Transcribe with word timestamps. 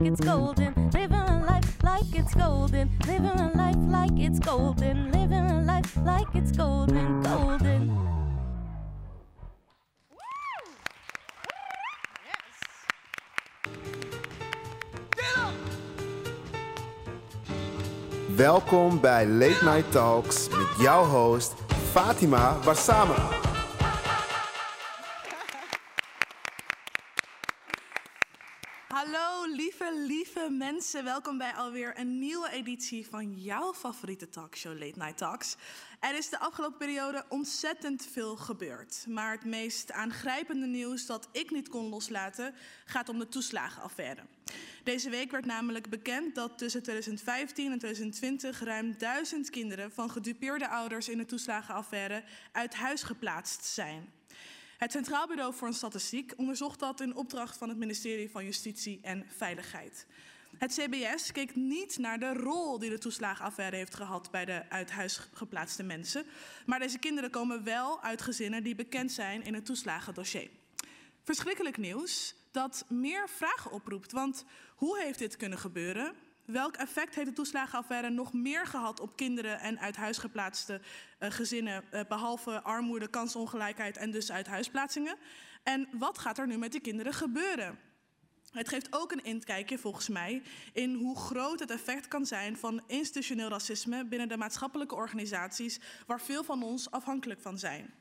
like 0.00 0.12
it's 0.12 0.20
golden. 0.20 0.90
Living 0.92 1.12
a 1.12 1.44
life 1.46 1.82
like 1.82 2.14
it's 2.14 2.34
golden. 2.34 2.90
Living 3.06 3.40
a 3.40 3.52
life 3.54 3.76
like 3.88 4.18
it's 4.18 4.38
golden. 4.38 5.12
Living 5.12 5.32
a 5.32 5.60
life 5.62 5.96
like 6.04 6.34
it's 6.34 6.56
golden, 6.56 7.22
golden. 7.22 8.08
Welkom 18.36 19.00
bij 19.00 19.26
Late 19.26 19.64
Night 19.64 19.92
Talks 19.92 20.48
met 20.48 20.76
jouw 20.78 21.04
host 21.04 21.54
Fatima 21.92 22.56
Warsama. 22.64 23.39
Welkom 31.10 31.38
bij 31.38 31.54
alweer 31.54 31.98
een 31.98 32.18
nieuwe 32.18 32.50
editie 32.50 33.06
van 33.06 33.40
jouw 33.40 33.74
favoriete 33.74 34.28
talkshow 34.28 34.72
Late 34.72 34.98
Night 34.98 35.16
Talks. 35.16 35.56
Er 36.00 36.16
is 36.16 36.28
de 36.28 36.38
afgelopen 36.38 36.78
periode 36.78 37.24
ontzettend 37.28 38.06
veel 38.12 38.36
gebeurd. 38.36 39.04
Maar 39.08 39.32
het 39.32 39.44
meest 39.44 39.92
aangrijpende 39.92 40.66
nieuws 40.66 41.06
dat 41.06 41.28
ik 41.32 41.50
niet 41.50 41.68
kon 41.68 41.88
loslaten 41.88 42.54
gaat 42.84 43.08
om 43.08 43.18
de 43.18 43.28
toeslagenaffaire. 43.28 44.22
Deze 44.84 45.10
week 45.10 45.30
werd 45.30 45.44
namelijk 45.44 45.90
bekend 45.90 46.34
dat 46.34 46.58
tussen 46.58 46.82
2015 46.82 47.72
en 47.72 47.78
2020 47.78 48.60
ruim 48.60 48.94
duizend 48.98 49.50
kinderen 49.50 49.92
van 49.92 50.10
gedupeerde 50.10 50.68
ouders 50.68 51.08
in 51.08 51.18
de 51.18 51.26
toeslagenaffaire 51.26 52.24
uit 52.52 52.74
huis 52.74 53.02
geplaatst 53.02 53.64
zijn. 53.64 54.12
Het 54.78 54.92
Centraal 54.92 55.26
Bureau 55.26 55.54
voor 55.54 55.72
Statistiek 55.74 56.32
onderzocht 56.36 56.78
dat 56.78 57.00
in 57.00 57.16
opdracht 57.16 57.56
van 57.56 57.68
het 57.68 57.78
ministerie 57.78 58.30
van 58.30 58.44
Justitie 58.44 59.00
en 59.02 59.26
Veiligheid. 59.36 60.06
Het 60.60 60.72
CBS 60.72 61.32
keek 61.32 61.54
niet 61.54 61.98
naar 61.98 62.18
de 62.18 62.32
rol 62.32 62.78
die 62.78 62.90
de 62.90 62.98
toeslagenaffaire 62.98 63.76
heeft 63.76 63.94
gehad 63.94 64.30
bij 64.30 64.44
de 64.44 64.62
uit 64.68 64.90
huis 64.90 65.28
geplaatste 65.32 65.82
mensen. 65.82 66.24
Maar 66.66 66.78
deze 66.78 66.98
kinderen 66.98 67.30
komen 67.30 67.64
wel 67.64 68.02
uit 68.02 68.22
gezinnen 68.22 68.62
die 68.62 68.74
bekend 68.74 69.12
zijn 69.12 69.42
in 69.42 69.54
het 69.54 69.64
toeslagendossier. 69.64 70.50
Verschrikkelijk 71.22 71.76
nieuws 71.76 72.34
dat 72.50 72.84
meer 72.88 73.28
vragen 73.28 73.70
oproept. 73.70 74.12
Want 74.12 74.44
hoe 74.74 74.98
heeft 75.02 75.18
dit 75.18 75.36
kunnen 75.36 75.58
gebeuren? 75.58 76.14
Welk 76.44 76.76
effect 76.76 77.14
heeft 77.14 77.28
de 77.28 77.34
toeslagenaffaire 77.34 78.10
nog 78.10 78.32
meer 78.32 78.66
gehad 78.66 79.00
op 79.00 79.16
kinderen 79.16 79.60
en 79.60 79.78
uit 79.78 79.96
huis 79.96 80.18
geplaatste 80.18 80.80
uh, 81.20 81.30
gezinnen, 81.30 81.84
uh, 81.92 82.00
behalve 82.08 82.62
armoede, 82.62 83.08
kansongelijkheid 83.08 83.96
en 83.96 84.10
dus 84.10 84.32
uit 84.32 84.46
huisplaatsingen? 84.46 85.16
En 85.62 85.88
wat 85.92 86.18
gaat 86.18 86.38
er 86.38 86.46
nu 86.46 86.58
met 86.58 86.72
die 86.72 86.80
kinderen 86.80 87.14
gebeuren? 87.14 87.78
Het 88.50 88.68
geeft 88.68 88.86
ook 88.90 89.12
een 89.12 89.24
inkijkje, 89.24 89.78
volgens 89.78 90.08
mij, 90.08 90.42
in 90.72 90.94
hoe 90.94 91.16
groot 91.16 91.60
het 91.60 91.70
effect 91.70 92.08
kan 92.08 92.26
zijn 92.26 92.56
van 92.56 92.82
institutioneel 92.86 93.48
racisme 93.48 94.04
binnen 94.04 94.28
de 94.28 94.36
maatschappelijke 94.36 94.94
organisaties 94.94 95.80
waar 96.06 96.20
veel 96.20 96.44
van 96.44 96.62
ons 96.62 96.90
afhankelijk 96.90 97.40
van 97.40 97.58
zijn. 97.58 97.94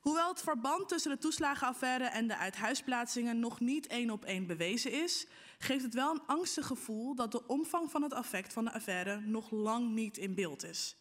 Hoewel 0.00 0.28
het 0.28 0.42
verband 0.42 0.88
tussen 0.88 1.10
de 1.10 1.18
toeslagenaffaire 1.18 2.04
en 2.04 2.26
de 2.26 2.36
uithuisplaatsingen 2.36 3.38
nog 3.38 3.60
niet 3.60 3.86
één 3.86 4.10
op 4.10 4.24
één 4.24 4.46
bewezen 4.46 4.92
is, 4.92 5.26
geeft 5.58 5.84
het 5.84 5.94
wel 5.94 6.10
een 6.10 6.26
angstig 6.26 6.66
gevoel 6.66 7.14
dat 7.14 7.32
de 7.32 7.46
omvang 7.46 7.90
van 7.90 8.02
het 8.02 8.12
effect 8.12 8.52
van 8.52 8.64
de 8.64 8.72
affaire 8.72 9.20
nog 9.20 9.50
lang 9.50 9.90
niet 9.90 10.16
in 10.16 10.34
beeld 10.34 10.64
is. 10.64 10.96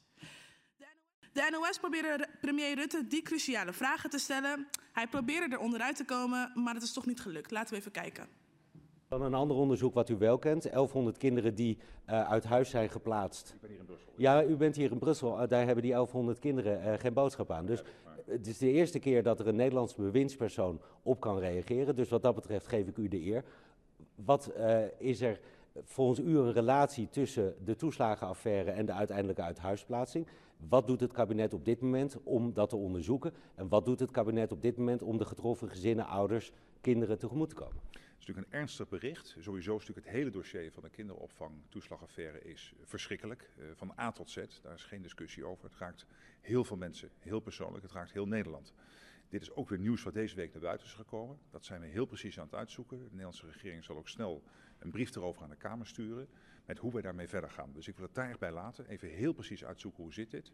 De 1.33 1.47
NOS 1.51 1.79
probeerde 1.79 2.27
premier 2.41 2.75
Rutte 2.75 3.07
die 3.07 3.21
cruciale 3.21 3.73
vragen 3.73 4.09
te 4.09 4.19
stellen. 4.19 4.67
Hij 4.91 5.07
probeerde 5.07 5.55
er 5.55 5.59
onderuit 5.59 5.95
te 5.95 6.05
komen, 6.05 6.51
maar 6.55 6.73
het 6.73 6.83
is 6.83 6.93
toch 6.93 7.05
niet 7.05 7.19
gelukt. 7.21 7.51
Laten 7.51 7.73
we 7.73 7.79
even 7.79 7.91
kijken. 7.91 8.27
Dan 9.07 9.21
een 9.21 9.33
ander 9.33 9.57
onderzoek 9.57 9.93
wat 9.93 10.09
u 10.09 10.17
wel 10.17 10.37
kent. 10.37 10.63
1100 10.63 11.17
kinderen 11.17 11.55
die 11.55 11.77
uh, 12.09 12.29
uit 12.29 12.43
huis 12.43 12.69
zijn 12.69 12.89
geplaatst. 12.89 13.49
Ik 13.53 13.61
ben 13.61 13.69
hier 13.69 13.79
in 13.79 13.85
Brussel. 13.85 14.13
Ja, 14.17 14.43
u 14.43 14.55
bent 14.55 14.75
hier 14.75 14.91
in 14.91 14.99
Brussel. 14.99 15.41
Uh, 15.41 15.47
daar 15.47 15.65
hebben 15.65 15.83
die 15.83 15.91
1100 15.91 16.39
kinderen 16.39 16.85
uh, 16.85 16.93
geen 16.99 17.13
boodschap 17.13 17.51
aan. 17.51 17.65
Dus 17.65 17.83
het 18.25 18.47
is 18.47 18.57
de 18.57 18.71
eerste 18.71 18.99
keer 18.99 19.23
dat 19.23 19.39
er 19.39 19.47
een 19.47 19.55
Nederlands 19.55 19.95
bewindspersoon 19.95 20.81
op 21.03 21.19
kan 21.19 21.39
reageren. 21.39 21.95
Dus 21.95 22.09
wat 22.09 22.21
dat 22.21 22.35
betreft 22.35 22.67
geef 22.67 22.87
ik 22.87 22.97
u 22.97 23.07
de 23.07 23.25
eer. 23.25 23.43
Wat 24.15 24.51
is 24.97 25.21
er 25.21 25.39
volgens 25.83 26.19
u 26.19 26.37
een 26.37 26.51
relatie 26.51 27.09
tussen 27.09 27.55
de 27.65 27.75
toeslagenaffaire 27.75 28.71
en 28.71 28.85
de 28.85 28.93
uiteindelijke 28.93 29.41
uithuisplaatsing? 29.41 30.27
Wat 30.67 30.87
doet 30.87 30.99
het 30.99 31.11
kabinet 31.11 31.53
op 31.53 31.65
dit 31.65 31.81
moment 31.81 32.23
om 32.23 32.53
dat 32.53 32.69
te 32.69 32.75
onderzoeken? 32.75 33.33
En 33.55 33.67
wat 33.67 33.85
doet 33.85 33.99
het 33.99 34.11
kabinet 34.11 34.51
op 34.51 34.61
dit 34.61 34.77
moment 34.77 35.01
om 35.01 35.17
de 35.17 35.25
getroffen 35.25 35.69
gezinnen, 35.69 36.05
ouders, 36.05 36.51
kinderen 36.81 37.17
tegemoet 37.17 37.49
te 37.49 37.55
komen? 37.55 37.81
Het 37.91 37.99
is 38.19 38.25
natuurlijk 38.25 38.47
een 38.47 38.59
ernstig 38.59 38.89
bericht. 38.89 39.35
Sowieso 39.39 39.75
is 39.75 39.79
natuurlijk 39.79 40.07
het 40.07 40.15
hele 40.15 40.29
dossier 40.29 40.71
van 40.71 40.83
de 40.83 40.89
kinderopvang 40.89 41.51
toeslagaffaire 41.69 42.41
is 42.41 42.73
verschrikkelijk. 42.83 43.49
Uh, 43.57 43.65
van 43.73 43.93
A 43.99 44.11
tot 44.11 44.29
Z, 44.29 44.43
daar 44.61 44.73
is 44.73 44.83
geen 44.83 45.01
discussie 45.01 45.45
over. 45.45 45.63
Het 45.63 45.75
raakt 45.79 46.05
heel 46.41 46.63
veel 46.63 46.77
mensen, 46.77 47.09
heel 47.19 47.39
persoonlijk. 47.39 47.83
Het 47.83 47.91
raakt 47.91 48.11
heel 48.11 48.27
Nederland. 48.27 48.73
Dit 49.29 49.41
is 49.41 49.51
ook 49.51 49.69
weer 49.69 49.79
nieuws 49.79 50.03
wat 50.03 50.13
deze 50.13 50.35
week 50.35 50.51
naar 50.51 50.61
buiten 50.61 50.87
is 50.87 50.93
gekomen. 50.93 51.37
Dat 51.49 51.65
zijn 51.65 51.81
we 51.81 51.87
heel 51.87 52.05
precies 52.05 52.39
aan 52.39 52.45
het 52.45 52.55
uitzoeken. 52.55 52.97
De 52.97 53.03
Nederlandse 53.03 53.45
regering 53.45 53.83
zal 53.83 53.97
ook 53.97 54.09
snel 54.09 54.43
een 54.79 54.91
brief 54.91 55.15
erover 55.15 55.43
aan 55.43 55.49
de 55.49 55.55
Kamer 55.55 55.87
sturen. 55.87 56.29
Met 56.65 56.77
hoe 56.77 56.93
wij 56.93 57.01
daarmee 57.01 57.27
verder 57.27 57.49
gaan. 57.49 57.73
Dus 57.73 57.87
ik 57.87 57.95
wil 57.95 58.05
het 58.05 58.15
daar 58.15 58.29
echt 58.29 58.39
bij 58.39 58.51
laten. 58.51 58.87
Even 58.87 59.09
heel 59.09 59.33
precies 59.33 59.65
uitzoeken 59.65 60.03
hoe 60.03 60.13
zit 60.13 60.31
dit. 60.31 60.51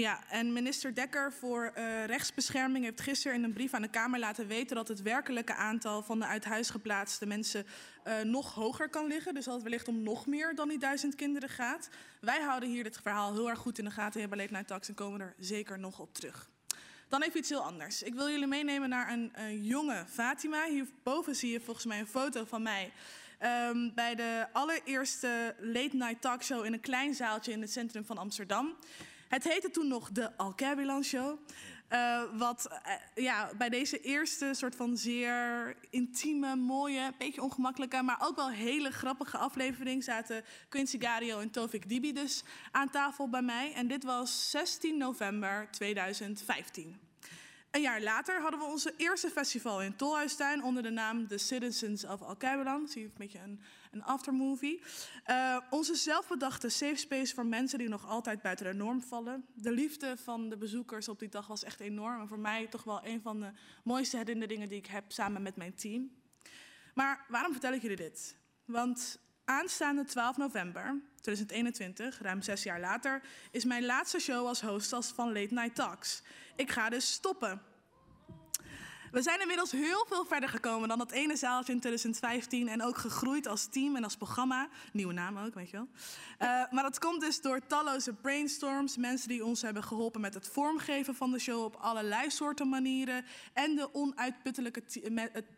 Ja, 0.00 0.28
en 0.28 0.52
minister 0.52 0.94
Dekker 0.94 1.32
voor 1.32 1.72
uh, 1.76 2.04
rechtsbescherming 2.04 2.84
heeft 2.84 3.00
gisteren 3.00 3.36
in 3.36 3.44
een 3.44 3.52
brief 3.52 3.74
aan 3.74 3.82
de 3.82 3.90
Kamer 3.90 4.18
laten 4.18 4.46
weten 4.46 4.76
dat 4.76 4.88
het 4.88 5.02
werkelijke 5.02 5.54
aantal 5.54 6.02
van 6.02 6.18
de 6.18 6.26
uit 6.26 6.44
huis 6.44 6.70
geplaatste 6.70 7.26
mensen 7.26 7.66
uh, 8.04 8.20
nog 8.20 8.54
hoger 8.54 8.88
kan 8.88 9.06
liggen. 9.06 9.34
Dus 9.34 9.44
dat 9.44 9.54
het 9.54 9.62
wellicht 9.62 9.88
om 9.88 10.02
nog 10.02 10.26
meer 10.26 10.54
dan 10.54 10.68
die 10.68 10.78
duizend 10.78 11.14
kinderen 11.14 11.48
gaat. 11.48 11.90
Wij 12.20 12.40
houden 12.40 12.68
hier 12.68 12.84
dit 12.84 13.00
verhaal 13.02 13.32
heel 13.32 13.48
erg 13.48 13.58
goed 13.58 13.78
in 13.78 13.84
de 13.84 13.90
gaten 13.90 14.28
bij 14.28 14.38
Late 14.38 14.52
Night 14.52 14.68
Talks 14.68 14.88
en 14.88 14.94
komen 14.94 15.20
er 15.20 15.34
zeker 15.38 15.78
nog 15.78 15.98
op 15.98 16.14
terug. 16.14 16.50
Dan 17.10 17.22
even 17.22 17.38
iets 17.38 17.48
heel 17.48 17.62
anders. 17.62 18.02
Ik 18.02 18.14
wil 18.14 18.30
jullie 18.30 18.46
meenemen 18.46 18.88
naar 18.88 19.12
een, 19.12 19.32
jonge 19.62 20.04
Fatima. 20.08 20.64
Hierboven 20.68 21.34
zie 21.34 21.52
je 21.52 21.60
volgens 21.60 21.86
mij 21.86 21.98
een 21.98 22.06
foto 22.06 22.44
van 22.44 22.62
mij. 22.62 22.92
Um, 23.68 23.94
bij 23.94 24.14
de 24.14 24.46
allereerste 24.52 25.54
Late 25.58 25.96
Night 25.96 26.20
Talkshow 26.20 26.64
in 26.64 26.72
een 26.72 26.80
klein 26.80 27.14
zaaltje 27.14 27.52
in 27.52 27.60
het 27.60 27.72
centrum 27.72 28.04
van 28.04 28.18
Amsterdam. 28.18 28.76
Het 29.28 29.44
heette 29.44 29.70
toen 29.70 29.88
nog 29.88 30.10
de 30.10 30.36
Alcabilan 30.36 31.04
Show. 31.04 31.38
Uh, 31.92 32.22
wat 32.32 32.68
uh, 32.70 33.24
ja, 33.24 33.50
bij 33.58 33.68
deze 33.68 34.00
eerste 34.00 34.50
soort 34.54 34.76
van 34.76 34.96
zeer 34.96 35.76
intieme, 35.90 36.56
mooie, 36.56 37.12
beetje 37.18 37.42
ongemakkelijke, 37.42 38.02
maar 38.02 38.20
ook 38.20 38.36
wel 38.36 38.50
hele 38.50 38.90
grappige 38.90 39.36
aflevering 39.36 40.04
zaten 40.04 40.44
Quincy 40.68 41.00
Gario 41.00 41.38
en 41.38 41.50
Tovik 41.50 41.88
Dibi 41.88 42.12
dus 42.12 42.42
aan 42.70 42.90
tafel 42.90 43.28
bij 43.28 43.42
mij. 43.42 43.72
En 43.74 43.88
dit 43.88 44.04
was 44.04 44.50
16 44.50 44.98
november 44.98 45.68
2015. 45.70 47.00
Een 47.70 47.80
jaar 47.80 48.02
later 48.02 48.40
hadden 48.40 48.60
we 48.60 48.66
onze 48.66 48.94
eerste 48.96 49.30
festival 49.30 49.82
in 49.82 49.96
Tolhuistuin 49.96 50.62
onder 50.62 50.82
de 50.82 50.90
naam 50.90 51.26
The 51.28 51.38
Citizens 51.38 52.04
of 52.04 52.22
Alcabelan. 52.22 52.88
Zie 52.88 53.00
je 53.00 53.06
een 53.06 53.14
beetje 53.16 53.38
een, 53.38 53.60
een 53.90 54.04
aftermovie. 54.04 54.82
Uh, 55.26 55.58
onze 55.70 55.94
zelfbedachte 55.94 56.68
safe 56.68 56.96
space 56.96 57.34
voor 57.34 57.46
mensen 57.46 57.78
die 57.78 57.88
nog 57.88 58.08
altijd 58.08 58.42
buiten 58.42 58.66
de 58.66 58.74
norm 58.74 59.02
vallen. 59.02 59.44
De 59.54 59.70
liefde 59.70 60.16
van 60.16 60.48
de 60.48 60.56
bezoekers 60.56 61.08
op 61.08 61.18
die 61.18 61.28
dag 61.28 61.46
was 61.46 61.64
echt 61.64 61.80
enorm. 61.80 62.20
En 62.20 62.28
voor 62.28 62.38
mij 62.38 62.66
toch 62.66 62.84
wel 62.84 63.06
een 63.06 63.22
van 63.22 63.40
de 63.40 63.50
mooiste 63.84 64.16
herinneringen 64.16 64.68
die 64.68 64.78
ik 64.78 64.86
heb 64.86 65.12
samen 65.12 65.42
met 65.42 65.56
mijn 65.56 65.74
team. 65.74 66.10
Maar 66.94 67.24
waarom 67.28 67.52
vertel 67.52 67.72
ik 67.72 67.82
jullie 67.82 67.96
dit? 67.96 68.36
Want 68.64 69.18
aanstaande 69.44 70.04
12 70.04 70.36
november 70.36 71.00
2021, 71.20 72.20
ruim 72.20 72.42
zes 72.42 72.62
jaar 72.62 72.80
later, 72.80 73.22
is 73.50 73.64
mijn 73.64 73.84
laatste 73.84 74.18
show 74.18 74.46
als 74.46 74.60
hostess 74.60 75.10
van 75.10 75.32
Late 75.32 75.54
Night 75.54 75.74
Talks. 75.74 76.22
Ik 76.56 76.70
ga 76.70 76.88
dus 76.88 77.12
stoppen. 77.12 77.62
We 79.10 79.22
zijn 79.22 79.40
inmiddels 79.40 79.70
heel 79.70 80.06
veel 80.08 80.24
verder 80.24 80.48
gekomen 80.48 80.88
dan 80.88 80.98
dat 80.98 81.10
ene 81.10 81.36
zaaltje 81.36 81.72
in 81.72 81.80
2015 81.80 82.68
en 82.68 82.82
ook 82.82 82.96
gegroeid 82.96 83.46
als 83.46 83.66
team 83.66 83.96
en 83.96 84.04
als 84.04 84.16
programma. 84.16 84.68
Nieuwe 84.92 85.12
naam 85.12 85.38
ook, 85.38 85.54
weet 85.54 85.70
je 85.70 85.76
wel. 85.76 85.88
Uh, 86.38 86.72
maar 86.72 86.82
dat 86.82 86.98
komt 86.98 87.20
dus 87.20 87.40
door 87.40 87.60
talloze 87.66 88.12
brainstorms, 88.12 88.96
mensen 88.96 89.28
die 89.28 89.44
ons 89.44 89.62
hebben 89.62 89.82
geholpen 89.82 90.20
met 90.20 90.34
het 90.34 90.48
vormgeven 90.48 91.14
van 91.14 91.30
de 91.30 91.38
show 91.38 91.64
op 91.64 91.76
allerlei 91.76 92.30
soorten 92.30 92.68
manieren 92.68 93.24
en 93.52 93.76
de 93.76 93.94
onuitputtelijke 93.94 94.82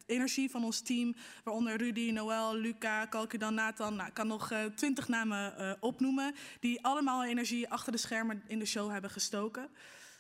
energie 0.07 0.51
van 0.51 0.65
ons 0.65 0.81
team, 0.81 1.15
waaronder 1.45 1.77
Rudy, 1.77 2.11
Noël, 2.11 2.55
Luca, 2.55 3.07
Kalkudan, 3.07 3.55
Nathan. 3.55 3.95
Nou, 3.95 4.09
ik 4.09 4.15
kan 4.15 4.27
nog 4.27 4.53
uh, 4.53 4.65
twintig 4.65 5.09
namen 5.09 5.55
uh, 5.59 5.73
opnoemen 5.81 6.35
die 6.61 6.85
allemaal 6.85 7.25
energie 7.25 7.69
achter 7.69 7.93
de 7.93 7.99
schermen 7.99 8.43
in 8.47 8.59
de 8.59 8.67
show 8.67 8.91
hebben 8.91 9.11
gestoken. 9.11 9.69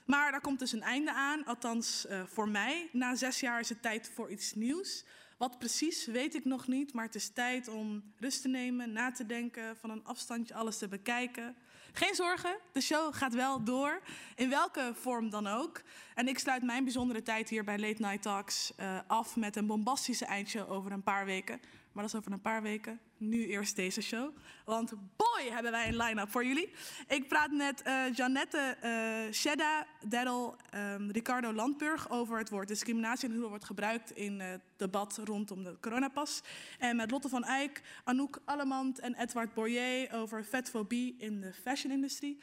Maar 0.07 0.31
daar 0.31 0.41
komt 0.41 0.59
dus 0.59 0.73
een 0.73 0.83
einde 0.83 1.13
aan, 1.13 1.45
althans 1.45 2.07
uh, 2.11 2.23
voor 2.27 2.49
mij. 2.49 2.89
Na 2.93 3.15
zes 3.15 3.41
jaar 3.41 3.61
is 3.61 3.69
het 3.69 3.83
tijd 3.83 4.11
voor 4.15 4.31
iets 4.31 4.55
nieuws. 4.55 5.05
Wat 5.39 5.59
precies 5.59 6.07
weet 6.07 6.35
ik 6.35 6.45
nog 6.45 6.67
niet, 6.67 6.93
maar 6.93 7.05
het 7.05 7.15
is 7.15 7.29
tijd 7.29 7.69
om 7.69 8.13
rust 8.19 8.43
te 8.43 8.49
nemen, 8.49 8.93
na 8.93 9.11
te 9.11 9.27
denken, 9.27 9.77
van 9.77 9.91
een 9.91 10.05
afstandje 10.05 10.55
alles 10.55 10.79
te 10.79 10.89
bekijken. 10.89 11.57
Geen 11.93 12.15
zorgen, 12.15 12.57
de 12.73 12.81
show 12.81 13.15
gaat 13.15 13.35
wel 13.35 13.65
door. 13.65 14.03
In 14.37 14.49
welke 14.49 14.93
vorm 14.95 15.31
dan 15.31 15.47
ook. 15.47 15.83
En 16.15 16.29
ik 16.29 16.39
sluit 16.39 16.63
mijn 16.63 16.85
bijzondere 16.85 17.23
tijd 17.23 17.49
hier 17.49 17.65
bij 17.65 17.79
Late 17.79 18.03
Night 18.03 18.23
Talks 18.23 18.73
eh, 18.77 18.99
af 19.07 19.37
met 19.37 19.57
een 19.57 19.67
bombastische 19.67 20.25
eindshow 20.25 20.71
over 20.71 20.93
een 20.93 21.03
paar 21.03 21.25
weken. 21.25 21.61
Maar 21.93 22.03
dat 22.03 22.13
is 22.13 22.19
over 22.19 22.33
een 22.33 22.41
paar 22.41 22.63
weken. 22.63 23.01
Nu 23.17 23.47
eerst 23.47 23.77
deze 23.77 24.01
show. 24.01 24.37
Want 24.65 24.93
boy, 25.17 25.51
hebben 25.51 25.73
wij 25.73 25.89
een 25.89 25.97
line-up 25.97 26.31
voor 26.31 26.45
jullie. 26.45 26.73
Ik 27.09 27.29
praat 27.29 27.51
met 27.51 27.83
eh 27.83 28.15
Janette 28.15 28.77
eh 28.81 29.33
Shedda, 29.33 29.87
Daryl, 30.07 30.57
ehm, 30.71 31.11
Ricardo 31.11 31.53
Landburg 31.53 32.11
over 32.11 32.39
het 32.39 32.51
woord 32.51 32.69
discriminatie 32.69 33.25
en 33.25 33.33
hoe 33.33 33.41
dat 33.41 33.51
wordt 33.51 33.65
gebruikt 33.65 34.11
in 34.11 34.41
eh, 34.41 34.51
het 34.51 34.63
debat 34.77 35.21
rondom 35.25 35.65
de 35.65 35.77
coronapas. 35.81 36.43
En 36.79 36.97
met 36.97 37.11
Lotte 37.11 37.29
van 37.29 37.45
Eyck, 37.45 37.83
Anouk 38.05 38.41
Allemand 38.45 38.99
en 38.99 39.15
Edward 39.15 39.55
Boyer 39.55 40.13
over 40.13 40.45
vetfobie 40.45 41.15
in 41.19 41.41
de 41.41 41.53
fashion-industrie. 41.53 42.39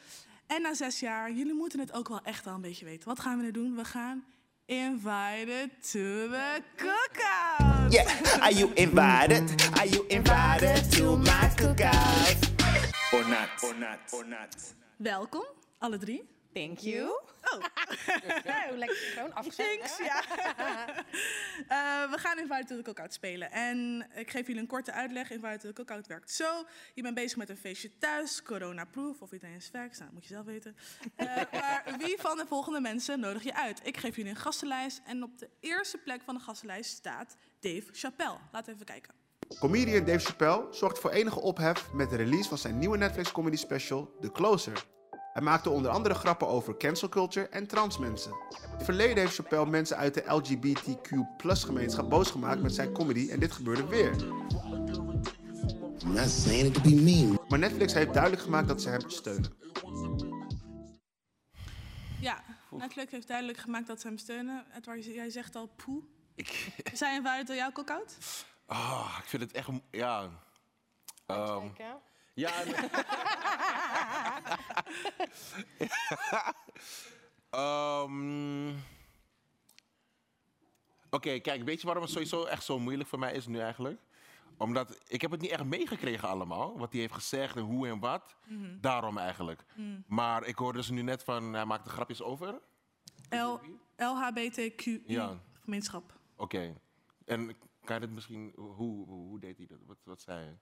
En 0.47 0.61
na 0.61 0.73
zes 0.73 0.99
jaar, 0.99 1.31
jullie 1.31 1.53
moeten 1.53 1.79
het 1.79 1.93
ook 1.93 2.07
wel 2.07 2.21
echt 2.21 2.45
wel 2.45 2.53
een 2.53 2.61
beetje 2.61 2.85
weten. 2.85 3.07
Wat 3.07 3.19
gaan 3.19 3.37
we 3.37 3.43
nu 3.43 3.51
doen? 3.51 3.75
We 3.75 3.85
gaan 3.85 4.23
invited 4.69 5.71
to 5.81 6.27
the 6.29 6.61
cookout. 6.77 7.91
Yeah, 7.91 8.05
are 8.41 8.51
you 8.51 8.71
invited? 8.77 9.43
Are 9.79 9.85
you 9.87 10.05
invited 10.11 10.91
to 10.91 11.17
my 11.17 11.49
cookout? 11.57 12.37
Or 13.11 13.23
not, 13.27 13.49
or 13.63 13.73
not, 13.73 13.99
or 14.13 14.23
not. 14.23 14.55
Welkom, 14.99 15.45
alle 15.81 15.97
drie. 15.97 16.21
Thank 16.53 16.79
you. 16.79 17.09
Oh, 17.53 18.77
lekker 18.77 18.97
gewoon 18.97 19.33
afgezet. 19.33 19.65
thanks. 19.65 19.97
Ja. 19.97 20.23
Eh, 21.67 22.11
we 22.11 22.17
gaan 22.17 22.39
Invited 22.39 22.67
to 22.67 22.75
the 22.75 22.81
Cookout 22.81 23.13
spelen. 23.13 23.51
En 23.51 24.07
ik 24.15 24.29
geef 24.29 24.47
jullie 24.47 24.61
een 24.61 24.67
korte 24.67 24.91
uitleg. 24.91 25.31
Invited 25.31 25.59
to 25.59 25.67
the 25.67 25.73
Cookout 25.73 26.07
werkt 26.07 26.31
zo. 26.31 26.65
Je 26.93 27.01
bent 27.01 27.15
bezig 27.15 27.37
met 27.37 27.49
een 27.49 27.57
feestje 27.57 27.97
thuis, 27.97 28.43
corona-proof, 28.43 29.21
of 29.21 29.31
iedereen 29.31 29.55
is 29.55 29.69
vax, 29.71 29.99
nou, 29.99 30.11
moet 30.13 30.23
je 30.23 30.33
zelf 30.33 30.45
weten. 30.45 30.75
Eh, 31.15 31.35
maar 31.59 31.83
wie 31.97 32.17
van 32.19 32.37
de 32.37 32.45
volgende 32.47 32.79
mensen 32.79 33.19
nodig 33.19 33.43
je 33.43 33.55
uit? 33.55 33.79
Ik 33.83 33.97
geef 33.97 34.15
jullie 34.15 34.31
een 34.31 34.37
gastenlijst. 34.37 35.01
En 35.05 35.23
op 35.23 35.37
de 35.37 35.49
eerste 35.59 35.97
plek 35.97 36.21
van 36.21 36.35
de 36.35 36.41
gastenlijst 36.41 36.91
staat 36.91 37.35
Dave 37.59 37.85
Chappelle. 37.91 38.37
Laten 38.51 38.67
we 38.67 38.73
even 38.73 38.85
kijken. 38.85 39.13
Comedian 39.59 40.05
Dave 40.05 40.25
Chappelle 40.25 40.67
zorgt 40.71 40.99
voor 40.99 41.11
enige 41.11 41.39
ophef 41.39 41.93
met 41.93 42.09
de 42.09 42.15
release 42.15 42.49
van 42.49 42.57
zijn 42.57 42.79
nieuwe 42.79 42.97
Netflix 42.97 43.31
comedy 43.31 43.57
special 43.57 44.17
The 44.21 44.31
Closer. 44.31 44.85
Hij 45.39 45.47
maakte 45.47 45.69
onder 45.69 45.91
andere 45.91 46.15
grappen 46.15 46.47
over 46.47 46.77
cancel 46.77 47.09
culture 47.09 47.47
en 47.47 47.67
trans 47.67 47.97
mensen. 47.97 48.31
In 48.31 48.57
het 48.71 48.83
verleden 48.83 49.17
heeft 49.17 49.35
Chappelle 49.35 49.65
mensen 49.65 49.97
uit 49.97 50.13
de 50.13 50.23
LGBTQ 50.25 51.09
gemeenschap 51.43 52.09
boos 52.09 52.31
gemaakt 52.31 52.61
met 52.61 52.73
zijn 52.73 52.93
comedy 52.93 53.29
en 53.29 53.39
dit 53.39 53.51
gebeurde 53.51 53.87
weer. 53.87 54.15
Maar 57.47 57.59
Netflix 57.59 57.93
heeft 57.93 58.13
duidelijk 58.13 58.41
gemaakt 58.41 58.67
dat 58.67 58.81
ze 58.81 58.89
hem 58.89 59.09
steunen. 59.09 59.53
Ja, 62.21 62.43
Netflix 62.71 63.11
heeft 63.11 63.27
duidelijk 63.27 63.57
gemaakt 63.57 63.87
dat 63.87 64.01
ze 64.01 64.07
hem 64.07 64.17
steunen. 64.17 64.65
Edward, 64.77 65.05
jij 65.05 65.29
zegt 65.29 65.55
al 65.55 65.67
poe. 65.67 66.03
Ik, 66.35 66.71
Zijn 66.93 67.15
Invited 67.15 67.45
to 67.45 67.53
jouw 67.53 67.71
cookout? 67.71 68.17
ah, 68.65 69.17
ik 69.19 69.29
vind 69.29 69.41
het 69.41 69.51
echt... 69.51 69.67
Ja. 69.91 70.29
Ehm, 71.25 71.67
ja. 72.33 72.51
Ehm, 77.49 78.73
Oké, 81.11 81.39
kijk, 81.39 81.63
weet 81.63 81.79
je 81.79 81.85
waarom 81.85 82.03
het 82.03 82.11
sowieso 82.11 82.43
echt 82.45 82.63
zo 82.63 82.79
moeilijk 82.79 83.09
voor 83.09 83.19
mij 83.19 83.33
is 83.33 83.47
nu 83.47 83.59
eigenlijk? 83.59 84.01
Omdat 84.57 84.99
ik 85.07 85.21
heb 85.21 85.31
het 85.31 85.41
niet 85.41 85.51
echt 85.51 85.63
meegekregen 85.63 86.27
allemaal, 86.29 86.77
wat 86.77 86.91
hij 86.91 87.01
heeft 87.01 87.13
gezegd 87.13 87.55
en 87.55 87.61
hoe 87.61 87.87
en 87.87 87.99
wat. 87.99 88.35
Daarom 88.81 89.17
eigenlijk. 89.17 89.65
Maar 90.07 90.43
ik 90.45 90.55
hoorde 90.55 90.77
dus 90.77 90.89
nu 90.89 91.01
net 91.01 91.23
van, 91.23 91.53
hij 91.53 91.65
maakte 91.65 91.89
grapjes 91.89 92.21
over. 92.21 92.59
L 93.29 93.59
LHBTQI 93.97 95.03
Ja. 95.05 95.39
gemeenschap. 95.63 96.13
Oké. 96.35 96.75
En 97.25 97.55
kan 97.85 97.95
je 97.95 98.01
het 98.01 98.11
misschien, 98.11 98.51
hoe, 98.55 99.05
hoe, 99.07 99.39
deed 99.39 99.57
hij 99.57 99.65
dat? 99.65 99.77
Wat, 99.85 99.97
wat 100.03 100.21
zei 100.21 100.39
hij? 100.43 100.57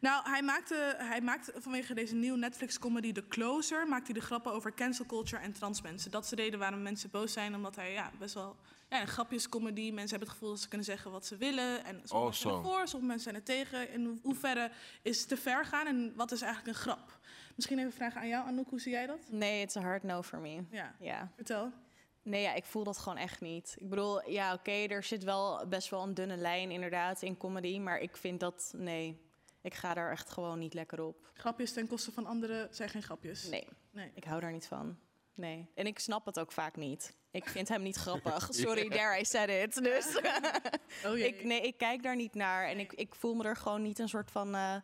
Nou, 0.00 0.30
hij 0.30 0.42
maakte, 0.42 0.94
hij 0.98 1.20
maakte 1.20 1.52
vanwege 1.56 1.94
deze 1.94 2.14
nieuwe 2.14 2.38
Netflix-comedy 2.38 3.12
The 3.12 3.26
Closer... 3.28 3.88
maakte 3.88 4.12
hij 4.12 4.20
de 4.20 4.26
grappen 4.26 4.52
over 4.52 4.74
cancel 4.74 5.06
culture 5.06 5.42
en 5.42 5.52
trans 5.52 5.82
mensen. 5.82 6.10
Dat 6.10 6.24
is 6.24 6.30
de 6.30 6.36
reden 6.36 6.58
waarom 6.58 6.82
mensen 6.82 7.10
boos 7.10 7.32
zijn. 7.32 7.54
Omdat 7.54 7.76
hij 7.76 7.92
ja, 7.92 8.10
best 8.18 8.34
wel 8.34 8.56
ja, 8.90 9.00
een 9.00 9.06
grapjescomedy... 9.08 9.90
Mensen 9.90 10.08
hebben 10.10 10.28
het 10.28 10.36
gevoel 10.36 10.50
dat 10.50 10.60
ze 10.60 10.68
kunnen 10.68 10.86
zeggen 10.86 11.10
wat 11.10 11.26
ze 11.26 11.36
willen. 11.36 11.84
En 11.84 12.00
sommige 12.04 12.14
Oh, 12.16 12.22
mensen 12.24 12.42
zijn 12.42 12.54
ervoor, 12.54 12.88
sommige 12.88 13.12
mensen 13.12 13.30
zijn 13.32 13.34
er 13.34 13.42
tegen. 13.42 13.92
In 13.92 14.04
ho- 14.06 14.18
hoeverre 14.22 14.70
is 15.02 15.18
het 15.20 15.28
te 15.28 15.36
ver 15.36 15.64
gaan 15.64 15.86
en 15.86 16.12
wat 16.16 16.32
is 16.32 16.40
eigenlijk 16.42 16.76
een 16.76 16.82
grap? 16.82 17.18
Misschien 17.56 17.78
even 17.78 17.92
vragen 17.92 18.20
aan 18.20 18.28
jou, 18.28 18.46
Anouk. 18.46 18.68
Hoe 18.70 18.80
zie 18.80 18.92
jij 18.92 19.06
dat? 19.06 19.18
Nee, 19.30 19.62
it's 19.62 19.76
a 19.76 19.80
hard 19.80 20.02
no 20.02 20.22
for 20.22 20.38
me. 20.38 20.62
Ja, 20.70 20.94
Ja. 21.00 21.32
vertel. 21.34 21.72
Nee, 22.22 22.42
ja, 22.42 22.54
ik 22.54 22.64
voel 22.64 22.84
dat 22.84 22.98
gewoon 22.98 23.18
echt 23.18 23.40
niet. 23.40 23.74
Ik 23.78 23.88
bedoel, 23.88 24.30
ja, 24.30 24.52
oké, 24.54 24.70
er 24.72 25.02
zit 25.02 25.24
wel 25.24 25.66
best 25.68 25.88
wel 25.90 26.02
een 26.02 26.14
dunne 26.14 26.36
lijn 26.36 26.70
inderdaad 26.70 27.22
in 27.22 27.36
comedy. 27.36 27.78
Maar 27.78 27.98
ik 27.98 28.16
vind 28.16 28.40
dat, 28.40 28.72
nee, 28.76 29.20
ik 29.62 29.74
ga 29.74 29.94
daar 29.94 30.10
echt 30.10 30.30
gewoon 30.30 30.58
niet 30.58 30.74
lekker 30.74 31.00
op. 31.02 31.30
Grapjes 31.34 31.72
ten 31.72 31.86
koste 31.86 32.12
van 32.12 32.26
anderen 32.26 32.74
zijn 32.74 32.88
geen 32.88 33.02
grapjes. 33.02 33.48
Nee, 33.48 33.68
Nee. 33.90 34.10
ik 34.14 34.24
hou 34.24 34.40
daar 34.40 34.52
niet 34.52 34.66
van. 34.66 34.98
Nee. 35.34 35.70
En 35.74 35.86
ik 35.86 35.98
snap 35.98 36.26
het 36.26 36.38
ook 36.38 36.52
vaak 36.52 36.76
niet. 36.76 37.16
Ik 37.30 37.48
vind 37.48 37.68
hem 37.68 37.82
niet 37.82 37.96
grappig. 38.04 38.48
Sorry, 38.50 38.88
there 38.88 39.20
I 39.20 39.24
said 39.24 39.48
it. 39.48 39.82
Dus 39.84 40.20
Oh 41.06 41.16
ik, 41.18 41.44
nee, 41.44 41.60
ik 41.60 41.76
kijk 41.78 42.02
daar 42.02 42.16
niet 42.16 42.34
naar. 42.34 42.66
En 42.68 42.78
ik, 42.78 42.92
ik 42.92 43.14
voel 43.14 43.34
me 43.34 43.44
er 43.44 43.56
gewoon 43.56 43.82
niet 43.82 43.98
een 43.98 44.08
soort 44.08 44.30
van 44.30 44.54
eh, 44.54 44.76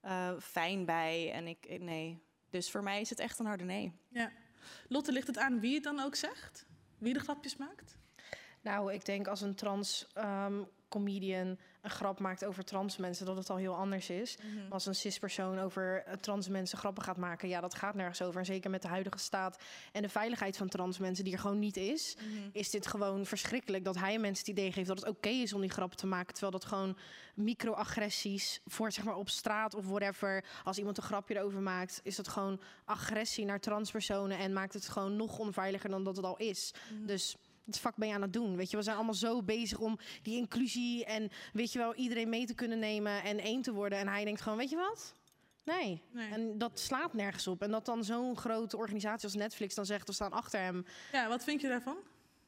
eh, 0.00 0.40
fijn 0.40 0.84
bij. 0.84 1.32
En 1.32 1.46
ik, 1.46 1.66
ik- 1.66 1.80
nee. 1.80 2.22
Dus 2.50 2.70
voor 2.70 2.82
mij 2.82 3.00
is 3.00 3.10
het 3.10 3.18
echt 3.18 3.38
een 3.38 3.46
harde 3.46 3.64
nee. 3.64 3.92
Ja. 4.08 4.30
Lotte, 4.88 5.12
ligt 5.12 5.26
het 5.26 5.38
aan 5.38 5.60
wie 5.60 5.74
het 5.74 5.82
dan 5.84 6.00
ook 6.00 6.14
zegt? 6.14 6.66
Wie 6.98 7.12
de 7.12 7.20
grapjes 7.20 7.56
maakt? 7.56 7.96
Nou, 8.60 8.92
ik 8.92 9.04
denk 9.04 9.26
als 9.26 9.40
een 9.40 9.54
trans 9.54 10.06
ehm, 10.14 10.62
comedian 10.88 11.58
een 11.86 11.92
grap 11.92 12.18
maakt 12.20 12.44
over 12.44 12.64
trans 12.64 12.96
mensen, 12.96 13.26
dat 13.26 13.36
het 13.36 13.50
al 13.50 13.56
heel 13.56 13.74
anders 13.76 14.10
is. 14.10 14.36
Mhm. 14.36 14.72
Als 14.72 14.86
een 14.86 14.94
cis-persoon 14.94 15.58
over 15.58 16.02
eh, 16.06 16.12
trans 16.14 16.48
mensen 16.48 16.78
grappen 16.78 17.02
gaat 17.02 17.16
maken, 17.16 17.48
ja, 17.48 17.60
dat 17.60 17.74
gaat 17.74 17.94
nergens 17.94 18.22
over. 18.22 18.40
En 18.40 18.46
zeker 18.46 18.70
met 18.70 18.82
de 18.82 18.88
huidige 18.88 19.18
staat 19.18 19.58
en 19.92 20.02
de 20.02 20.08
veiligheid 20.08 20.56
van 20.56 20.68
trans 20.68 20.98
mensen, 20.98 21.24
die 21.24 21.32
er 21.32 21.38
gewoon 21.38 21.58
niet 21.58 21.76
is, 21.76 22.16
Mhm. 22.16 22.48
is 22.52 22.70
dit 22.70 22.86
gewoon 22.86 23.26
verschrikkelijk 23.26 23.84
dat 23.84 23.96
hij 23.96 24.18
mensen 24.18 24.46
het 24.46 24.58
idee 24.58 24.72
geeft 24.72 24.88
dat 24.88 24.98
het 25.00 25.08
oké 25.08 25.28
is 25.28 25.52
om 25.52 25.60
die 25.60 25.70
grappen 25.70 25.96
te 25.98 26.06
maken. 26.06 26.32
Terwijl 26.34 26.52
dat 26.52 26.64
gewoon 26.64 26.96
microagressies 27.34 28.60
voor 28.66 28.92
zeg 28.92 29.04
maar 29.04 29.16
op 29.16 29.28
straat 29.28 29.74
of 29.74 29.86
whatever. 29.86 30.44
Als 30.64 30.78
iemand 30.78 30.96
een 30.96 31.02
grapje 31.02 31.36
erover 31.36 31.60
maakt, 31.60 32.00
is 32.02 32.16
dat 32.16 32.28
gewoon 32.28 32.60
agressie 32.84 33.44
naar 33.44 33.60
transpersonen 33.60 34.38
en 34.38 34.52
maakt 34.52 34.74
het 34.74 34.88
gewoon 34.88 35.16
nog 35.16 35.38
onveiliger 35.38 35.90
dan 35.90 36.04
dat 36.04 36.16
het 36.16 36.24
al 36.24 36.36
is. 36.36 36.74
Dus 37.06 37.36
wat 37.66 37.78
vak 37.78 37.96
ben 37.96 38.08
je 38.08 38.14
aan 38.14 38.22
het 38.22 38.32
doen? 38.32 38.56
Weet 38.56 38.70
je, 38.70 38.76
we 38.76 38.82
zijn 38.82 38.96
allemaal 38.96 39.14
zo 39.14 39.42
bezig 39.42 39.78
om 39.78 39.98
die 40.22 40.36
inclusie 40.36 41.04
en 41.04 41.30
weet 41.52 41.72
je 41.72 41.78
wel, 41.78 41.94
iedereen 41.94 42.28
mee 42.28 42.46
te 42.46 42.54
kunnen 42.54 42.78
nemen 42.78 43.22
en 43.22 43.38
één 43.38 43.62
te 43.62 43.72
worden. 43.72 43.98
En 43.98 44.08
hij 44.08 44.24
denkt 44.24 44.40
gewoon, 44.40 44.58
weet 44.58 44.70
je 44.70 44.76
wat? 44.76 45.14
Nee. 45.64 46.02
Nee. 46.10 46.32
En 46.32 46.58
dat 46.58 46.80
slaat 46.80 47.14
nergens 47.14 47.46
op. 47.46 47.62
En 47.62 47.70
dat 47.70 47.84
dan 47.86 48.04
zo'n 48.04 48.36
grote 48.36 48.76
organisatie 48.76 49.24
als 49.24 49.34
Netflix 49.34 49.74
dan 49.74 49.86
zegt, 49.86 50.06
we 50.06 50.14
staan 50.14 50.32
achter 50.32 50.60
hem. 50.60 50.84
Ja, 51.12 51.28
wat 51.28 51.44
vind 51.44 51.60
je 51.60 51.68
daarvan? 51.68 51.96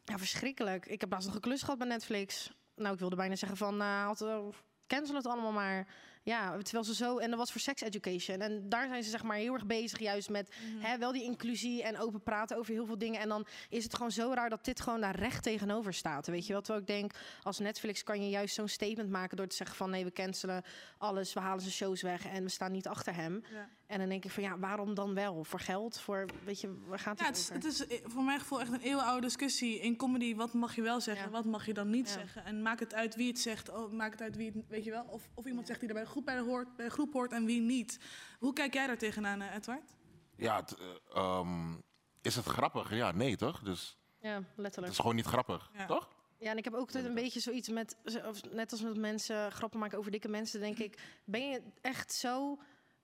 Ja, 0.05 0.19
verschrikkelijk. 0.19 0.87
Ik 0.87 1.01
heb 1.01 1.11
laatst 1.11 1.27
nog 1.27 1.37
een 1.37 1.43
klus 1.43 1.63
gehad 1.63 1.79
bij 1.79 1.89
Netflix. 1.89 2.53
Nou, 2.75 2.93
ik 2.93 3.01
wilde 3.01 3.17
bijna 3.17 3.37
zeggen 3.37 3.59
van, 3.59 3.81
had, 3.81 4.21
uh, 4.21 4.39
cancel 4.87 5.15
het 5.15 5.27
allemaal 5.27 5.53
maar. 5.53 5.87
Ja, 6.29 6.59
terwijl 6.63 6.85
ze 6.85 6.95
zo... 6.95 7.19
En 7.19 7.29
dat 7.31 7.39
was 7.39 7.53
voor 7.53 7.61
sex 7.61 7.81
education. 7.83 8.41
En 8.41 8.69
daar 8.69 8.89
zijn 8.89 9.03
ze 9.03 9.11
zeg 9.11 9.23
maar 9.23 9.37
heel 9.37 9.55
erg 9.55 9.67
bezig 9.67 9.99
juist 9.99 10.29
met... 10.31 10.55
Hè, 10.79 10.99
wel 10.99 11.13
die 11.13 11.23
inclusie 11.23 11.83
en 11.83 11.99
open 11.99 12.23
praten 12.23 12.57
over 12.57 12.73
heel 12.73 12.87
veel 12.87 12.99
dingen. 12.99 13.21
En 13.21 13.29
dan 13.29 13.47
is 13.69 13.85
het 13.85 13.95
gewoon 13.95 14.11
zo 14.11 14.33
raar 14.35 14.49
dat 14.51 14.65
dit 14.65 14.81
gewoon 14.81 15.01
daar 15.01 15.17
recht 15.17 15.43
tegenover 15.43 15.95
staat. 15.95 16.27
Weet 16.27 16.47
je 16.47 16.53
wel? 16.53 16.63
Terwijl 16.63 16.81
ik 16.85 16.91
denk, 16.91 17.13
als 17.43 17.59
Netflix 17.59 18.03
kan 18.03 18.23
je 18.23 18.29
juist 18.31 18.55
zo'n 18.55 18.69
statement 18.69 19.11
maken... 19.11 19.37
door 19.37 19.47
te 19.47 19.57
zeggen 19.57 19.77
van, 19.77 19.91
nee, 19.91 20.05
we 20.05 20.13
cancelen 20.13 20.63
alles. 20.99 21.33
We 21.33 21.41
halen 21.41 21.61
zijn 21.61 21.73
shows 21.73 22.03
weg 22.03 22.27
en 22.27 22.43
we 22.43 22.49
staan 22.49 22.73
niet 22.73 22.87
achter 22.87 23.15
hem. 23.15 23.43
Ja. 23.53 23.69
En 23.87 23.99
dan 23.99 24.09
denk 24.09 24.25
ik 24.25 24.31
van, 24.31 24.43
ja, 24.43 24.59
waarom 24.59 24.95
dan 24.95 25.15
wel? 25.15 25.45
Voor 25.45 25.61
geld? 25.61 26.01
Voor, 26.01 26.27
weet 26.45 26.61
je, 26.61 26.75
waar 26.87 26.99
gaat 26.99 27.19
Ja, 27.19 27.27
het, 27.27 27.37
is, 27.37 27.43
over? 27.43 27.55
het 27.55 27.65
is 27.65 27.87
eh, 27.87 27.99
voor 28.05 28.23
mijn 28.23 28.39
gevoel 28.41 28.61
echt 28.61 28.73
een 28.73 28.81
eeuwenoude 28.81 29.27
discussie. 29.27 29.81
In 29.81 29.97
comedy, 29.97 30.35
wat 30.35 30.53
mag 30.53 30.75
je 30.75 30.83
wel 30.83 31.01
zeggen, 31.01 31.25
Ja. 31.25 31.31
wat 31.31 31.45
mag 31.45 31.67
je 31.67 31.75
dan 31.75 31.91
niet 31.91 32.07
Ja. 32.09 32.13
zeggen? 32.13 32.45
En 32.45 32.63
maak 32.63 32.81
het 32.81 32.95
uit 32.95 33.15
wie 33.15 33.29
het 33.29 33.39
zegt, 33.39 33.69
oh, 33.71 33.93
maak 33.93 34.11
het 34.13 34.21
uit 34.23 34.37
wie 34.37 34.53
het, 34.55 34.65
weet 34.69 34.85
je 34.85 34.91
wel? 34.91 35.05
Of, 35.09 35.29
of 35.35 35.47
iemand 35.47 35.67
zegt 35.67 35.81
die 35.81 35.89
er 35.89 35.95
bij 35.95 36.05
groep, 36.19 36.35
bij 36.35 36.45
de, 36.45 36.51
hoort, 36.51 36.77
bij 36.77 36.85
de 36.85 36.91
groep 36.91 37.13
hoort 37.13 37.33
en 37.33 37.45
wie 37.45 37.61
niet. 37.61 37.99
Hoe 38.39 38.53
kijk 38.53 38.75
jij 38.75 38.87
daar 38.87 38.99
tegenaan, 38.99 39.41
eh, 39.41 39.55
Edward? 39.55 39.95
Ja, 40.37 40.57
het, 40.57 40.77
eh, 40.77 40.87
ehm, 41.15 41.75
is 42.23 42.37
het 42.37 42.45
grappig? 42.45 42.95
Ja, 42.95 43.13
nee 43.13 43.37
toch? 43.37 43.61
Dus 43.61 43.97
Ja, 44.21 44.35
het 44.35 44.45
letterlijk. 44.57 44.93
is 44.93 44.99
gewoon 44.99 45.15
niet 45.17 45.27
grappig, 45.27 45.71
Ja. 45.75 45.87
toch? 45.87 46.09
Ja, 46.39 46.51
en 46.51 46.57
ik 46.57 46.65
heb 46.65 46.75
ook 46.75 46.81
altijd 46.81 47.05
een 47.05 47.15
beetje 47.15 47.41
zoiets 47.41 47.69
met, 47.69 47.97
of 48.27 48.43
net 48.51 48.73
als 48.73 48.83
met 48.83 48.97
mensen 48.97 49.53
grappen 49.53 49.79
maken 49.79 49.99
over 49.99 50.11
dikke 50.11 50.29
mensen, 50.29 50.61
denk 50.61 50.79
ik, 50.79 50.99
ben 51.25 51.49
je 51.51 51.63
echt 51.81 52.13
zo 52.13 52.59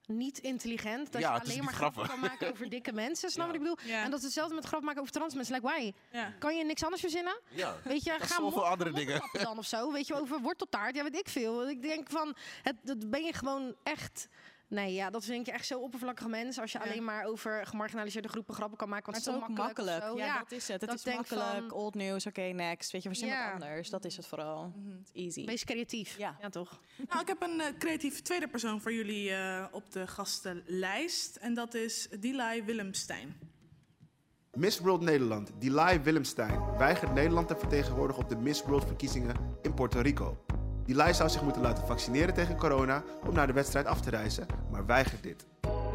niet 0.07 0.39
intelligent 0.39 1.13
dat 1.13 1.21
Ja, 1.21 1.35
je 1.35 1.41
alleen 1.41 1.65
maar 1.65 1.75
grappen 1.75 2.07
kan 2.07 2.21
maken 2.21 2.51
over 2.51 2.69
dikke 2.77 2.93
mensen, 2.93 3.31
snap 3.31 3.47
je 3.53 3.59
wat 3.59 3.69
ik 3.69 3.77
bedoel? 3.77 3.93
Ja. 3.95 4.03
En 4.05 4.11
dat 4.11 4.19
is 4.19 4.25
hetzelfde 4.25 4.55
met 4.55 4.65
grappen 4.65 4.87
maken 4.87 5.03
over 5.03 5.15
trans 5.15 5.35
mensen, 5.35 5.55
like 5.55 5.67
why? 5.67 5.93
Ja. 6.13 6.33
Kan 6.39 6.57
je 6.57 6.65
niks 6.65 6.83
anders 6.85 7.01
verzinnen? 7.03 7.41
Ja. 7.49 7.77
Weet 7.85 8.05
je, 8.05 8.11
ga 8.19 8.27
zoveel 8.27 8.67
andere 8.67 8.93
dingen. 8.93 9.23
dan 9.33 9.59
of 9.59 9.67
zo, 9.67 9.93
weet 9.93 10.07
je, 10.07 10.15
over 10.15 10.41
worteltaart, 10.41 10.95
ja 10.97 11.03
weet 11.03 11.17
ik 11.17 11.29
veel. 11.29 11.69
Ik 11.69 11.83
denk 11.83 12.11
van, 12.11 12.35
het, 12.63 12.77
dat 12.83 13.11
ben 13.11 13.23
je 13.25 13.33
gewoon 13.33 13.75
echt 13.83 14.29
Nee, 14.69 14.93
ja, 14.95 15.11
dat 15.11 15.25
vind 15.25 15.47
ik 15.49 15.55
echt 15.55 15.67
zo 15.67 15.81
oppervlakkige 15.81 16.29
mensen. 16.29 16.63
Als 16.63 16.73
je 16.73 16.79
Ja. 16.79 16.85
alleen 16.85 17.05
maar 17.05 17.25
over 17.25 17.67
gemarginaliseerde 17.67 18.29
groepen 18.29 18.55
grappen 18.55 18.79
kan 18.79 18.89
maken. 18.89 19.13
Maar 19.13 19.21
Want 19.21 19.27
het 19.27 19.35
is 19.35 19.41
het 19.41 19.51
ook 19.51 19.57
is 19.57 19.57
zo 19.57 19.73
makkelijk. 19.73 19.99
makkelijk. 19.99 20.19
zo. 20.21 20.27
Ja, 20.33 20.39
dat 20.39 20.53
is 20.53 20.69
het. 20.69 20.81
Het 20.81 20.91
dat 20.91 20.99
is 20.99 21.05
denk 21.05 21.17
makkelijk. 21.17 21.69
van- 21.69 21.71
Old 21.79 21.95
news, 21.95 22.27
oké, 22.27 22.41
next. 22.43 22.91
Weet 22.93 23.03
je, 23.03 23.09
verzin 23.09 23.29
Ja. 23.29 23.45
wat 23.53 23.63
anders. 23.63 23.91
Dat 23.91 24.05
is 24.05 24.17
het 24.17 24.27
vooral. 24.27 24.73
Het 24.99 25.11
is 25.13 25.23
easy. 25.25 25.47
Wees 25.47 25.65
creatief. 25.65 26.19
Ja. 26.19 26.37
ja 26.41 26.49
toch? 26.49 26.81
Nou, 27.09 27.21
ik 27.21 27.29
heb 27.29 27.43
een 27.43 27.61
eh, 27.61 27.67
creatieve 27.79 28.23
tweede 28.23 28.49
persoon 28.49 28.81
voor 28.81 28.93
jullie 28.93 29.31
eh, 29.31 29.65
op 29.71 29.93
de 29.93 30.07
gastenlijst. 30.07 31.37
En 31.37 31.55
dat 31.55 31.75
is 31.75 32.09
Delay 32.21 32.65
Willemstein. 32.65 33.53
Miss 34.53 34.79
World 34.79 35.01
Nederland, 35.01 35.51
Delay 35.61 36.03
Willemstein, 36.03 36.77
weigert 36.77 37.13
Nederland 37.15 37.49
te 37.49 37.57
vertegenwoordigen 37.57 38.23
op 38.23 38.29
de 38.29 38.37
Miss 38.37 38.63
World 38.63 38.85
verkiezingen 38.85 39.37
in 39.63 39.75
Puerto 39.75 40.01
Rico. 40.01 40.45
Delay 40.87 41.13
zou 41.13 41.29
zich 41.29 41.43
moeten 41.43 41.63
laten 41.63 41.87
vaccineren 41.87 42.35
tegen 42.35 42.57
corona 42.57 43.03
om 43.27 43.35
naar 43.35 43.47
de 43.47 43.53
wedstrijd 43.53 43.87
af 43.87 44.01
te 44.01 44.11
reizen, 44.11 44.47
maar 44.71 44.87
weigert 44.87 45.23
dit. 45.23 45.47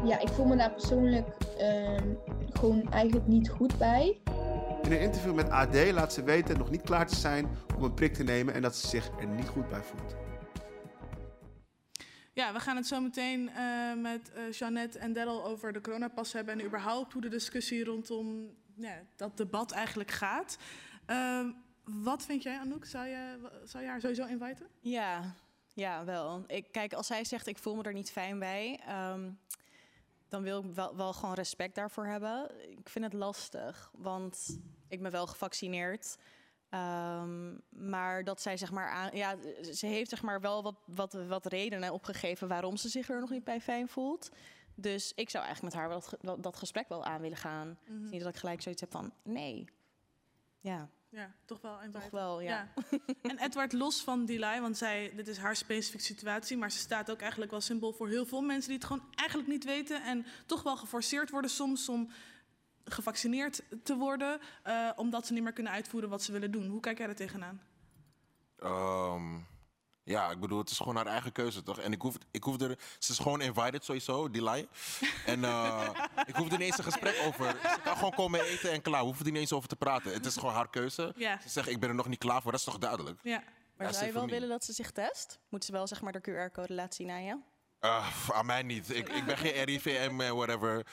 Ja, 0.04 0.18
ik 0.18 0.28
voel 0.28 0.46
me 0.46 0.56
daar 0.56 0.70
persoonlijk 0.70 1.28
ehm, 1.58 2.14
gewoon 2.52 2.92
eigenlijk 2.92 3.26
niet 3.26 3.48
goed 3.48 3.78
bij. 3.78 4.20
In 4.82 4.92
een 4.92 5.00
interview 5.00 5.34
met 5.34 5.50
AD 5.50 5.90
laat 5.92 6.12
ze 6.12 6.22
weten 6.22 6.58
nog 6.58 6.70
niet 6.70 6.82
klaar 6.82 7.06
te 7.06 7.14
zijn 7.14 7.48
om 7.76 7.82
een 7.82 7.94
prik 7.94 8.14
te 8.14 8.24
nemen 8.24 8.54
en 8.54 8.62
dat 8.62 8.76
ze 8.76 8.86
zich 8.86 9.10
er 9.20 9.26
niet 9.26 9.48
goed 9.48 9.68
bij 9.68 9.82
voelt. 9.82 10.16
Ja, 12.32 12.52
we 12.52 12.60
gaan 12.60 12.76
het 12.76 12.86
zo 12.86 13.00
meteen 13.00 13.48
eh, 13.48 13.94
met 14.02 14.32
eh 14.32 14.52
Jeannette 14.52 14.98
en 14.98 15.12
Daryl 15.12 15.44
over 15.44 15.72
de 15.72 15.80
coronapas 15.80 16.32
hebben 16.32 16.58
en 16.58 16.66
überhaupt 16.66 17.12
hoe 17.12 17.22
de 17.22 17.28
discussie 17.28 17.84
rondom 17.84 18.50
ja, 18.76 19.02
dat 19.16 19.36
debat 19.36 19.72
eigenlijk 19.72 20.10
gaat. 20.10 20.58
Ehm, 21.06 21.50
wat 22.02 22.24
vind 22.24 22.42
jij, 22.42 22.58
Anouk? 22.58 22.84
Zou 22.84 23.06
je, 23.06 23.50
zou 23.64 23.84
je 23.84 23.90
haar 23.90 24.00
sowieso 24.00 24.26
inviten? 24.26 24.66
Ja, 24.80 25.34
ja, 25.74 26.04
wel. 26.04 26.44
Ik, 26.46 26.72
kijk, 26.72 26.92
als 26.92 27.06
zij 27.06 27.24
zegt 27.24 27.46
ik 27.46 27.58
voel 27.58 27.74
me 27.74 27.82
er 27.82 27.92
niet 27.92 28.10
fijn 28.10 28.38
bij, 28.38 28.80
ehm, 28.86 29.30
dan 30.28 30.42
wil 30.42 30.64
ik 30.64 30.74
wel, 30.74 30.96
wel 30.96 31.12
gewoon 31.12 31.34
respect 31.34 31.74
daarvoor 31.74 32.06
hebben. 32.06 32.50
Ik 32.70 32.88
vind 32.88 33.04
het 33.04 33.14
lastig, 33.14 33.90
want 33.96 34.58
ik 34.88 35.02
ben 35.02 35.10
wel 35.10 35.26
gevaccineerd. 35.26 36.16
Ehm, 36.68 37.54
maar 37.68 38.24
dat 38.24 38.40
zij 38.40 38.56
zeg 38.56 38.70
maar 38.70 38.88
aan, 38.88 39.16
ja, 39.16 39.36
ze 39.72 39.86
heeft 39.86 40.10
zeg 40.10 40.22
maar 40.22 40.40
wel 40.40 40.62
wat, 40.62 40.76
wat, 40.86 41.12
wat 41.12 41.46
redenen 41.46 41.92
opgegeven 41.92 42.48
waarom 42.48 42.76
ze 42.76 42.88
zich 42.88 43.08
er 43.08 43.20
nog 43.20 43.30
niet 43.30 43.44
bij 43.44 43.60
fijn 43.60 43.88
voelt. 43.88 44.30
Dus 44.74 45.12
ik 45.14 45.30
zou 45.30 45.44
eigenlijk 45.44 45.74
met 45.74 45.82
haar 45.82 45.90
wel 45.90 46.02
dat, 46.20 46.42
dat 46.42 46.56
gesprek 46.56 46.88
wel 46.88 47.04
aan 47.04 47.20
willen 47.20 47.36
gaan. 47.36 47.78
Is 47.84 48.10
Niet 48.10 48.20
dat 48.20 48.34
ik 48.34 48.40
gelijk 48.40 48.62
zoiets 48.62 48.80
heb 48.80 48.90
van 48.90 49.12
nee. 49.22 49.64
Ja, 50.60 50.88
Ja, 51.10 51.34
toch 51.44 51.60
wel 51.60 51.78
toch 51.92 52.10
wel, 52.10 52.40
ja. 52.40 52.68
En 53.22 53.38
Edward, 53.38 53.72
los 53.72 54.02
van 54.02 54.24
Delay, 54.24 54.60
want 54.60 54.76
zij, 54.76 55.12
dit 55.16 55.28
is 55.28 55.38
haar 55.38 55.56
specifieke 55.56 56.04
situatie, 56.04 56.56
maar 56.56 56.70
ze 56.70 56.78
staat 56.78 57.10
ook 57.10 57.20
eigenlijk 57.20 57.50
wel 57.50 57.60
symbool 57.60 57.92
voor 57.92 58.08
heel 58.08 58.26
veel 58.26 58.40
mensen 58.40 58.68
die 58.68 58.78
het 58.78 58.86
gewoon 58.86 59.04
eigenlijk 59.14 59.48
niet 59.48 59.64
weten 59.64 60.02
en 60.02 60.26
toch 60.46 60.62
wel 60.62 60.76
geforceerd 60.76 61.30
worden 61.30 61.50
soms 61.50 61.88
om 61.88 62.10
gevaccineerd 62.84 63.62
te 63.82 63.96
worden, 63.96 64.40
eh, 64.62 64.90
omdat 64.96 65.26
ze 65.26 65.32
niet 65.32 65.42
meer 65.42 65.52
kunnen 65.52 65.72
uitvoeren 65.72 66.10
wat 66.10 66.22
ze 66.22 66.32
willen 66.32 66.50
doen. 66.50 66.66
Hoe 66.66 66.80
kijk 66.80 66.98
jij 66.98 67.08
er 67.08 67.14
tegenaan? 67.14 67.62
Ehm, 68.58 69.38
ja, 70.10 70.30
ik 70.30 70.40
bedoel, 70.40 70.58
het 70.58 70.70
is 70.70 70.76
gewoon 70.76 70.96
haar 70.96 71.06
eigen 71.06 71.32
keuze, 71.32 71.62
toch? 71.62 71.78
En 71.78 71.92
ik 71.92 72.02
hoef, 72.02 72.14
ik 72.30 72.42
hoef 72.44 72.60
er... 72.60 72.78
Ze 72.98 73.12
is 73.12 73.18
gewoon 73.18 73.40
invited 73.40 73.84
sowieso, 73.84 74.30
die 74.30 74.50
lie. 74.50 74.68
En 75.26 75.44
eh, 75.44 75.88
ik 76.26 76.34
hoef 76.34 76.46
er 76.52 76.58
niet 76.58 76.66
eens 76.66 76.78
een 76.78 76.84
gesprek 76.84 77.22
over. 77.26 77.56
Ze 77.62 77.78
kan 77.84 77.94
gewoon 77.96 78.14
komen 78.14 78.40
eten 78.40 78.70
en 78.72 78.82
klaar. 78.82 79.00
We 79.00 79.06
hoeven 79.06 79.26
er 79.26 79.32
niet 79.32 79.40
eens 79.40 79.52
over 79.52 79.68
te 79.68 79.76
praten. 79.76 80.12
Het 80.12 80.26
is 80.26 80.34
gewoon 80.34 80.54
haar 80.54 80.70
keuze. 80.70 81.12
Ja. 81.16 81.38
Ze 81.42 81.48
zegt, 81.48 81.68
ik 81.68 81.80
ben 81.80 81.88
er 81.88 81.94
nog 81.94 82.08
niet 82.08 82.18
klaar 82.18 82.42
voor. 82.42 82.50
Dat 82.50 82.60
is 82.60 82.66
toch 82.66 82.78
duidelijk? 82.78 83.18
Ja. 83.22 83.42
Maar 83.76 83.86
Ja, 83.86 83.92
zou 83.92 84.06
je 84.06 84.12
wel 84.12 84.24
me. 84.24 84.30
willen 84.30 84.48
dat 84.48 84.64
ze 84.64 84.72
zich 84.72 84.90
test? 84.90 85.38
Moet 85.48 85.64
ze 85.64 85.72
wel 85.72 85.86
zeg 85.86 86.00
maar 86.00 86.12
de 86.12 86.20
QR-code 86.20 86.74
laten 86.74 86.94
zien 86.94 87.10
aan 87.10 87.24
je? 87.24 87.36
Uh, 87.80 88.30
aan 88.30 88.46
mij 88.46 88.62
niet. 88.62 88.94
Ik, 88.94 89.08
ik 89.08 89.24
ben 89.24 89.38
geen 89.38 89.64
RIVM, 89.64 90.20
eh, 90.20 90.30
whatever. 90.30 90.86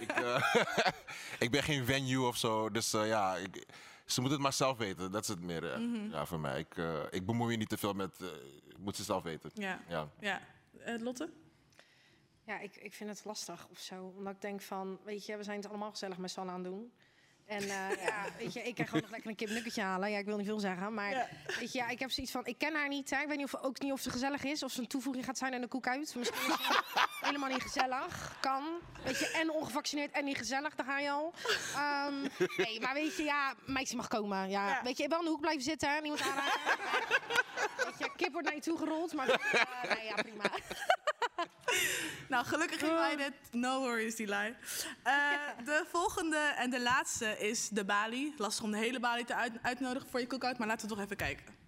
ik, 0.00 0.10
eh, 0.12 0.54
ik 1.38 1.50
ben 1.50 1.62
geen 1.62 1.84
venue 1.84 2.26
of 2.26 2.36
zo. 2.36 2.70
Dus 2.70 2.92
eh, 2.92 3.06
ja, 3.06 3.36
ik, 3.36 3.66
ze 4.12 4.20
moet 4.20 4.30
het 4.30 4.40
maar 4.40 4.52
zelf 4.52 4.76
weten. 4.78 5.10
Dat 5.12 5.22
is 5.22 5.28
het 5.28 5.40
meer 5.40 5.72
eh, 5.72 5.78
Mhm. 5.78 6.10
ja, 6.10 6.26
voor 6.26 6.40
mij. 6.40 6.58
Ik, 6.58 6.76
eh, 6.76 6.98
ik 7.10 7.26
bemoei 7.26 7.50
me 7.50 7.56
niet 7.56 7.68
te 7.68 7.76
veel 7.78 7.92
met... 7.92 8.20
eh, 8.20 8.26
moet 8.78 8.96
ze 8.96 9.02
zelf 9.04 9.22
weten. 9.22 9.50
Ja. 9.54 9.80
ja. 9.88 10.08
Ja. 10.20 10.40
Eh, 10.84 11.00
Lotte? 11.00 11.30
Ja, 12.44 12.58
ik, 12.58 12.76
ik 12.76 12.92
vind 12.94 13.10
het 13.10 13.24
lastig 13.24 13.68
of 13.70 13.78
zo. 13.78 14.12
Omdat 14.16 14.34
ik 14.34 14.40
denk 14.40 14.60
van, 14.60 14.98
weet 15.04 15.26
je, 15.26 15.36
we 15.36 15.42
zijn 15.42 15.56
het 15.60 15.68
allemaal 15.68 15.90
gezellig 15.90 16.18
met 16.18 16.30
z'n 16.30 16.40
allen 16.40 16.52
aan 16.52 16.64
het 16.64 16.72
doen. 16.72 16.92
En 17.50 17.62
eh, 17.62 17.68
ja, 18.06 18.24
weet 18.38 18.52
je, 18.52 18.62
ik 18.62 18.74
kan 18.74 18.86
gewoon 18.86 19.00
nog 19.02 19.10
lekker 19.10 19.30
een 19.30 19.36
kipnuggetje 19.36 19.82
halen. 19.82 20.10
Ja, 20.10 20.18
ik 20.18 20.24
wil 20.24 20.36
niet 20.36 20.46
veel 20.46 20.60
zeggen. 20.60 20.94
Maar 20.94 21.28
weet 21.58 21.72
je, 21.72 21.78
ja, 21.78 21.88
ik 21.88 21.98
heb 21.98 22.10
zoiets 22.10 22.32
van, 22.32 22.46
ik 22.46 22.58
ken 22.58 22.74
haar 22.74 22.88
niet. 22.88 23.10
Hè. 23.10 23.20
Ik 23.20 23.28
weet 23.28 23.36
niet 23.36 23.52
of, 23.52 23.60
ook 23.62 23.80
niet 23.80 23.92
of 23.92 24.00
ze 24.00 24.10
gezellig 24.10 24.44
is. 24.44 24.62
Of 24.62 24.72
ze 24.72 24.80
een 24.80 24.86
toevoeging 24.86 25.24
gaat 25.24 25.38
zijn 25.38 25.54
aan 25.54 25.60
de 25.60 25.66
koek 25.66 25.86
uit. 25.86 25.98
Misschien 25.98 26.20
is 26.20 26.26
ze 26.26 26.78
helemaal 27.26 27.48
niet 27.48 27.62
gezellig. 27.62 28.36
Kan. 28.40 28.64
Weet 29.04 29.18
je, 29.18 29.30
en 29.30 29.50
ongevaccineerd 29.50 30.10
en 30.10 30.24
niet 30.24 30.36
gezellig. 30.36 30.74
Daar 30.74 30.86
ga 30.86 30.98
je 30.98 31.10
al. 31.10 31.34
Ehm, 31.74 32.20
nee, 32.56 32.80
maar 32.80 32.94
weet 32.94 33.16
je, 33.16 33.22
ja, 33.22 33.54
meisje 33.66 33.96
mag 33.96 34.08
komen. 34.08 34.50
Ja, 34.50 34.80
Weet 34.82 34.96
je, 34.96 35.08
wel 35.08 35.18
in 35.18 35.24
de 35.24 35.30
hoek 35.30 35.40
blijven 35.40 35.62
zitten. 35.62 35.90
hè. 35.94 36.00
Niemand 36.00 36.20
aanraken. 36.22 36.60
weet 37.86 37.98
je, 37.98 38.10
kip 38.16 38.32
wordt 38.32 38.46
naar 38.46 38.56
je 38.56 38.62
toe 38.62 38.78
gerold. 38.78 39.12
Maar 39.12 39.26
nee, 39.88 40.04
ja, 40.04 40.14
prima. 40.14 40.44
Nou, 42.30 42.44
gelukkig 42.46 42.80
invited. 42.82 43.32
No 43.52 43.80
worries, 43.80 44.16
Delay. 44.16 44.56
Eh 45.02 45.14
de 45.64 45.84
volgende 45.90 46.36
en 46.56 46.70
de 46.70 46.82
laatste 46.82 47.38
is 47.38 47.68
de 47.68 47.84
Bali. 47.84 48.34
Lastig 48.36 48.64
om 48.64 48.70
de 48.70 48.76
hele 48.78 49.00
Bali 49.00 49.24
te 49.24 49.34
uit- 49.34 49.58
uitnodigen 49.62 50.08
voor 50.10 50.20
je 50.20 50.26
cookout, 50.26 50.58
maar 50.58 50.66
laten 50.68 50.88
we 50.88 50.94
toch 50.94 51.04
even 51.04 51.16
kijken. 51.16 51.58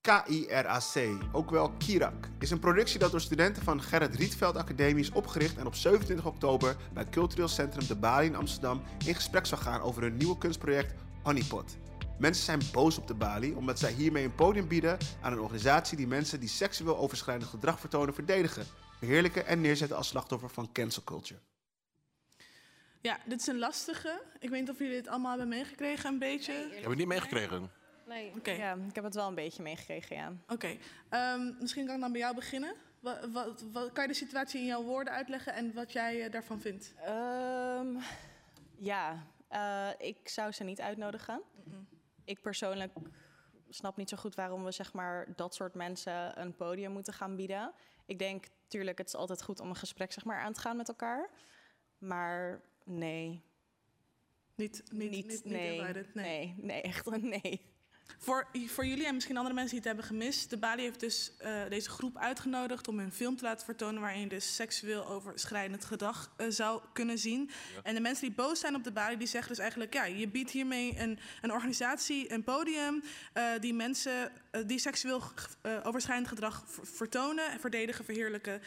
KIRAC, 0.00 0.94
ook 1.32 1.50
wel 1.50 1.70
Kirak, 1.70 2.28
is 2.38 2.50
een 2.50 2.58
productie 2.58 2.98
dat 2.98 3.10
door 3.10 3.20
studenten 3.20 3.62
van 3.62 3.82
Gerrit 3.82 4.14
Rietveld 4.14 4.56
Academie 4.56 5.02
is 5.04 5.10
opgericht 5.10 5.56
en 5.56 5.66
op 5.66 5.74
27 5.74 6.26
oktober 6.26 6.76
bij 6.92 7.02
het 7.02 7.12
Cultureel 7.12 7.48
Centrum 7.48 7.86
De 7.86 7.96
Bali 7.96 8.26
in 8.26 8.36
Amsterdam 8.36 8.82
in 9.06 9.14
gesprek 9.14 9.46
zal 9.46 9.58
gaan 9.58 9.80
over 9.80 10.02
hun 10.02 10.16
nieuwe 10.16 10.38
kunstproject 10.38 10.94
Honeypot. 11.22 11.76
Mensen 12.18 12.44
zijn 12.44 12.60
boos 12.72 12.98
op 12.98 13.06
de 13.06 13.14
Bali 13.14 13.52
omdat 13.52 13.78
zij 13.78 13.92
hiermee 13.92 14.24
een 14.24 14.34
podium 14.34 14.68
bieden 14.68 14.98
aan 15.20 15.32
een 15.32 15.40
organisatie 15.40 15.96
die 15.96 16.06
mensen 16.06 16.40
die 16.40 16.48
seksueel 16.48 16.98
overschrijdend 16.98 17.50
gedrag 17.50 17.80
vertonen 17.80 18.14
verdedigen, 18.14 18.66
verheerlijken 18.98 19.46
en 19.46 19.60
neerzetten 19.60 19.96
als 19.96 20.08
slachtoffer 20.08 20.50
van 20.50 20.72
cancel 20.72 21.02
culture. 21.02 21.40
Ja, 23.00 23.18
dit 23.26 23.40
is 23.40 23.46
een 23.46 23.58
lastige. 23.58 24.22
Ik 24.38 24.48
weet 24.50 24.60
niet 24.60 24.70
of 24.70 24.78
jullie 24.78 24.94
dit 24.94 25.08
allemaal 25.08 25.30
hebben 25.30 25.48
meegekregen, 25.48 26.08
een 26.12 26.18
beetje. 26.18 26.52
Heb 26.52 26.82
je 26.82 26.88
het 26.88 26.98
niet 26.98 27.06
meegekregen? 27.06 27.70
Nee. 28.06 28.32
Oké. 28.36 28.50
Ja, 28.50 28.74
ik 28.88 28.94
heb 28.94 29.04
het 29.04 29.14
wel 29.14 29.28
een 29.28 29.34
beetje 29.34 29.62
meegekregen, 29.62 30.16
ja. 30.16 30.32
Oké, 30.48 30.76
ehm, 31.08 31.52
misschien 31.60 31.86
kan 31.86 31.94
ik 31.94 32.00
dan 32.00 32.12
bij 32.12 32.20
jou 32.20 32.34
beginnen. 32.34 32.74
Wat, 33.00 33.30
wat, 33.32 33.64
wat- 33.72 33.92
kan 33.92 34.02
je 34.02 34.08
de 34.08 34.14
situatie 34.16 34.60
in 34.60 34.66
jouw 34.66 34.82
woorden 34.82 35.12
uitleggen 35.12 35.54
en 35.54 35.74
wat 35.74 35.92
jij 35.92 36.24
eh, 36.24 36.30
daarvan 36.32 36.60
vindt? 36.60 36.94
Ehm, 37.04 37.86
ja, 38.78 39.26
eh, 39.48 39.88
ik 39.98 40.28
zou 40.28 40.52
ze 40.52 40.64
niet 40.64 40.80
uitnodigen. 40.80 41.42
Ik 42.24 42.40
persoonlijk 42.40 42.92
snap 43.68 43.96
niet 43.96 44.08
zo 44.08 44.16
goed 44.16 44.34
waarom 44.34 44.64
we 44.64 44.70
zeg 44.72 44.92
maar, 44.92 45.26
dat 45.36 45.54
soort 45.54 45.74
mensen 45.74 46.40
een 46.40 46.56
podium 46.56 46.92
moeten 46.92 47.12
gaan 47.12 47.36
bieden. 47.36 47.72
Ik 48.06 48.18
denk, 48.18 48.44
tuurlijk, 48.68 48.98
het 48.98 49.06
is 49.06 49.14
altijd 49.14 49.42
goed 49.42 49.60
om 49.60 49.68
een 49.68 49.76
gesprek 49.76 50.12
zeg 50.12 50.24
maar, 50.24 50.40
aan 50.40 50.52
te 50.52 50.60
gaan 50.60 50.76
met 50.76 50.88
elkaar. 50.88 51.30
Maar 51.98 52.60
nee. 52.84 53.42
Niet, 54.54 54.82
niet, 54.92 55.10
niet, 55.10 55.26
niet 55.26 55.44
nee, 55.44 55.80
nee. 55.80 56.04
nee. 56.14 56.54
Nee, 56.56 56.82
echt 56.82 57.06
een 57.06 57.28
nee. 57.42 57.73
Voor, 58.18 58.46
voor 58.66 58.86
jullie 58.86 59.06
en 59.06 59.14
misschien 59.14 59.36
andere 59.36 59.54
mensen 59.54 59.74
die 59.76 59.88
het 59.88 59.96
hebben 59.96 60.04
gemist. 60.18 60.50
De 60.50 60.56
Bali 60.56 60.82
heeft 60.82 61.00
dus 61.00 61.32
eh, 61.38 61.52
deze 61.68 61.90
groep 61.90 62.18
uitgenodigd 62.18 62.88
om 62.88 62.98
hun 62.98 63.12
film 63.12 63.36
te 63.36 63.44
laten 63.44 63.64
vertonen. 63.64 64.00
waarin 64.00 64.20
je 64.20 64.26
dus 64.26 64.54
seksueel 64.54 65.06
overschrijdend 65.06 65.84
gedrag 65.84 66.32
eh, 66.36 66.46
zou 66.48 66.80
kunnen 66.92 67.18
zien. 67.18 67.50
En 67.82 67.94
de 67.94 68.00
mensen 68.00 68.26
die 68.26 68.34
boos 68.34 68.60
zijn 68.60 68.74
op 68.74 68.84
de 68.84 68.92
Bali, 68.92 69.16
die 69.16 69.26
zeggen 69.26 69.48
dus 69.48 69.58
eigenlijk: 69.58 69.94
ja, 69.94 70.04
je 70.04 70.28
biedt 70.28 70.50
hiermee 70.50 70.94
een, 70.98 71.18
een 71.42 71.52
organisatie 71.52 72.32
een 72.32 72.44
podium. 72.44 73.02
eh, 73.32 73.44
die 73.60 73.74
mensen 73.74 74.32
die 74.66 74.78
seksueel 74.78 75.22
overschrijdend 75.82 76.28
gedrag 76.28 76.64
ver- 76.66 76.86
vertonen, 76.86 77.60
verdedigen, 77.60 78.04
verheerlijken. 78.04 78.62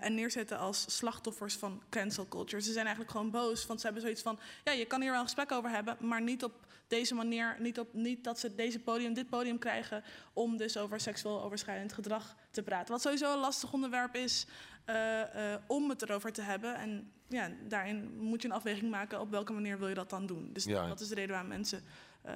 en 0.00 0.14
neerzetten 0.14 0.58
als 0.58 0.84
slachtoffers 0.96 1.54
van 1.54 1.82
cancel 1.90 2.28
culture. 2.28 2.62
Ze 2.62 2.72
zijn 2.72 2.86
eigenlijk 2.86 3.10
gewoon 3.16 3.30
boos, 3.30 3.66
want 3.66 3.78
ze 3.80 3.84
hebben 3.86 4.02
zoiets 4.04 4.22
van: 4.22 4.38
ja, 4.64 4.72
je 4.72 4.84
kan 4.84 5.00
hier 5.00 5.10
wel 5.10 5.18
een 5.20 5.24
gesprek 5.26 5.52
over 5.52 5.70
hebben, 5.70 5.96
maar 6.00 6.22
niet 6.22 6.44
op 6.44 6.66
deze 6.88 7.14
manier, 7.14 7.56
niet, 7.58 7.78
op, 7.78 7.94
niet 7.94 8.24
dat 8.24 8.38
ze 8.38 8.54
deze 8.54 8.78
podium, 8.78 9.14
dit 9.14 9.28
podium 9.28 9.58
krijgen 9.58 10.04
om 10.32 10.56
dus 10.56 10.76
over 10.76 11.00
seksueel 11.00 11.42
overschrijdend 11.42 11.92
gedrag 11.92 12.36
te 12.50 12.62
praten. 12.62 12.92
Wat 12.92 13.02
sowieso 13.02 13.32
een 13.32 13.38
lastig 13.38 13.72
onderwerp 13.72 14.14
is 14.14 14.46
eh, 14.84 15.52
eh, 15.54 15.60
om 15.66 15.88
het 15.88 16.02
erover 16.02 16.32
te 16.32 16.42
hebben. 16.42 16.74
En 16.76 17.12
ja, 17.28 17.50
daarin 17.68 18.16
moet 18.18 18.42
je 18.42 18.48
een 18.48 18.54
afweging 18.54 18.90
maken 18.90 19.20
op 19.20 19.30
welke 19.30 19.52
manier 19.52 19.78
wil 19.78 19.88
je 19.88 19.94
dat 19.94 20.10
dan 20.10 20.26
doen. 20.26 20.50
Dus 20.52 20.64
Ja. 20.64 20.86
dat 20.86 21.00
is 21.00 21.08
de 21.08 21.14
reden 21.14 21.30
waarom 21.30 21.48
mensen 21.48 21.82
eh, 22.22 22.34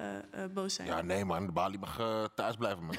boos 0.53 0.73
zijn. 0.73 0.87
Ja, 0.87 1.01
nee 1.01 1.25
man, 1.25 1.45
de 1.45 1.51
Bali 1.51 1.77
mag 1.77 1.95
thuis 2.35 2.55
blijven 2.55 2.83
man. 2.85 2.95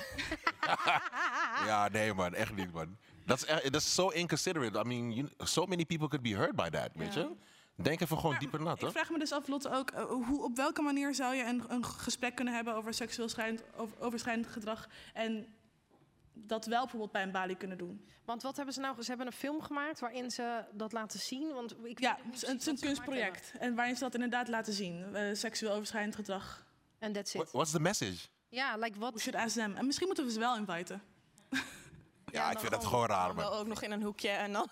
ja, 1.70 1.88
nee 1.88 2.14
man, 2.14 2.34
echt 2.34 2.54
niet 2.54 2.72
man. 2.72 2.96
Dat 3.26 3.46
is, 3.70 3.94
so 3.94 4.08
inconsiderate. 4.08 4.78
I 4.78 4.82
mean, 4.82 5.12
you, 5.12 5.28
so 5.38 5.66
many 5.66 5.84
people 5.84 6.08
could 6.08 6.22
be 6.22 6.34
hurt 6.36 6.56
by 6.56 6.68
that, 6.68 6.90
weet 6.94 7.14
je? 7.14 7.30
Denk 7.76 8.00
even 8.00 8.18
gewoon 8.18 8.38
dieper 8.38 8.62
na, 8.62 8.72
Ik 8.78 8.90
vraag 8.90 9.10
me 9.10 9.18
dus 9.18 9.32
af, 9.32 9.48
Lotte, 9.48 9.70
ook 9.70 9.90
eh, 9.90 10.04
hoe, 10.04 10.42
op 10.44 10.56
welke 10.56 10.82
manier 10.82 11.14
zou 11.14 11.34
je 11.34 11.44
een, 11.44 11.64
een 11.68 11.84
gesprek 11.84 12.34
kunnen 12.34 12.54
hebben 12.54 12.74
over 12.74 12.94
seksueel 12.94 13.28
over, 13.76 13.96
overschrijdend 14.00 14.46
gedrag 14.46 14.88
en 15.12 15.46
dat 16.32 16.66
wel 16.66 16.80
bijvoorbeeld 16.80 17.12
bij 17.12 17.22
een 17.22 17.30
balie 17.30 17.56
kunnen 17.56 17.78
doen. 17.78 18.06
Want 18.24 18.42
wat 18.42 18.56
hebben 18.56 18.74
ze 18.74 18.80
nou? 18.80 19.02
Ze 19.02 19.08
hebben 19.08 19.26
een 19.26 19.32
film 19.32 19.62
gemaakt 19.62 20.00
waarin 20.00 20.30
ze 20.30 20.64
dat 20.72 20.92
laten 20.92 21.20
zien. 21.20 21.52
Want 21.52 21.74
ik 21.84 22.00
Ja, 22.00 22.18
het 22.30 22.60
is 22.60 22.66
een 22.66 22.78
kunstproject. 22.78 23.52
En 23.58 23.74
waarin 23.74 23.94
ze 23.94 24.00
dat 24.00 24.14
inderdaad 24.14 24.48
laten 24.48 24.72
zien. 24.72 25.14
eh, 25.14 25.34
seksueel 25.34 25.72
overschrijdend 25.72 26.14
gedrag. 26.14 26.66
En 26.98 27.12
that's 27.12 27.32
What- 27.32 27.46
it. 27.46 27.52
What's 27.52 27.70
the 27.70 27.80
message? 27.80 28.26
Ja, 28.48 28.76
like 28.76 28.98
wat? 28.98 29.12
We 29.14 29.20
should 29.20 29.38
ask 29.44 29.54
them. 29.56 29.74
En 29.74 29.86
misschien 29.86 30.06
moeten 30.06 30.24
we 30.24 30.32
ze 30.32 30.38
wel 30.38 30.56
inviten. 30.56 31.02
Ja, 32.34 32.50
ik 32.50 32.58
vind 32.58 32.72
dat 32.72 32.84
gewoon 32.86 33.06
raar, 33.06 33.34
wel 33.34 33.50
man. 33.50 33.58
ook 33.60 33.66
nog 33.66 33.82
in 33.82 33.90
een 33.90 34.02
hoekje 34.02 34.28
en 34.28 34.52
dan... 34.52 34.68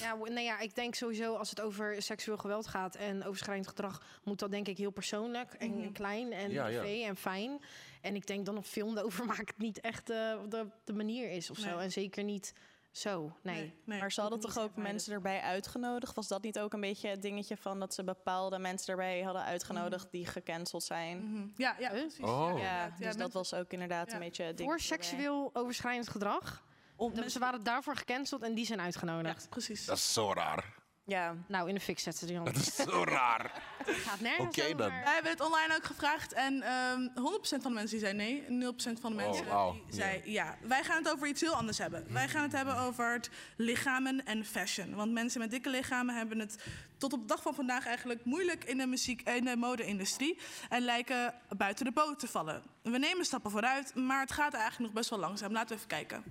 Ja, 0.00 0.14
nee, 0.28 0.44
ja, 0.44 0.58
ik 0.60 0.74
denk 0.74 0.94
sowieso 0.94 1.34
als 1.34 1.50
het 1.50 1.60
over 1.60 2.02
seksueel 2.02 2.36
geweld 2.36 2.66
gaat 2.66 2.94
en 2.94 3.24
overschrijdend 3.24 3.68
gedrag, 3.68 4.02
moet 4.24 4.38
dat 4.38 4.50
denk 4.50 4.68
ik 4.68 4.78
heel 4.78 4.90
persoonlijk 4.90 5.52
en 5.52 5.78
Mhm. 5.78 5.92
klein 5.92 6.32
en 6.32 6.50
Ja, 6.50 6.66
ja. 6.66 6.80
privé 6.80 7.04
en 7.06 7.16
fijn. 7.16 7.60
En 8.00 8.14
ik 8.14 8.26
denk 8.26 8.46
dan 8.46 8.56
een 8.56 8.64
film 8.64 8.98
erover 8.98 9.24
maakt 9.26 9.58
niet 9.58 9.80
echt 9.80 10.10
eh, 10.10 10.32
de, 10.48 10.66
de 10.84 10.92
manier 10.92 11.30
is 11.30 11.50
of 11.50 11.58
zo. 11.58 11.68
Nee. 11.74 11.84
En 11.84 11.92
zeker 11.92 12.24
niet 12.24 12.52
zo, 12.90 13.32
nee. 13.42 13.74
nee, 13.84 14.00
maar 14.00 14.12
ze 14.12 14.20
hadden 14.20 14.40
toch 14.40 14.58
ook 14.58 14.76
mensen 14.76 15.12
erbij 15.12 15.40
uitgenodigd? 15.40 16.14
Was 16.14 16.28
dat 16.28 16.42
niet 16.42 16.58
ook 16.58 16.72
een 16.72 16.80
beetje 16.80 17.08
het 17.08 17.22
dingetje 17.22 17.56
van 17.56 17.80
dat 17.80 17.94
ze 17.94 18.04
bepaalde 18.04 18.58
mensen 18.58 18.90
erbij 18.90 19.22
hadden 19.22 19.42
uitgenodigd 19.42 20.10
die 20.10 20.26
gecanceld 20.26 20.82
zijn? 20.82 21.30
Mhm. 21.32 21.48
Ja, 21.56 21.76
ja, 21.78 21.88
precies. 21.90 22.18
Oh. 22.20 22.52
Ja, 22.56 22.64
Ja, 22.64 22.84
dus 22.88 22.98
Ja, 22.98 23.06
dat 23.06 23.16
mensen- 23.16 23.32
was 23.32 23.54
ook 23.54 23.72
inderdaad 23.72 24.08
Ja. 24.08 24.14
een 24.14 24.20
beetje 24.20 24.42
het 24.44 24.56
ding. 24.56 24.68
Voor 24.70 24.78
erbij. 24.78 24.96
seksueel 24.96 25.50
overschrijdend 25.52 26.08
gedrag. 26.08 26.62
Om 26.96 27.28
Ze 27.28 27.38
waren 27.38 27.62
daarvoor 27.64 27.96
gecanceld 27.96 28.42
en 28.42 28.54
die 28.54 28.64
zijn 28.66 28.78
Ja, 28.78 28.84
uitgenodigd. 28.84 29.48
precies. 29.50 29.84
Dat 29.84 29.96
is 29.96 30.12
zo 30.12 30.32
raar. 30.32 30.78
Ja, 31.10 31.34
Nou, 31.46 31.68
in 31.68 31.74
de 31.74 31.80
fik 31.80 31.98
zetten 31.98 32.28
ze 32.28 32.34
die 32.34 32.44
Dat 32.44 32.54
handen. 32.54 32.62
is 32.62 32.76
zo 32.92 33.02
raar. 33.04 33.62
Gaat 33.86 34.20
nergens 34.20 34.58
Oké 34.58 34.74
dan. 34.76 34.88
Wij 34.88 35.12
hebben 35.14 35.30
het 35.32 35.40
online 35.40 35.74
ook 35.76 35.84
gevraagd 35.84 36.32
en 36.32 36.62
ehm 36.62 37.00
100% 37.00 37.62
van 37.62 37.70
de 37.72 37.78
mensen 37.78 37.98
die 37.98 38.06
zei 38.06 38.12
nee. 38.14 38.44
0% 38.72 39.00
van 39.00 39.16
de 39.16 39.22
Oh, 39.22 39.28
mensen 39.28 39.46
wauw. 39.46 39.72
die 39.72 39.94
zei 39.94 40.22
ja. 40.24 40.56
Wij 40.62 40.84
gaan 40.84 40.96
het 41.02 41.12
over 41.12 41.26
iets 41.26 41.40
heel 41.40 41.54
anders 41.54 41.78
hebben. 41.78 42.06
Wij 42.12 42.28
gaan 42.28 42.42
het 42.42 42.52
hebben 42.52 42.76
over 42.76 43.12
het 43.12 43.30
lichamen 43.56 44.24
en 44.24 44.44
fashion. 44.44 44.94
Want 44.94 45.12
mensen 45.12 45.40
met 45.40 45.50
dikke 45.50 45.70
lichamen 45.70 46.14
hebben 46.16 46.38
het 46.38 46.64
tot 46.98 47.12
op 47.12 47.20
de 47.20 47.26
dag 47.26 47.42
van 47.42 47.54
vandaag 47.54 47.86
eigenlijk 47.86 48.24
moeilijk 48.24 48.64
in 48.64 48.78
de 48.78 48.86
muziek 48.86 49.22
in 49.28 49.44
de 49.44 49.56
mode-industrie. 49.56 50.38
En 50.68 50.82
lijken 50.82 51.34
buiten 51.56 51.84
de 51.84 51.92
boot 51.92 52.18
te 52.18 52.28
vallen. 52.28 52.62
We 52.82 52.98
nemen 52.98 53.24
stappen 53.24 53.50
vooruit, 53.50 53.94
maar 53.94 54.20
het 54.20 54.32
gaat 54.32 54.54
eigenlijk 54.54 54.82
nog 54.84 54.92
best 54.92 55.10
wel 55.10 55.18
langzaam. 55.18 55.52
Laten 55.52 55.68
we 55.68 55.74
even 55.74 55.88
kijken. 55.88 56.22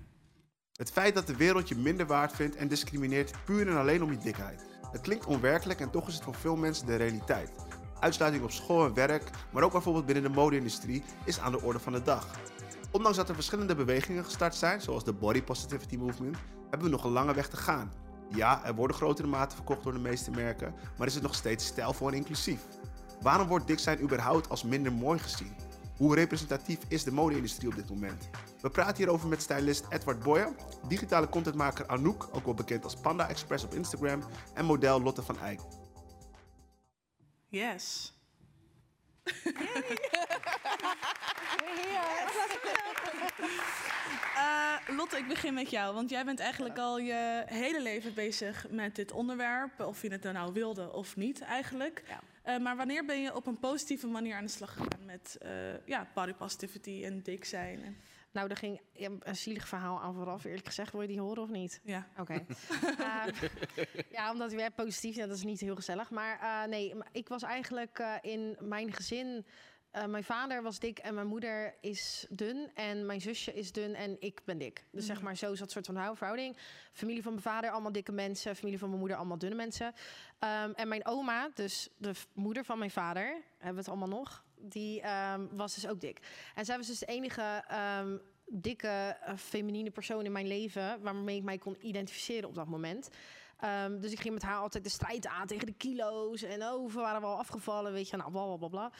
Het 0.72 0.90
feit 0.92 1.14
dat 1.14 1.26
de 1.26 1.36
wereld 1.36 1.68
je 1.68 1.74
minder 1.74 2.06
waard 2.06 2.32
vindt 2.36 2.56
en 2.56 2.68
discrimineert 2.68 3.44
puur 3.44 3.68
en 3.68 3.76
alleen 3.76 4.02
om 4.02 4.10
je 4.10 4.18
dikheid. 4.18 4.68
Het 4.92 5.00
klinkt 5.00 5.26
onwerkelijk 5.26 5.80
en 5.80 5.90
toch 5.90 6.08
is 6.08 6.14
het 6.14 6.22
voor 6.22 6.34
veel 6.34 6.56
mensen 6.56 6.86
de 6.86 6.96
realiteit. 6.96 7.50
Uitsluiting 8.00 8.44
op 8.44 8.50
school 8.50 8.86
en 8.86 8.94
werk, 8.94 9.30
maar 9.50 9.62
ook 9.62 9.72
bijvoorbeeld 9.72 10.06
binnen 10.06 10.22
de 10.22 10.38
mode-industrie, 10.38 11.04
is 11.24 11.40
aan 11.40 11.52
de 11.52 11.62
orde 11.62 11.78
van 11.78 11.92
de 11.92 12.02
dag. 12.02 12.26
Ondanks 12.90 13.16
dat 13.16 13.28
er 13.28 13.34
verschillende 13.34 13.74
bewegingen 13.74 14.24
gestart 14.24 14.54
zijn, 14.54 14.80
zoals 14.80 15.04
de 15.04 15.12
Body 15.12 15.42
Positivity 15.42 15.96
Movement, 15.96 16.36
hebben 16.70 16.88
we 16.88 16.94
nog 16.94 17.04
een 17.04 17.10
lange 17.10 17.34
weg 17.34 17.48
te 17.48 17.56
gaan. 17.56 17.92
Ja, 18.28 18.64
er 18.64 18.74
worden 18.74 18.96
grotere 18.96 19.28
maten 19.28 19.56
verkocht 19.56 19.82
door 19.82 19.92
de 19.92 19.98
meeste 19.98 20.30
merken, 20.30 20.74
maar 20.98 21.06
is 21.06 21.14
het 21.14 21.22
nog 21.22 21.34
steeds 21.34 21.66
stijlvol 21.66 22.08
en 22.08 22.14
inclusief? 22.14 22.60
Waarom 23.20 23.48
wordt 23.48 23.66
dik 23.66 23.78
zijn 23.78 24.02
überhaupt 24.02 24.48
als 24.48 24.62
minder 24.62 24.92
mooi 24.92 25.18
gezien? 25.18 25.54
Hoe 26.00 26.14
representatief 26.14 26.78
is 26.88 27.04
de 27.04 27.12
mode-industrie 27.12 27.68
op 27.68 27.74
dit 27.74 27.88
moment? 27.88 28.28
We 28.60 28.70
praten 28.70 28.96
hierover 28.96 29.28
met 29.28 29.42
stylist 29.42 29.86
Edward 29.88 30.22
Boyer, 30.22 30.54
digitale 30.88 31.28
contentmaker 31.28 31.86
Anouk, 31.86 32.28
ook 32.32 32.44
wel 32.44 32.54
bekend 32.54 32.84
als 32.84 32.96
Panda 32.96 33.28
Express 33.28 33.64
op 33.64 33.74
Instagram, 33.74 34.22
en 34.54 34.64
model 34.64 35.02
Lotte 35.02 35.22
van 35.22 35.38
Eyck. 35.38 35.60
Yes. 37.48 38.12
Eh, 44.36 44.96
Lotte, 44.96 45.16
ik 45.16 45.28
begin 45.28 45.54
met 45.54 45.70
jou. 45.70 45.94
Want 45.94 46.10
jij 46.10 46.24
bent 46.24 46.40
eigenlijk 46.40 46.78
al 46.78 46.98
je 46.98 47.42
hele 47.46 47.82
leven 47.82 48.14
bezig 48.14 48.66
met 48.70 48.96
dit 48.96 49.12
onderwerp. 49.12 49.80
Of 49.80 50.02
je 50.02 50.10
het 50.10 50.22
nou 50.22 50.52
wilde 50.52 50.92
of 50.92 51.16
niet 51.16 51.40
eigenlijk. 51.40 52.02
Ja. 52.08 52.20
Eh, 52.50 52.58
maar 52.58 52.76
wanneer 52.76 53.04
ben 53.04 53.22
je 53.22 53.34
op 53.34 53.46
een 53.46 53.58
positieve 53.58 54.06
manier 54.06 54.34
aan 54.34 54.44
de 54.44 54.50
slag 54.50 54.72
gegaan 54.72 55.04
met 55.04 55.36
eh, 55.40 55.86
ja, 55.86 56.08
body 56.14 56.32
positivity 56.32 57.02
en 57.04 57.22
dik 57.22 57.44
zijn? 57.44 57.82
En, 57.82 57.96
Nou, 58.32 58.48
er 58.48 58.56
ging 58.56 58.80
een 58.92 59.36
zielig 59.36 59.68
verhaal 59.68 60.00
aan 60.00 60.14
vooraf, 60.14 60.44
eerlijk 60.44 60.66
gezegd. 60.66 60.92
Wil 60.92 61.00
je 61.00 61.08
die 61.08 61.20
horen 61.20 61.42
of 61.42 61.50
niet? 61.50 61.80
ja. 61.84 62.08
Oké. 62.18 62.34
Ehm, 62.98 63.30
ja, 64.10 64.30
omdat 64.32 64.52
weer 64.52 64.70
positief, 64.70 65.16
ja, 65.16 65.26
dat 65.26 65.36
is 65.36 65.44
niet 65.44 65.60
heel 65.60 65.74
gezellig. 65.74 66.10
Maar 66.10 66.38
eh, 66.40 66.68
nee, 66.68 66.94
ik 67.12 67.28
was 67.28 67.42
eigenlijk 67.42 67.98
eh, 67.98 68.14
in 68.20 68.56
mijn 68.60 68.92
gezin. 68.92 69.46
Eh, 69.90 70.04
mijn 70.04 70.24
vader 70.24 70.62
was 70.62 70.78
dik 70.78 70.98
en 70.98 71.14
mijn 71.14 71.26
moeder 71.26 71.74
is 71.80 72.26
dun. 72.28 72.70
En 72.74 73.06
mijn 73.06 73.20
zusje 73.20 73.54
is 73.54 73.72
dun 73.72 73.94
en 73.94 74.16
ik 74.20 74.40
ben 74.44 74.58
dik. 74.58 74.84
Dus 74.92 75.06
zeg 75.06 75.22
maar, 75.22 75.36
zo 75.36 75.52
is 75.52 75.58
dat 75.58 75.70
soort 75.70 75.86
van 75.86 75.96
hou- 75.96 76.16
verhouding. 76.16 76.56
Familie 76.92 77.22
van 77.22 77.32
mijn 77.32 77.44
vader, 77.44 77.70
allemaal 77.70 77.92
dikke 77.92 78.12
mensen. 78.12 78.56
Familie 78.56 78.78
van 78.78 78.88
mijn 78.88 79.00
moeder, 79.00 79.18
allemaal 79.18 79.38
dunne 79.38 79.56
mensen. 79.56 79.92
Ehm, 80.38 80.70
en 80.70 80.88
mijn 80.88 81.06
oma, 81.06 81.50
dus 81.54 81.88
de 81.96 82.12
moeder 82.32 82.64
van 82.64 82.78
mijn 82.78 82.90
vader, 82.90 83.24
hebben 83.56 83.72
we 83.74 83.78
het 83.78 83.88
allemaal 83.88 84.18
nog. 84.18 84.44
Die 84.56 85.00
ehm, 85.00 85.46
was 85.50 85.74
dus 85.74 85.88
ook 85.88 86.00
dik. 86.00 86.20
En 86.54 86.64
zij 86.64 86.76
was 86.76 86.86
dus 86.86 86.98
de 86.98 87.06
enige 87.06 87.64
ehm, 87.68 88.16
dikke, 88.46 89.16
eh, 89.20 89.36
feminine 89.36 89.90
persoon 89.90 90.24
in 90.24 90.32
mijn 90.32 90.46
leven... 90.46 91.02
waarmee 91.02 91.36
ik 91.36 91.42
mij 91.42 91.58
kon 91.58 91.76
identificeren 91.86 92.48
op 92.48 92.54
dat 92.54 92.66
moment. 92.66 93.10
Dus 94.00 94.12
ik 94.12 94.20
ging 94.20 94.34
met 94.34 94.42
haar 94.42 94.56
altijd 94.56 94.84
de 94.84 94.90
strijd 94.90 95.26
aan 95.26 95.46
tegen 95.46 95.66
de 95.66 95.72
kilo's. 95.72 96.42
En 96.42 96.62
oh, 96.62 96.70
hoeveel 96.70 97.00
waren 97.00 97.20
we 97.20 97.26
al 97.26 97.38
afgevallen, 97.38 97.92
weet 97.92 98.08
je. 98.08 98.16
Nou, 98.16 98.30
bla, 98.30 98.44
bla, 98.44 98.56
bla, 98.56 98.68
bla. 98.68 98.92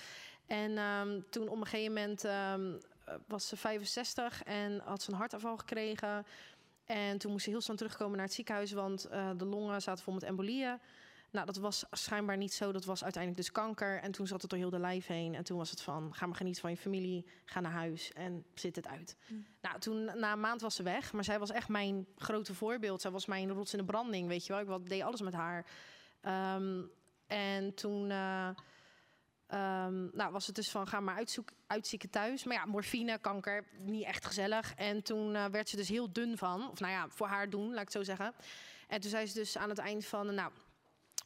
En 0.50 0.78
ehm, 0.78 1.20
toen 1.30 1.48
op 1.48 1.56
een 1.56 1.66
gegeven 1.66 1.92
moment 1.92 2.24
ehm, 2.24 2.74
eh, 3.04 3.14
was 3.26 3.48
ze 3.48 3.56
65 3.56 4.42
en 4.42 4.80
had 4.84 5.02
ze 5.02 5.10
een 5.10 5.16
hartaanval 5.16 5.56
gekregen. 5.56 6.26
En 6.84 7.18
toen 7.18 7.30
moest 7.32 7.44
ze 7.44 7.50
heel 7.50 7.60
snel 7.60 7.76
terugkomen 7.76 8.16
naar 8.16 8.26
het 8.26 8.34
ziekenhuis... 8.34 8.72
want 8.72 9.04
eh, 9.04 9.30
de 9.36 9.44
longen 9.44 9.82
zaten 9.82 10.04
vol 10.04 10.14
met 10.14 10.22
embolieën. 10.22 10.78
Nou, 11.30 11.46
dat 11.46 11.56
was 11.56 11.84
schijnbaar 11.90 12.36
niet 12.36 12.52
zo. 12.52 12.72
Dat 12.72 12.84
was 12.84 13.02
uiteindelijk 13.02 13.42
dus 13.42 13.52
kanker. 13.52 14.00
En 14.00 14.12
toen 14.12 14.26
zat 14.26 14.40
het 14.40 14.50
door 14.50 14.58
heel 14.58 14.70
de 14.70 14.78
lijf 14.78 15.06
heen. 15.06 15.34
En 15.34 15.44
toen 15.44 15.58
was 15.58 15.70
het 15.70 15.80
van, 15.80 16.14
ga 16.14 16.26
maar 16.26 16.36
genieten 16.36 16.60
van 16.60 16.70
je 16.70 16.76
familie. 16.76 17.26
Ga 17.44 17.60
naar 17.60 17.72
huis 17.72 18.12
en 18.12 18.44
zit 18.54 18.76
het 18.76 18.86
uit. 18.86 19.16
Nou, 19.60 19.78
toen 19.78 20.04
na 20.04 20.32
een 20.32 20.40
maand 20.40 20.60
was 20.60 20.74
ze 20.74 20.82
weg. 20.82 21.12
Maar 21.12 21.24
zij 21.24 21.38
was 21.38 21.50
echt 21.50 21.68
mijn 21.68 22.06
grote 22.16 22.54
voorbeeld. 22.54 23.00
Zij 23.00 23.10
was 23.10 23.26
mijn 23.26 23.50
rots 23.50 23.72
in 23.72 23.78
de 23.78 23.84
branding, 23.84 24.28
weet 24.28 24.46
je 24.46 24.64
wel. 24.64 24.78
Ik 24.78 24.88
deed 24.88 25.02
alles 25.02 25.20
met 25.20 25.34
haar. 25.34 25.66
Ehm, 26.20 26.82
en 27.26 27.74
toen... 27.74 28.10
eh, 28.10 28.48
ehm, 29.50 30.16
nou, 30.16 30.32
was 30.32 30.46
het 30.46 30.54
dus 30.54 30.70
van, 30.70 30.86
ga 30.86 31.00
maar 31.00 31.14
uitzoek, 31.14 31.50
uitzieken 31.66 32.10
thuis. 32.10 32.44
Maar 32.44 32.56
ja, 32.56 32.64
morfine, 32.64 33.18
kanker, 33.18 33.64
niet 33.78 34.04
echt 34.04 34.26
gezellig. 34.26 34.74
En 34.74 35.02
toen 35.02 35.34
eh, 35.34 35.44
werd 35.44 35.68
ze 35.68 35.76
dus 35.76 35.88
heel 35.88 36.12
dun 36.12 36.38
van. 36.38 36.70
Of 36.70 36.80
nou 36.80 36.92
ja, 36.92 37.08
voor 37.08 37.26
haar 37.26 37.50
doen, 37.50 37.68
laat 37.68 37.78
ik 37.78 37.80
het 37.80 37.92
zo 37.92 38.02
zeggen. 38.02 38.34
En 38.88 39.00
toen 39.00 39.10
zei 39.10 39.26
ze 39.26 39.34
dus 39.34 39.56
aan 39.56 39.68
het 39.68 39.78
eind 39.78 40.06
van... 40.06 40.34
Nou, 40.34 40.52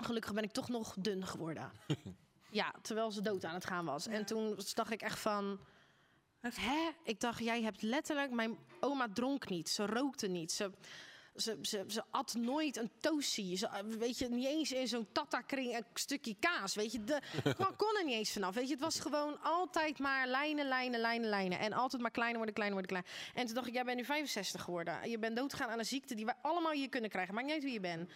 gelukkig 0.02 0.32
ben 0.32 0.42
ik 0.42 0.52
toch 0.52 0.68
nog 0.68 0.94
dun 0.98 1.26
geworden. 1.26 1.72
ja, 2.50 2.74
terwijl 2.82 3.10
ze 3.10 3.20
dood 3.20 3.44
aan 3.44 3.54
het 3.54 3.66
gaan 3.66 3.84
was. 3.84 4.06
En 4.06 4.24
toen 4.24 4.58
dacht 4.74 4.90
ik 4.90 5.02
echt 5.02 5.18
van... 5.18 5.60
Hè? 6.40 6.90
Ik 7.04 7.20
dacht, 7.20 7.38
jij 7.38 7.62
hebt 7.62 7.82
letterlijk... 7.82 8.30
Mijn 8.30 8.58
oma 8.80 9.08
dronk 9.12 9.48
niet, 9.48 9.68
ze 9.68 9.86
rookte 9.86 10.26
niet, 10.26 10.52
ze... 10.52 10.70
Ze, 11.36 11.58
ze, 11.62 11.84
ze 11.86 12.02
at 12.10 12.34
nooit 12.34 12.76
een 12.76 12.90
toastie. 13.00 13.56
Ze, 13.56 13.66
eh, 13.66 13.80
weet 13.98 14.18
je, 14.18 14.28
niet 14.28 14.46
eens 14.46 14.72
in 14.72 14.88
zo'n 14.88 15.06
tata-kring 15.12 15.76
een 15.76 15.84
stukje 15.94 16.36
kaas. 16.40 16.74
Weet 16.74 16.92
je, 16.92 17.04
de, 17.04 17.20
kon, 17.76 17.96
er 17.96 18.04
niet 18.04 18.14
eens 18.14 18.32
vanaf. 18.32 18.54
Weet 18.54 18.66
je, 18.66 18.72
het 18.72 18.82
was 18.82 19.00
gewoon 19.00 19.42
altijd 19.42 19.98
maar 19.98 20.26
lijnen, 20.26 20.68
lijnen, 20.68 21.00
lijnen, 21.00 21.28
lijnen. 21.28 21.58
En 21.58 21.72
altijd 21.72 22.02
maar 22.02 22.10
kleiner 22.10 22.36
worden, 22.36 22.54
kleiner 22.54 22.78
worden, 22.78 22.96
kleiner. 22.96 23.32
En 23.34 23.46
toen 23.46 23.54
dacht 23.54 23.66
ik, 23.66 23.74
jij 23.74 23.84
bent 23.84 23.96
nu 23.96 24.04
65 24.04 24.62
geworden. 24.62 25.10
Je 25.10 25.18
bent 25.18 25.36
doodgegaan 25.36 25.68
aan 25.70 25.78
een 25.78 25.84
ziekte 25.84 26.14
die 26.14 26.24
wij 26.24 26.34
allemaal 26.42 26.72
hier 26.72 26.88
kunnen 26.88 27.10
krijgen. 27.10 27.34
Maakt 27.34 27.46
niet 27.46 27.54
uit 27.54 27.64
wie 27.64 27.72
je 27.72 27.80
bent. 27.80 28.10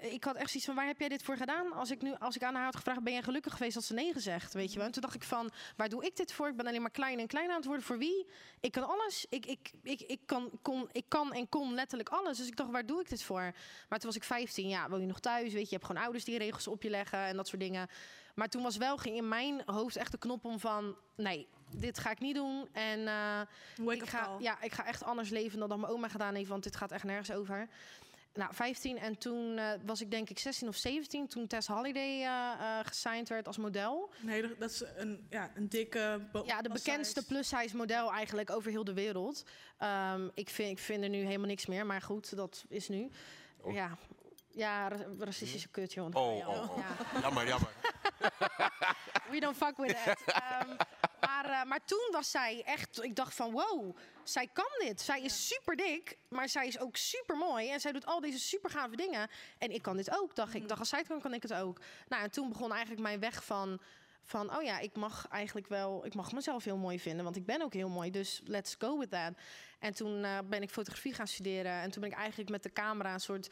Ik 0.00 0.24
had 0.24 0.36
echt 0.36 0.50
zoiets 0.50 0.64
van, 0.64 0.74
waar 0.74 0.86
heb 0.86 0.98
jij 0.98 1.08
dit 1.08 1.22
voor 1.22 1.36
gedaan? 1.36 1.72
Als 1.72 1.90
ik, 1.90 2.02
nu, 2.02 2.14
als 2.18 2.36
ik 2.36 2.42
aan 2.42 2.54
haar 2.54 2.64
had 2.64 2.76
gevraagd, 2.76 3.02
ben 3.02 3.12
jij 3.12 3.22
gelukkig 3.22 3.52
geweest 3.52 3.74
dat 3.74 3.84
ze 3.84 3.94
nee 3.94 4.12
gezegd? 4.12 4.52
Weet 4.52 4.72
je 4.72 4.76
wel? 4.76 4.86
En 4.86 4.92
toen 4.92 5.02
dacht 5.02 5.14
ik 5.14 5.22
van, 5.22 5.50
waar 5.76 5.88
doe 5.88 6.04
ik 6.04 6.16
dit 6.16 6.32
voor? 6.32 6.48
Ik 6.48 6.56
ben 6.56 6.66
alleen 6.66 6.80
maar 6.80 6.90
klein 6.90 7.18
en 7.18 7.26
klein 7.26 7.48
aan 7.50 7.56
het 7.56 7.64
worden. 7.64 7.84
Voor 7.84 7.98
wie? 7.98 8.26
Ik 8.60 8.72
kan 8.72 8.88
alles. 8.88 9.26
Ik, 9.28 9.46
ik, 9.46 9.72
ik, 9.82 10.00
ik, 10.00 10.20
kan, 10.26 10.50
kon, 10.62 10.88
ik 10.92 11.04
kan 11.08 11.32
en 11.32 11.48
kon 11.48 11.74
letterlijk 11.74 12.08
alles. 12.08 12.38
Dus 12.38 12.46
ik 12.46 12.56
dacht, 12.56 12.70
waar 12.70 12.86
doe 12.86 13.00
ik 13.00 13.08
dit 13.08 13.22
voor? 13.22 13.52
Maar 13.88 13.98
toen 13.98 14.08
was 14.08 14.16
ik 14.16 14.24
15. 14.24 14.68
Ja, 14.68 14.88
woon 14.88 15.00
je 15.00 15.06
nog 15.06 15.20
thuis? 15.20 15.42
Weet 15.42 15.52
je, 15.52 15.58
je 15.58 15.74
hebt 15.74 15.86
gewoon 15.86 16.02
ouders 16.02 16.24
die 16.24 16.38
regels 16.38 16.66
op 16.66 16.82
je 16.82 16.90
leggen 16.90 17.18
en 17.18 17.36
dat 17.36 17.48
soort 17.48 17.60
dingen. 17.60 17.88
Maar 18.34 18.48
toen 18.48 18.62
was 18.62 18.76
wel, 18.76 18.96
ging 18.96 19.16
in 19.16 19.28
mijn 19.28 19.62
hoofd 19.66 19.96
echt 19.96 20.12
de 20.12 20.18
knop 20.18 20.44
om 20.44 20.58
van, 20.58 20.96
nee, 21.16 21.48
dit 21.70 21.98
ga 21.98 22.10
ik 22.10 22.20
niet 22.20 22.34
doen. 22.34 22.68
En 22.72 23.08
eh, 23.08 23.40
ik, 23.94 24.08
ga, 24.08 24.36
ja, 24.38 24.62
ik 24.62 24.72
ga 24.72 24.86
echt 24.86 25.04
anders 25.04 25.30
leven 25.30 25.58
dan 25.58 25.68
dat 25.68 25.78
mijn 25.78 25.92
oma 25.92 26.08
gedaan 26.08 26.34
heeft, 26.34 26.48
want 26.48 26.62
dit 26.62 26.76
gaat 26.76 26.92
echt 26.92 27.04
nergens 27.04 27.32
over. 27.32 27.68
Nou, 28.34 28.54
15 28.54 28.98
en 28.98 29.18
toen 29.18 29.58
eh, 29.58 29.70
was 29.84 30.00
ik 30.00 30.10
denk 30.10 30.30
ik 30.30 30.38
16 30.38 30.68
of 30.68 30.76
17 30.76 31.26
toen 31.28 31.46
Tess 31.46 31.68
Holiday 31.68 32.20
eh 32.20 32.52
eh, 32.78 32.86
gesigned 32.86 33.28
werd 33.28 33.46
als 33.46 33.56
model. 33.56 34.10
Nee, 34.20 34.56
dat- 34.58 34.70
is 34.70 34.82
een, 34.96 35.26
ja, 35.30 35.50
een 35.54 35.68
dikke... 35.68 36.20
Ja, 36.44 36.62
de 36.62 36.68
bekendste 36.68 37.26
plus-size 37.26 37.76
model 37.76 38.12
eigenlijk 38.12 38.50
over 38.50 38.70
heel 38.70 38.84
de 38.84 38.92
wereld. 38.92 39.44
Ehm, 39.78 40.28
ik, 40.34 40.48
vind, 40.48 40.70
ik 40.70 40.78
vind 40.78 41.02
er 41.02 41.08
nu 41.08 41.18
helemaal 41.24 41.46
niks 41.46 41.66
meer, 41.66 41.86
maar 41.86 42.02
goed, 42.02 42.36
dat 42.36 42.64
is 42.68 42.88
nu. 42.88 43.10
Ja, 43.72 43.98
Ja, 44.58 44.88
ra- 44.88 45.06
racistische 45.18 45.68
kut, 45.68 45.92
joh. 45.92 46.08
Oh, 46.12 46.38
Ja, 46.38 46.48
oh, 46.48 46.70
oh. 46.70 46.76
ja. 46.78 47.20
Jammer, 47.20 47.46
jammer. 47.46 47.70
We 49.30 49.40
don't 49.40 49.56
fuck 49.56 49.76
with 49.76 49.96
that. 50.04 50.20
Ehm, 50.26 50.76
maar, 51.20 51.44
eh, 51.50 51.64
maar 51.64 51.84
toen 51.84 52.08
was 52.10 52.30
zij 52.30 52.62
echt... 52.64 53.02
Ik 53.02 53.16
dacht 53.16 53.34
van, 53.34 53.50
wow, 53.50 53.96
zij 54.24 54.48
kan 54.52 54.68
dit. 54.78 55.00
Zij 55.00 55.22
is 55.22 55.46
super 55.48 55.76
dik, 55.76 56.16
maar 56.28 56.48
zij 56.48 56.66
is 56.66 56.78
ook 56.78 56.96
super 56.96 57.36
mooi. 57.36 57.70
En 57.70 57.80
zij 57.80 57.92
doet 57.92 58.06
al 58.06 58.20
deze 58.20 58.38
super 58.38 58.70
gave 58.70 58.96
dingen. 58.96 59.28
En 59.58 59.70
ik 59.70 59.82
kan 59.82 59.96
dit 59.96 60.10
ook, 60.18 60.34
dacht 60.34 60.54
ik. 60.54 60.62
Ik 60.62 60.68
dacht, 60.68 60.80
als 60.80 60.88
zij 60.88 60.98
het 60.98 61.08
kan, 61.08 61.20
kan 61.20 61.34
ik 61.34 61.42
het 61.42 61.54
ook. 61.54 61.80
Nou, 62.08 62.22
en 62.22 62.30
toen 62.30 62.48
begon 62.48 62.70
eigenlijk 62.70 63.02
mijn 63.02 63.20
weg 63.20 63.44
van... 63.44 63.80
Van, 64.22 64.56
oh 64.56 64.62
ja, 64.62 64.78
ik 64.78 64.96
mag 64.96 65.26
eigenlijk 65.28 65.68
wel... 65.68 66.06
Ik 66.06 66.14
mag 66.14 66.32
mezelf 66.32 66.64
heel 66.64 66.76
mooi 66.76 67.00
vinden, 67.00 67.24
want 67.24 67.36
ik 67.36 67.46
ben 67.46 67.62
ook 67.62 67.72
heel 67.72 67.88
mooi. 67.88 68.10
Dus 68.10 68.40
let's 68.44 68.74
go 68.78 68.98
with 68.98 69.10
that. 69.10 69.32
En 69.78 69.94
toen 69.94 70.24
eh, 70.24 70.38
ben 70.44 70.62
ik 70.62 70.70
fotografie 70.70 71.14
gaan 71.14 71.26
studeren. 71.26 71.72
En 71.72 71.90
toen 71.90 72.00
ben 72.02 72.10
ik 72.10 72.16
eigenlijk 72.16 72.50
met 72.50 72.62
de 72.62 72.72
camera 72.72 73.12
een 73.12 73.20
soort 73.20 73.48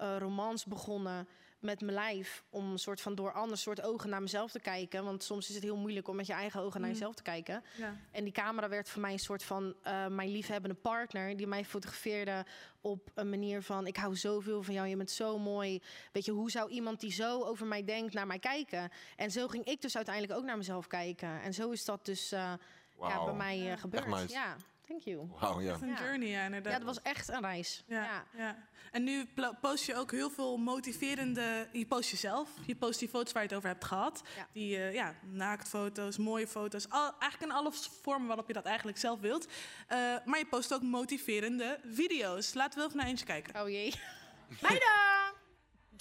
eh, 0.00 0.16
romans 0.18 0.64
begonnen 0.64 1.28
met 1.58 1.80
mijn 1.80 1.92
lijf. 1.94 2.44
Om 2.50 2.70
een 2.70 2.78
soort 2.78 3.00
van 3.00 3.14
door 3.14 3.32
ander 3.32 3.58
soort 3.58 3.82
ogen 3.82 4.10
naar 4.10 4.22
mezelf 4.22 4.50
te 4.50 4.60
kijken. 4.60 5.04
Want 5.04 5.22
soms 5.22 5.48
is 5.48 5.54
het 5.54 5.64
heel 5.64 5.76
moeilijk 5.76 6.08
om 6.08 6.16
met 6.16 6.26
je 6.26 6.32
eigen 6.32 6.60
ogen 6.60 6.80
naar 6.80 6.88
Mm. 6.88 6.94
jezelf 6.96 7.14
te 7.14 7.22
kijken. 7.22 7.64
Ja. 7.76 7.96
En 8.10 8.24
die 8.24 8.32
camera 8.32 8.68
werd 8.68 8.88
voor 8.88 9.00
mij 9.00 9.12
een 9.12 9.18
soort 9.18 9.42
van 9.42 9.74
eh, 9.82 10.06
mijn 10.06 10.28
liefhebbende 10.28 10.76
partner. 10.76 11.36
Die 11.36 11.46
mij 11.46 11.64
fotografeerde 11.64 12.44
op 12.80 13.10
een 13.14 13.30
manier 13.30 13.62
van... 13.62 13.86
ik 13.86 13.96
hou 13.96 14.16
zoveel 14.16 14.62
van 14.62 14.74
jou, 14.74 14.86
je 14.88 14.96
bent 14.96 15.10
zo 15.10 15.38
mooi. 15.38 15.82
Weet 16.12 16.24
je, 16.24 16.32
hoe 16.32 16.50
zou 16.50 16.70
iemand 16.70 17.00
die 17.00 17.12
zo 17.12 17.42
over 17.44 17.66
mij 17.66 17.84
denkt 17.84 18.14
naar 18.14 18.26
mij 18.26 18.38
kijken? 18.38 18.90
En 19.16 19.30
zo 19.30 19.48
ging 19.48 19.64
ik 19.64 19.80
dus 19.80 19.96
uiteindelijk 19.96 20.38
ook 20.38 20.44
naar 20.44 20.56
mezelf 20.56 20.86
kijken. 20.86 21.40
En 21.42 21.54
zo 21.54 21.70
is 21.70 21.84
dat 21.84 22.04
dus 22.04 22.32
eh, 22.32 22.52
ja, 23.00 23.24
bij 23.24 23.34
mij 23.34 23.76
gebeurd. 23.78 24.06
nice. 24.06 24.32
Ja, 24.32 24.56
thank 24.90 25.02
you. 25.02 25.28
Wauw, 25.40 25.60
ja. 25.60 25.72
Echt 25.72 25.82
een 25.82 25.94
journey, 25.94 26.28
ja, 26.28 26.44
inderdaad. 26.44 26.72
Ja, 26.72 26.78
dat 26.78 26.86
was 26.86 27.02
echt 27.02 27.28
een 27.28 27.40
reis. 27.40 27.84
Ja, 27.86 28.24
ja. 28.36 28.68
En 28.90 29.04
nu 29.04 29.28
post 29.60 29.84
je 29.84 29.96
ook 29.96 30.10
heel 30.10 30.30
veel 30.30 30.56
motiverende... 30.56 31.68
Je 31.72 31.86
post 31.86 32.10
jezelf. 32.10 32.50
Je 32.66 32.76
post 32.76 32.98
die 32.98 33.08
foto's 33.08 33.32
waar 33.32 33.42
je 33.42 33.48
het 33.48 33.56
over 33.56 33.68
hebt 33.68 33.84
gehad. 33.84 34.22
Die 34.52 34.76
eh, 34.76 34.94
ja, 34.94 35.14
naaktfoto's, 35.22 36.16
mooie 36.16 36.46
foto's. 36.46 36.88
Al, 36.88 37.12
eigenlijk 37.18 37.52
in 37.52 37.58
alle 37.58 37.72
vormen 38.02 38.26
waarop 38.26 38.46
je 38.46 38.52
dat 38.52 38.64
eigenlijk 38.64 38.98
zelf 38.98 39.20
wilt. 39.20 39.46
Eh, 39.86 39.98
maar 40.24 40.38
je 40.38 40.46
post 40.46 40.74
ook 40.74 40.82
motiverende 40.82 41.80
video's. 41.84 42.54
Laten 42.54 42.72
we 42.72 42.76
wel 42.76 42.86
even 42.86 42.98
naar 42.98 43.06
eentje 43.06 43.26
kijken. 43.26 43.62
Oh 43.62 43.68
jee. 43.68 43.94
Meiden! 44.62 45.34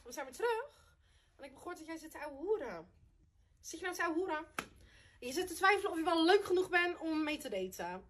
We 0.06 0.12
zijn 0.12 0.26
weer 0.26 0.36
terug. 0.36 0.64
En 1.38 1.44
ik 1.44 1.50
heb 1.50 1.58
gehoord 1.58 1.78
dat 1.78 1.88
jij 1.88 1.98
zit 1.98 2.12
te 2.12 2.20
ouwe 2.20 2.38
hoeren. 2.38 2.88
Zit 3.62 3.80
je 3.80 3.86
nou 3.86 3.98
te 3.98 4.04
ouwe 4.04 4.18
hoeren? 4.18 4.46
Je 5.20 5.32
zit 5.32 5.48
te 5.48 5.54
twijfelen 5.54 5.92
of 5.92 5.98
je 5.98 6.04
wel 6.04 6.26
leuk 6.26 6.46
genoeg 6.46 6.70
bent 6.70 6.98
om 6.98 7.24
mee 7.24 7.38
te 7.38 7.50
daten. 7.50 8.04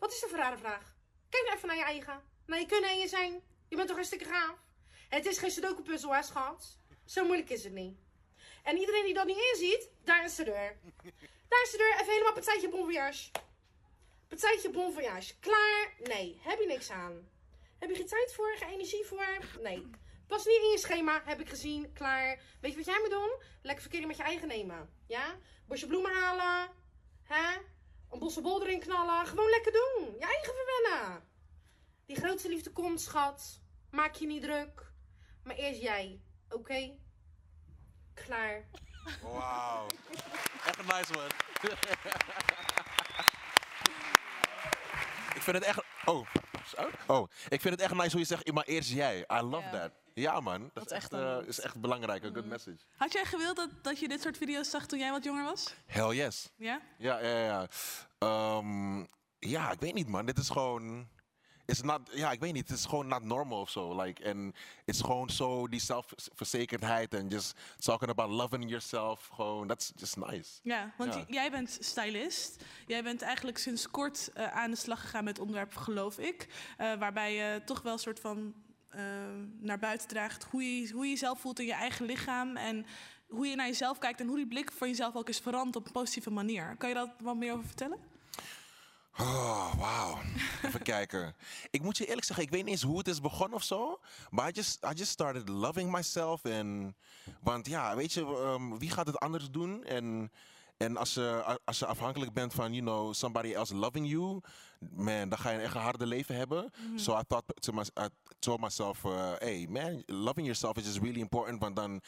Wat 0.00 0.12
is 0.12 0.20
de 0.20 0.28
voor 0.28 0.38
rare 0.38 0.58
vraag? 0.58 0.94
Kijk 1.28 1.44
nou 1.44 1.56
even 1.56 1.68
naar 1.68 1.76
je 1.76 1.82
eigen. 1.82 2.22
Naar 2.46 2.58
je 2.58 2.66
kunnen 2.66 2.90
en 2.90 2.98
je 2.98 3.08
zijn. 3.08 3.42
Je 3.68 3.76
bent 3.76 3.86
toch 3.86 3.96
hartstikke 3.96 4.24
gaaf? 4.24 4.56
Het 5.08 5.26
is 5.26 5.38
geen 5.38 5.50
sudoku 5.50 5.82
puzzel, 5.82 6.14
hè 6.14 6.22
schat? 6.22 6.78
Zo 7.04 7.24
moeilijk 7.24 7.50
is 7.50 7.64
het 7.64 7.72
niet. 7.72 7.98
En 8.62 8.76
iedereen 8.76 9.04
die 9.04 9.14
dat 9.14 9.26
niet 9.26 9.50
inziet, 9.52 9.88
daar 10.04 10.24
is 10.24 10.34
de 10.34 10.44
deur. 10.44 10.78
Daar 11.48 11.62
is 11.62 11.70
de 11.70 11.76
deur. 11.76 11.92
Even 11.92 12.12
helemaal 12.12 12.32
partijtje 12.32 12.68
bon 12.68 12.84
voyage. 12.84 13.30
Partijtje 14.28 14.70
bon 14.70 14.92
voyage. 14.92 15.38
Klaar? 15.38 15.94
Nee. 16.02 16.40
Heb 16.42 16.58
je 16.60 16.66
niks 16.66 16.90
aan. 16.90 17.28
Heb 17.78 17.88
je 17.90 17.96
geen 17.96 18.06
tijd 18.06 18.34
voor? 18.34 18.56
Geen 18.56 18.68
energie 18.68 19.04
voor? 19.04 19.38
Nee. 19.60 19.90
Pas 20.26 20.44
niet 20.44 20.62
in 20.62 20.70
je 20.70 20.78
schema. 20.78 21.22
Heb 21.24 21.40
ik 21.40 21.48
gezien. 21.48 21.92
Klaar. 21.92 22.40
Weet 22.60 22.70
je 22.70 22.76
wat 22.76 22.86
jij 22.86 23.00
moet 23.00 23.10
doen? 23.10 23.42
Lekker 23.62 23.82
verkering 23.82 24.08
met 24.08 24.16
je 24.16 24.22
eigen 24.22 24.48
nemen. 24.48 24.90
Ja? 25.06 25.38
Bosje 25.66 25.86
bloemen 25.86 26.12
halen. 26.12 26.70
Hè? 27.22 27.58
Een 28.10 28.18
bosse 28.18 28.40
bol 28.40 28.62
erin 28.62 28.80
knallen. 28.80 29.26
Gewoon 29.26 29.50
lekker 29.50 29.72
doen. 29.72 30.14
Je 30.18 30.26
eigen 30.26 30.54
verwennen. 30.54 31.22
Die 32.06 32.16
grootste 32.16 32.48
liefde 32.48 32.70
komt, 32.70 33.00
schat. 33.00 33.60
Maak 33.90 34.14
je 34.14 34.26
niet 34.26 34.42
druk. 34.42 34.92
Maar 35.44 35.56
eerst 35.56 35.80
jij. 35.80 36.20
Oké? 36.48 36.94
Klaar. 38.14 38.68
Wauw. 39.22 39.86
Echt 40.66 40.78
een 40.78 40.86
nice 40.86 41.12
man. 41.12 41.26
ik 45.34 45.42
vind 45.42 45.56
het 45.56 45.64
echt... 45.64 45.82
Oh. 46.04 46.26
Zo? 46.66 46.90
Oh. 47.06 47.30
Ik 47.48 47.60
vind 47.60 47.74
het 47.74 47.82
echt 47.82 47.94
nice 47.94 48.10
hoe 48.10 48.20
je 48.20 48.26
zegt, 48.26 48.52
maar 48.52 48.64
eerst 48.64 48.90
jij. 48.90 49.24
I 49.32 49.40
love 49.40 49.70
that. 49.70 49.92
Ja 50.20 50.40
man, 50.40 50.70
dat, 50.74 50.84
is, 50.86 50.92
echt, 50.92 51.12
eh, 51.12 51.38
is 51.46 51.60
echt 51.60 51.80
belangrijk. 51.80 52.22
Een 52.24 52.34
good 52.34 52.44
message. 52.46 52.78
Had 52.96 53.12
jij 53.12 53.24
gewild 53.24 53.56
dat, 53.56 53.68
dat 53.82 53.98
je 53.98 54.08
dit 54.08 54.20
soort 54.22 54.36
video's 54.36 54.70
zag 54.70 54.86
toen 54.86 54.98
jij 54.98 55.10
wat 55.10 55.24
jonger 55.24 55.44
was? 55.44 55.74
Hell 55.86 56.14
yes. 56.16 56.50
Ja? 56.56 56.80
Ja, 56.98 57.18
ja, 57.18 57.38
ja. 57.44 57.68
Ehm, 58.18 58.98
ja, 59.38 59.70
ik 59.72 59.80
weet 59.80 59.94
niet 59.94 60.08
man. 60.08 60.26
Dit 60.26 60.38
is 60.38 60.48
gewoon... 60.48 61.08
It's 61.66 61.80
not, 61.82 62.00
ja, 62.12 62.30
ik 62.32 62.40
weet 62.40 62.52
niet. 62.52 62.68
Het 62.68 62.78
is 62.78 62.84
gewoon 62.84 63.06
not 63.06 63.22
normal 63.22 63.60
of 63.60 63.70
zo. 63.70 64.00
Like, 64.02 64.22
en 64.22 64.44
het 64.84 64.94
is 64.94 65.00
gewoon 65.00 65.30
zo 65.30 65.68
die 65.68 65.80
zelfverzekerdheid 65.80 67.14
en 67.14 67.28
just 67.28 67.54
talking 67.78 68.10
about 68.10 68.30
loving 68.30 68.64
yourself. 68.68 69.26
Gewoon, 69.34 69.66
that's 69.66 69.92
just 69.96 70.16
nice. 70.16 70.50
Ja, 70.62 70.94
want 70.96 71.14
Ja. 71.14 71.24
jij 71.28 71.50
bent 71.50 71.76
stylist. 71.80 72.64
Jij 72.86 73.02
bent 73.02 73.22
eigenlijk 73.22 73.58
sinds 73.58 73.90
kort 73.90 74.30
eh, 74.34 74.46
aan 74.46 74.70
de 74.70 74.76
slag 74.76 75.00
gegaan 75.00 75.24
met 75.24 75.36
het 75.36 75.46
onderwerp 75.46 75.76
geloof 75.76 76.18
ik. 76.18 76.48
Eh, 76.76 76.94
waarbij 76.98 77.34
je 77.34 77.62
toch 77.64 77.82
wel 77.82 77.92
een 77.92 77.98
soort 77.98 78.20
van 78.20 78.54
naar 79.60 79.78
buiten 79.78 80.08
draagt 80.08 80.44
hoe 80.50 80.62
je, 80.62 80.92
hoe 80.92 81.04
je 81.04 81.10
jezelf 81.10 81.40
voelt 81.40 81.58
in 81.58 81.66
je 81.66 81.72
eigen 81.72 82.06
lichaam. 82.06 82.56
En 82.56 82.86
hoe 83.28 83.46
je 83.46 83.56
naar 83.56 83.66
jezelf 83.66 83.98
kijkt 83.98 84.20
en 84.20 84.26
hoe 84.26 84.36
die 84.36 84.46
blik 84.46 84.72
van 84.72 84.88
jezelf 84.88 85.14
ook 85.14 85.28
is 85.28 85.38
veranderd 85.38 85.76
op 85.76 85.86
een 85.86 85.92
positieve 85.92 86.30
manier. 86.30 86.76
Kan 86.78 86.88
je 86.88 86.94
daar 86.94 87.12
wat 87.22 87.36
meer 87.36 87.52
over 87.52 87.66
vertellen? 87.66 87.98
Oh, 89.18 89.74
wauw. 89.78 90.18
Even 90.62 90.82
kijken. 90.94 91.36
Ik 91.70 91.82
moet 91.82 91.96
je 91.96 92.06
eerlijk 92.06 92.26
zeggen, 92.26 92.44
ik 92.44 92.50
weet 92.50 92.64
niet 92.64 92.72
eens 92.72 92.82
hoe 92.82 92.98
het 92.98 93.08
is 93.08 93.20
begonnen 93.20 93.56
of 93.56 93.64
zo. 93.64 94.00
Maar 94.30 94.48
I 94.48 94.52
just, 94.52 94.84
I 94.84 94.92
just 94.94 95.10
started 95.10 95.48
loving 95.48 95.92
myself. 95.92 96.44
En, 96.44 96.96
want 97.40 97.66
ja, 97.66 97.96
weet 97.96 98.12
je, 98.12 98.20
ehm, 98.20 98.78
wie 98.78 98.90
gaat 98.90 99.06
het 99.06 99.18
anders 99.18 99.50
doen? 99.50 99.84
En, 99.84 100.32
en 100.80 100.96
als, 100.96 101.14
je, 101.14 101.58
als 101.64 101.78
je 101.78 101.86
afhankelijk 101.86 102.32
bent 102.32 102.52
van, 102.54 102.72
you 102.72 102.82
know, 102.84 103.14
somebody 103.14 103.52
else 103.52 103.74
loving 103.76 104.08
you, 104.08 104.40
man, 104.90 105.28
dan 105.28 105.38
ga 105.38 105.50
je 105.50 105.58
echt 105.58 105.74
een 105.74 105.80
harde 105.80 106.06
leven 106.06 106.34
hebben. 106.36 106.70
Mhm. 106.86 106.98
So 106.98 107.18
I 107.18 107.22
thought 107.28 107.62
to 107.62 107.72
my, 107.72 107.82
I 107.82 108.06
told 108.38 108.60
myself, 108.60 109.04
uh, 109.04 109.32
hey 109.38 109.66
man, 109.70 110.02
loving 110.06 110.46
yourself 110.46 110.76
is 110.76 110.84
just 110.84 110.98
really 110.98 111.20
important. 111.20 111.60
Want 111.60 111.76
dan, 111.76 112.00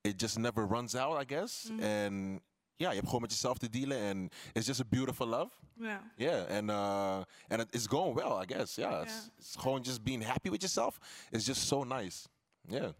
it 0.00 0.20
just 0.20 0.38
never 0.38 0.66
runs 0.68 0.94
out, 0.94 1.22
I 1.22 1.34
guess. 1.34 1.68
Mhm. 1.70 1.80
En 1.82 2.42
ja, 2.76 2.88
je 2.88 2.94
hebt 2.94 3.06
gewoon 3.06 3.20
met 3.20 3.30
jezelf 3.32 3.58
te 3.58 3.68
dealen. 3.70 3.98
En 3.98 4.28
it's 4.52 4.66
just 4.66 4.80
a 4.80 4.84
beautiful 4.88 5.26
love. 5.26 5.50
Ja. 5.74 6.12
Yeah, 6.16 6.50
and 6.58 6.70
uh, 6.70 7.16
and 7.48 7.60
it- 7.60 7.74
it's 7.74 7.86
going 7.86 8.14
well, 8.14 8.42
I 8.42 8.54
guess. 8.54 8.74
Yeah, 8.74 9.02
it's, 9.02 9.12
Yeah. 9.14 9.24
it's 9.38 9.54
gewoon 9.58 9.80
just 9.82 10.02
being 10.02 10.24
happy 10.24 10.50
with 10.50 10.60
yourself 10.60 10.98
is 11.30 11.44
just 11.46 11.66
so 11.66 11.84
nice. 11.84 12.26
Yeah. 12.68 12.90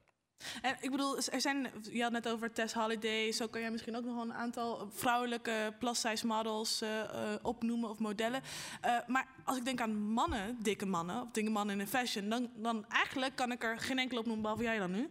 Ik 0.81 0.90
bedoel, 0.90 1.16
er 1.16 1.40
zijn, 1.40 1.70
je 1.83 2.03
had 2.03 2.12
net 2.12 2.29
over 2.29 2.53
Tess 2.53 2.75
Holiday. 2.75 3.33
Zo 3.33 3.46
kan 3.46 3.61
jij 3.61 3.70
misschien 3.70 3.96
ook 3.96 4.05
nog 4.05 4.14
wel 4.14 4.25
een 4.25 4.35
aantal 4.35 4.90
vrouwelijke 4.90 5.75
plus-size 5.79 6.27
models 6.27 6.81
eh, 6.81 7.01
eh, 7.01 7.38
opnoemen 7.42 7.90
of 7.90 7.99
modellen. 7.99 8.42
Eh, 8.81 8.99
maar 9.07 9.27
als 9.44 9.57
ik 9.57 9.64
denk 9.64 9.81
aan 9.81 9.96
mannen, 9.96 10.59
dikke 10.62 10.87
mannen, 10.87 11.22
of 11.22 11.31
dikke 11.31 11.51
mannen 11.51 11.79
in 11.79 11.85
de 11.85 11.90
fashion, 11.90 12.29
dan, 12.29 12.51
dan 12.57 12.87
eigenlijk 12.88 13.37
kan 13.37 13.53
ik 13.53 13.64
er 13.64 13.79
geen 13.79 13.99
enkele 13.99 14.20
opnoemen, 14.20 14.42
behalve 14.42 14.62
jij 14.64 14.79
dan 14.79 14.90
nu. 14.90 15.11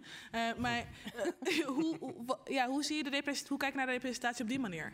Maar 0.58 0.88
hoe, 1.66 1.98
ja, 2.46 2.68
hoe 2.68 2.84
zie 2.84 2.98
je 2.98 3.04
de 3.04 3.10
representatie, 3.10 3.50
hoe 3.50 3.58
kijk 3.58 3.72
je 3.72 3.78
naar 3.78 3.88
de 3.88 3.94
representatie 3.94 4.44
op 4.44 4.50
die 4.50 4.60
manier? 4.60 4.94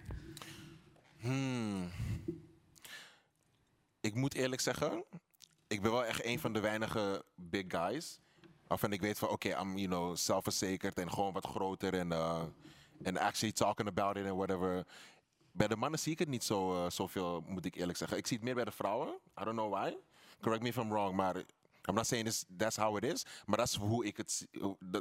Hmm. 1.19 1.89
Ik 3.99 4.15
moet 4.15 4.33
eerlijk 4.33 4.61
zeggen, 4.61 5.03
ik 5.67 5.81
ben 5.81 5.91
wel 5.91 6.05
echt 6.05 6.25
een 6.25 6.39
van 6.39 6.53
de 6.53 6.59
weinige 6.59 7.25
big 7.35 7.63
guys. 7.67 8.19
Waarvan 8.71 8.93
ik 8.93 9.01
weet 9.01 9.19
van, 9.19 9.29
oké, 9.29 9.49
I'm, 9.59 9.77
you 9.77 9.87
know, 9.87 10.15
zelfverzekerd 10.15 10.97
en 10.97 11.11
gewoon 11.11 11.33
wat 11.33 11.45
groter 11.45 11.93
en 11.93 12.11
uh, 12.11 12.41
and 13.05 13.17
actually 13.17 13.53
talking 13.53 13.87
about 13.87 14.17
it 14.17 14.25
and 14.25 14.35
whatever. 14.35 14.85
Bij 15.51 15.67
de 15.67 15.75
mannen 15.75 15.99
zie 15.99 16.11
ik 16.11 16.19
het 16.19 16.27
niet 16.27 16.43
zo, 16.43 16.73
uh, 16.73 16.89
zoveel, 16.89 17.43
moet 17.47 17.65
ik 17.65 17.75
eerlijk 17.75 17.97
zeggen. 17.97 18.17
Ik 18.17 18.27
zie 18.27 18.37
het 18.37 18.45
meer 18.45 18.55
bij 18.55 18.63
de 18.63 18.71
vrouwen. 18.71 19.07
I 19.41 19.43
don't 19.43 19.57
know 19.57 19.73
why. 19.73 19.95
Correct 20.41 20.63
me 20.63 20.69
if 20.69 20.77
I'm 20.77 20.89
wrong, 20.89 21.15
maar 21.15 21.35
I'm 21.89 21.95
not 21.95 22.07
saying 22.07 22.25
this, 22.25 22.45
that's 22.57 22.75
how 22.75 22.97
it 22.97 23.03
is. 23.03 23.25
Maar 23.45 23.57
dat 23.57 23.67
is 23.67 23.75
hoe 23.75 24.05
ik 24.05 24.17
het, 24.17 24.47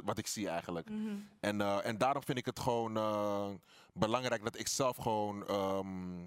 wat 0.03 0.17
ik 0.17 0.27
zie 0.27 0.49
eigenlijk. 0.49 0.89
Mhm. 0.89 1.15
En, 1.39 1.61
eh, 1.61 1.85
en 1.85 1.97
daarom 1.97 2.23
vind 2.23 2.37
ik 2.37 2.45
het 2.45 2.59
gewoon 2.59 2.93
belangrijk 3.93 4.43
dat 4.43 4.59
ik 4.59 4.67
zelf 4.67 4.97
gewoon, 4.97 5.47
ehm, 5.47 6.17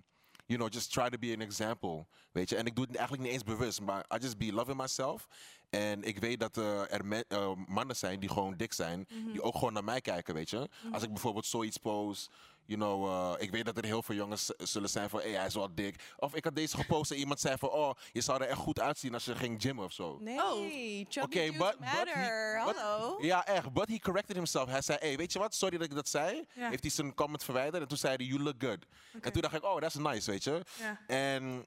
you 0.46 0.58
know, 0.58 0.72
just 0.72 0.92
try 0.92 1.08
to 1.08 1.18
be 1.18 1.32
an 1.34 1.40
example. 1.40 2.06
Weet 2.32 2.48
je, 2.48 2.56
en 2.56 2.66
ik 2.66 2.74
doe 2.74 2.84
het 2.84 2.96
eigenlijk 2.96 3.26
niet 3.26 3.32
eens 3.34 3.44
bewust, 3.44 3.80
maar 3.80 4.04
I 4.14 4.18
just 4.18 4.38
be 4.38 4.52
loving 4.52 4.76
myself. 4.76 5.28
En 5.74 6.02
ik 6.02 6.18
weet 6.18 6.40
dat 6.40 6.56
eh, 6.58 6.92
er 6.92 7.04
me- 7.06 7.24
eh, 7.28 7.52
mannen 7.66 7.96
zijn 7.96 8.20
die 8.20 8.28
gewoon 8.28 8.56
dik 8.56 8.72
zijn, 8.72 9.06
Mhm. 9.08 9.30
die 9.32 9.42
ook 9.42 9.54
gewoon 9.54 9.72
naar 9.72 9.84
mij 9.84 10.00
kijken, 10.00 10.34
weet 10.34 10.50
je. 10.50 10.68
Mhm. 10.84 10.94
Als 10.94 11.02
ik 11.02 11.08
bijvoorbeeld 11.08 11.46
zoiets 11.46 11.76
post, 11.76 12.30
you 12.66 12.80
know, 12.80 13.06
eh, 13.06 13.42
ik 13.42 13.50
weet 13.50 13.64
dat 13.64 13.76
er 13.76 13.84
heel 13.84 14.02
veel 14.02 14.14
jongens 14.14 14.46
zullen 14.56 14.88
zijn 14.90 15.08
van, 15.10 15.20
hé, 15.20 15.28
hey, 15.28 15.36
hij 15.38 15.46
is 15.46 15.54
wel 15.54 15.74
dik. 15.74 16.14
Of 16.16 16.34
ik 16.34 16.44
had 16.44 16.54
deze 16.54 16.76
gepost 16.76 17.10
en 17.10 17.16
iemand 17.16 17.40
zei 17.40 17.58
van, 17.58 17.68
oh, 17.70 17.90
je 18.12 18.20
zou 18.20 18.42
er 18.42 18.48
echt 18.48 18.58
goed 18.58 18.80
uitzien 18.80 19.14
als 19.14 19.24
je 19.24 19.34
ging 19.36 19.62
gymmen 19.62 19.84
of 19.84 19.92
zo. 19.92 20.18
Nee, 20.20 21.06
chubby 21.08 21.20
Oké, 21.20 21.28
dudes 21.50 21.56
but, 21.58 21.78
but 21.78 21.88
he- 21.88 21.96
matter. 21.96 22.62
but- 22.64 22.76
Hallo. 22.76 23.16
Ja, 23.20 23.46
echt. 23.46 23.72
But 23.72 23.88
he 23.88 23.98
corrected 23.98 24.36
himself. 24.36 24.68
Hij 24.68 24.82
zei, 24.82 24.98
hey, 25.00 25.16
weet 25.16 25.32
je 25.32 25.38
wat? 25.38 25.54
Sorry 25.54 25.76
dat 25.78 25.86
ik 25.86 25.94
dat 25.94 26.08
zei. 26.08 26.44
Ja. 26.54 26.68
Heeft 26.68 26.82
hij 26.82 26.90
zijn 26.92 27.14
comment 27.14 27.44
verwijderd. 27.44 27.82
En 27.82 27.88
toen 27.88 27.98
zei 27.98 28.16
hij, 28.16 28.26
you 28.26 28.42
look 28.42 28.54
good. 28.58 28.86
En 29.20 29.32
toen 29.32 29.42
dacht 29.42 29.54
ik, 29.54 29.64
oh, 29.64 29.80
that's 29.80 29.94
nice, 29.94 30.30
weet 30.30 30.44
je. 30.44 30.62
Ja. 30.78 31.00
En 31.06 31.66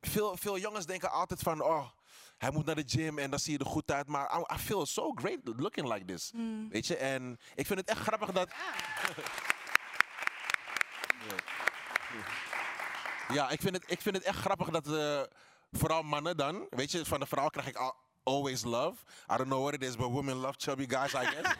veel, 0.00 0.36
veel 0.36 0.58
jongens 0.58 0.86
denken 0.86 1.10
altijd 1.10 1.40
van, 1.40 1.62
oh, 1.62 1.86
hij 2.42 2.50
moet 2.50 2.64
naar 2.64 2.74
de 2.74 2.84
gym 2.86 3.18
en 3.18 3.30
dan 3.30 3.38
zie 3.38 3.52
je 3.52 3.58
er 3.58 3.66
goed 3.66 3.90
uit. 3.90 4.06
Maar 4.06 4.38
I, 4.38 4.54
I 4.54 4.58
feel 4.58 4.86
so 4.86 5.12
great 5.14 5.38
looking 5.44 5.92
like 5.92 6.04
this. 6.04 6.32
Mm. 6.34 6.68
Weet 6.68 6.86
je, 6.86 6.96
en 6.96 7.38
ik 7.54 7.66
vind 7.66 7.78
het 7.78 7.88
echt 7.88 8.00
grappig 8.00 8.32
dat... 8.32 8.48
Ja, 13.28 13.50
ik 13.50 13.60
vind 13.60 13.74
het, 13.74 13.84
ik 13.86 14.00
vind 14.00 14.16
het 14.16 14.24
echt 14.24 14.38
grappig 14.38 14.68
dat 14.70 14.86
eh, 14.86 15.22
vooral 15.70 16.02
mannen 16.02 16.36
dan, 16.36 16.66
weet 16.70 16.90
je, 16.90 17.04
van 17.04 17.20
de 17.20 17.26
vrouw 17.26 17.48
krijg 17.48 17.66
ik 17.66 17.76
al, 17.76 17.94
always 18.24 18.64
love. 18.64 19.04
I 19.28 19.36
don't 19.36 19.48
know 19.48 19.62
what 19.62 19.74
it 19.74 19.82
is, 19.82 19.96
but 19.96 20.10
women 20.10 20.40
love 20.40 20.58
chubby 20.58 20.86
guys, 20.86 21.14
I 21.14 21.24
guess. 21.24 21.54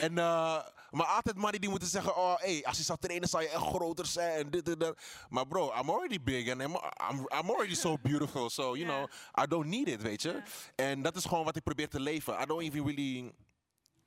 en, 0.00 0.18
eh, 0.18 0.62
maar 0.90 1.06
altijd 1.06 1.36
mannen 1.36 1.60
die 1.60 1.70
moeten 1.70 1.88
zeggen, 1.88 2.16
oh, 2.16 2.36
hey, 2.36 2.64
als 2.64 2.76
je 2.76 2.82
zou 2.82 2.98
trainen 2.98 3.28
zou 3.28 3.42
je 3.42 3.48
echt 3.48 3.62
groter 3.62 4.06
zijn 4.06 4.44
en 4.44 4.50
dit 4.50 4.68
en 4.68 4.78
dat. 4.78 4.98
Maar 5.28 5.46
bro, 5.46 5.72
I'm 5.80 5.90
already 5.90 6.20
big 6.22 6.50
and 6.50 6.62
I'm, 6.62 6.76
I'm, 7.10 7.26
I'm 7.38 7.50
already 7.50 7.74
so 7.74 7.96
beautiful, 8.02 8.50
so, 8.50 8.76
you 8.76 8.86
know, 8.90 9.08
I 9.44 9.46
don't 9.46 9.66
need 9.66 9.88
it, 9.88 10.02
weet 10.02 10.22
je. 10.22 10.42
En 10.74 11.02
dat 11.02 11.16
is 11.16 11.24
gewoon 11.24 11.44
wat 11.44 11.56
ik 11.56 11.62
probeer 11.62 11.88
te 11.88 12.00
leven. 12.00 12.40
I 12.40 12.44
don't 12.44 12.62
even 12.62 12.84
really 12.86 13.32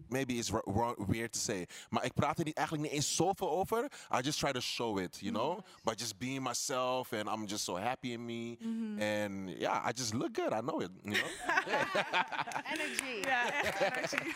maybe 0.10 0.34
it's 0.34 0.50
wrong, 0.50 1.08
weird 1.08 1.32
to 1.32 1.40
say. 1.40 1.68
Maar 1.90 2.06
ik 2.06 2.14
praat 2.14 2.38
er 2.40 2.46
niet, 2.46 2.56
eigenlijk 2.58 2.88
niet 2.88 2.96
eens 2.96 3.16
zoveel 3.16 3.50
over. 3.50 3.84
I 4.18 4.20
just 4.22 4.40
try 4.40 4.52
to 4.52 4.60
show 4.60 5.00
it, 5.00 5.18
you 5.20 5.32
know? 5.34 5.60
By 5.84 5.94
just 5.96 6.18
being 6.18 6.44
myself 6.44 7.14
and 7.14 7.28
I'm 7.28 7.46
just 7.46 7.64
so 7.64 7.78
happy 7.78 8.12
in 8.12 8.26
me. 8.26 8.58
And 9.00 9.50
yeah, 9.60 9.88
I 9.90 9.92
just 9.96 10.14
look 10.14 10.30
good. 10.38 10.52
I 10.54 10.60
know 10.60 10.82
it, 10.82 10.90
you 11.04 11.16
know? 11.16 11.30
Energy. 12.74 13.28
Ja, 13.28 13.62
echt 13.64 13.82
energie. 14.14 14.34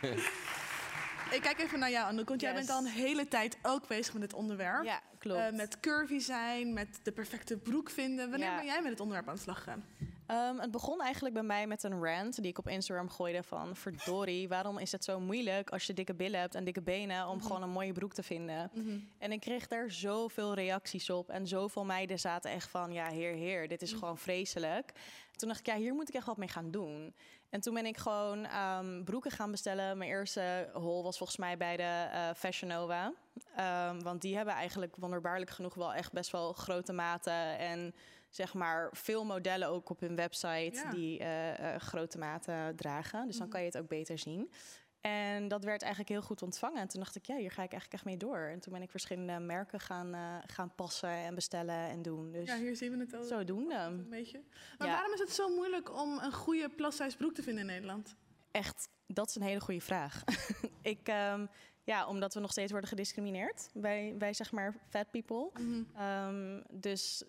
Ik 1.30 1.40
kijk 1.42 1.58
even 1.58 1.78
naar 1.78 1.90
jou, 1.90 2.06
Anouk, 2.08 2.28
want 2.28 2.40
jij 2.40 2.54
bent 2.54 2.70
al 2.70 2.78
een 2.78 2.86
hele 2.86 3.28
tijd 3.28 3.58
ook 3.62 3.86
bezig 3.88 4.12
met 4.12 4.22
dit 4.22 4.32
onderwerp. 4.34 4.84
Ja, 4.84 5.00
klopt. 5.18 5.40
Eh, 5.40 5.50
met 5.52 5.80
curvy 5.80 6.18
zijn, 6.18 6.72
met 6.72 7.00
de 7.02 7.12
perfecte 7.12 7.56
broek 7.56 7.90
vinden. 7.90 8.30
Wanneer 8.30 8.48
Ja. 8.48 8.56
ben 8.56 8.64
jij 8.64 8.80
met 8.82 8.90
het 8.90 9.00
onderwerp 9.00 9.28
aan 9.28 9.34
de 9.34 9.40
slag 9.40 9.56
gegaan? 9.58 9.84
Ehm, 10.30 10.58
het 10.58 10.70
begon 10.70 11.00
eigenlijk 11.00 11.34
bij 11.34 11.42
mij 11.42 11.66
met 11.66 11.82
een 11.82 12.04
rant 12.04 12.34
die 12.42 12.50
ik 12.50 12.58
op 12.58 12.68
Instagram 12.68 13.08
gooide 13.08 13.42
van... 13.42 13.76
verdorie, 13.76 14.48
waarom 14.48 14.78
is 14.78 14.92
het 14.92 15.04
zo 15.04 15.20
moeilijk 15.20 15.70
als 15.70 15.86
je 15.86 15.92
dikke 15.92 16.14
billen 16.14 16.40
hebt 16.40 16.54
en 16.54 16.64
dikke 16.64 16.82
benen... 16.82 17.28
om 17.28 17.42
gewoon 17.42 17.62
een 17.62 17.70
mooie 17.70 17.92
broek 17.92 18.12
te 18.12 18.22
vinden? 18.22 18.70
En 19.18 19.32
ik 19.32 19.40
kreeg 19.40 19.66
daar 19.66 19.90
zoveel 19.90 20.54
reacties 20.54 21.10
op. 21.10 21.28
En 21.28 21.46
zoveel 21.46 21.84
meiden 21.84 22.18
zaten 22.18 22.50
echt 22.50 22.70
van, 22.70 22.92
ja, 22.92 23.08
heer, 23.08 23.34
heer, 23.34 23.68
dit 23.68 23.82
is 23.82 23.92
gewoon 23.92 24.18
vreselijk. 24.18 24.92
Toen 25.36 25.48
dacht 25.48 25.60
ik, 25.60 25.66
ja, 25.66 25.76
hier 25.76 25.94
moet 25.94 26.08
ik 26.08 26.14
echt 26.14 26.26
wat 26.26 26.36
mee 26.36 26.48
gaan 26.48 26.70
doen. 26.70 27.14
En 27.48 27.60
toen 27.60 27.74
ben 27.74 27.86
ik 27.86 27.96
gewoon 27.96 28.44
ehm, 28.44 29.04
broeken 29.04 29.30
gaan 29.30 29.50
bestellen. 29.50 29.98
Mijn 29.98 30.10
eerste 30.10 30.70
hol 30.72 31.02
was 31.02 31.16
volgens 31.16 31.38
mij 31.38 31.56
bij 31.56 31.76
de 31.76 32.08
eh, 32.12 32.28
Fashion 32.36 32.70
Nova. 32.70 33.12
Ehm, 33.56 34.00
want 34.00 34.20
die 34.20 34.36
hebben 34.36 34.54
eigenlijk 34.54 34.96
wonderbaarlijk 34.96 35.50
genoeg 35.50 35.74
wel 35.74 35.94
echt 35.94 36.12
best 36.12 36.30
wel 36.30 36.52
grote 36.52 36.92
maten. 36.92 37.58
En 37.58 37.94
zeg 38.30 38.54
maar 38.54 38.88
veel 38.92 39.24
modellen 39.24 39.68
ook 39.68 39.90
op 39.90 40.00
hun 40.00 40.16
website 40.16 40.70
Ja. 40.72 40.90
die 40.90 41.18
eh, 41.18 41.74
eh, 41.74 41.80
grote 41.80 42.18
maten 42.18 42.76
dragen. 42.76 43.26
Dus 43.26 43.36
dan 43.36 43.48
kan 43.48 43.60
je 43.60 43.66
het 43.66 43.78
ook 43.78 43.88
beter 43.88 44.18
zien. 44.18 44.50
En 45.00 45.48
dat 45.48 45.64
werd 45.64 45.80
eigenlijk 45.82 46.10
heel 46.12 46.22
goed 46.22 46.42
ontvangen. 46.42 46.80
En 46.80 46.88
toen 46.88 47.00
dacht 47.00 47.16
ik, 47.16 47.26
ja, 47.26 47.36
hier 47.36 47.50
ga 47.50 47.62
ik 47.62 47.72
eigenlijk 47.72 47.92
echt 47.92 48.04
mee 48.04 48.16
door. 48.16 48.38
En 48.38 48.60
toen 48.60 48.72
ben 48.72 48.82
ik 48.82 48.90
verschillende 48.90 49.38
merken 49.38 49.80
gaan, 49.80 50.14
eh, 50.14 50.36
gaan 50.46 50.74
passen 50.74 51.08
en 51.10 51.34
bestellen 51.34 51.74
en 51.88 52.02
doen. 52.02 52.32
Dus 52.32 52.48
Ja, 52.48 52.56
hier 52.56 52.76
zien 52.76 52.90
we 52.92 52.98
het 52.98 53.14
al 53.14 53.22
zodoende. 53.22 53.74
een 53.74 54.08
beetje. 54.08 54.42
Maar 54.78 54.88
Ja. 54.88 54.94
waarom 54.94 55.12
is 55.12 55.20
het 55.20 55.30
zo 55.32 55.48
moeilijk 55.54 55.98
om 56.00 56.18
een 56.18 56.32
goede 56.32 56.68
plus-size 56.68 57.16
broek 57.16 57.34
te 57.34 57.42
vinden 57.42 57.60
in 57.62 57.68
Nederland? 57.70 58.16
Echt, 58.50 58.88
dat 59.06 59.28
is 59.28 59.34
een 59.34 59.42
hele 59.42 59.60
goede 59.60 59.80
vraag. 59.80 60.22
ik, 60.82 61.08
ehm, 61.08 61.46
ja, 61.84 62.06
omdat 62.06 62.34
we 62.34 62.40
nog 62.40 62.50
steeds 62.50 62.70
worden 62.70 62.88
gediscrimineerd. 62.90 63.70
Wij, 63.74 64.14
wij 64.18 64.32
zeg 64.34 64.52
maar 64.52 64.74
fat 64.88 65.10
people. 65.10 65.50
Ehm, 65.96 66.60
dus 66.70 67.24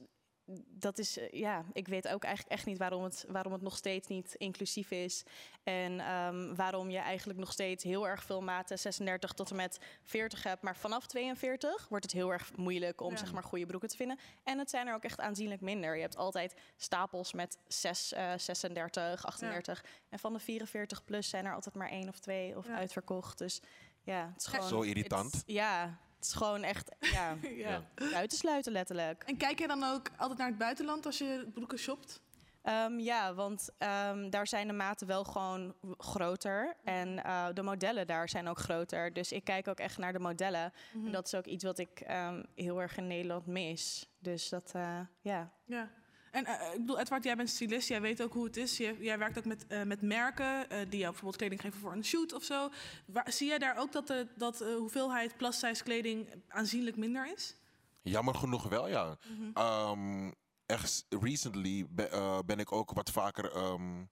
dat 0.67 0.97
is, 0.97 1.17
eh, 1.17 1.31
ja, 1.31 1.63
ik 1.73 1.87
weet 1.87 2.07
ook 2.07 2.23
eigenlijk 2.23 2.55
echt 2.55 2.65
niet 2.65 2.77
waarom 2.77 3.03
het, 3.03 3.25
waarom 3.27 3.53
het 3.53 3.61
nog 3.61 3.75
steeds 3.77 4.07
niet 4.07 4.35
inclusief 4.37 4.91
is. 4.91 5.23
En 5.63 5.99
ehm, 5.99 6.55
waarom 6.55 6.89
je 6.89 6.97
eigenlijk 6.97 7.39
nog 7.39 7.51
steeds 7.51 7.83
heel 7.83 8.07
erg 8.07 8.23
veel 8.23 8.41
maten 8.41 8.79
36 8.79 9.33
tot 9.33 9.49
en 9.49 9.55
met 9.55 9.79
40 10.03 10.43
hebt. 10.43 10.61
Maar 10.61 10.77
vanaf 10.77 11.05
42 11.07 11.87
wordt 11.89 12.05
het 12.05 12.13
heel 12.13 12.31
erg 12.31 12.55
moeilijk 12.55 13.01
om 13.01 13.11
Ja. 13.11 13.17
zeg 13.17 13.31
maar 13.33 13.43
goede 13.43 13.65
broeken 13.65 13.89
te 13.89 13.95
vinden. 13.95 14.19
En 14.43 14.59
het 14.59 14.69
zijn 14.69 14.87
er 14.87 14.93
ook 14.93 15.03
echt 15.03 15.19
aanzienlijk 15.19 15.61
minder. 15.61 15.95
Je 15.95 16.01
hebt 16.01 16.17
altijd 16.17 16.55
stapels 16.77 17.33
met 17.33 17.57
6, 17.67 18.13
eh, 18.13 18.31
36, 18.37 19.25
38. 19.25 19.83
En 20.09 20.19
van 20.19 20.33
de 20.33 20.39
44 20.39 21.03
plus 21.05 21.29
zijn 21.29 21.45
er 21.45 21.53
altijd 21.53 21.75
maar 21.75 21.89
één 21.89 22.07
of 22.09 22.19
twee 22.19 22.57
of 22.57 22.67
Ja. 22.67 22.75
uitverkocht. 22.75 23.37
Dus 23.37 23.61
ja, 24.03 24.29
het 24.33 24.41
is 24.41 24.47
gewoon... 24.47 24.67
Zo 24.67 24.81
irritant. 24.81 25.43
ja, 25.45 25.97
het 26.21 26.29
is 26.29 26.33
gewoon 26.35 26.63
echt 26.63 26.91
ja, 27.17 27.35
Ja. 27.55 27.83
uit 28.13 28.29
te 28.29 28.35
sluiten 28.35 28.71
letterlijk. 28.71 29.23
En 29.23 29.37
kijk 29.37 29.59
je 29.59 29.67
dan 29.67 29.83
ook 29.83 30.09
altijd 30.17 30.39
naar 30.39 30.47
het 30.47 30.57
buitenland 30.57 31.05
als 31.05 31.17
je 31.17 31.47
broeken 31.53 31.77
shopt? 31.79 32.21
Ehm, 32.61 32.99
ja, 32.99 33.33
want 33.33 33.69
ehm, 33.77 34.29
daar 34.29 34.47
zijn 34.47 34.67
de 34.67 34.73
maten 34.73 35.07
wel 35.07 35.23
gewoon 35.23 35.73
groter. 35.97 36.75
En 36.83 37.23
eh, 37.23 37.47
de 37.53 37.61
modellen 37.61 38.07
daar 38.07 38.29
zijn 38.29 38.47
ook 38.47 38.59
groter. 38.59 39.13
Dus 39.13 39.31
ik 39.31 39.43
kijk 39.43 39.67
ook 39.67 39.79
echt 39.79 39.97
naar 39.97 40.13
de 40.13 40.19
modellen. 40.19 40.73
En 40.93 41.11
dat 41.11 41.25
is 41.25 41.35
ook 41.35 41.45
iets 41.45 41.63
wat 41.63 41.77
ik 41.77 41.99
ehm, 41.99 42.43
heel 42.55 42.81
erg 42.81 42.97
in 42.97 43.07
Nederland 43.07 43.45
mis. 43.45 44.09
Dus 44.19 44.49
dat, 44.49 44.71
eh, 44.75 44.99
ja. 45.21 45.51
Ja. 45.65 45.89
En 46.31 46.45
eh, 46.45 46.73
ik 46.73 46.79
bedoel, 46.79 46.99
Edward, 46.99 47.23
jij 47.23 47.35
bent 47.35 47.49
stylist. 47.49 47.87
Jij 47.87 48.01
weet 48.01 48.21
ook 48.23 48.33
hoe 48.33 48.45
het 48.45 48.57
is. 48.57 48.77
Jij, 48.77 48.95
jij 48.99 49.17
werkt 49.17 49.37
ook 49.37 49.45
met, 49.45 49.67
eh, 49.67 49.83
met 49.83 50.01
merken 50.01 50.69
eh, 50.69 50.77
die 50.79 50.99
jou 50.99 51.11
bijvoorbeeld 51.11 51.35
kleding 51.35 51.61
geven 51.61 51.79
voor 51.79 51.91
een 51.91 52.05
shoot 52.05 52.33
of 52.33 52.43
zo. 52.43 52.69
Waar, 53.05 53.31
zie 53.31 53.47
jij 53.47 53.57
daar 53.57 53.77
ook 53.77 53.91
dat 53.91 54.07
de 54.07 54.27
dat, 54.35 54.59
hoeveelheid 54.59 55.37
plus-size 55.37 55.83
kleding 55.83 56.43
aanzienlijk 56.47 56.97
minder 56.97 57.31
is? 57.33 57.55
Jammer 58.01 58.35
genoeg 58.35 58.69
wel, 58.69 58.87
ja. 58.87 59.17
Ehm, 59.53 60.31
echt 60.65 61.05
recently 61.09 61.85
be- 61.89 62.07
eh, 62.07 62.39
ben 62.45 62.59
ik 62.59 62.71
ook 62.71 62.91
wat 62.91 63.11
vaker 63.11 63.51
ehm, 63.51 64.03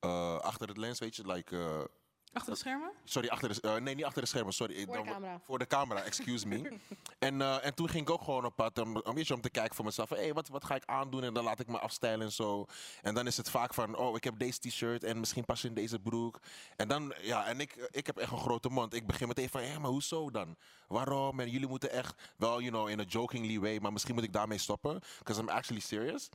eh, 0.00 0.38
achter 0.38 0.68
het 0.68 0.76
lens, 0.76 0.98
weet 0.98 1.16
je, 1.16 1.26
like... 1.32 1.90
eh, 2.30 2.36
Achter 2.36 2.52
de 2.52 2.58
schermen? 2.58 2.90
Sorry, 3.04 3.28
achter 3.28 3.48
de, 3.48 3.60
eh, 3.60 3.76
nee, 3.76 3.94
niet 3.94 4.04
achter 4.04 4.22
de 4.22 4.28
schermen, 4.28 4.52
sorry. 4.52 4.74
Voor 4.84 4.96
de 4.96 5.02
Dan- 5.02 5.12
camera. 5.12 5.40
Voor 5.44 5.58
de 5.58 5.66
camera, 5.66 6.02
excuse 6.02 6.46
me. 6.48 6.78
en, 7.18 7.40
eh, 7.40 7.64
en 7.64 7.74
toen 7.74 7.88
ging 7.88 8.02
ik 8.02 8.10
ook 8.10 8.22
gewoon 8.22 8.44
op 8.44 8.56
pad 8.56 8.78
om, 8.78 8.96
om, 8.96 9.16
om 9.32 9.40
te 9.40 9.50
kijken 9.50 9.74
voor 9.74 9.84
mezelf. 9.84 10.08
Hé, 10.08 10.16
hey, 10.16 10.32
wat, 10.32 10.48
wat 10.48 10.64
ga 10.64 10.74
ik 10.74 10.84
aandoen? 10.84 11.22
En 11.24 11.34
dan 11.34 11.44
laat 11.44 11.60
ik 11.60 11.66
me 11.66 11.78
afstijlen 11.78 12.26
en 12.26 12.32
zo. 12.32 12.66
En 13.02 13.14
dan 13.14 13.26
is 13.26 13.36
het 13.36 13.50
vaak 13.50 13.74
van, 13.74 13.96
oh, 13.96 14.16
ik 14.16 14.24
heb 14.24 14.38
deze 14.38 14.58
t-shirt 14.58 15.04
en 15.04 15.18
misschien 15.20 15.44
pas 15.44 15.62
je 15.62 15.68
in 15.68 15.74
deze 15.74 15.98
broek. 15.98 16.40
En 16.76 16.88
dan, 16.88 17.14
ja, 17.20 17.46
en 17.46 17.60
ik, 17.60 17.88
ik 17.90 18.06
heb 18.06 18.16
echt 18.18 18.32
een 18.32 18.38
grote 18.38 18.68
mond. 18.68 18.94
Ik 18.94 19.06
begin 19.06 19.28
meteen 19.28 19.48
van, 19.48 19.60
hé, 19.60 19.78
maar 19.78 19.90
hoezo 19.90 20.30
dan? 20.30 20.56
Waarom? 20.88 21.40
En 21.40 21.50
jullie 21.50 21.68
moeten 21.68 21.90
echt, 21.90 22.32
wel, 22.36 22.60
you 22.60 22.70
know, 22.70 22.88
in 22.88 23.00
a 23.00 23.04
jokingly 23.08 23.58
way, 23.60 23.78
maar 23.78 23.92
misschien 23.92 24.14
moet 24.14 24.24
ik 24.24 24.32
daarmee 24.32 24.58
stoppen. 24.58 25.00
Because 25.18 25.40
I'm 25.40 25.48
actually 25.48 25.80
serious. 25.82 26.28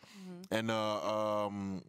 En, 0.50 0.70
eh, 0.70 0.96
ehm, 1.04 1.80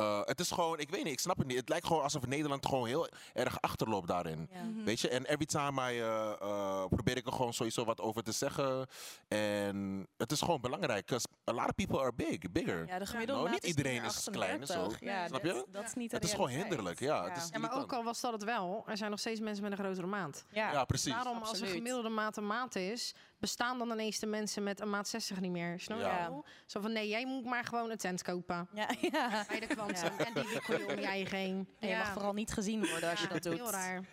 eh, 0.00 0.20
het 0.24 0.40
is 0.40 0.50
gewoon, 0.50 0.78
ik 0.78 0.90
weet 0.90 1.04
niet, 1.04 1.12
ik 1.12 1.20
snap 1.20 1.38
het 1.38 1.46
niet. 1.46 1.56
Het 1.56 1.68
lijkt 1.68 1.86
gewoon 1.86 2.02
alsof 2.02 2.26
Nederland 2.26 2.66
gewoon 2.66 2.86
heel 2.86 3.08
erg 3.32 3.60
achterloopt 3.60 4.08
daarin. 4.08 4.48
Ja. 4.52 4.84
Weet 4.84 5.00
je, 5.00 5.08
en 5.08 5.24
every 5.24 5.46
time 5.46 5.92
I, 5.92 6.00
eh, 6.00 6.32
eh, 6.40 6.86
probeer 6.86 7.16
ik 7.16 7.26
er 7.26 7.32
gewoon 7.32 7.52
sowieso 7.54 7.84
wat 7.84 8.00
over 8.00 8.22
te 8.22 8.32
zeggen. 8.32 8.86
En 9.28 10.06
het 10.16 10.32
is 10.32 10.40
gewoon 10.40 10.60
belangrijk, 10.60 11.06
because 11.06 11.26
a 11.50 11.52
lot 11.52 11.68
of 11.68 11.74
people 11.74 11.98
are 11.98 12.12
big, 12.12 12.38
bigger. 12.52 12.86
Ja, 12.86 12.98
de 12.98 13.06
gemiddelde 13.06 13.42
Nou, 13.42 13.54
niet 13.54 13.64
iedereen 13.64 14.04
is 14.04 14.28
klein 14.30 14.60
en 14.60 14.66
zo. 14.66 14.72
38. 14.72 15.00
Ja, 15.00 15.26
Snap 15.26 15.42
dat, 15.42 15.54
je? 15.54 15.66
Dat 15.70 15.84
is 15.84 15.94
niet 15.94 16.12
Het 16.12 16.24
is 16.24 16.30
gewoon 16.30 16.48
hinderlijk, 16.48 16.98
ja. 16.98 17.24
Het 17.24 17.36
is 17.36 17.48
Ja, 17.52 17.58
maar 17.58 17.72
ook 17.72 17.92
al 17.92 18.04
was 18.04 18.20
dat 18.20 18.32
het 18.32 18.44
wel, 18.44 18.84
er 18.86 18.96
zijn 18.96 19.10
nog 19.10 19.18
steeds 19.18 19.40
mensen 19.40 19.62
met 19.62 19.72
een 19.72 19.78
grotere 19.78 20.06
maat. 20.06 20.44
Ja, 20.48 20.72
Ja, 20.72 20.84
precies. 20.84 21.12
Daarom, 21.12 21.38
als 21.42 21.60
een 21.60 21.66
gemiddelde 21.66 22.08
maat 22.08 22.36
een 22.36 22.46
maat 22.46 22.74
is, 22.74 23.14
bestaan 23.40 23.78
dan 23.78 23.90
ineens 23.90 24.18
de 24.18 24.26
mensen 24.26 24.62
met 24.62 24.80
een 24.80 24.90
maat 24.90 25.08
60 25.08 25.40
niet 25.40 25.50
meer. 25.50 25.80
Snap 25.80 25.98
je? 25.98 26.04
Ja. 26.04 26.42
Zo 26.66 26.80
van, 26.80 26.92
nee, 26.92 27.08
jij 27.08 27.26
moet 27.26 27.44
maar 27.44 27.64
gewoon 27.64 27.90
een 27.90 27.96
tent 27.98 28.22
kopen. 28.22 28.68
Ja, 28.74 28.88
ja. 29.12 29.44
Bij 29.48 29.60
de 29.60 29.66
kwantum. 29.66 30.18
En 30.18 30.34
die 30.34 30.52
wikkel 30.52 30.78
je 30.78 30.86
om 30.86 31.00
je 31.00 31.06
eigen 31.06 31.38
heen. 31.38 31.68
En 31.78 31.88
je 31.88 31.96
mag 31.96 32.12
vooral 32.12 32.32
niet 32.32 32.52
gezien 32.52 32.86
worden 32.88 33.10
als 33.10 33.20
je 33.20 33.28
dat 33.28 33.42
doet. 33.42 33.54
Heel 33.54 33.70
raar. 33.70 34.04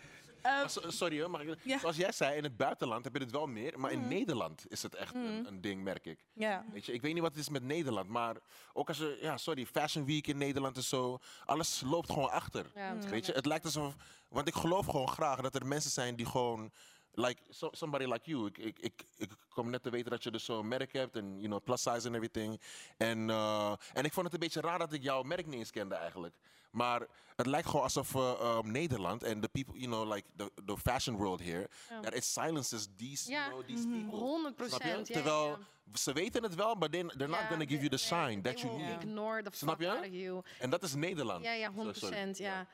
Maar 0.42 0.70
so- 0.70 0.90
sorry 0.90 1.20
hoor, 1.20 1.30
mag 1.30 1.40
ik, 1.42 1.58
Ja. 1.64 1.78
zoals 1.78 1.96
jij 1.96 2.12
zei, 2.12 2.36
in 2.36 2.42
het 2.42 2.56
buitenland 2.56 3.04
heb 3.04 3.14
je 3.14 3.20
het 3.22 3.30
wel 3.30 3.46
meer. 3.46 3.78
Maar 3.78 3.94
Mm. 3.94 4.02
in 4.02 4.08
Nederland 4.08 4.64
is 4.68 4.82
het 4.82 4.94
echt 4.94 5.14
een, 5.14 5.46
een 5.46 5.60
ding, 5.60 5.82
merk 5.82 6.06
ik. 6.06 6.24
Ja. 6.32 6.64
Weet 6.72 6.86
je, 6.86 6.92
ik 6.92 7.02
weet 7.02 7.12
niet 7.12 7.22
wat 7.22 7.30
het 7.30 7.40
is 7.40 7.48
met 7.48 7.62
Nederland, 7.62 8.08
maar 8.08 8.36
ook 8.72 8.88
als 8.88 8.98
je, 8.98 9.18
ja, 9.20 9.36
sorry, 9.36 9.66
Fashion 9.66 10.06
Week 10.06 10.26
in 10.26 10.38
Nederland 10.38 10.76
en 10.76 10.82
zo, 10.82 11.18
alles 11.44 11.82
loopt 11.84 12.12
gewoon 12.12 12.30
achter. 12.30 12.66
Ja, 12.74 12.94
het 12.94 13.08
Weet 13.08 13.26
je, 13.26 13.32
het 13.32 13.46
lijkt 13.46 13.64
alsof, 13.64 13.94
want 14.28 14.48
ik 14.48 14.54
geloof 14.54 14.86
gewoon 14.86 15.08
graag 15.08 15.40
dat 15.40 15.54
er 15.54 15.66
mensen 15.66 15.90
zijn 15.90 16.16
die 16.16 16.26
gewoon, 16.26 16.72
like 17.18 17.42
so, 17.50 17.68
somebody 17.72 18.04
like 18.04 18.30
you. 18.30 18.46
Ik, 18.46 18.58
ik, 18.58 18.78
ik, 18.80 19.04
ik 19.16 19.30
kom 19.48 19.70
net 19.70 19.82
te 19.82 19.90
weten 19.90 20.10
dat 20.10 20.22
je 20.22 20.30
dus 20.30 20.44
zo'n 20.44 20.68
merk 20.68 20.92
hebt 20.92 21.16
en, 21.16 21.34
you 21.34 21.46
know, 21.46 21.62
plus 21.64 21.82
size 21.82 22.08
en 22.08 22.14
everything. 22.14 22.60
En, 22.96 23.30
eh, 23.30 23.72
en 23.92 24.04
ik 24.04 24.12
vond 24.12 24.24
het 24.26 24.34
een 24.34 24.40
beetje 24.40 24.60
raar 24.60 24.78
dat 24.78 24.92
ik 24.92 25.02
jouw 25.02 25.22
merk 25.22 25.46
niet 25.46 25.58
eens 25.58 25.70
kende 25.70 25.94
eigenlijk. 25.94 26.34
Maar 26.70 27.06
het 27.36 27.46
lijkt 27.46 27.66
gewoon 27.66 27.82
alsof 27.82 28.14
eh, 28.14 28.56
um, 28.64 28.70
Nederland 28.70 29.22
en 29.22 29.40
the 29.40 29.48
people, 29.48 29.78
you 29.78 29.86
know, 29.86 30.14
like 30.14 30.26
the, 30.36 30.50
the 30.64 30.76
fashion 30.76 31.16
world 31.16 31.40
here, 31.40 31.68
that 32.02 32.14
it 32.14 32.24
silences 32.24 32.88
these, 32.96 33.30
Ja, 33.30 33.46
you 33.48 33.50
know, 33.50 33.66
these 33.66 33.88
people. 33.88 34.18
100 34.18 34.54
Snap 34.56 34.70
je? 34.70 34.78
procent. 34.88 35.06
Terwijl 35.12 35.58
ze 35.94 36.12
weten 36.12 36.42
het 36.42 36.54
wel, 36.54 36.74
maar 36.74 36.90
they- 36.90 37.02
they're 37.06 37.26
not 37.28 37.38
Ja, 37.40 37.46
gonna 37.46 37.64
give 37.64 37.76
you 37.78 37.88
the 37.88 37.96
sign 37.96 38.40
that 38.42 38.60
you 38.60 38.76
need. 38.76 39.02
Ignore 39.02 39.42
the 39.42 39.50
Snap 39.56 39.80
je? 39.80 40.42
En 40.58 40.70
dat 40.70 40.82
is 40.82 40.94
Nederland. 40.94 41.44
Ja, 41.44 41.52
ja, 41.52 41.66
Zo- 41.68 41.72
100 41.74 41.96
sorry. 41.96 42.14
procent. 42.14 42.38
Ja. 42.38 42.66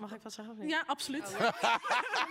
Mag 0.00 0.14
ik 0.14 0.22
wat 0.22 0.32
zeggen 0.32 0.54
of 0.54 0.60
niet? 0.60 0.70
Ja, 0.70 0.82
absoluut. 0.86 1.22
Oh, 1.22 1.38
ja. 1.38 1.80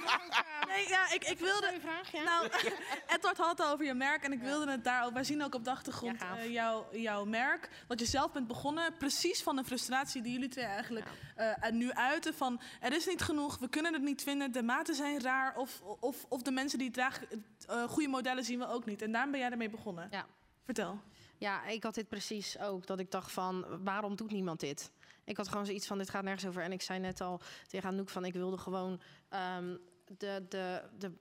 nee, 0.67 0.87
ja, 0.87 1.13
ik, 1.13 1.23
ik 1.23 1.39
wilde... 1.39 1.73
vraag, 1.81 2.11
ja? 2.11 2.23
Nou, 2.23 2.49
Edward 3.15 3.37
had 3.37 3.57
het 3.57 3.67
over 3.67 3.85
je 3.85 3.93
merk 3.93 4.23
en 4.23 4.31
ik 4.31 4.41
wilde 4.41 4.71
het 4.71 4.83
daarover... 4.83 5.13
Wij 5.13 5.23
zien 5.23 5.43
ook 5.43 5.55
op 5.55 5.63
de 5.63 5.69
achtergrond 5.69 6.21
eh, 6.21 6.51
jouw, 6.51 6.87
jouw 6.91 7.25
merk. 7.25 7.69
Wat 7.87 7.99
je 7.99 8.05
zelf 8.05 8.31
bent 8.31 8.47
begonnen, 8.47 8.97
precies 8.97 9.43
van 9.43 9.55
de 9.55 9.63
frustratie 9.63 10.21
die 10.21 10.31
jullie 10.31 10.47
twee 10.47 10.65
eigenlijk 10.65 11.07
eh, 11.35 11.69
nu 11.71 11.93
uiten. 11.93 12.33
Van, 12.33 12.61
er 12.79 12.93
is 12.93 13.05
niet 13.05 13.21
genoeg, 13.21 13.57
we 13.57 13.69
kunnen 13.69 13.93
het 13.93 14.01
niet 14.01 14.23
vinden, 14.23 14.51
de 14.51 14.63
maten 14.63 14.95
zijn 14.95 15.21
raar... 15.21 15.57
of, 15.57 15.81
of, 15.99 16.25
of 16.29 16.41
de 16.41 16.51
mensen 16.51 16.77
die 16.77 16.87
het 16.87 16.95
dragen, 16.95 17.45
eh, 17.67 17.83
goede 17.83 18.09
modellen 18.09 18.43
zien 18.43 18.59
we 18.59 18.67
ook 18.67 18.85
niet. 18.85 19.01
En 19.01 19.11
daarom 19.11 19.31
ben 19.31 19.39
jij 19.39 19.49
ermee 19.49 19.69
begonnen. 19.69 20.07
Ja. 20.11 20.25
Vertel. 20.63 20.99
Ja, 21.37 21.65
ik 21.65 21.83
had 21.83 21.95
dit 21.95 22.09
precies 22.09 22.59
ook. 22.59 22.87
Dat 22.87 22.99
ik 22.99 23.11
dacht 23.11 23.31
van, 23.31 23.83
waarom 23.83 24.15
doet 24.15 24.31
niemand 24.31 24.59
dit? 24.59 24.91
Ik 25.29 25.37
had 25.37 25.47
gewoon 25.47 25.65
zoiets 25.65 25.87
van, 25.87 25.97
dit 25.97 26.09
gaat 26.09 26.23
nergens 26.23 26.45
over. 26.47 26.63
En 26.63 26.71
ik 26.71 26.81
zei 26.81 26.99
net 26.99 27.21
al 27.21 27.41
tegen 27.67 27.89
Anouk 27.89 28.09
van, 28.09 28.25
ik 28.25 28.33
wilde 28.33 28.57
gewoon 28.57 29.01
ehm, 29.29 29.75
de, 30.05 30.45
de, 30.49 30.81
de, 30.97 31.11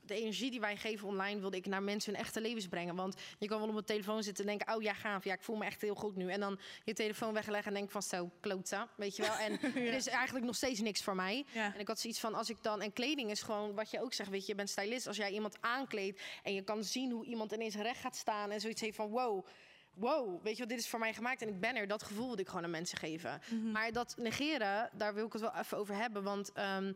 de 0.00 0.14
energie 0.14 0.50
die 0.50 0.60
wij 0.60 0.76
geven 0.76 1.08
online... 1.08 1.40
wilde 1.40 1.56
ik 1.56 1.66
naar 1.66 1.82
mensen 1.82 2.12
hun 2.12 2.22
echte 2.22 2.40
levens 2.40 2.68
brengen. 2.68 2.94
Want 2.94 3.16
je 3.38 3.46
kan 3.46 3.58
wel 3.60 3.68
op 3.68 3.76
een 3.76 3.84
telefoon 3.84 4.22
zitten 4.22 4.44
en 4.44 4.56
denken... 4.56 4.76
oh 4.76 4.82
ja, 4.82 4.94
gaaf, 4.94 5.24
ja, 5.24 5.32
ik 5.32 5.42
voel 5.42 5.56
me 5.56 5.64
echt 5.64 5.80
heel 5.80 5.94
goed 5.94 6.16
nu. 6.16 6.30
En 6.30 6.40
dan 6.40 6.58
je 6.84 6.92
telefoon 6.92 7.32
wegleggen 7.32 7.68
en 7.68 7.78
denk 7.78 7.90
van, 7.90 8.02
zo, 8.02 8.30
klota, 8.40 8.88
weet 8.96 9.16
je 9.16 9.22
wel. 9.22 9.36
En 9.36 9.60
er 9.88 9.94
is 9.94 10.06
eigenlijk 10.06 10.46
nog 10.46 10.56
steeds 10.56 10.80
niks 10.80 11.02
voor 11.02 11.14
mij. 11.14 11.46
En 11.54 11.80
ik 11.80 11.88
had 11.88 12.00
zoiets 12.00 12.20
van, 12.20 12.34
als 12.34 12.50
ik 12.50 12.62
dan... 12.62 12.80
En 12.80 12.92
kleding 12.92 13.30
is 13.30 13.42
gewoon, 13.42 13.74
wat 13.74 13.90
je 13.90 14.02
ook 14.02 14.12
zegt, 14.12 14.30
weet 14.30 14.40
je, 14.40 14.52
je 14.52 14.54
bent 14.54 14.70
stylist. 14.70 15.06
Als 15.06 15.16
jij 15.16 15.30
iemand 15.30 15.56
aankleedt 15.60 16.20
en 16.42 16.54
je 16.54 16.62
kan 16.62 16.84
zien 16.84 17.10
hoe 17.10 17.24
iemand 17.24 17.52
ineens 17.52 17.74
recht 17.74 18.00
gaat 18.00 18.16
staan... 18.16 18.50
en 18.50 18.60
zoiets 18.60 18.80
heeft 18.80 18.96
van, 18.96 19.10
wow 19.10 19.46
wow, 19.94 20.42
weet 20.42 20.54
je 20.54 20.60
wat, 20.60 20.68
dit 20.68 20.78
is 20.78 20.88
voor 20.88 20.98
mij 20.98 21.14
gemaakt 21.14 21.42
en 21.42 21.48
ik 21.48 21.60
ben 21.60 21.76
er. 21.76 21.86
Dat 21.86 22.02
gevoel 22.02 22.28
wil 22.28 22.38
ik 22.38 22.48
gewoon 22.48 22.64
aan 22.64 22.70
mensen 22.70 22.98
geven. 22.98 23.40
Maar 23.72 23.92
dat 23.92 24.14
negeren, 24.18 24.90
daar 24.92 25.14
wil 25.14 25.26
ik 25.26 25.32
het 25.32 25.42
wel 25.42 25.54
even 25.54 25.78
over 25.78 25.94
hebben. 25.94 26.22
Want 26.22 26.52
ehm, 26.52 26.92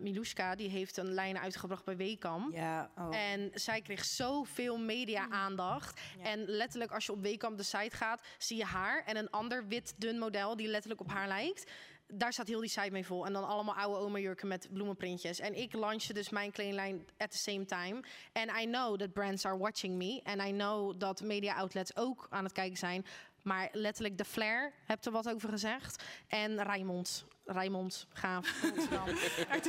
Milushka, 0.00 0.54
die 0.54 0.68
heeft 0.68 0.96
een 0.96 1.12
lijn 1.12 1.38
uitgebracht 1.38 1.84
bij 1.84 1.96
Weekam. 1.96 2.52
Ja, 2.52 2.90
oh. 2.98 3.16
En 3.16 3.50
zij 3.54 3.80
kreeg 3.80 4.04
zoveel 4.04 4.78
media-aandacht. 4.78 6.00
En 6.22 6.44
letterlijk, 6.44 6.92
als 6.92 7.06
je 7.06 7.12
op 7.12 7.22
Weekam 7.22 7.56
de 7.56 7.62
site 7.62 7.96
gaat, 7.96 8.22
zie 8.38 8.56
je 8.56 8.64
haar 8.64 9.04
en 9.04 9.16
een 9.16 9.30
ander 9.30 9.66
wit 9.66 9.94
dun 9.96 10.18
model 10.18 10.56
die 10.56 10.68
letterlijk 10.68 11.00
op 11.00 11.10
haar 11.10 11.28
lijkt. 11.28 11.70
Daar 12.06 12.32
staat 12.32 12.46
heel 12.46 12.60
die 12.60 12.70
site 12.70 12.90
mee 12.90 13.06
vol. 13.06 13.26
En 13.26 13.32
dan 13.32 13.46
allemaal 13.46 13.74
oude 13.74 13.98
oma 13.98 14.18
jurken 14.18 14.48
met 14.48 14.68
bloemenprintjes. 14.72 15.40
En 15.40 15.54
ik 15.54 15.72
launchte 15.72 16.12
dus 16.12 16.28
mijn 16.28 16.52
kledinglijn 16.52 17.06
at 17.16 17.30
the 17.30 17.38
same 17.38 17.64
time. 17.64 18.02
And 18.32 18.50
I 18.60 18.64
know 18.64 18.98
that 18.98 19.12
brands 19.12 19.44
are 19.44 19.58
watching 19.58 19.96
me. 19.96 20.20
And 20.24 20.42
I 20.42 20.50
know 20.50 21.00
dat 21.00 21.20
media 21.20 21.54
outlets 21.54 21.96
ook 21.96 22.26
aan 22.30 22.44
het 22.44 22.52
kijken 22.52 22.78
zijn. 22.78 23.06
Maar 23.42 23.68
letterlijk 23.72 24.18
de 24.18 24.24
Flair, 24.24 24.72
hebt 24.84 25.06
er 25.06 25.12
wat 25.12 25.28
over 25.28 25.48
gezegd. 25.48 26.04
En 26.28 26.62
Rijmond. 26.62 27.26
Rijmond, 27.48 28.06
gaaf. 28.12 28.52
Amsterdam. 28.62 29.04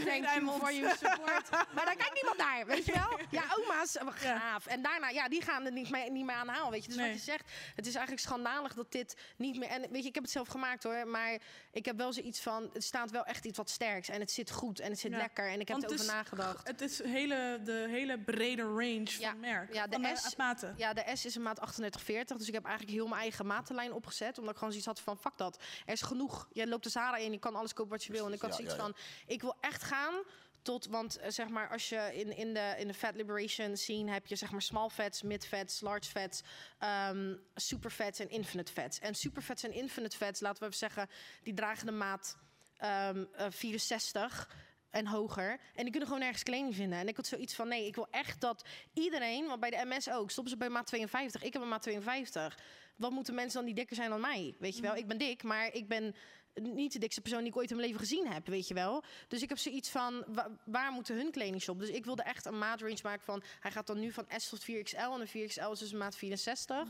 Thank 0.06 0.26
you 0.26 0.60
for 0.60 0.74
your 0.74 0.96
support. 0.98 1.50
Maar 1.74 1.86
daar 1.86 1.96
kijkt 1.96 2.14
niemand 2.14 2.38
naar, 2.38 2.66
weet 2.66 2.86
je 2.86 2.92
wel? 2.94 3.20
Ja, 3.30 3.44
oma's, 3.58 3.98
eh, 3.98 4.08
gaaf. 4.10 4.66
En 4.66 4.82
daarna, 4.82 5.10
ja, 5.10 5.28
die 5.30 5.42
gaan 5.42 5.66
er 5.66 5.72
niet 5.72 5.90
mee, 5.90 6.12
niet 6.12 6.26
mee 6.26 6.36
aan 6.36 6.48
haal, 6.48 6.72
weet 6.72 6.82
je. 6.86 6.88
Dus 6.92 6.98
wat 7.02 7.14
je 7.14 7.18
zegt, 7.20 7.52
het 7.76 7.86
is 7.88 7.94
eigenlijk 7.96 8.26
schandalig 8.26 8.74
dat 8.74 8.92
dit 8.92 9.18
niet 9.38 9.58
meer... 9.58 9.70
En 9.70 9.82
weet 9.92 10.02
je, 10.02 10.08
ik 10.08 10.14
heb 10.16 10.24
het 10.24 10.32
zelf 10.32 10.48
gemaakt 10.48 10.84
hoor, 10.84 11.08
maar 11.08 11.38
ik 11.72 11.86
heb 11.86 11.98
wel 11.98 12.14
zoiets 12.14 12.40
van... 12.40 12.70
Het 12.74 12.84
staat 12.84 13.12
wel 13.12 13.24
echt 13.26 13.46
iets 13.46 13.58
wat 13.58 13.70
sterks 13.70 14.10
en 14.10 14.20
het 14.20 14.32
zit 14.32 14.52
goed 14.52 14.80
en 14.80 14.90
het 14.90 15.00
zit 15.00 15.12
Ja. 15.12 15.18
lekker. 15.18 15.50
En 15.50 15.60
ik 15.60 15.68
heb 15.68 15.78
Want 15.80 15.84
erover 15.84 16.00
het 16.16 16.24
is- 16.26 16.32
nagedacht. 16.32 16.68
Het 16.68 16.82
is 16.82 17.04
hele, 17.04 17.60
de 17.64 17.86
hele 17.90 18.20
brede 18.20 18.62
range 18.64 19.08
van 19.12 19.40
merk. 19.40 19.74
Ja, 19.74 19.88
de, 19.88 19.98
van 20.02 20.18
S, 20.18 20.36
maten. 20.36 20.74
ja, 20.78 20.94
de 20.94 21.04
S 21.14 21.26
is 21.26 21.36
een 21.36 21.42
maat 21.42 21.56
3840. 21.56 22.38
Dus 22.38 22.48
ik 22.48 22.54
heb 22.54 22.66
eigenlijk 22.66 22.96
heel 22.98 23.08
mijn 23.08 23.22
eigen 23.22 23.46
matenlijn 23.46 23.94
opgezet. 23.94 24.38
Omdat 24.38 24.52
ik 24.54 24.58
gewoon 24.58 24.74
zoiets 24.74 24.88
had 24.90 25.00
van, 25.02 25.18
fuck 25.18 25.38
dat. 25.38 25.58
Er 25.86 25.94
is 25.94 26.02
genoeg. 26.02 26.48
Je 26.52 26.68
loopt 26.68 26.84
de 26.84 26.90
Zara 26.90 27.18
in, 27.18 27.32
je 27.32 27.40
kan 27.40 27.56
alles 27.56 27.67
kopen 27.74 27.92
wat 27.92 28.04
je 28.04 28.12
wil. 28.12 28.26
En 28.26 28.34
ik 28.34 28.42
had 28.42 28.56
zoiets 28.56 28.76
van, 28.76 28.96
ik 29.26 29.42
wil 29.42 29.56
echt 29.62 29.84
gaan 29.84 30.24
tot... 30.62 30.86
Want 30.86 31.18
eh, 31.18 31.32
zeg 31.32 31.48
maar, 31.48 31.70
als 31.70 31.90
je 31.90 32.12
in, 32.14 32.38
in, 32.38 32.54
de, 32.54 32.76
in 32.78 32.88
de 32.88 32.94
fat 32.94 33.16
liberation 33.16 33.78
scene 33.78 34.12
heb 34.12 34.28
je 34.28 34.36
zeg 34.36 34.52
maar 34.52 34.62
small 34.62 34.90
fats, 34.90 35.22
mid 35.22 35.46
fats, 35.46 35.82
large 35.82 36.10
fats, 36.10 36.42
ehm, 36.78 37.36
super 37.56 37.92
fats 37.92 38.20
en 38.20 38.30
infinite 38.30 38.72
fats. 38.72 39.00
En 39.00 39.16
super 39.16 39.42
fats 39.42 39.64
en 39.64 39.72
infinite 39.72 40.18
fats, 40.18 40.40
laten 40.40 40.60
we 40.60 40.66
even 40.66 40.78
zeggen, 40.78 41.10
die 41.44 41.54
dragen 41.54 41.86
de 41.86 41.92
maat 41.92 42.38
ehm, 42.78 43.26
eh, 43.34 43.48
64 43.50 44.50
en 44.90 45.08
hoger. 45.08 45.60
En 45.76 45.82
die 45.84 45.90
kunnen 45.90 46.08
gewoon 46.08 46.20
nergens 46.20 46.44
kleding 46.44 46.76
vinden. 46.76 47.00
En 47.00 47.08
ik 47.08 47.16
had 47.16 47.28
zoiets 47.28 47.54
van, 47.54 47.68
nee, 47.68 47.86
ik 47.86 47.96
wil 47.96 48.08
echt 48.12 48.42
dat 48.42 48.66
iedereen... 48.94 49.48
want 49.48 49.60
bij 49.60 49.70
de 49.70 49.86
MS 49.86 50.10
ook, 50.10 50.32
stoppen 50.32 50.52
ze 50.52 50.58
bij 50.58 50.70
maat 50.70 50.88
52. 50.88 51.44
Ik 51.44 51.54
heb 51.54 51.62
een 51.62 51.68
maat 51.68 51.82
52. 51.82 52.60
Wat 52.96 53.12
moeten 53.12 53.36
mensen 53.36 53.58
dan 53.58 53.66
die 53.66 53.76
dikker 53.76 53.96
zijn 53.96 54.10
dan 54.10 54.22
mij? 54.22 54.56
Weet 54.60 54.76
je 54.76 54.82
wel, 54.82 54.96
ik 54.96 55.08
ben 55.08 55.18
dik, 55.18 55.44
maar 55.44 55.74
ik 55.74 55.88
ben 55.88 56.16
niet 56.62 56.94
de 56.94 57.00
dikste 57.00 57.22
persoon 57.22 57.40
die 57.40 57.50
ik 57.50 57.58
ooit 57.58 57.70
in 57.70 57.76
mijn 57.76 57.88
leven 57.88 58.06
gezien 58.06 58.28
heb, 58.28 58.48
weet 58.48 58.68
je 58.68 58.74
wel. 58.74 59.04
Dus 59.28 59.42
ik 59.42 59.50
heb 59.50 59.58
zoiets 59.58 59.90
van, 59.90 60.24
wa- 60.28 60.50
waar 60.64 60.92
moeten 60.92 61.16
hun 61.16 61.32
kledingshop? 61.32 61.80
Dus 61.80 61.90
ik 61.90 62.06
wilde 62.06 62.24
echt 62.24 62.46
een 62.46 62.58
maatrange 62.58 62.98
maken 63.04 63.24
van... 63.26 63.44
hij 63.60 63.72
gaat 63.72 63.88
dan 63.88 64.00
nu 64.00 64.12
van 64.12 64.26
S 64.38 64.50
tot 64.50 64.62
4XL 64.62 64.96
en 65.14 65.20
de 65.20 65.28
4XL 65.50 65.72
is 65.72 65.80
dus 65.80 65.92
een 65.92 65.98
maat 65.98 66.16
64. 66.16 66.88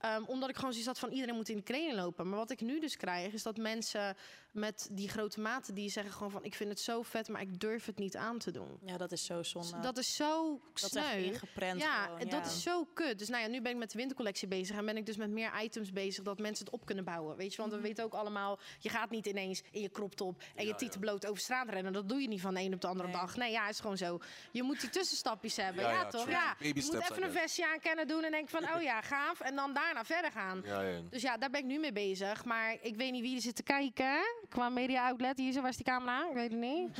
Ehm, 0.00 0.22
omdat 0.26 0.48
ik 0.48 0.54
gewoon 0.54 0.70
zoiets 0.70 0.88
had 0.88 0.98
van 0.98 1.10
iedereen 1.10 1.34
moet 1.34 1.48
in 1.48 1.56
de 1.56 1.62
kleding 1.62 1.94
lopen. 1.94 2.28
Maar 2.28 2.38
wat 2.38 2.50
ik 2.50 2.60
nu 2.60 2.80
dus 2.80 2.96
krijg, 2.96 3.32
is 3.32 3.42
dat 3.42 3.56
mensen 3.56 4.16
met 4.52 4.88
die 4.92 5.08
grote 5.08 5.40
maten... 5.40 5.74
die 5.74 5.90
zeggen 5.90 6.12
gewoon 6.12 6.30
van, 6.30 6.44
ik 6.44 6.54
vind 6.54 6.70
het 6.70 6.80
zo 6.80 7.02
vet, 7.02 7.28
maar 7.28 7.40
ik 7.40 7.60
durf 7.60 7.86
het 7.86 7.98
niet 7.98 8.16
aan 8.16 8.38
te 8.38 8.50
doen. 8.50 8.78
Ja, 8.84 8.96
dat 8.96 9.12
is 9.12 9.24
zo 9.24 9.42
zonde. 9.42 9.80
Dat 9.80 9.98
is 9.98 10.16
zo 10.16 10.60
Dat 10.72 10.82
is 10.82 10.90
sneu. 10.90 11.02
echt 11.02 11.16
ingeprent 11.16 11.80
ja, 11.80 12.04
gewoon, 12.04 12.18
en 12.18 12.26
ja. 12.26 12.32
dat 12.32 12.46
is 12.46 12.62
zo 12.62 12.84
kut. 12.94 13.18
Dus 13.18 13.28
nou 13.28 13.42
ja, 13.42 13.48
nu 13.48 13.60
ben 13.60 13.72
ik 13.72 13.78
met 13.78 13.90
de 13.90 13.98
wintercollectie 13.98 14.48
bezig 14.48 14.76
en 14.76 14.84
ben 14.84 14.96
ik 14.96 15.06
dus 15.06 15.16
met 15.16 15.30
meer 15.30 15.62
items 15.62 15.92
bezig 15.92 16.24
dat 16.24 16.38
mensen 16.38 16.64
het 16.64 16.74
op 16.74 16.86
kunnen 16.86 17.04
bouwen. 17.04 17.36
Weet 17.36 17.54
je, 17.54 17.60
want 17.60 17.72
we 17.72 17.80
weten 17.80 18.04
ook 18.04 18.14
allemaal, 18.14 18.58
je 18.78 18.88
gaat 18.88 19.10
niet 19.10 19.26
ineens 19.26 19.62
in 19.70 19.80
je 19.80 19.90
crop 19.90 20.14
top 20.14 20.42
en 20.54 20.66
je 20.66 20.74
tieten 20.74 21.00
bloot 21.00 21.26
over 21.26 21.42
straat 21.42 21.68
rennen. 21.68 21.92
Dat 21.92 22.08
doe 22.08 22.20
je 22.20 22.28
niet 22.28 22.40
van 22.40 22.54
de 22.54 22.60
een 22.60 22.74
op 22.74 22.80
de 22.80 22.86
andere 22.86 23.10
dag. 23.10 23.36
Nee, 23.36 23.50
ja, 23.50 23.68
is 23.68 23.80
gewoon 23.80 23.96
zo. 23.96 24.18
Je 24.50 24.62
moet 24.62 24.80
die 24.80 24.90
tussenstapjes 24.90 25.56
hebben. 25.56 25.82
Ja, 25.82 25.90
Ja, 25.92 25.98
ja, 25.98 26.08
toch? 26.08 26.28
Ja. 26.28 26.56
Baby 26.58 26.80
je 26.80 26.84
moet 26.84 27.10
even 27.10 27.22
een 27.22 27.32
vestje 27.32 27.66
aan 27.66 27.80
kennen 27.80 28.06
doen 28.06 28.24
en 28.24 28.30
denken 28.30 28.50
van, 28.60 28.74
oh 28.74 28.82
ja, 28.82 29.00
gaaf. 29.00 29.40
En 29.40 29.56
dan 29.56 29.74
daarna 29.74 30.04
verder 30.04 30.32
gaan. 30.32 30.62
Ja, 30.64 30.80
ja. 30.80 31.00
Dus 31.10 31.22
ja, 31.22 31.36
daar 31.36 31.50
ben 31.50 31.60
ik 31.60 31.66
nu 31.66 31.78
mee 31.78 31.92
bezig. 31.92 32.44
Maar 32.44 32.76
ik 32.80 32.96
weet 32.96 33.12
niet 33.12 33.22
wie 33.22 33.36
er 33.36 33.42
zit 33.42 33.56
te 33.56 33.62
kijken. 33.62 34.20
Qua 34.48 34.68
media 34.68 35.06
outlet. 35.08 35.38
Hier 35.38 35.52
zo, 35.52 35.60
waar 35.60 35.70
is 35.70 35.76
die 35.76 35.84
camera? 35.84 36.26
Ik 36.28 36.34
weet 36.34 36.50
het 36.50 36.60
niet. 36.60 36.98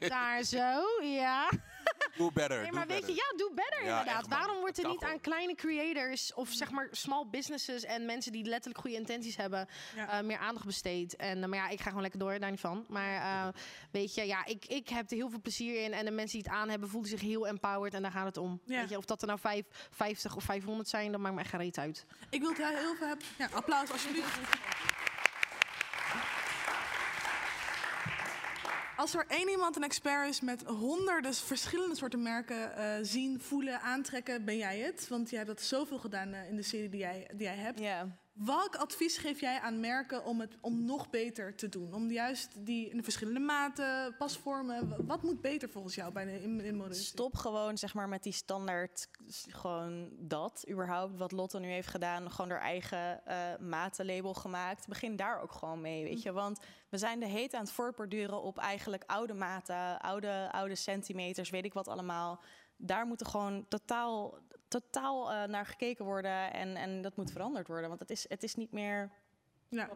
Daar 0.10 0.42
zo, 0.42 0.82
ja. 1.02 1.50
Do 2.16 2.30
better. 2.30 2.60
Nee, 2.60 2.70
do 2.70 2.76
maar 2.76 2.86
weet 2.86 2.96
je, 3.00 3.06
better. 3.06 3.24
ja, 3.30 3.36
doe 3.36 3.50
better 3.54 3.84
Ja, 3.84 3.98
inderdaad. 3.98 4.18
echt. 4.20 4.28
Waarom 4.28 4.58
wordt 4.58 4.78
er 4.78 4.88
niet 4.88 5.02
aan 5.04 5.20
kleine 5.20 5.54
creators 5.54 6.34
of 6.34 6.48
zeg 6.50 6.70
maar 6.70 6.88
small 6.90 7.26
businesses 7.30 7.84
en 7.84 8.04
mensen 8.06 8.32
die 8.32 8.44
letterlijk 8.44 8.80
goede 8.80 8.96
intenties 8.96 9.36
hebben 9.36 9.68
Ja. 9.94 10.08
eh, 10.08 10.24
meer 10.24 10.38
aandacht 10.38 10.66
besteed? 10.66 11.16
En, 11.16 11.42
eh, 11.42 11.48
maar 11.48 11.58
ja, 11.58 11.68
ik 11.68 11.78
ga 11.80 11.86
gewoon 11.86 12.02
lekker 12.02 12.20
door, 12.20 12.38
daar 12.38 12.50
niet 12.50 12.60
van. 12.60 12.84
Maar 12.88 13.14
eh, 13.14 13.52
weet 13.92 14.14
je, 14.14 14.26
ja, 14.26 14.44
ik, 14.44 14.64
ik 14.66 14.88
heb 14.88 15.10
er 15.10 15.16
heel 15.16 15.30
veel 15.30 15.40
plezier 15.40 15.82
in 15.84 15.92
en 15.92 16.04
de 16.04 16.10
mensen 16.10 16.38
die 16.40 16.48
het 16.50 16.60
aan 16.60 16.68
hebben 16.68 16.88
voelen 16.88 17.10
zich 17.10 17.20
heel 17.20 17.46
empowered 17.46 17.94
en 17.94 18.02
daar 18.02 18.12
gaat 18.12 18.26
het 18.26 18.36
om. 18.36 18.60
Ja. 18.64 18.80
Weet 18.80 18.88
je, 18.88 18.96
of 18.96 19.04
dat 19.04 19.20
er 19.20 19.26
nou 19.26 19.38
vijf, 19.40 19.64
50 19.90 20.36
of 20.36 20.44
500 20.44 20.88
zijn, 20.88 21.12
dat 21.12 21.20
maakt 21.20 21.34
me 21.34 21.40
echt 21.40 21.50
geen 21.50 21.60
reet 21.60 21.78
uit. 21.78 22.06
Ik 22.30 22.40
wil 22.40 22.48
het 22.48 22.58
heel 22.58 22.66
heel 22.76 22.94
veel 22.94 23.06
hebben. 23.06 23.26
Ja, 23.38 23.48
applaus 23.52 23.90
alsjeblieft. 23.92 24.38
Als 28.98 29.14
er 29.14 29.24
één 29.28 29.48
iemand 29.48 29.76
een 29.76 29.82
expert 29.82 30.28
is 30.28 30.40
met 30.40 30.64
honderden 30.64 31.34
verschillende 31.34 31.96
soorten 31.96 32.22
merken 32.22 32.76
eh, 32.76 32.94
zien, 33.02 33.40
voelen, 33.40 33.80
aantrekken, 33.80 34.44
ben 34.44 34.56
jij 34.56 34.78
het. 34.78 35.08
Want 35.08 35.30
jij 35.30 35.38
hebt 35.38 35.50
dat 35.50 35.60
zoveel 35.60 35.98
gedaan 35.98 36.32
eh, 36.32 36.48
in 36.48 36.56
de 36.56 36.62
serie 36.62 36.88
die 36.88 37.00
jij, 37.00 37.30
die 37.34 37.46
jij 37.46 37.56
hebt. 37.56 37.80
Welk 38.32 38.76
advies 38.76 39.18
geef 39.18 39.40
jij 39.40 39.60
aan 39.60 39.80
merken 39.80 40.24
om 40.24 40.40
het 40.40 40.56
om 40.60 40.84
nog 40.84 41.10
beter 41.10 41.54
te 41.54 41.68
doen? 41.68 41.94
Om 41.94 42.10
juist 42.10 42.66
die 42.66 42.88
in 42.90 42.96
de 42.96 43.02
verschillende 43.02 43.40
maten, 43.40 44.16
pasvormen. 44.16 45.06
Wat 45.06 45.22
moet 45.22 45.40
beter 45.40 45.68
volgens 45.68 45.94
jou 45.94 46.12
bij 46.12 46.24
de 46.24 46.42
in, 46.42 46.60
in 46.60 46.76
mode? 46.76 46.94
Stop 46.94 47.36
gewoon 47.36 47.78
zeg 47.78 47.94
maar 47.94 48.08
met 48.08 48.22
die 48.22 48.32
standaard, 48.32 49.08
gewoon 49.48 50.08
dat 50.18 50.64
überhaupt. 50.70 51.16
Wat 51.16 51.32
Lotte 51.32 51.58
nu 51.58 51.68
heeft 51.68 51.88
gedaan, 51.88 52.30
gewoon 52.30 52.50
haar 52.50 52.60
eigen 52.60 53.26
eh 53.26 53.58
matenlabel 53.60 54.34
gemaakt. 54.34 54.88
Begin 54.88 55.16
daar 55.16 55.42
ook 55.42 55.52
gewoon 55.52 55.80
mee, 55.80 56.04
weet 56.04 56.22
je. 56.22 56.32
Want 56.32 56.60
we 56.88 56.98
zijn 56.98 57.20
de 57.20 57.26
heet 57.26 57.54
aan 57.54 57.60
het 57.62 57.70
voortborduren 57.72 58.42
op 58.42 58.58
eigenlijk 58.58 59.02
oude 59.06 59.34
maten, 59.34 60.00
oude, 60.00 60.48
oude 60.52 60.74
centimeters, 60.74 61.50
weet 61.50 61.64
ik 61.64 61.72
wat 61.72 61.88
allemaal. 61.88 62.40
Daar 62.76 63.06
moet 63.06 63.20
er 63.20 63.26
gewoon 63.26 63.66
totaal, 63.68 64.38
totaal 64.68 65.32
eh, 65.32 65.44
naar 65.48 65.66
gekeken 65.66 66.04
worden 66.04 66.52
en, 66.52 66.76
en 66.76 67.02
dat 67.02 67.16
moet 67.16 67.30
veranderd 67.30 67.66
worden. 67.68 67.88
Want 67.88 68.00
het 68.00 68.10
is, 68.10 68.28
het 68.28 68.42
is 68.42 68.54
niet 68.54 68.72
meer 68.72 69.10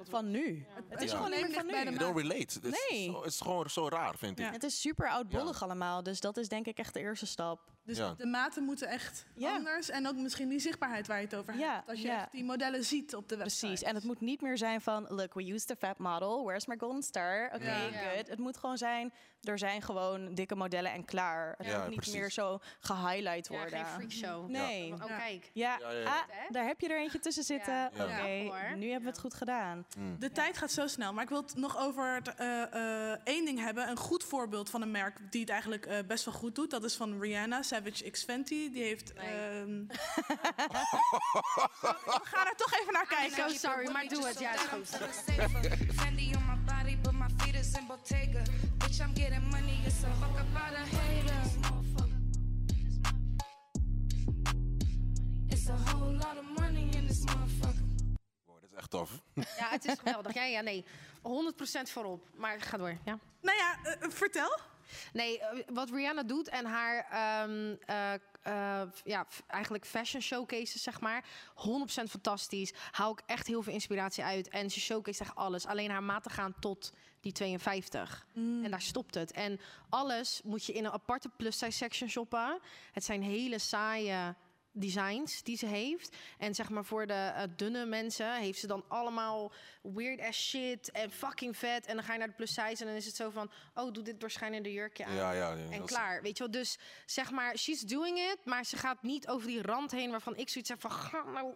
van 0.02 0.30
nu. 0.30 0.66
Het 0.88 1.02
is 1.02 1.10
Ja. 1.10 1.16
gewoon 1.16 1.30
niet 1.30 1.40
meer 1.40 1.52
van 1.52 1.66
nu. 1.66 1.72
You 1.72 1.96
don't 1.96 2.16
relate. 2.16 2.54
Het 2.54 2.64
is, 2.64 2.86
Nee. 2.90 3.16
het 3.16 3.24
is 3.24 3.40
gewoon 3.40 3.70
zo 3.70 3.88
raar, 3.88 4.16
vind 4.18 4.38
ik. 4.38 4.46
Het 4.52 4.62
is 4.62 4.80
super 4.80 5.08
oudbollig 5.08 5.62
allemaal, 5.62 6.02
dus 6.02 6.20
dat 6.20 6.36
is 6.36 6.48
denk 6.48 6.66
ik 6.66 6.78
echt 6.78 6.94
de 6.94 7.00
eerste 7.00 7.26
stap. 7.26 7.70
Dus 7.84 7.96
Ja. 7.98 8.14
de 8.16 8.26
maten 8.26 8.62
moeten 8.64 8.88
echt 8.88 9.26
anders. 9.40 9.90
En 9.90 10.06
ook 10.08 10.16
misschien 10.16 10.48
die 10.48 10.58
zichtbaarheid 10.58 11.06
waar 11.06 11.18
je 11.18 11.24
het 11.24 11.34
over 11.34 11.56
Ja, 11.58 11.74
hebt. 11.74 11.88
Als 11.88 12.00
je 12.00 12.06
ja. 12.06 12.20
echt 12.20 12.32
die 12.32 12.44
modellen 12.44 12.84
ziet 12.84 13.14
op 13.14 13.28
de 13.28 13.36
website. 13.36 13.66
Precies. 13.66 13.82
En 13.88 13.94
het 13.94 14.04
moet 14.04 14.20
niet 14.20 14.40
meer 14.40 14.58
zijn 14.58 14.80
van, 14.80 15.06
look, 15.08 15.34
we 15.34 15.52
used 15.52 15.70
a 15.70 15.74
fat 15.76 15.98
model. 15.98 16.44
Where's 16.44 16.66
my 16.66 16.76
golden 16.78 17.02
star? 17.02 17.50
Oké, 17.54 17.64
Ja. 17.64 17.76
Ja. 17.86 18.10
good. 18.14 18.28
Het 18.28 18.38
moet 18.38 18.56
gewoon 18.56 18.78
zijn, 18.78 19.12
er 19.42 19.58
zijn 19.58 19.82
gewoon 19.82 20.34
dikke 20.34 20.54
modellen 20.54 20.92
en 20.92 21.04
klaar. 21.04 21.54
Het 21.58 21.66
Ja, 21.66 21.78
moet 21.78 21.86
niet 21.88 21.96
precies. 21.96 22.14
meer 22.14 22.30
zo 22.30 22.58
gehighlight 22.80 23.48
Ja, 23.48 23.56
worden. 23.58 23.78
geen 23.78 23.86
freakshow. 23.86 24.48
Nee. 24.48 24.92
Oh, 24.92 25.04
kijk. 25.18 25.50
Ja, 25.52 25.76
Ja, 25.80 25.90
ja, 25.90 25.98
ja. 25.98 26.04
Ah, 26.06 26.22
daar 26.50 26.66
heb 26.66 26.80
je 26.80 26.88
er 26.88 26.98
eentje 26.98 27.18
tussen 27.18 27.44
zitten. 27.44 27.74
Ja. 27.74 27.90
Oké, 27.92 28.26
Ja. 28.26 28.74
nu 28.74 28.84
hebben 28.86 29.02
we 29.02 29.10
het 29.10 29.18
goed 29.18 29.34
gedaan. 29.34 29.86
De 30.18 30.32
tijd 30.32 30.58
gaat 30.58 30.70
zo 30.72 30.86
snel. 30.86 31.12
Maar 31.12 31.22
ik 31.22 31.28
wil 31.28 31.42
het 31.42 31.56
nog 31.56 31.78
over 31.78 32.14
het, 32.14 32.34
eh, 32.34 32.62
eh, 33.12 33.18
één 33.24 33.44
ding 33.44 33.58
hebben. 33.60 33.88
Een 33.88 33.96
goed 33.96 34.24
voorbeeld 34.24 34.70
van 34.70 34.82
een 34.82 34.90
merk 34.90 35.18
die 35.30 35.40
het 35.40 35.50
eigenlijk 35.50 35.86
eh, 35.86 35.98
best 36.06 36.24
wel 36.24 36.34
goed 36.34 36.54
doet. 36.54 36.70
Dat 36.70 36.84
is 36.84 36.94
van 36.96 37.20
Rihanna, 37.20 37.62
Savage 37.72 38.10
X 38.10 38.24
Fenty. 38.24 38.70
Die 38.70 38.82
heeft... 38.82 39.12
ehm, 39.12 39.86
We 41.80 42.20
gaan 42.22 42.46
er 42.46 42.56
toch 42.56 42.72
even 42.80 42.92
naar 42.92 43.06
kijken. 43.06 43.50
so 43.50 43.68
sorry, 43.68 43.90
maar 43.90 44.08
doe 44.08 44.26
het. 44.26 44.38
Ja, 44.38 44.52
is 44.52 44.60
goed. 44.60 44.88
Fendi 45.94 46.34
on 46.36 46.46
my 46.46 46.56
body, 46.64 46.96
but 47.02 47.12
my 47.12 47.26
feet 47.36 47.54
is 47.54 47.72
in 47.72 47.86
Bottega. 47.86 48.42
Bitch, 48.78 49.00
I'm 49.00 49.14
getting 49.14 49.50
money, 49.50 49.78
it's 49.86 50.04
a 50.04 50.08
fuck 50.20 50.38
about 50.38 50.72
a 50.72 50.84
hater. 50.96 51.40
It's 55.48 55.68
a 55.68 55.76
whole 55.76 56.12
lot 56.12 56.36
of 56.38 56.58
money 56.58 56.88
in 56.96 57.06
this 57.06 57.24
motherfucker. 57.24 57.84
Dat 58.44 58.70
is 58.70 58.76
echt 58.76 58.90
tof. 58.90 59.22
Ja, 59.34 59.68
het 59.68 59.84
is 59.84 59.98
geweldig. 59.98 60.34
Ja, 60.34 60.44
ja, 60.44 60.60
nee. 60.60 60.84
100% 61.22 61.90
voorop. 61.90 62.28
Maar 62.36 62.60
ga 62.60 62.76
door, 62.76 62.98
ja. 63.04 63.18
Nou 63.40 63.56
ja, 63.56 63.78
eh, 63.84 64.08
vertel. 64.10 64.58
Nee, 65.12 65.40
eh, 65.40 65.58
wat 65.72 65.90
Rihanna 65.90 66.22
doet 66.22 66.48
en 66.48 66.64
haar 66.64 67.06
eh, 68.42 68.82
ja, 69.04 69.26
eigenlijk 69.46 69.86
fashion 69.86 70.22
showcases, 70.22 70.82
zeg 70.82 71.00
maar. 71.00 71.24
100% 71.54 72.10
fantastisch. 72.10 72.72
Hou 72.90 73.12
ik 73.12 73.22
echt 73.26 73.46
heel 73.46 73.62
veel 73.62 73.72
inspiratie 73.72 74.24
uit. 74.24 74.48
En 74.48 74.70
ze 74.70 74.80
showcase 74.80 75.22
echt 75.22 75.34
alles. 75.34 75.66
Alleen 75.66 75.90
haar 75.90 76.02
maten 76.02 76.30
gaan 76.30 76.54
tot 76.60 76.92
die 77.20 77.32
52. 77.32 78.26
En 78.34 78.70
daar 78.70 78.80
stopt 78.80 79.14
het. 79.14 79.32
En 79.32 79.60
alles 79.88 80.40
moet 80.44 80.64
je 80.64 80.72
in 80.72 80.84
een 80.84 80.92
aparte 80.92 81.28
plus-size 81.36 81.76
section 81.76 82.08
shoppen. 82.08 82.60
Het 82.92 83.04
zijn 83.04 83.22
hele 83.22 83.58
saaie 83.58 84.34
designs 84.72 85.42
die 85.42 85.56
ze 85.56 85.66
heeft. 85.66 86.16
En 86.38 86.54
zeg 86.54 86.70
maar 86.70 86.84
voor 86.84 87.06
de 87.06 87.12
eh, 87.12 87.42
dunne 87.56 87.86
mensen 87.86 88.34
heeft 88.36 88.58
ze 88.58 88.66
dan 88.66 88.84
allemaal 88.88 89.52
weird 89.82 90.20
ass 90.20 90.48
shit 90.48 90.90
en 90.90 91.10
fucking 91.10 91.56
vet. 91.56 91.86
En 91.86 91.94
dan 91.94 92.04
ga 92.04 92.12
je 92.12 92.18
naar 92.18 92.28
de 92.28 92.34
plus 92.34 92.54
size 92.54 92.80
en 92.80 92.86
dan 92.86 92.96
is 92.96 93.06
het 93.06 93.16
zo 93.16 93.30
van, 93.30 93.50
oh, 93.74 93.92
doe 93.92 94.02
dit 94.02 94.20
doorschijnende 94.20 94.72
jurkje 94.72 95.04
aan. 95.04 95.14
Ja, 95.14 95.32
ja, 95.32 95.54
ja, 95.54 95.70
en 95.70 95.82
is- 95.82 95.88
klaar, 95.90 96.22
weet 96.22 96.36
je 96.36 96.42
wel. 96.42 96.52
Dus 96.52 96.78
zeg 97.06 97.30
maar, 97.30 97.58
she's 97.58 97.80
doing 97.80 98.18
it, 98.18 98.38
maar 98.44 98.64
ze 98.64 98.76
gaat 98.76 99.02
niet 99.02 99.28
over 99.28 99.46
die 99.46 99.62
rand 99.62 99.90
heen 99.90 100.10
waarvan 100.10 100.36
ik 100.36 100.48
zoiets 100.48 100.70
heb 100.70 100.80
van, 100.80 100.90
ga 100.90 101.22
nou... 101.22 101.54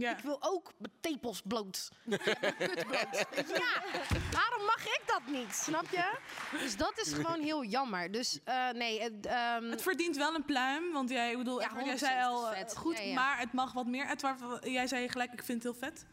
Ik 0.00 0.18
wil 0.18 0.36
ook 0.40 0.72
mijn 0.78 0.92
tepels 1.00 1.42
bloot. 1.44 1.88
Mijn 2.04 2.20
kut 2.58 2.86
bloot. 2.86 3.26
Ja, 3.48 3.82
waarom 4.32 4.64
mag 4.66 4.84
ik 4.84 5.02
dat 5.06 5.22
niet? 5.26 5.54
Snap 5.54 5.86
je? 5.90 6.18
Dus 6.58 6.76
dat 6.76 6.98
is 6.98 7.12
gewoon 7.12 7.40
heel 7.40 7.64
jammer. 7.64 8.10
Dus 8.12 8.38
eh, 8.44 8.68
nee, 8.70 9.00
het, 9.02 9.26
ehm, 9.26 9.64
Het 9.70 9.82
verdient 9.82 10.16
wel 10.16 10.34
een 10.34 10.44
pluim, 10.44 10.92
want 10.92 11.10
jij, 11.10 11.30
ik 11.30 11.38
bedoel, 11.38 11.62
Edward, 11.62 11.84
jij 11.84 11.94
100% 11.94 11.98
zei 11.98 12.22
al 12.24 12.52
is 12.52 12.58
vet. 12.58 12.76
goed, 12.76 12.98
Ja, 12.98 13.04
ja. 13.04 13.14
maar 13.14 13.38
het 13.38 13.52
mag 13.52 13.72
wat 13.72 13.86
meer. 13.86 14.10
Edward, 14.10 14.64
jij 14.64 14.86
zei 14.86 15.08
gelijk, 15.08 15.32
ik 15.32 15.42
vind 15.44 15.62
het 15.62 15.72
heel 15.72 15.88
vet. 15.90 16.06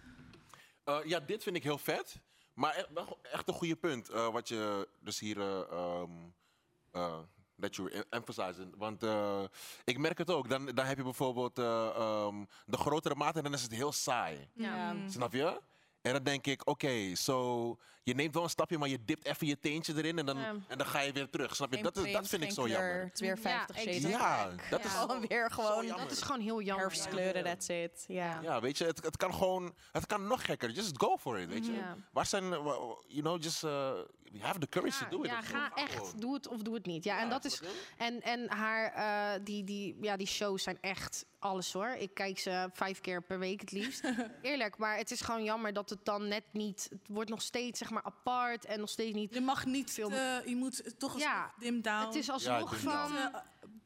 Eh, 0.84 1.00
ja, 1.06 1.20
dit 1.20 1.44
vind 1.44 1.56
ik 1.56 1.64
heel 1.64 1.78
vet. 1.78 2.20
Maar 2.54 2.74
echt, 2.76 2.88
wel 2.94 3.20
echt 3.32 3.48
een 3.48 3.54
goede 3.54 3.76
punt. 3.76 4.10
eh, 4.10 4.30
wat 4.30 4.48
je 4.48 4.88
dus 5.00 5.20
hier. 5.20 5.40
eh, 5.72 7.20
dat 7.58 7.76
je 7.76 8.06
emphasizing. 8.10 8.74
Want 8.78 9.04
eh, 9.04 9.44
ik 9.84 9.98
merk 9.98 10.18
het 10.18 10.32
ook. 10.32 10.50
Dan, 10.50 10.66
dan 10.66 10.86
heb 10.86 10.98
je 10.98 11.04
bijvoorbeeld 11.04 11.60
eh, 11.60 11.88
ehm, 11.96 12.46
de 12.66 12.78
grotere 12.78 13.16
maat 13.16 13.38
en 13.38 13.44
dan 13.44 13.54
is 13.54 13.62
het 13.62 13.72
heel 13.72 13.92
saai. 13.92 14.50
Ja. 14.54 14.96
Snap 15.08 15.34
je? 15.34 15.62
En 16.02 16.14
dan 16.14 16.24
denk 16.24 16.48
ik, 16.48 16.68
oké, 16.68 17.16
zo 17.16 17.78
je 18.08 18.14
neemt 18.14 18.34
wel 18.34 18.44
een 18.44 18.50
stapje, 18.50 18.78
maar 18.78 18.90
je 18.90 19.00
dipt 19.06 19.26
even 19.26 19.48
je 19.48 19.60
teentje 19.60 19.94
erin 19.96 20.18
en 20.20 20.26
dan, 20.26 20.38
Ja. 20.38 20.56
en 20.68 20.78
dan 20.78 20.88
ga 20.88 21.00
je 21.00 21.12
weer 21.12 21.30
terug. 21.30 21.56
Snap 21.56 21.74
je? 21.74 21.84
Dat, 21.84 21.98
is, 21.98 22.14
dat 22.14 22.28
vind 22.28 22.44
ik 22.44 22.52
zo 22.52 22.68
jammer. 22.68 23.04
Het 23.04 23.14
is 23.14 23.20
weer 23.20 23.38
50 23.38 23.76
Ja, 23.76 23.82
shades. 23.82 24.02
Ja, 24.12 24.50
dat 24.70 24.84
is 24.86 24.92
Gewoon 24.92 25.28
weer 25.28 25.52
gewoon. 25.52 25.88
dat 25.88 26.12
is 26.12 26.22
gewoon 26.22 26.42
heel 26.42 26.62
jammer. 26.62 26.86
Herfstkleuren, 26.86 27.44
that's 27.44 27.68
it. 27.68 28.06
Ja. 28.08 28.40
Ja, 28.42 28.62
weet 28.62 28.78
je, 28.78 28.86
het, 28.86 29.04
het 29.04 29.18
kan 29.18 29.34
gewoon, 29.34 29.76
het 29.92 30.06
kan 30.06 30.28
nog 30.28 30.46
gekker. 30.46 30.70
Just 30.72 31.02
go 31.02 31.18
for 31.18 31.40
it, 31.40 31.50
weet 31.50 31.66
je. 31.66 31.72
Ja. 31.74 31.98
Waar 32.12 32.26
zijn, 32.26 32.44
you 32.50 33.22
know, 33.22 33.44
just 33.44 33.64
uh, 33.64 33.92
have 34.40 34.60
the 34.60 34.68
courage 34.70 35.04
to 35.04 35.10
do 35.18 35.24
it. 35.24 35.30
Ja, 35.30 35.42
ga 35.42 35.72
echt. 35.76 35.94
gewoon. 35.96 36.14
Doe 36.20 36.34
het 36.34 36.48
of 36.48 36.62
doe 36.62 36.74
het 36.74 36.86
niet. 36.86 37.04
Ja, 37.04 37.20
en 37.20 37.30
dat 37.30 37.46
is. 37.46 37.62
En, 37.98 38.22
en 38.22 38.50
haar, 38.52 38.94
eh, 38.94 39.40
die, 39.44 39.64
die, 39.64 39.98
ja, 40.02 40.18
die 40.18 40.28
shows 40.28 40.64
zijn 40.64 40.78
echt 40.82 41.26
alles 41.40 41.74
hoor. 41.74 41.88
Ik 42.00 42.14
kijk 42.14 42.40
ze 42.40 42.70
vijf 42.74 43.02
keer 43.02 43.22
per 43.24 43.40
week 43.40 43.60
het 43.62 43.72
liefst. 43.72 44.04
Eerlijk, 44.42 44.78
maar 44.78 44.98
het 44.98 45.12
is 45.12 45.22
gewoon 45.22 45.44
jammer 45.44 45.74
dat 45.74 45.90
het 45.90 46.06
dan 46.06 46.28
net 46.28 46.44
niet. 46.52 46.88
Het 46.90 47.00
wordt 47.08 47.30
nog 47.30 47.42
steeds 47.42 47.80
zeg 47.80 47.90
maar 47.90 47.97
apart 48.04 48.66
en 48.66 48.80
nog 48.80 48.90
steeds 48.90 49.14
niet. 49.16 49.34
Je 49.34 49.42
mag 49.42 49.66
niet 49.66 49.92
veel. 49.92 50.12
je 50.46 50.56
moet 50.56 51.00
toch 51.00 51.20
Ja, 51.20 51.54
dim 51.60 51.82
down. 51.82 52.06
het 52.06 52.16
is 52.16 52.30
alsnog 52.30 52.80
van. 52.80 52.92
down. 53.12 53.36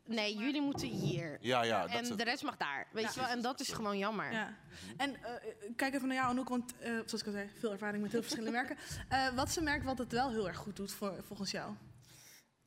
Nee, 0.05 0.37
jullie 0.37 0.61
moeten 0.61 0.87
hier. 0.87 1.37
Ja, 1.41 1.63
ja, 1.63 1.87
En 1.87 2.17
de 2.17 2.23
rest 2.23 2.43
mag 2.43 2.57
daar. 2.57 2.87
Weet 2.91 3.13
je 3.13 3.19
wel? 3.19 3.29
En 3.29 3.41
dat 3.41 3.59
is 3.59 3.69
gewoon 3.69 3.97
jammer. 3.97 4.31
Ja. 4.31 4.57
En 4.97 5.15
eh, 5.23 5.31
kijk 5.75 5.93
even 5.93 6.07
naar 6.07 6.17
jou, 6.17 6.29
Anouk, 6.29 6.49
want 6.49 6.77
eh, 6.79 6.91
zoals 6.91 7.13
ik 7.13 7.25
al 7.25 7.31
zei, 7.31 7.49
veel 7.59 7.71
ervaring 7.71 8.01
met 8.03 8.11
heel 8.11 8.21
verschillende 8.21 8.51
merken. 8.51 8.77
Eh, 9.09 9.29
wat 9.35 9.47
is 9.47 9.55
een 9.55 9.63
merk 9.63 9.83
wat 9.83 9.97
het 9.97 10.11
wel 10.11 10.29
heel 10.29 10.47
erg 10.47 10.57
goed 10.57 10.75
doet 10.75 10.91
voor, 10.91 11.23
volgens 11.23 11.51
jou? 11.51 11.73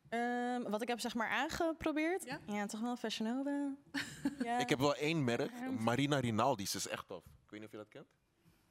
Ehm, 0.08 0.62
wat 0.70 0.82
ik 0.82 0.88
heb 0.88 1.00
zeg 1.00 1.14
maar 1.14 1.28
aangeprobeerd. 1.28 2.38
Ja, 2.46 2.66
toch 2.66 2.80
wel 2.80 2.96
Fashion 2.96 3.28
Nova. 3.36 3.74
ja. 4.44 4.58
Ik 4.64 4.68
heb 4.68 4.78
wel 4.78 4.94
één 4.94 5.24
merk, 5.24 5.50
Marina 5.78 6.18
Rinaldi's 6.18 6.74
is 6.74 6.88
echt 6.88 7.06
tof. 7.06 7.24
Ik 7.24 7.50
weet 7.50 7.60
niet 7.60 7.64
of 7.64 7.70
je 7.70 7.76
dat 7.76 7.88
kent. 7.88 8.06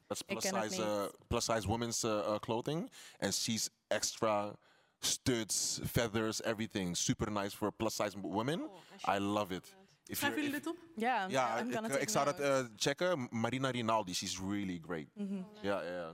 Dat 0.08 0.18
is 0.18 0.20
Ik 0.20 0.26
plus 0.28 0.43
ken 0.43 0.56
het 0.62 0.72
size, 0.72 0.84
eh, 0.84 1.04
plus 1.28 1.45
size 1.45 1.68
women's 1.68 2.04
eh, 2.04 2.18
eh, 2.20 2.36
clothing. 2.39 2.91
En 3.18 3.34
she's 3.34 3.70
extra 3.88 4.56
studs, 4.99 5.80
feathers, 5.86 6.41
everything. 6.43 6.97
Super 6.97 7.32
nice 7.32 7.56
for 7.58 7.72
plus 7.72 7.95
size 7.95 8.20
women. 8.22 8.70
I 9.08 9.20
love 9.20 9.54
it. 9.56 9.76
If 10.06 10.18
Schrijven 10.18 10.41
you're- 10.41 10.51
jullie 10.51 10.51
dit 10.51 10.68
op? 10.68 10.78
Ja, 10.95 11.28
Ja, 11.28 11.60
I'm 11.60 11.68
ik, 11.70 11.74
gonna 11.76 11.88
ik, 11.88 11.93
take 11.93 12.10
zou 12.12 12.26
dat 12.26 12.38
note. 12.38 12.51
eh, 12.51 12.66
checken. 12.76 13.28
Marina 13.32 13.70
Rinaldi, 13.70 14.14
she's 14.14 14.39
really 14.39 14.80
great. 14.86 15.08
Mhm. 15.14 15.43
Ja, 15.62 15.82
ja, 15.82 15.91
ja. 15.91 16.14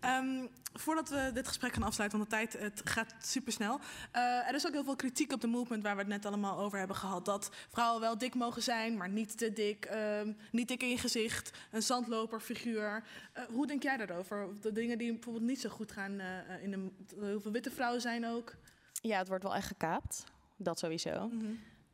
Ehm, 0.00 0.46
voordat 0.72 1.08
we 1.08 1.30
dit 1.34 1.48
gesprek 1.48 1.72
gaan 1.72 1.82
afsluiten, 1.82 2.18
want 2.18 2.30
de 2.30 2.36
tijd 2.36 2.58
het 2.58 2.80
gaat 2.84 3.14
supersnel. 3.18 3.80
Eh 4.10 4.48
er 4.48 4.54
is 4.54 4.66
ook 4.66 4.72
heel 4.72 4.84
veel 4.84 4.96
kritiek 4.96 5.32
op 5.32 5.40
de 5.40 5.46
movement 5.46 5.82
waar 5.82 5.94
we 5.94 6.00
het 6.00 6.10
net 6.10 6.26
allemaal 6.26 6.58
over 6.58 6.78
hebben 6.78 6.96
gehad. 6.96 7.24
Dat 7.24 7.50
vrouwen 7.68 8.00
wel 8.00 8.18
dik 8.18 8.34
mogen 8.34 8.62
zijn, 8.62 8.96
maar 8.96 9.08
niet 9.08 9.38
te 9.38 9.52
dik. 9.52 9.84
ehm, 9.84 10.32
niet 10.50 10.68
dik 10.68 10.82
in 10.82 10.88
je 10.88 10.98
gezicht, 10.98 11.50
een 11.70 11.82
zandloperfiguur. 11.82 13.04
Eh, 13.32 13.44
hoe 13.44 13.66
denk 13.66 13.82
jij 13.82 13.96
daarover? 13.96 14.48
De 14.60 14.72
dingen 14.72 14.98
die 14.98 15.12
bijvoorbeeld 15.12 15.44
niet 15.44 15.60
zo 15.60 15.68
goed 15.68 15.92
gaan 15.92 16.18
eh, 16.20 16.62
in 16.62 16.70
de... 16.70 16.90
Heel 17.20 17.40
veel 17.40 17.52
witte 17.52 17.70
vrouwen 17.70 18.00
zijn 18.00 18.26
ook. 18.26 18.54
Ja, 19.02 19.18
het 19.18 19.28
wordt 19.28 19.42
wel 19.42 19.54
echt 19.54 19.66
gekaapt. 19.66 20.24
Dat 20.56 20.78
sowieso. 20.78 21.30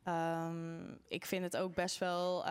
Ehm, 0.03 0.91
ik 1.07 1.25
vind 1.25 1.43
het 1.43 1.57
ook 1.57 1.73
best 1.73 1.97
wel 1.97 2.45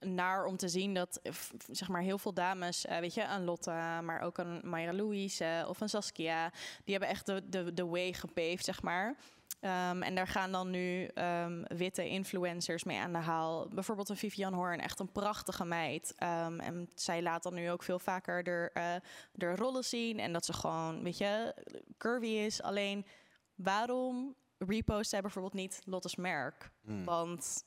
naar 0.00 0.44
om 0.44 0.56
te 0.56 0.68
zien 0.68 0.94
dat 0.94 1.20
eh, 1.22 1.32
zeg 1.70 1.88
maar 1.88 2.02
heel 2.02 2.18
veel 2.18 2.34
dames, 2.34 2.86
eh, 2.86 2.98
weet 2.98 3.14
je, 3.14 3.24
een 3.24 3.44
Lotta, 3.44 4.00
maar 4.00 4.20
ook 4.20 4.38
een 4.38 4.60
Mayra 4.64 4.92
Louise 4.92 5.64
of 5.68 5.80
een 5.80 5.88
Saskia, 5.88 6.50
die 6.84 6.94
hebben 6.94 7.08
echt 7.08 7.26
de, 7.26 7.48
de, 7.48 7.74
de 7.74 7.86
way 7.86 8.12
gepaved, 8.12 8.64
zeg 8.64 8.82
maar. 8.82 9.16
Ehm, 9.60 10.02
en 10.02 10.14
daar 10.14 10.26
gaan 10.26 10.52
dan 10.52 10.70
nu 10.70 11.04
ehm, 11.04 11.62
witte 11.68 12.08
influencers 12.08 12.84
mee 12.84 12.98
aan 12.98 13.12
de 13.12 13.18
haal. 13.18 13.68
Bijvoorbeeld 13.68 14.08
een 14.08 14.16
Vivian 14.16 14.52
Horn, 14.52 14.80
echt 14.80 15.00
een 15.00 15.12
prachtige 15.12 15.64
meid. 15.64 16.14
Ehm, 16.16 16.60
en 16.60 16.90
zij 16.94 17.22
laat 17.22 17.42
dan 17.42 17.54
nu 17.54 17.70
ook 17.70 17.82
veel 17.82 17.98
vaker 17.98 18.42
de, 18.42 18.70
eh 18.72 18.94
de 19.32 19.54
rollen 19.54 19.84
zien. 19.84 20.18
En 20.18 20.32
dat 20.32 20.44
ze 20.44 20.52
gewoon, 20.52 21.02
weet 21.02 21.18
je, 21.18 21.54
curvy 21.98 22.26
is. 22.26 22.62
Alleen, 22.62 23.06
waarom 23.54 24.34
repost 24.58 25.10
zij 25.10 25.20
bijvoorbeeld 25.20 25.54
niet 25.54 25.80
Lotte's 25.84 26.16
merk? 26.16 26.70
Hmm. 26.84 27.04
Want 27.04 27.64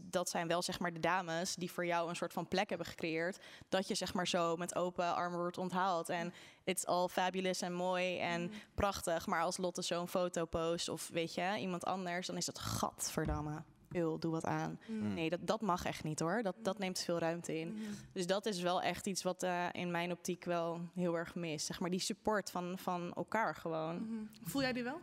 dat 0.00 0.28
zijn 0.28 0.48
wel 0.48 0.62
zeg 0.62 0.78
maar 0.78 0.92
de 0.92 1.00
dames 1.00 1.54
die 1.54 1.70
voor 1.70 1.86
jou 1.86 2.08
een 2.08 2.16
soort 2.16 2.32
van 2.32 2.48
plek 2.48 2.68
hebben 2.68 2.86
gecreëerd. 2.86 3.38
Dat 3.68 3.88
je 3.88 3.94
zeg 3.94 4.14
maar 4.14 4.28
zo 4.28 4.56
met 4.56 4.74
open 4.74 5.14
armen 5.14 5.38
wordt 5.38 5.58
onthaald. 5.58 6.08
En 6.08 6.32
it's 6.64 6.84
all 6.84 7.08
fabulous 7.08 7.60
en 7.60 7.72
mooi 7.72 8.18
en 8.18 8.50
prachtig. 8.74 9.26
Maar 9.26 9.42
als 9.42 9.56
Lotte 9.56 9.82
zo'n 9.82 10.08
foto 10.08 10.44
post 10.44 10.88
of 10.88 11.08
weet 11.08 11.34
je, 11.34 11.56
iemand 11.58 11.84
anders, 11.84 12.26
dan 12.26 12.36
is 12.36 12.44
dat 12.44 12.58
gadverdamme. 12.58 13.62
Eul, 13.92 14.18
doe 14.18 14.32
wat 14.32 14.44
aan. 14.44 14.78
Mm. 14.86 15.14
Nee, 15.14 15.30
dat, 15.30 15.46
dat 15.46 15.60
mag 15.60 15.84
echt 15.84 16.04
niet 16.04 16.20
hoor. 16.20 16.42
Dat, 16.42 16.54
dat 16.58 16.78
neemt 16.78 16.98
veel 16.98 17.18
ruimte 17.18 17.58
in. 17.58 17.82
Dus 18.12 18.26
dat 18.26 18.46
is 18.46 18.60
wel 18.60 18.82
echt 18.82 19.06
iets 19.06 19.22
wat 19.22 19.42
eh, 19.42 19.66
in 19.72 19.90
mijn 19.90 20.12
optiek 20.12 20.44
wel 20.44 20.80
heel 20.94 21.14
erg 21.14 21.34
mist. 21.34 21.66
Zeg 21.66 21.80
maar 21.80 21.90
die 21.90 22.00
support 22.00 22.50
van, 22.50 22.78
van 22.78 23.12
elkaar 23.12 23.54
gewoon. 23.54 24.28
Voel 24.42 24.62
jij 24.62 24.72
die 24.72 24.82
wel? 24.82 25.00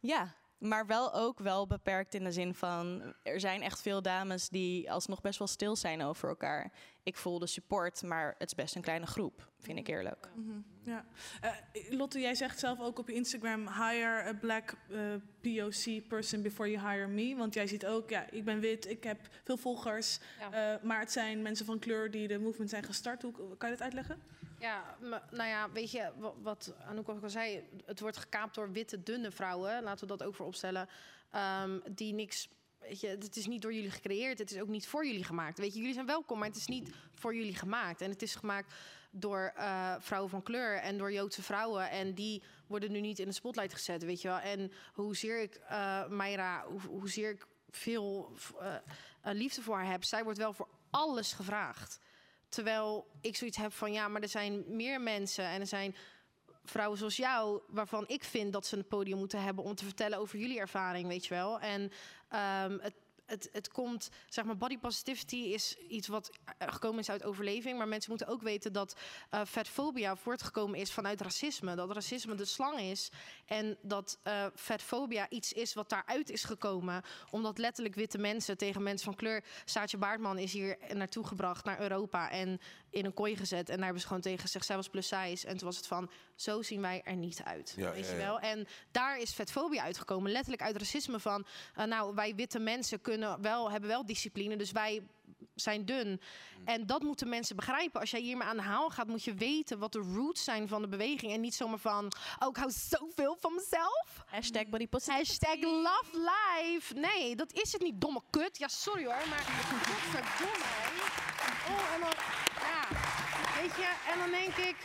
Ja, 0.00 0.34
maar 0.62 0.86
wel 0.86 1.14
ook 1.14 1.38
wel 1.38 1.66
beperkt 1.66 2.14
in 2.14 2.24
de 2.24 2.32
zin 2.32 2.54
van... 2.54 3.14
er 3.22 3.40
zijn 3.40 3.62
echt 3.62 3.80
veel 3.82 4.02
dames 4.02 4.48
die 4.48 4.92
alsnog 4.92 5.20
best 5.20 5.38
wel 5.38 5.48
stil 5.48 5.76
zijn 5.76 6.02
over 6.02 6.28
elkaar. 6.28 6.72
ik 7.02 7.16
voel 7.16 7.38
de 7.38 7.46
support, 7.46 8.02
maar 8.02 8.34
het 8.38 8.48
is 8.48 8.54
best 8.54 8.74
een 8.74 8.82
kleine 8.82 9.06
groep, 9.06 9.48
vind 9.58 9.78
ik 9.78 9.88
eerlijk. 9.88 10.28
Mhm, 10.34 10.58
Ja. 10.82 11.04
Eh, 11.40 11.50
Lotte, 11.90 12.20
jij 12.20 12.34
zegt 12.34 12.58
zelf 12.58 12.80
ook 12.80 12.98
op 12.98 13.08
je 13.08 13.14
Instagram: 13.14 13.68
hire 13.68 14.28
a 14.28 14.34
black 14.40 14.74
eh, 14.90 14.98
POC 15.40 16.08
person 16.08 16.42
before 16.42 16.70
you 16.70 16.88
hire 16.88 17.06
me. 17.08 17.36
Want 17.36 17.54
jij 17.54 17.66
ziet 17.66 17.86
ook, 17.86 18.10
ja, 18.10 18.30
ik 18.30 18.44
ben 18.44 18.60
wit, 18.60 18.86
ik 18.88 19.04
heb 19.04 19.18
veel 19.44 19.56
volgers. 19.56 20.18
Ja. 20.40 20.74
eh, 20.74 20.82
maar 20.82 21.00
het 21.00 21.12
zijn 21.12 21.42
mensen 21.42 21.66
van 21.66 21.78
kleur 21.78 22.10
die 22.10 22.28
de 22.28 22.38
movement 22.38 22.70
zijn 22.70 22.82
gestart. 22.82 23.22
Hoe, 23.22 23.32
kan 23.56 23.70
je 23.70 23.74
dat 23.76 23.84
uitleggen? 23.84 24.22
Ja, 24.62 24.96
nou 25.30 25.48
ja, 25.48 25.70
weet 25.70 25.90
je, 25.90 26.12
wa- 26.16 26.34
wat 26.42 26.74
Anouk 26.86 27.08
ook 27.08 27.22
al 27.22 27.30
zei, 27.30 27.68
het 27.84 28.00
wordt 28.00 28.16
gekaapt 28.16 28.54
door 28.54 28.72
witte, 28.72 29.02
dunne 29.02 29.30
vrouwen, 29.30 29.82
laten 29.82 30.08
we 30.08 30.16
dat 30.16 30.26
ook 30.26 30.34
voor 30.34 30.46
opstellen, 30.46 30.88
ehm, 31.30 31.78
die 31.90 32.12
niks, 32.14 32.48
weet 32.78 33.00
je, 33.00 33.06
het 33.08 33.36
is 33.36 33.46
niet 33.46 33.62
door 33.62 33.74
jullie 33.74 33.90
gecreëerd, 33.90 34.38
het 34.38 34.50
is 34.50 34.60
ook 34.60 34.68
niet 34.68 34.86
voor 34.88 35.06
jullie 35.06 35.24
gemaakt. 35.24 35.58
Weet 35.58 35.72
je, 35.72 35.78
jullie 35.78 35.94
zijn 35.94 36.06
welkom, 36.06 36.38
maar 36.38 36.48
het 36.48 36.56
is 36.56 36.66
niet 36.66 36.90
voor 37.14 37.34
jullie 37.34 37.54
gemaakt. 37.54 38.00
En 38.00 38.10
het 38.10 38.22
is 38.22 38.34
gemaakt 38.34 38.74
door 39.10 39.52
eh, 39.56 39.94
vrouwen 39.98 40.30
van 40.30 40.42
kleur 40.42 40.76
en 40.76 40.98
door 40.98 41.12
Joodse 41.12 41.42
vrouwen. 41.42 41.90
En 41.90 42.14
die 42.14 42.42
worden 42.66 42.92
nu 42.92 43.00
niet 43.00 43.18
in 43.18 43.26
de 43.26 43.32
spotlight 43.34 43.74
gezet, 43.74 44.04
weet 44.04 44.22
je 44.22 44.28
wel. 44.28 44.38
En 44.38 44.72
hoezeer 44.92 45.40
ik, 45.42 45.54
eh 45.54 46.06
Mayra, 46.08 46.64
hoe, 46.66 46.80
hoezeer 46.80 47.30
ik 47.30 47.46
veel 47.70 48.32
eh, 48.60 48.76
liefde 49.22 49.62
voor 49.62 49.76
haar 49.76 49.90
heb, 49.90 50.04
zij 50.04 50.24
wordt 50.24 50.38
wel 50.38 50.52
voor 50.52 50.68
alles 50.90 51.32
gevraagd. 51.32 51.98
Terwijl 52.52 53.06
ik 53.20 53.36
zoiets 53.36 53.56
heb 53.56 53.72
van 53.72 53.92
ja, 53.92 54.08
maar 54.08 54.22
er 54.22 54.28
zijn 54.28 54.64
meer 54.66 55.00
mensen 55.00 55.44
en 55.44 55.60
er 55.60 55.66
zijn 55.66 55.96
vrouwen 56.64 56.98
zoals 56.98 57.16
jou, 57.16 57.62
waarvan 57.68 58.04
ik 58.08 58.24
vind 58.24 58.52
dat 58.52 58.66
ze 58.66 58.76
een 58.76 58.88
podium 58.88 59.18
moeten 59.18 59.42
hebben 59.42 59.64
om 59.64 59.74
te 59.74 59.84
vertellen 59.84 60.18
over 60.18 60.38
jullie 60.38 60.58
ervaring, 60.58 61.08
weet 61.08 61.26
je 61.26 61.34
wel. 61.34 61.60
En 61.60 61.92
ehm, 62.28 62.78
het, 62.80 62.94
het, 63.32 63.48
het 63.52 63.68
komt, 63.68 64.10
zeg 64.28 64.44
maar, 64.44 64.56
body 64.56 64.78
positivity 64.78 65.36
is 65.36 65.76
iets 65.88 66.08
wat 66.08 66.30
eh, 66.58 66.68
gekomen 66.72 67.00
is 67.00 67.10
uit 67.10 67.24
overleving. 67.24 67.78
Maar 67.78 67.88
mensen 67.88 68.10
moeten 68.10 68.28
ook 68.28 68.42
weten 68.42 68.72
dat 68.72 68.96
vetfobia 69.30 70.16
voortgekomen 70.16 70.78
is 70.78 70.92
vanuit 70.92 71.20
racisme. 71.20 71.74
Dat 71.74 71.92
racisme 71.92 72.34
de 72.34 72.44
slang 72.44 72.80
is. 72.80 73.10
En 73.46 73.78
dat 73.82 74.18
vetfobia 74.54 75.30
iets 75.30 75.52
is 75.52 75.74
wat 75.74 75.88
daaruit 75.88 76.30
is 76.30 76.44
gekomen. 76.44 77.02
Omdat 77.30 77.58
letterlijk 77.58 77.94
witte 77.94 78.18
mensen 78.18 78.58
tegen 78.58 78.82
mensen 78.82 79.04
van 79.04 79.14
kleur. 79.14 79.44
Saatje 79.64 79.96
Baartman 79.96 80.38
is 80.38 80.52
hier 80.52 80.78
naartoe 80.94 81.26
gebracht 81.26 81.64
naar 81.64 81.80
Europa. 81.80 82.30
En 82.30 82.60
in 82.92 83.04
een 83.04 83.14
kooi 83.14 83.36
gezet. 83.36 83.68
En 83.68 83.74
daar 83.74 83.84
hebben 83.84 84.00
ze 84.00 84.06
gewoon 84.06 84.22
tegen 84.22 84.38
gezegd, 84.38 84.66
zij 84.66 84.76
was 84.76 84.88
plus 84.88 85.06
size. 85.06 85.46
En 85.46 85.56
toen 85.56 85.66
was 85.66 85.76
het 85.76 85.86
van, 85.86 86.10
zo 86.34 86.62
zien 86.62 86.80
wij 86.80 87.00
er 87.04 87.16
niet 87.16 87.42
uit. 87.44 87.74
Ja, 87.76 87.92
weet 87.92 88.04
ja, 88.04 88.12
je 88.12 88.18
ja. 88.18 88.24
wel? 88.26 88.40
En 88.40 88.66
daar 88.90 89.18
is 89.18 89.34
vetfobia 89.34 89.82
uitgekomen. 89.82 90.32
Letterlijk 90.32 90.62
uit 90.62 90.76
racisme 90.76 91.20
van... 91.20 91.46
eh, 91.74 91.84
nou, 91.84 92.14
wij 92.14 92.34
witte 92.34 92.58
mensen 92.58 93.00
kunnen 93.00 93.42
wel, 93.42 93.70
hebben 93.70 93.88
wel 93.88 94.06
discipline, 94.06 94.56
dus 94.56 94.72
wij 94.72 95.02
zijn 95.54 95.84
dun. 95.84 96.08
Mm. 96.08 96.66
En 96.66 96.86
dat 96.86 97.02
moeten 97.02 97.28
mensen 97.28 97.56
begrijpen. 97.56 98.00
Als 98.00 98.10
jij 98.10 98.20
hiermee 98.20 98.46
aan 98.46 98.56
de 98.56 98.62
haal 98.62 98.90
gaat, 98.90 99.06
moet 99.06 99.24
je 99.24 99.34
weten 99.34 99.78
wat 99.78 99.92
de 99.92 99.98
roots 99.98 100.44
zijn 100.44 100.68
van 100.68 100.82
de 100.82 100.88
beweging. 100.88 101.32
En 101.32 101.40
niet 101.40 101.54
zomaar 101.54 101.78
van, 101.78 102.12
oh, 102.38 102.48
ik 102.48 102.56
hou 102.56 102.70
zoveel 102.70 103.36
van 103.40 103.54
mezelf. 103.54 104.24
Hashtag 104.26 104.66
body 104.66 104.86
Hashtag 104.90 105.60
love 105.60 106.10
life. 106.12 106.94
Nee, 106.94 107.36
dat 107.36 107.52
is 107.52 107.72
het 107.72 107.82
niet, 107.82 108.00
domme 108.00 108.22
kut. 108.30 108.58
Ja, 108.58 108.68
sorry 108.68 109.04
hoor, 109.04 109.28
maar 109.28 109.44
godverdomme. 109.68 110.64
Oh, 111.68 111.94
en 111.94 112.00
dan, 112.00 112.14
weet 113.62 113.76
je, 113.76 114.10
en 114.12 114.18
dan 114.18 114.30
denk 114.30 114.56
ik... 114.56 114.76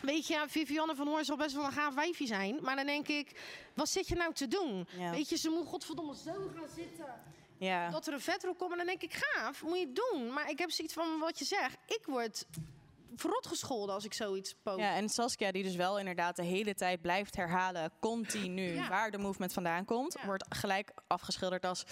Weet 0.00 0.26
je, 0.26 0.44
Vivianne 0.46 0.94
van 0.94 1.06
Hoorn 1.06 1.24
zal 1.24 1.36
best 1.36 1.54
wel 1.54 1.64
een 1.64 1.72
gaaf 1.72 1.94
wijfje 1.94 2.26
zijn. 2.26 2.58
Maar 2.62 2.76
dan 2.76 2.86
denk 2.86 3.08
ik, 3.08 3.40
wat 3.74 3.88
zit 3.88 4.08
je 4.08 4.14
nou 4.14 4.32
te 4.32 4.48
doen? 4.48 4.88
Ja. 4.98 5.10
Weet 5.10 5.28
je, 5.28 5.36
ze 5.36 5.50
moet 5.50 5.66
godverdomme 5.66 6.14
zo 6.14 6.32
gaan 6.54 6.68
zitten. 6.74 7.06
Ja. 7.58 7.90
Dat 7.90 8.06
er 8.06 8.12
een 8.12 8.20
vetrol 8.20 8.54
komt 8.54 8.70
en 8.70 8.76
dan 8.76 8.86
denk 8.86 9.02
ik, 9.02 9.14
gaaf, 9.14 9.62
moet 9.62 9.78
je 9.78 9.92
doen. 9.92 10.32
Maar 10.32 10.50
ik 10.50 10.58
heb 10.58 10.70
zoiets 10.70 10.94
van 10.94 11.18
wat 11.18 11.38
je 11.38 11.44
zegt. 11.44 11.76
Ik 11.86 12.02
word 12.04 12.46
verrot 13.16 13.46
gescholden 13.46 13.94
als 13.94 14.04
ik 14.04 14.14
zoiets 14.14 14.54
post. 14.62 14.78
Ja, 14.78 14.94
en 14.94 15.08
Saskia 15.08 15.52
die 15.52 15.62
dus 15.62 15.76
wel 15.76 15.98
inderdaad 15.98 16.36
de 16.36 16.42
hele 16.44 16.74
tijd 16.74 17.00
blijft 17.00 17.36
herhalen, 17.36 17.92
continu, 18.00 18.74
Ja. 18.74 18.88
waar 18.88 19.10
de 19.10 19.18
movement 19.18 19.52
vandaan 19.52 19.84
komt, 19.84 20.16
wordt 20.24 20.44
gelijk 20.48 20.92
afgeschilderd 21.06 21.64
als, 21.64 21.84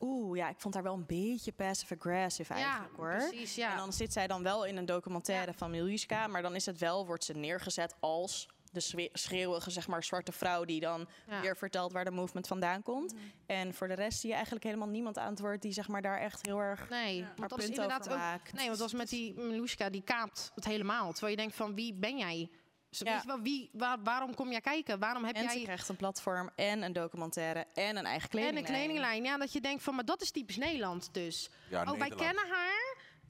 oeh, 0.00 0.36
ja, 0.38 0.48
ik 0.48 0.58
vond 0.60 0.74
haar 0.74 0.82
wel 0.82 0.94
een 0.94 1.06
beetje 1.06 1.52
passive-aggressive 1.52 2.54
Ja, 2.54 2.60
eigenlijk 2.60 2.96
hoor. 2.96 3.16
precies, 3.28 3.54
ja. 3.54 3.70
En 3.70 3.76
dan 3.76 3.92
zit 3.92 4.12
zij 4.12 4.26
dan 4.26 4.42
wel 4.42 4.64
in 4.64 4.76
een 4.76 4.86
documentaire 4.86 5.52
van 5.54 5.70
Miljuska, 5.70 6.26
maar 6.26 6.42
dan 6.42 6.54
is 6.54 6.66
het 6.66 6.78
wel, 6.78 7.06
wordt 7.06 7.24
ze 7.24 7.32
neergezet 7.32 7.94
als 8.00 8.48
de 8.72 9.08
schreeuwige, 9.12 9.70
zeg 9.70 9.86
maar, 9.88 10.04
zwarte 10.04 10.32
vrouw 10.32 10.64
die 10.64 10.80
dan 10.80 11.08
Ja. 11.28 11.40
weer 11.40 11.56
vertelt 11.56 11.92
waar 11.92 12.04
de 12.04 12.10
movement 12.10 12.46
vandaan 12.46 12.82
komt. 12.82 13.14
En 13.46 13.74
voor 13.74 13.88
de 13.88 13.94
rest 13.94 14.18
zie 14.20 14.28
je 14.28 14.34
eigenlijk 14.34 14.64
helemaal 14.64 14.88
niemand 14.88 15.18
aan 15.18 15.30
het 15.30 15.40
woord 15.40 15.62
die 15.62 15.72
zeg 15.72 15.88
maar 15.88 16.02
daar 16.02 16.18
echt 16.18 16.46
heel 16.46 16.58
erg 16.58 16.88
Nee, 16.88 17.22
haar 17.22 17.32
want 17.36 17.50
dat 17.50 17.58
is 17.58 17.64
punt 17.64 17.76
inderdaad 17.76 18.00
over 18.00 18.12
ook. 18.12 18.18
maakt. 18.18 18.52
Nee, 18.52 18.66
want 18.66 18.78
dat 18.78 18.90
was 18.90 19.00
met 19.00 19.08
die 19.08 19.34
Miluska, 19.40 19.90
die 19.90 20.02
kaapt 20.02 20.50
het 20.54 20.64
helemaal. 20.64 21.10
Terwijl 21.12 21.30
je 21.32 21.38
denkt 21.40 21.54
van 21.56 21.74
wie 21.74 21.94
ben 21.94 22.18
jij? 22.18 22.50
Dus 22.90 22.98
Ja. 22.98 23.12
weet 23.12 23.20
je 23.22 23.26
wel, 23.28 23.40
wie, 23.40 23.70
waar- 23.72 24.02
waarom 24.02 24.34
kom 24.34 24.50
jij 24.50 24.60
kijken? 24.60 24.98
Waarom 24.98 25.24
heb 25.24 25.36
En 25.36 25.48
ze 25.50 25.54
jij 25.56 25.64
krijgt 25.64 25.88
een 25.88 25.96
platform 25.96 26.50
en 26.56 26.82
een 26.82 26.92
documentaire 26.92 27.66
en 27.74 27.96
een 27.96 28.04
eigen 28.04 28.22
en 28.22 28.28
kledinglijn. 28.28 28.56
een 28.66 28.72
kledinglijn? 28.72 29.24
Ja, 29.24 29.36
dat 29.38 29.52
je 29.52 29.60
denkt 29.60 29.82
van, 29.82 29.94
maar 29.94 30.04
dat 30.04 30.22
is 30.22 30.30
typisch 30.30 30.56
Nederland 30.56 31.08
dus. 31.14 31.50
Ja, 31.70 31.82
oh, 31.82 31.98
wij 31.98 32.08
kennen 32.08 32.46
haar. 32.48 32.77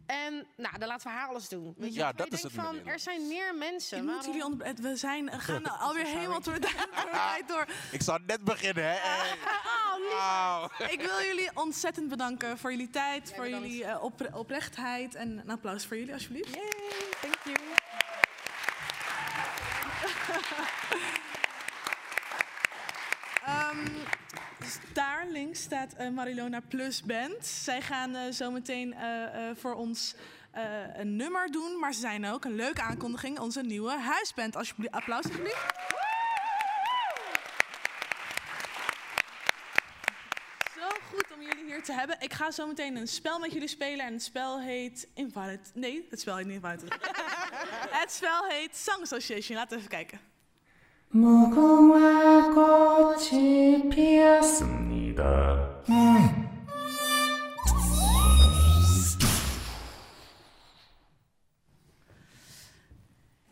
En 0.09 0.46
nou, 0.56 0.78
dan 0.78 0.88
laten 0.88 1.06
we 1.11 1.16
haar 1.16 1.28
alles 1.28 1.48
doen. 1.48 1.74
Weet 1.76 1.94
je, 1.94 1.98
Ja, 2.00 2.12
dat 2.12 2.32
is 2.32 2.42
het 2.42 2.52
van, 2.52 2.86
er 2.86 2.98
zijn 2.98 3.26
meer 3.28 3.54
mensen. 3.54 4.06
Waarom- 4.06 4.24
jullie 4.26 4.44
onder... 4.44 4.74
We 4.74 4.96
zijn, 4.96 5.40
gaan 5.40 5.78
alweer 5.80 6.04
helemaal 6.06 6.40
door 6.40 6.54
de 6.54 6.61
door 6.61 6.86
de 7.04 7.09
tijd 7.28 7.48
door. 7.48 7.66
Ik 7.90 8.02
zou 8.02 8.20
net 8.26 8.44
beginnen, 8.44 8.84
hè? 8.84 8.96
Hey. 8.96 9.36
Oh. 10.12 10.64
Ik 10.88 11.00
wil 11.00 11.22
jullie 11.22 11.50
ontzettend 11.54 12.09
bedanken 12.09 12.59
voor 12.59 12.70
jullie 12.70 12.90
tijd, 12.90 13.32
voor 13.36 13.48
jullie 13.48 13.84
eh, 13.84 14.02
opre- 14.02 14.30
oprechtheid. 14.32 15.14
En 15.14 15.38
een 15.38 15.50
applaus 15.50 15.86
voor 15.86 15.96
jullie, 15.96 16.12
alsjeblieft. 16.12 16.54
Yay, 16.54 16.70
thank 17.20 17.36
you. 17.44 17.56
Ehm, 23.44 23.84
dus 24.58 24.58
daar 24.93 25.27
links 25.29 25.62
staat 25.62 25.93
eh, 25.93 26.09
Marilona 26.09 26.61
Plus 26.61 27.03
Band. 27.03 27.47
Zij 27.47 27.83
gaan 27.83 28.14
eh, 28.14 28.33
zo 28.33 28.51
meteen 28.51 28.95
eh, 28.95 29.51
voor 29.55 29.75
ons 29.75 30.14
een 30.97 31.16
nummer 31.16 31.51
doen. 31.51 31.79
Maar 31.79 31.93
ze 31.93 32.01
zijn 32.01 32.27
ook 32.27 32.45
een 32.45 32.55
leuke 32.55 32.83
aankondiging. 32.83 33.39
Onze 33.39 33.61
nieuwe 33.61 33.99
huisband. 33.99 34.57
Alsjeblieft, 34.57 34.93
applaus 34.93 35.25
alsjeblieft. 35.25 35.66
Zo 40.75 40.89
goed 41.11 41.25
om 41.35 41.43
jullie 41.43 41.64
hier 41.64 41.83
te 41.83 41.93
hebben. 41.93 42.21
Ik 42.21 42.33
ga 42.33 42.51
zo 42.51 42.66
meteen 42.66 42.97
een 42.97 43.09
spel 43.09 43.39
met 43.39 43.53
jullie 43.53 43.69
spelen. 43.69 44.07
En 44.07 44.12
het 44.12 44.23
spel 44.23 44.61
heet 44.61 45.09
Invalid. 45.14 45.71
Nee, 45.75 46.07
het 46.11 46.21
spel 46.21 46.37
heet 46.37 46.47
niet 46.47 46.55
Invalid. 46.55 46.83
het 48.03 48.12
spel 48.12 48.45
heet 48.45 48.77
Song 48.77 49.03
Association. 49.03 49.57
Laten 49.57 49.71
we 49.71 49.77
even 49.77 49.91
kijken. 49.91 50.21
무궁화 51.09 52.53
꽃이 52.53 53.89
피었습니다. 53.89 55.74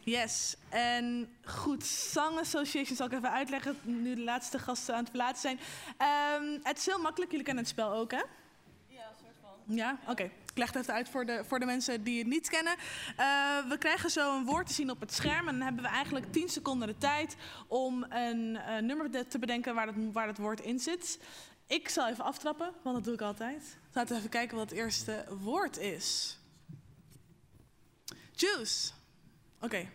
Yes, 0.04 0.58
en 0.70 1.28
goed, 1.46 1.84
Song 1.86 2.38
Association 2.40 2.96
zal 2.96 3.06
ik 3.06 3.14
even 3.14 3.32
uitleggen, 3.32 3.78
nu 3.84 4.16
de 4.16 4.22
laatste 4.22 4.60
gasten 4.60 4.94
aan 4.94 5.00
het 5.00 5.10
verlaten 5.10 5.42
zijn. 5.42 5.60
Ehm, 5.98 6.60
het 6.64 6.78
is 6.78 6.86
heel 6.86 7.00
makkelijk, 7.00 7.32
jullie 7.32 7.46
kennen 7.46 7.64
het 7.64 7.74
spel 7.74 7.92
ook, 7.92 8.12
hè? 8.12 8.24
Ja, 8.88 9.04
soort 9.20 9.36
van. 9.42 9.76
Ja, 9.76 9.98
oké. 10.08 10.30
Ik 10.57 10.63
leg 10.63 10.73
het 10.73 10.83
even 10.83 10.95
uit 10.95 11.09
voor 11.09 11.27
de, 11.27 11.45
voor 11.47 11.59
de 11.59 11.65
mensen 11.67 12.03
die 12.05 12.19
het 12.19 12.27
niet 12.27 12.49
kennen. 12.49 12.77
Eh, 13.17 13.27
we 13.69 13.77
krijgen 13.79 14.11
zo 14.11 14.37
een 14.37 14.45
woord 14.45 14.67
te 14.67 14.73
zien 14.73 14.91
op 14.91 15.01
het 15.01 15.13
scherm 15.15 15.49
en 15.49 15.55
dan 15.55 15.63
hebben 15.67 15.83
we 15.83 15.89
eigenlijk 15.89 16.33
10 16.33 16.49
seconden 16.49 16.89
de 16.89 16.99
tijd 16.99 17.37
om 17.67 18.07
een 18.09 18.57
eh, 18.57 18.83
nummer 18.83 19.11
te- 19.29 19.39
bedenken 19.39 19.75
waar 19.75 19.87
het, 19.87 19.97
waar 20.13 20.27
het 20.27 20.39
woord 20.39 20.61
in 20.61 20.79
zit. 20.79 21.19
Ik 21.67 21.89
zal 21.89 22.09
even 22.09 22.25
aftrappen, 22.25 22.73
want 22.83 22.95
dat 22.97 23.05
doe 23.05 23.15
ik 23.15 23.21
altijd. 23.21 23.77
Laten 23.93 24.11
we 24.13 24.19
even 24.19 24.31
kijken 24.31 24.57
wat 24.57 24.71
het 24.71 24.79
eerste 24.79 25.25
woord 25.41 25.79
is. 25.79 26.39
Juice. 28.33 28.91
Oké. 29.61 29.89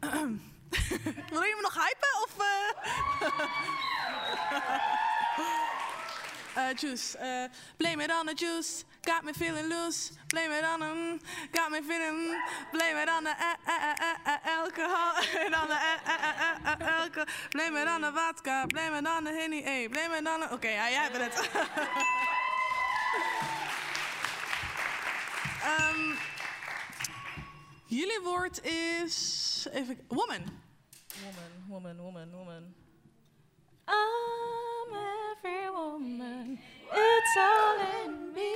Wil 1.30 1.42
je 1.42 1.54
me 1.56 1.60
nog 1.62 1.74
hypen? 1.74 2.22
Of? 2.24 2.36
Eh, 6.54 6.74
juice. 6.76 7.18
eh, 7.18 7.44
blame 7.76 8.02
it 8.02 8.10
on 8.20 8.26
the 8.26 8.34
juice. 8.34 8.84
Got 9.06 9.24
me 9.24 9.32
feeling 9.34 9.68
loose. 9.68 10.12
Blame 10.30 10.50
it 10.52 10.64
on 10.64 10.80
mm, 10.80 11.20
got 11.52 11.70
me 11.70 11.80
feeling. 11.82 12.34
blame 12.72 12.96
it 12.96 13.08
on 13.08 13.24
the 13.24 13.30
eh, 13.30 13.56
eh, 13.68 13.92
eh, 13.92 13.94
eh, 14.00 14.16
eh, 14.26 14.38
alcohol. 14.50 15.12
It 15.46 15.54
on 15.54 15.68
the 15.68 15.74
eh, 15.74 15.98
eh, 16.06 16.18
eh, 16.30 16.34
eh, 16.64 16.76
eh, 16.80 17.00
alcohol. 17.00 17.26
Blame 17.52 17.76
it 17.76 17.88
on 17.88 18.00
the 18.00 18.10
vodka. 18.10 18.66
Blame 18.68 18.94
it 18.94 19.06
on 19.06 19.24
the 19.24 19.30
henny. 19.32 19.62
Hey, 19.62 19.88
blame 19.88 20.12
it 20.12 20.26
on 20.26 20.40
the. 20.40 20.48
Oké, 20.52 20.68
ja, 20.68 20.90
jij 20.90 21.10
bent 21.12 21.34
het. 21.34 21.50
Ehm, 25.64 26.14
jullie 27.86 28.20
woord 28.22 28.62
is. 28.64 29.66
Even. 29.72 29.98
Woman. 30.08 30.42
Woman, 31.22 31.52
woman, 31.68 31.96
woman, 32.02 32.30
woman. 32.32 32.74
I'm 33.88 34.94
every 35.36 35.70
woman. 35.70 36.58
It's 36.92 37.36
all 37.36 37.78
in 38.04 38.32
me. 38.34 38.52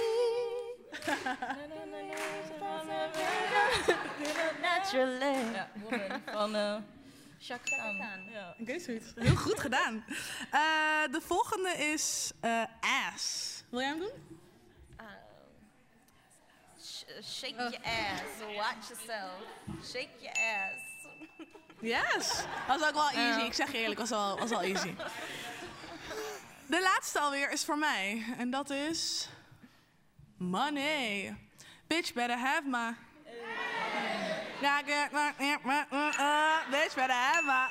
Naturally. 4.63 5.53
Ja, 5.53 5.69
Woman 5.75 6.23
van 6.33 6.55
eh 6.55 6.77
Chaka 7.41 7.77
Khan. 7.77 8.25
Ja. 8.31 8.79
Zoiets. 8.79 9.13
Heel 9.15 9.37
goed 9.37 9.61
gedaan. 9.61 10.05
Eh, 10.51 10.61
de 11.11 11.21
volgende 11.21 11.71
is 11.71 12.31
eh, 12.41 12.63
ass. 13.15 13.63
Wil 13.69 13.81
jij 13.81 13.89
hem 13.89 13.99
doen? 13.99 14.13
Sh- 16.83 17.37
shake 17.39 17.55
your 17.55 17.77
ass. 17.85 18.57
Watch 18.57 18.89
yourself. 18.89 19.41
Shake 19.85 20.09
your 20.21 20.37
ass. 20.37 20.87
Yes. 21.81 22.45
Was 22.69 22.83
ook 22.89 22.95
wel 22.95 23.11
easy. 23.11 23.41
Ik 23.41 23.53
zeg 23.55 23.73
je 23.73 23.79
eerlijk, 23.79 24.01
was 24.01 24.11
wel, 24.11 24.39
was 24.39 24.51
wel 24.51 24.61
easy. 24.63 24.95
De 26.69 26.81
laatste 26.83 27.21
alweer 27.21 27.51
is 27.51 27.65
voor 27.65 27.79
mij. 27.79 28.25
En 28.39 28.51
dat 28.51 28.71
is... 28.71 29.29
Money. 30.37 31.37
Bitch 31.87 32.13
better 32.13 32.39
have 32.39 32.63
my... 32.65 32.95
Ja, 34.61 34.81
my- 35.13 35.57
my- 35.63 35.87
uh, 35.93 36.71
Bitch 36.71 36.95
better 36.95 37.17
have 37.17 37.43
my... 37.45 37.69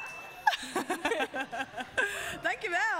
Dankjewel. 2.43 2.99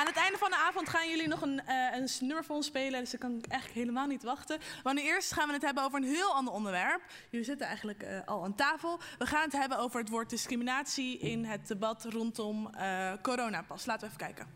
Aan 0.00 0.06
het 0.06 0.16
einde 0.16 0.38
van 0.38 0.50
de 0.50 0.56
avond 0.56 0.88
gaan 0.88 1.08
jullie 1.08 1.28
nog 1.28 1.42
een, 1.42 1.60
eh, 1.66 1.96
een 1.96 2.08
nummer 2.20 2.44
spelen. 2.58 3.00
Dus 3.00 3.10
daar 3.10 3.20
kan 3.20 3.38
ik 3.38 3.46
eigenlijk 3.46 3.80
helemaal 3.80 4.06
niet 4.06 4.22
wachten. 4.22 4.58
Maar 4.82 4.94
nu 4.94 5.00
eerst 5.00 5.32
gaan 5.32 5.46
we 5.46 5.52
het 5.52 5.62
hebben 5.62 5.84
over 5.84 5.98
een 5.98 6.08
heel 6.08 6.34
ander 6.34 6.54
onderwerp. 6.54 7.00
Jullie 7.30 7.46
zitten 7.46 7.66
eigenlijk 7.66 8.02
eh, 8.02 8.18
al 8.24 8.44
aan 8.44 8.54
tafel. 8.54 9.00
We 9.18 9.26
gaan 9.26 9.42
het 9.42 9.52
hebben 9.52 9.78
over 9.78 10.00
het 10.00 10.08
woord 10.08 10.30
discriminatie 10.30 11.18
in 11.18 11.44
het 11.44 11.68
debat 11.68 12.04
rondom 12.04 12.74
eh 12.74 13.12
coronapas. 13.22 13.86
Laten 13.86 14.08
we 14.08 14.14
even 14.14 14.26
kijken. 14.26 14.46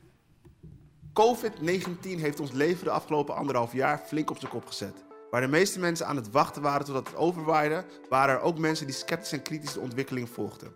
COVID-19 1.12 2.20
heeft 2.20 2.40
ons 2.40 2.52
leven 2.52 2.84
de 2.84 2.90
afgelopen 2.90 3.34
anderhalf 3.34 3.72
jaar 3.72 3.98
flink 3.98 4.30
op 4.30 4.38
zijn 4.38 4.50
kop 4.50 4.66
gezet. 4.66 5.04
Waar 5.30 5.40
de 5.40 5.46
meeste 5.48 5.78
mensen 5.78 6.06
aan 6.06 6.16
het 6.16 6.30
wachten 6.30 6.62
waren 6.62 6.86
totdat 6.86 7.06
het 7.06 7.16
overwaaide, 7.16 7.84
waren 8.08 8.34
er 8.34 8.40
ook 8.40 8.58
mensen 8.58 8.86
die 8.86 8.94
sceptisch 8.94 9.32
en 9.32 9.42
kritisch 9.42 9.72
de 9.72 9.80
ontwikkeling 9.80 10.28
volgden. 10.28 10.72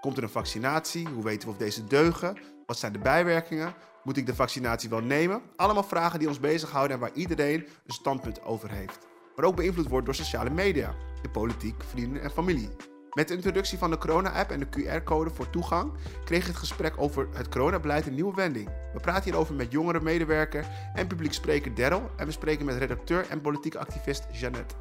Komt 0.00 0.16
er 0.16 0.22
een 0.22 0.28
vaccinatie? 0.28 1.08
Hoe 1.08 1.24
weten 1.24 1.48
we 1.48 1.54
of 1.54 1.60
deze 1.60 1.86
deugen? 1.86 2.36
Wat 2.72 2.80
zijn 2.80 2.92
de 2.92 2.98
bijwerkingen? 2.98 3.74
Moet 4.02 4.16
ik 4.16 4.26
de 4.26 4.34
vaccinatie 4.34 4.88
wel 4.88 5.00
nemen? 5.00 5.42
Allemaal 5.56 5.82
vragen 5.82 6.18
die 6.18 6.28
ons 6.28 6.40
bezighouden 6.40 6.96
en 6.96 7.02
waar 7.02 7.12
iedereen 7.14 7.60
een 7.60 7.94
standpunt 7.94 8.42
over 8.42 8.70
heeft. 8.70 8.98
Maar 9.36 9.44
ook 9.44 9.56
beïnvloed 9.56 9.88
wordt 9.88 10.06
door 10.06 10.14
sociale 10.14 10.50
media, 10.50 10.94
de 11.22 11.28
politiek, 11.28 11.82
vrienden 11.88 12.22
en 12.22 12.30
familie. 12.30 12.70
Met 13.10 13.28
de 13.28 13.34
introductie 13.34 13.78
van 13.78 13.90
de 13.90 13.98
corona-app 13.98 14.50
en 14.50 14.60
de 14.60 14.66
QR-code 14.66 15.30
voor 15.30 15.50
toegang 15.50 15.92
kreeg 16.24 16.46
het 16.46 16.56
gesprek 16.56 16.94
over 16.96 17.28
het 17.32 17.48
coronabeleid 17.48 18.06
een 18.06 18.14
nieuwe 18.14 18.34
wending. 18.34 18.68
We 18.92 19.00
praten 19.00 19.24
hierover 19.24 19.54
met 19.54 19.72
jongere 19.72 20.00
medewerker 20.00 20.66
en 20.94 21.06
publiek 21.06 21.32
spreker 21.32 21.74
Daryl 21.74 22.10
en 22.16 22.26
we 22.26 22.32
spreken 22.32 22.64
met 22.64 22.76
redacteur 22.76 23.26
en 23.28 23.40
politieke 23.40 23.78
activist 23.78 24.26
Jeannette. 24.30 24.74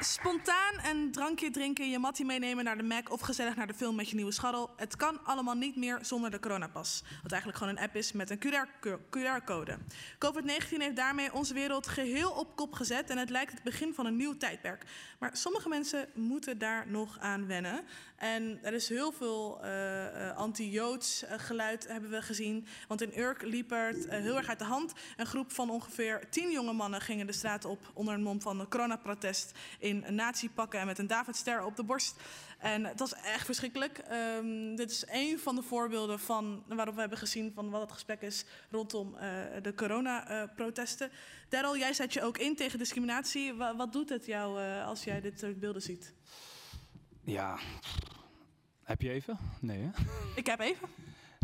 Spontaan 0.00 0.74
een 0.90 1.12
drankje 1.12 1.50
drinken, 1.50 1.90
je 1.90 1.98
mattie 1.98 2.24
meenemen 2.24 2.64
naar 2.64 2.76
de 2.76 2.82
Mac 2.82 3.12
of 3.12 3.20
gezellig 3.20 3.56
naar 3.56 3.66
de 3.66 3.74
film 3.74 3.94
met 3.94 4.08
je 4.08 4.16
nieuwe 4.16 4.32
scharrel. 4.32 4.70
Het 4.76 4.96
kan 4.96 5.24
allemaal 5.24 5.54
niet 5.54 5.76
meer 5.76 5.98
zonder 6.02 6.30
de 6.30 6.40
coronapas. 6.40 7.02
Wat 7.22 7.32
eigenlijk 7.32 7.62
gewoon 7.62 7.76
een 7.76 7.82
app 7.82 7.96
is 7.96 8.12
met 8.12 8.30
een 8.30 8.38
QR-code. 8.38 9.78
COVID-19 10.24 10.76
heeft 10.76 10.96
daarmee 10.96 11.32
onze 11.32 11.54
wereld 11.54 11.86
geheel 11.86 12.30
op 12.30 12.56
kop 12.56 12.72
gezet 12.72 13.10
en 13.10 13.18
het 13.18 13.30
lijkt 13.30 13.52
het 13.52 13.62
begin 13.62 13.94
van 13.94 14.06
een 14.06 14.16
nieuw 14.16 14.36
tijdperk. 14.36 14.84
Maar 15.18 15.36
sommige 15.36 15.68
mensen 15.68 16.08
moeten 16.14 16.58
daar 16.58 16.88
nog 16.88 17.18
aan 17.18 17.46
wennen. 17.46 17.84
En 18.18 18.58
er 18.62 18.72
is 18.72 18.88
heel 18.88 19.12
veel 19.12 19.58
eh, 19.62 20.28
eh, 20.28 20.36
anti-Joods 20.36 21.24
eh, 21.24 21.38
geluid 21.38 21.88
hebben 21.88 22.10
we 22.10 22.22
gezien. 22.22 22.66
Want 22.88 23.02
in 23.02 23.18
Urk 23.18 23.42
liep 23.42 23.70
het 23.70 24.06
heel 24.08 24.36
erg 24.36 24.48
uit 24.48 24.58
de 24.58 24.64
hand. 24.64 24.92
Een 25.16 25.26
groep 25.26 25.52
van 25.52 25.70
ongeveer 25.70 26.28
tien 26.30 26.50
jonge 26.50 26.72
mannen 26.72 27.00
gingen 27.00 27.26
de 27.26 27.32
straat 27.32 27.64
op 27.64 27.90
onder 27.94 28.14
een 28.14 28.22
mom 28.22 28.40
van 28.40 28.60
een 28.60 28.68
coronaprotest 28.68 29.52
in 29.78 30.04
nazi-pakken 30.08 30.80
en 30.80 30.86
met 30.86 30.98
een 30.98 31.06
Davidster 31.06 31.64
op 31.64 31.76
de 31.76 31.82
borst. 31.82 32.16
En 32.58 32.84
het 32.84 32.98
was 32.98 33.14
echt 33.14 33.44
verschrikkelijk. 33.44 33.98
Ehm, 33.98 34.74
dit 34.74 34.90
is 34.90 35.04
een 35.10 35.38
van 35.38 35.54
de 35.54 35.62
voorbeelden 35.62 36.18
van 36.20 36.64
waarop 36.66 36.94
we 36.94 37.00
hebben 37.00 37.18
gezien 37.18 37.52
van 37.54 37.70
wat 37.70 37.80
het 37.80 37.92
gesprek 37.92 38.20
is 38.20 38.44
rondom 38.70 39.16
eh, 39.16 39.30
de 39.62 39.74
coronaprotesten. 39.74 41.10
Daryl, 41.48 41.76
jij 41.76 41.92
zet 41.92 42.12
je 42.12 42.22
ook 42.22 42.38
in 42.38 42.56
tegen 42.56 42.78
discriminatie. 42.78 43.54
Wa- 43.54 43.76
wat 43.76 43.92
doet 43.92 44.08
het 44.08 44.26
jou 44.26 44.60
als 44.82 45.04
jij 45.04 45.20
dit 45.20 45.38
soort 45.38 45.60
beelden 45.60 45.82
ziet? 45.82 46.12
Ja. 47.28 47.58
Heb 48.82 49.02
je 49.02 49.10
even? 49.10 49.38
Nee, 49.60 49.78
hè? 49.78 49.90
Ik 50.34 50.46
heb 50.46 50.60
even. 50.60 50.88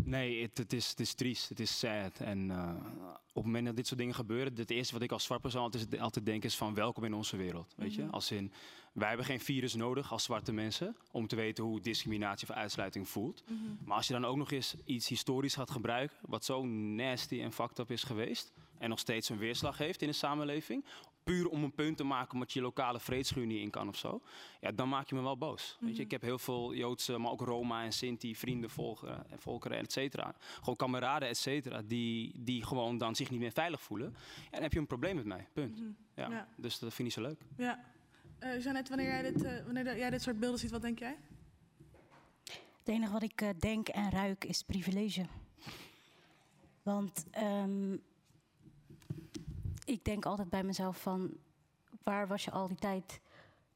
Nee, 0.03 0.41
het, 0.41 0.57
het, 0.57 0.73
is, 0.73 0.89
het 0.89 0.99
is 0.99 1.13
triest, 1.13 1.49
het 1.49 1.59
is 1.59 1.79
sad. 1.79 2.19
En 2.19 2.51
eh, 2.51 2.73
op 3.09 3.35
het 3.35 3.45
moment 3.45 3.65
dat 3.65 3.75
dit 3.75 3.87
soort 3.87 3.99
dingen 3.99 4.15
gebeuren, 4.15 4.53
het 4.55 4.71
eerste 4.71 4.93
wat 4.93 5.01
ik 5.01 5.11
als 5.11 5.23
zwart 5.23 5.41
persoon 5.41 5.61
altijd, 5.61 5.99
altijd 5.99 6.25
denk 6.25 6.43
is 6.43 6.55
van 6.57 6.73
welkom 6.73 7.03
in 7.03 7.13
onze 7.13 7.37
wereld. 7.37 7.73
Weet 7.77 7.95
je? 7.95 8.01
Mhm. 8.01 8.13
Als 8.13 8.31
in, 8.31 8.51
wij 8.93 9.07
hebben 9.07 9.25
geen 9.25 9.39
virus 9.39 9.75
nodig 9.75 10.11
als 10.11 10.23
zwarte 10.23 10.51
mensen 10.51 10.95
om 11.11 11.27
te 11.27 11.35
weten 11.35 11.63
hoe 11.63 11.81
discriminatie 11.81 12.49
of 12.49 12.55
uitsluiting 12.55 13.09
voelt. 13.09 13.43
Mhm. 13.47 13.85
Maar 13.85 13.97
als 13.97 14.07
je 14.07 14.13
dan 14.13 14.25
ook 14.25 14.37
nog 14.37 14.51
eens 14.51 14.75
iets 14.85 15.07
historisch 15.07 15.55
gaat 15.55 15.71
gebruiken, 15.71 16.17
wat 16.21 16.45
zo 16.45 16.65
nasty 16.65 17.41
en 17.41 17.51
fucked 17.51 17.79
up 17.79 17.91
is 17.91 18.03
geweest, 18.03 18.53
en 18.77 18.89
nog 18.89 18.99
steeds 18.99 19.29
een 19.29 19.37
weerslag 19.37 19.77
heeft 19.77 20.01
in 20.01 20.07
de 20.07 20.13
samenleving, 20.13 20.85
puur 21.25 21.49
om 21.49 21.63
een 21.63 21.73
punt 21.73 21.97
te 21.97 22.03
maken 22.03 22.33
omdat 22.33 22.51
je 22.53 22.61
lokale 22.61 22.99
vreedschuur 22.99 23.45
niet 23.45 23.59
in 23.61 23.69
kan 23.69 23.87
of 23.87 23.97
zo, 23.97 24.21
ja, 24.61 24.71
dan 24.71 24.89
maak 24.89 25.09
je 25.09 25.15
me 25.15 25.21
wel 25.21 25.37
boos. 25.37 25.77
Weet 25.79 25.89
je, 25.89 25.93
Mhm. 25.95 26.01
ik 26.05 26.11
heb 26.11 26.21
heel 26.21 26.39
veel 26.39 26.73
Joodse, 26.75 27.17
maar 27.17 27.31
ook 27.31 27.41
Roma 27.41 27.83
en 27.83 27.93
Sinti, 27.93 28.35
vrienden, 28.35 28.69
volkeren, 28.69 29.29
en 29.31 29.39
volkeren, 29.39 29.77
et 29.77 29.91
cetera. 29.91 30.35
Gewoon 30.59 30.75
kameraden, 30.75 31.27
et 31.29 31.37
cetera, 31.37 31.81
die, 31.81 32.31
die 32.43 32.63
gewoon 32.65 32.97
dan 32.97 33.15
zich 33.15 33.29
niet 33.29 33.39
meer 33.39 33.51
veilig 33.51 33.81
voelen. 33.81 34.15
Ja, 34.43 34.49
dan 34.51 34.61
heb 34.61 34.73
je 34.73 34.79
een 34.79 34.87
probleem 34.87 35.15
met 35.15 35.25
mij, 35.25 35.47
punt. 35.53 35.79
Mhm. 35.79 35.89
Ja, 36.15 36.29
Ja. 36.29 36.47
Dus 36.57 36.79
dat 36.79 36.93
vind 36.93 37.07
ik 37.07 37.13
zo 37.13 37.21
leuk. 37.21 37.41
Ja. 37.57 37.83
Eh 38.39 38.61
Jeannette, 38.61 38.89
wanneer 38.95 39.07
jij, 39.11 39.21
dit, 39.31 39.43
eh, 39.43 39.63
wanneer 39.65 39.97
jij 39.97 40.09
dit 40.09 40.21
soort 40.21 40.39
beelden 40.39 40.59
ziet, 40.59 40.71
wat 40.71 40.81
denk 40.81 40.99
jij? 40.99 41.17
Het 42.79 42.87
enige 42.93 43.11
wat 43.11 43.23
ik 43.23 43.41
eh, 43.41 43.49
denk 43.59 43.87
en 43.87 44.09
ruik 44.11 44.43
is 44.43 44.63
privilege. 44.63 45.25
Want 46.83 47.25
ehm, 47.31 47.97
ik 49.85 50.03
denk 50.05 50.25
altijd 50.25 50.49
bij 50.49 50.63
mezelf 50.63 51.01
van... 51.01 51.31
waar 52.03 52.27
was 52.27 52.43
je 52.45 52.51
al 52.51 52.67
die 52.67 52.77
tijd 52.77 53.19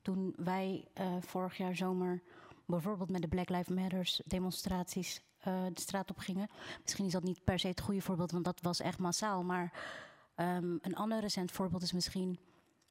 toen 0.01 0.33
wij 0.37 0.87
eh, 0.93 1.15
vorig 1.19 1.57
jaar 1.57 1.75
zomer... 1.75 2.21
bijvoorbeeld 2.65 3.09
met 3.11 3.21
de 3.21 3.27
Black 3.27 3.49
Lives 3.49 3.75
Matters 3.75 4.21
demonstraties 4.25 5.21
eh, 5.39 5.65
de 5.73 5.81
straat 5.81 6.09
op 6.09 6.17
gingen. 6.17 6.47
Misschien 6.83 7.05
is 7.05 7.11
dat 7.11 7.23
niet 7.23 7.43
per 7.43 7.59
se 7.59 7.67
het 7.67 7.81
goede 7.81 8.01
voorbeeld, 8.01 8.31
want 8.31 8.45
dat 8.45 8.61
was 8.61 8.79
echt 8.79 8.99
massaal. 8.99 9.43
Maar 9.43 9.73
ehm, 10.35 10.77
een 10.81 10.95
ander 10.95 11.19
recent 11.19 11.51
voorbeeld 11.51 11.81
is 11.81 11.91
misschien 11.93 12.39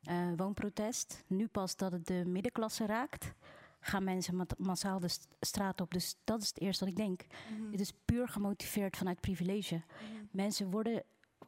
eh, 0.03 0.17
woonprotest. 0.37 1.25
Nu 1.27 1.47
pas 1.47 1.77
dat 1.77 1.93
het 1.93 2.07
de 2.07 2.23
middenklasse 2.27 2.87
raakt, 2.87 3.33
gaan 3.81 4.05
mensen 4.05 4.37
ma- 4.37 4.47
massaal 4.59 5.01
de 5.01 5.09
st- 5.09 5.29
straat 5.41 5.81
op. 5.81 5.93
Dus 5.93 6.17
dat 6.25 6.43
is 6.43 6.49
het 6.49 6.61
eerste 6.61 6.85
wat 6.85 6.93
ik 6.93 6.99
denk. 6.99 7.25
Mhm. 7.59 7.71
Dit 7.71 7.81
is 7.81 7.93
puur 8.05 8.29
gemotiveerd 8.29 8.97
vanuit 8.97 9.21
privilege. 9.21 9.83
Mensen 10.31 10.71
worden, 10.71 11.03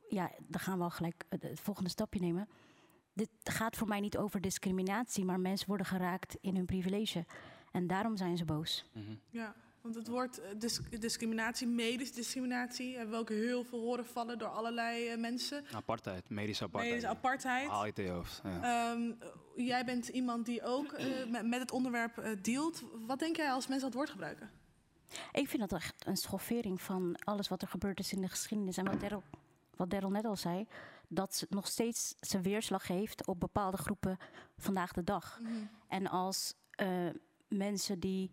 ja, 0.09 0.31
dan 0.39 0.61
gaan 0.61 0.79
we 0.79 0.85
al 0.85 0.91
gelijk 0.91 1.25
het, 1.29 1.43
het 1.43 1.61
volgende 1.61 1.91
stapje 1.91 2.21
nemen. 2.21 2.49
Dit 3.13 3.31
gaat 3.45 3.77
voor 3.77 3.89
mij 3.89 4.01
niet 4.01 4.17
over 4.17 4.41
discriminatie, 4.41 5.25
maar 5.25 5.41
mensen 5.41 5.69
worden 5.69 5.87
geraakt 5.87 6.37
in 6.41 6.57
hun 6.57 6.67
privilege. 6.67 7.27
En 7.73 7.87
daarom 7.87 8.17
zijn 8.17 8.37
ze 8.37 8.45
boos. 8.45 8.85
Ja, 9.31 9.55
want 9.81 9.95
het 9.95 10.09
woord 10.09 10.41
eh, 10.41 10.51
dis- 10.59 10.81
discriminatie, 10.99 11.67
medisch 11.67 12.13
discriminatie, 12.13 12.97
hebben 12.97 13.15
we 13.15 13.21
ook 13.21 13.29
heel 13.29 13.65
veel 13.65 13.81
horen 13.81 14.07
vallen 14.07 14.39
door 14.39 14.49
allerlei 14.49 15.09
eh, 15.09 15.19
mensen. 15.19 15.65
Apartheid, 15.73 16.29
medische 16.31 16.65
apartheid. 16.65 16.95
Medische 16.95 17.17
apartheid. 17.17 17.69
Haal 17.69 17.87
je 17.87 17.93
je 17.95 18.09
hoofd. 18.09 18.41
Ja. 18.45 18.93
Ehm, 18.93 19.13
jij 19.57 19.85
bent 19.85 20.09
iemand 20.09 20.47
die 20.47 20.63
ook 20.63 20.93
eh, 20.93 21.27
met, 21.27 21.47
met 21.47 21.61
het 21.61 21.71
onderwerp 21.71 22.19
eh, 22.19 22.31
dealt. 22.43 22.85
Wat 23.07 23.19
denk 23.19 23.37
jij 23.37 23.51
als 23.53 23.67
mensen 23.67 23.87
dat 23.87 23.97
woord 23.97 24.11
gebruiken? 24.11 24.51
Ik 25.33 25.49
vind 25.49 25.69
dat 25.69 25.73
echt 25.73 26.07
een 26.07 26.17
schoffering 26.17 26.83
van 26.83 27.17
alles 27.25 27.49
wat 27.49 27.63
er 27.63 27.69
gebeurd 27.69 27.99
is 27.99 28.13
in 28.13 28.21
de 28.21 28.29
geschiedenis. 28.29 28.77
En 28.77 28.85
wat 28.85 29.01
Daryl, 29.01 29.23
wat 29.81 29.91
Daryl 29.91 30.11
net 30.11 30.25
al 30.25 30.37
zei, 30.37 30.67
dat 31.09 31.41
het 31.41 31.51
nog 31.51 31.67
steeds 31.67 32.17
zijn 32.21 32.43
weerslag 32.43 32.87
heeft 32.87 33.27
op 33.27 33.41
bepaalde 33.41 33.77
groepen 33.77 34.19
vandaag 34.57 34.93
de 34.93 35.05
dag. 35.05 35.39
Mhm. 35.41 35.53
En 35.89 36.07
als 36.07 36.55
eh, 36.71 37.09
mensen 37.49 38.01
die 38.01 38.31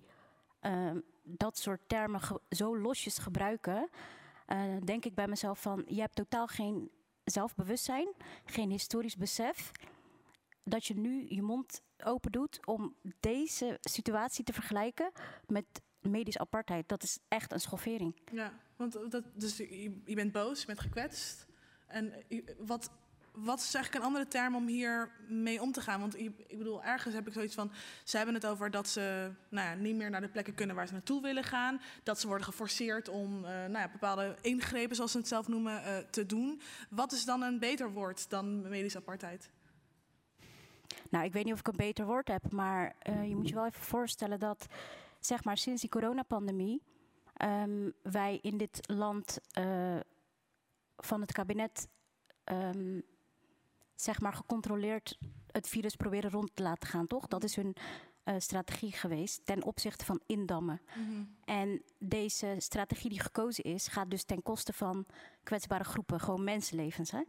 eh, 0.60 0.92
dat 1.24 1.58
soort 1.58 1.82
termen 1.88 2.22
zo 2.50 2.78
losjes 2.78 3.18
gebruiken, 3.18 3.90
eh, 4.46 4.60
denk 4.84 5.06
ik 5.06 5.16
bij 5.16 5.28
mezelf 5.28 5.62
van, 5.62 5.84
je 5.88 6.00
hebt 6.00 6.16
totaal 6.16 6.48
geen 6.48 6.92
zelfbewustzijn, 7.24 8.08
geen 8.46 8.70
historisch 8.70 9.18
besef, 9.18 9.72
dat 10.64 10.86
je 10.86 10.94
nu 10.94 11.26
je 11.30 11.42
mond 11.42 11.82
open 12.04 12.32
doet 12.32 12.66
om 12.66 12.96
deze 13.20 13.78
situatie 13.82 14.44
te 14.44 14.54
vergelijken 14.54 15.12
met 15.46 15.66
medisch 16.02 16.38
apartheid. 16.38 16.90
Dat 16.90 17.04
is 17.04 17.20
echt 17.28 17.52
een 17.52 17.60
schoffering. 17.60 18.16
Ja, 18.32 18.54
want 18.76 19.12
dat, 19.12 19.24
dus 19.34 19.58
je, 19.58 20.02
je 20.06 20.16
bent 20.16 20.32
boos, 20.32 20.60
je 20.60 20.66
bent 20.66 20.80
gekwetst. 20.80 21.46
En 21.88 22.14
wat 22.60 22.90
wat 23.44 23.60
is 23.60 23.74
eigenlijk 23.74 23.96
een 23.96 24.12
andere 24.12 24.28
term 24.28 24.56
om 24.56 24.68
hier 24.68 25.12
mee 25.28 25.62
om 25.62 25.72
te 25.72 25.82
gaan? 25.82 26.00
Want 26.00 26.20
ik, 26.20 26.32
ik 26.48 26.58
bedoel, 26.58 26.84
ergens 26.84 27.14
heb 27.14 27.28
ik 27.28 27.34
zoiets 27.34 27.56
van... 27.56 27.72
ze 28.04 28.18
hebben 28.18 28.36
het 28.36 28.46
over 28.46 28.72
dat 28.72 28.88
ze 28.88 29.32
nou 29.50 29.68
ja, 29.68 29.74
niet 29.74 29.96
meer 29.96 30.10
naar 30.10 30.22
de 30.22 30.30
plekken 30.30 30.56
kunnen 30.56 30.76
waar 30.76 30.88
ze 30.88 30.94
naartoe 30.94 31.22
willen 31.22 31.44
gaan. 31.44 31.82
Dat 32.04 32.20
ze 32.20 32.28
worden 32.28 32.46
geforceerd 32.46 33.10
om 33.10 33.36
eh, 33.36 33.52
nou 33.52 33.78
ja, 33.78 33.90
bepaalde 33.92 34.36
ingrepen, 34.42 34.96
zoals 34.96 35.12
ze 35.12 35.18
het 35.18 35.28
zelf 35.28 35.48
noemen, 35.48 35.84
eh, 35.84 35.98
te 35.98 36.26
doen. 36.26 36.62
Wat 36.90 37.12
is 37.12 37.26
dan 37.26 37.42
een 37.42 37.60
beter 37.60 37.92
woord 37.92 38.30
dan 38.30 38.70
medisch 38.70 38.96
apartheid? 38.96 39.50
Nou, 41.10 41.26
ik 41.26 41.34
weet 41.34 41.44
niet 41.44 41.54
of 41.54 41.60
ik 41.60 41.68
een 41.68 41.76
beter 41.76 42.06
woord 42.06 42.28
heb, 42.28 42.52
maar 42.52 42.96
eh, 43.00 43.28
je 43.28 43.36
moet 43.36 43.50
je 43.50 43.56
wel 43.56 43.66
even 43.66 43.84
voorstellen 43.84 44.40
dat, 44.40 44.68
zeg 45.28 45.44
maar, 45.44 45.58
sinds 45.58 45.82
die 45.82 45.90
coronapandemie 45.90 46.82
ehm, 47.34 47.90
wij 48.02 48.40
in 48.42 48.58
dit 48.58 48.80
land 48.90 49.40
eh, 49.52 50.00
van 50.98 51.22
het 51.22 51.32
kabinet, 51.32 51.88
ehm, 52.44 53.00
zeg 53.96 54.20
maar, 54.20 54.34
gecontroleerd 54.34 55.18
het 55.52 55.68
virus 55.68 55.96
proberen 55.96 56.32
rond 56.32 56.52
te 56.54 56.64
laten 56.64 56.90
gaan, 56.90 57.08
toch? 57.08 57.28
Dat 57.28 57.44
is 57.44 57.56
hun 57.56 57.76
eh, 58.24 58.36
strategie 58.38 58.92
geweest 58.92 59.46
ten 59.46 59.64
opzichte 59.64 60.06
van 60.06 60.22
indammen. 60.26 60.82
En 61.46 61.82
deze 62.00 62.56
strategie 62.58 63.10
die 63.10 63.20
gekozen 63.20 63.64
is, 63.64 63.88
gaat 63.88 64.10
dus 64.10 64.24
ten 64.24 64.44
koste 64.44 64.74
van 64.74 65.06
kwetsbare 65.44 65.84
groepen, 65.84 66.20
gewoon 66.20 66.44
mensenlevens. 66.44 67.12
Hè? 67.12 67.22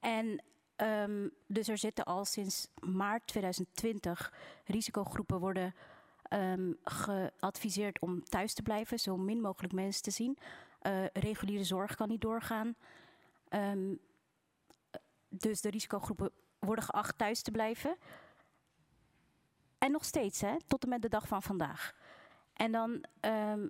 En 0.00 0.42
ehm, 0.76 1.28
dus 1.46 1.68
er 1.68 1.78
zitten 1.78 2.04
al 2.04 2.24
sinds 2.24 2.68
maart 2.80 3.26
2020 3.26 4.32
risicogroepen 4.64 5.38
worden 5.38 5.74
ehm, 6.34 6.72
geadviseerd 6.84 7.98
om 8.00 8.24
thuis 8.24 8.54
te 8.54 8.62
blijven, 8.62 8.98
zo 8.98 9.16
min 9.16 9.40
mogelijk 9.40 9.72
mensen 9.72 10.02
te 10.02 10.10
zien. 10.10 10.38
Eh, 10.80 11.06
reguliere 11.06 11.64
zorg 11.64 11.94
kan 11.94 12.08
niet 12.08 12.20
doorgaan. 12.20 12.74
Ehm, 13.48 13.94
dus 15.28 15.60
de 15.60 15.70
risicogroepen 15.70 16.30
worden 16.58 16.84
geacht 16.84 17.18
thuis 17.18 17.42
te 17.42 17.50
blijven. 17.50 17.96
En 19.78 19.90
nog 19.90 20.04
steeds, 20.04 20.40
hè, 20.40 20.56
tot 20.66 20.82
en 20.82 20.88
met 20.88 21.02
de 21.02 21.08
dag 21.08 21.28
van 21.28 21.42
vandaag. 21.42 21.94
En 22.52 22.72
dan 22.72 23.04
ehm, 23.20 23.68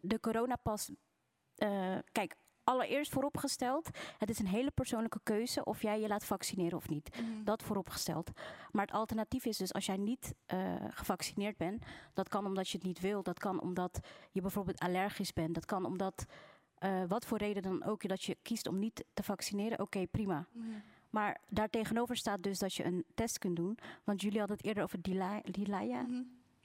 de 0.00 0.20
coronapas. 0.20 0.90
eh 1.54 1.98
kijk, 2.12 2.34
allereerst 2.64 3.12
vooropgesteld: 3.12 3.88
het 4.18 4.30
is 4.30 4.38
een 4.38 4.46
hele 4.46 4.70
persoonlijke 4.70 5.20
keuze 5.22 5.64
of 5.64 5.82
jij 5.82 6.00
je 6.00 6.08
laat 6.08 6.24
vaccineren 6.24 6.78
of 6.78 6.88
niet. 6.88 7.08
Dat 7.44 7.62
vooropgesteld. 7.62 8.30
Maar 8.72 8.86
het 8.86 8.94
alternatief 8.94 9.44
is 9.44 9.56
dus 9.56 9.72
als 9.72 9.86
jij 9.86 9.96
niet 9.96 10.34
eh, 10.46 10.74
gevaccineerd 10.90 11.56
bent, 11.56 11.84
dat 12.14 12.28
kan 12.28 12.46
omdat 12.46 12.68
je 12.68 12.78
het 12.78 12.86
niet 12.86 13.00
wil, 13.00 13.22
dat 13.22 13.38
kan 13.38 13.60
omdat 13.60 13.98
je 14.30 14.40
bijvoorbeeld 14.40 14.80
allergisch 14.80 15.32
bent, 15.32 15.54
dat 15.54 15.64
kan 15.64 15.84
omdat. 15.84 16.24
eh, 16.74 17.02
wat 17.08 17.26
voor 17.26 17.38
reden 17.38 17.62
dan 17.62 17.84
ook, 17.84 18.08
dat 18.08 18.22
je 18.24 18.36
kiest 18.42 18.66
om 18.68 18.78
niet 18.78 19.04
te 19.14 19.22
vaccineren, 19.22 19.80
oké, 19.80 20.06
prima. 20.06 20.46
Maar 21.10 21.40
daartegenover 21.48 22.16
staat 22.16 22.42
dus 22.42 22.58
dat 22.58 22.74
je 22.74 22.84
een 22.84 23.04
test 23.14 23.38
kunt 23.38 23.56
doen. 23.56 23.78
Want 24.04 24.20
jullie 24.22 24.38
hadden 24.38 24.56
het 24.56 24.66
eerder 24.66 24.82
over 24.82 25.02
Dila- 25.02 25.40
Dilaya. 25.50 26.06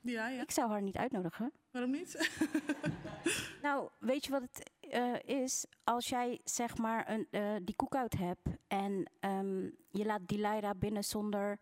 Ja, 0.01 0.27
ja. 0.27 0.41
Ik 0.41 0.51
zou 0.51 0.69
haar 0.69 0.81
niet 0.81 0.97
uitnodigen. 0.97 1.51
Waarom 1.71 1.91
niet? 1.91 2.17
Nou, 3.61 3.89
weet 3.99 4.25
je 4.25 4.31
wat 4.31 4.41
het 4.41 4.71
eh, 4.79 5.41
is? 5.41 5.65
Als 5.83 6.09
jij 6.09 6.39
zeg 6.43 6.77
maar 6.77 7.09
een, 7.09 7.27
eh, 7.31 7.55
die 7.63 7.75
koekout 7.75 8.13
hebt 8.13 8.47
en 8.67 9.11
ehm, 9.19 9.63
je 9.89 10.05
laat 10.05 10.27
Dilaira 10.27 10.75
binnen 10.75 11.03
zonder 11.03 11.59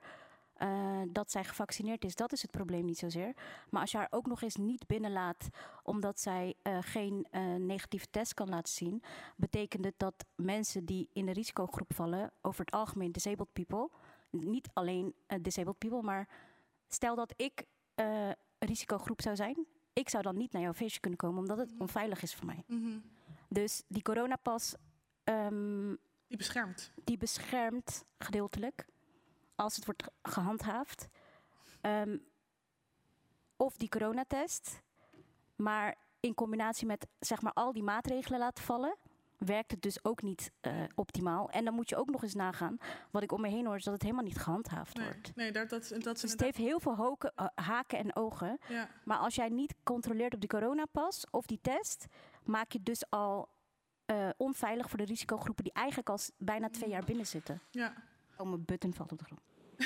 eh, 0.54 1.02
dat 1.12 1.32
zij 1.32 1.44
gevaccineerd 1.44 2.06
is, 2.06 2.16
dat 2.16 2.32
is 2.32 2.42
het 2.42 2.52
probleem 2.52 2.86
niet 2.86 2.98
zozeer. 2.98 3.34
Maar 3.70 3.82
als 3.82 3.92
je 3.92 3.98
haar 3.98 4.08
ook 4.10 4.28
nog 4.28 4.42
eens 4.42 4.56
niet 4.56 4.88
binnenlaat 4.88 5.48
omdat 5.84 6.20
zij 6.20 6.56
geen 6.82 7.28
negatieve 7.58 8.10
test 8.10 8.34
kan 8.34 8.50
laten 8.50 8.74
zien, 8.74 9.04
betekent 9.36 9.86
het 9.86 9.94
dat 9.98 10.26
mensen 10.36 10.86
die 10.86 11.10
in 11.14 11.26
de 11.26 11.34
risicogroep 11.34 11.94
vallen, 11.94 12.32
over 12.42 12.60
het 12.60 12.74
algemeen 12.74 13.12
disabled 13.12 13.54
people, 13.54 13.90
niet 14.30 14.70
alleen 14.74 15.16
disabled 15.42 15.78
people, 15.78 16.02
maar 16.02 16.28
stel 16.88 17.16
dat 17.16 17.34
ik 17.36 17.66
eh, 17.98 18.30
risicogroep 18.60 19.22
zou 19.22 19.36
zijn, 19.36 19.66
ik 19.94 20.10
zou 20.10 20.24
dan 20.24 20.38
niet 20.38 20.52
naar 20.52 20.62
jouw 20.62 20.74
feestje 20.74 21.00
kunnen 21.00 21.20
komen 21.20 21.40
omdat 21.40 21.58
het 21.58 21.74
onveilig 21.78 22.22
is 22.22 22.36
voor 22.36 22.46
mij. 22.46 22.64
Mhm. 22.68 23.00
Dus 23.50 23.84
die 23.88 24.02
coronapas. 24.02 24.76
ehm, 25.24 25.96
die 26.28 26.38
beschermt. 26.38 26.92
Die 27.04 27.18
beschermt 27.18 28.04
gedeeltelijk. 28.18 28.86
Als 29.56 29.76
het 29.76 29.86
wordt 29.86 30.04
ge- 30.04 30.12
gehandhaafd. 30.22 31.08
Ehm, 31.82 32.18
of 33.56 33.78
die 33.78 33.90
coronatest. 33.90 34.82
Maar 35.56 35.96
in 36.20 36.34
combinatie 36.34 36.88
met 36.88 37.08
zeg 37.20 37.42
maar, 37.42 37.54
al 37.54 37.74
die 37.74 37.84
maatregelen 37.84 38.40
laten 38.40 38.64
vallen. 38.64 38.96
Werkt 39.38 39.72
het 39.72 39.82
dus 39.82 40.04
ook 40.04 40.22
niet 40.22 40.52
eh, 40.62 40.74
optimaal. 40.96 41.50
En 41.50 41.66
dan 41.66 41.74
moet 41.74 41.90
je 41.90 41.96
ook 41.96 42.10
nog 42.10 42.24
eens 42.24 42.34
nagaan. 42.34 42.78
Wat 43.12 43.24
ik 43.24 43.32
om 43.32 43.42
me 43.42 43.48
heen 43.48 43.66
hoor, 43.66 43.76
is 43.76 43.84
dat 43.84 43.94
het 43.94 44.04
helemaal 44.04 44.24
niet 44.24 44.38
gehandhaafd 44.38 45.00
wordt. 45.00 45.36
Nee, 45.36 45.52
dat, 45.52 45.70
dat, 45.70 45.96
dat 46.00 46.22
Dus 46.22 46.32
het 46.32 46.42
heeft 46.42 46.58
heel 46.58 46.80
veel 46.80 46.96
hoken, 46.96 47.32
eh, 47.36 47.48
haken 47.56 47.98
en 47.98 48.16
ogen. 48.16 48.58
Ja. 48.70 48.90
Maar 49.04 49.18
als 49.18 49.36
jij 49.36 49.50
niet 49.50 49.76
controleert 49.84 50.34
op 50.34 50.40
die 50.40 50.50
coronapas 50.50 51.26
of 51.32 51.46
die 51.46 51.60
test, 51.62 52.06
maak 52.44 52.72
je 52.72 52.78
het 52.78 52.86
dus 52.86 53.10
al 53.10 53.50
eh, 54.06 54.30
onveilig 54.38 54.90
voor 54.90 54.98
de 54.98 55.06
risicogroepen 55.06 55.64
die 55.64 55.74
eigenlijk 55.74 56.10
al 56.10 56.18
bijna 56.38 56.70
twee 56.70 56.90
jaar 56.90 57.04
binnen 57.04 57.28
zitten. 57.28 57.62
Ja. 57.72 57.94
Oh, 58.38 58.48
mijn 58.48 58.66
button 58.66 58.94
valt 58.94 59.12
op 59.12 59.20
de 59.20 59.26
grond. 59.26 59.42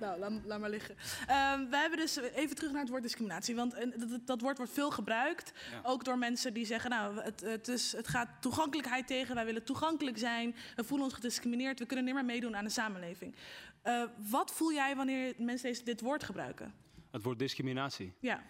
Nou, 0.00 0.18
laat, 0.18 0.32
laat 0.44 0.60
maar 0.60 0.70
liggen. 0.70 0.96
Ehm, 1.26 1.68
we 1.70 1.76
hebben 1.76 1.98
dus 1.98 2.16
even 2.16 2.56
terug 2.56 2.70
naar 2.72 2.80
het 2.80 2.90
woord 2.90 3.02
discriminatie. 3.02 3.54
Want 3.54 3.74
eh, 3.74 3.90
dat, 3.96 4.26
dat- 4.26 4.40
woord 4.40 4.56
wordt 4.56 4.72
veel 4.72 4.90
gebruikt. 4.90 5.52
Ja. 5.70 5.80
Ook 5.82 6.04
door 6.04 6.18
mensen 6.18 6.54
die 6.54 6.64
zeggen, 6.66 6.90
nou, 6.90 7.20
het, 7.20 7.40
het, 7.40 7.68
is, 7.68 7.92
het 7.92 8.08
gaat 8.08 8.28
toegankelijkheid 8.40 9.06
tegen. 9.06 9.34
Wij 9.34 9.44
willen 9.44 9.64
toegankelijk 9.64 10.18
zijn. 10.18 10.54
We 10.76 10.84
voelen 10.84 11.06
ons 11.06 11.14
gediscrimineerd. 11.14 11.78
We 11.78 11.86
kunnen 11.86 12.04
niet 12.04 12.14
meer 12.14 12.24
meedoen 12.24 12.56
aan 12.56 12.64
de 12.64 12.70
samenleving. 12.70 13.34
Eh, 13.82 14.02
wat 14.16 14.50
voel 14.52 14.72
jij 14.72 14.96
wanneer 14.96 15.34
mensen 15.38 15.68
deze, 15.68 15.84
dit 15.84 16.00
woord 16.00 16.24
gebruiken? 16.24 16.74
Het 17.10 17.22
woord 17.22 17.38
discriminatie. 17.38 18.12
Ja. 18.20 18.42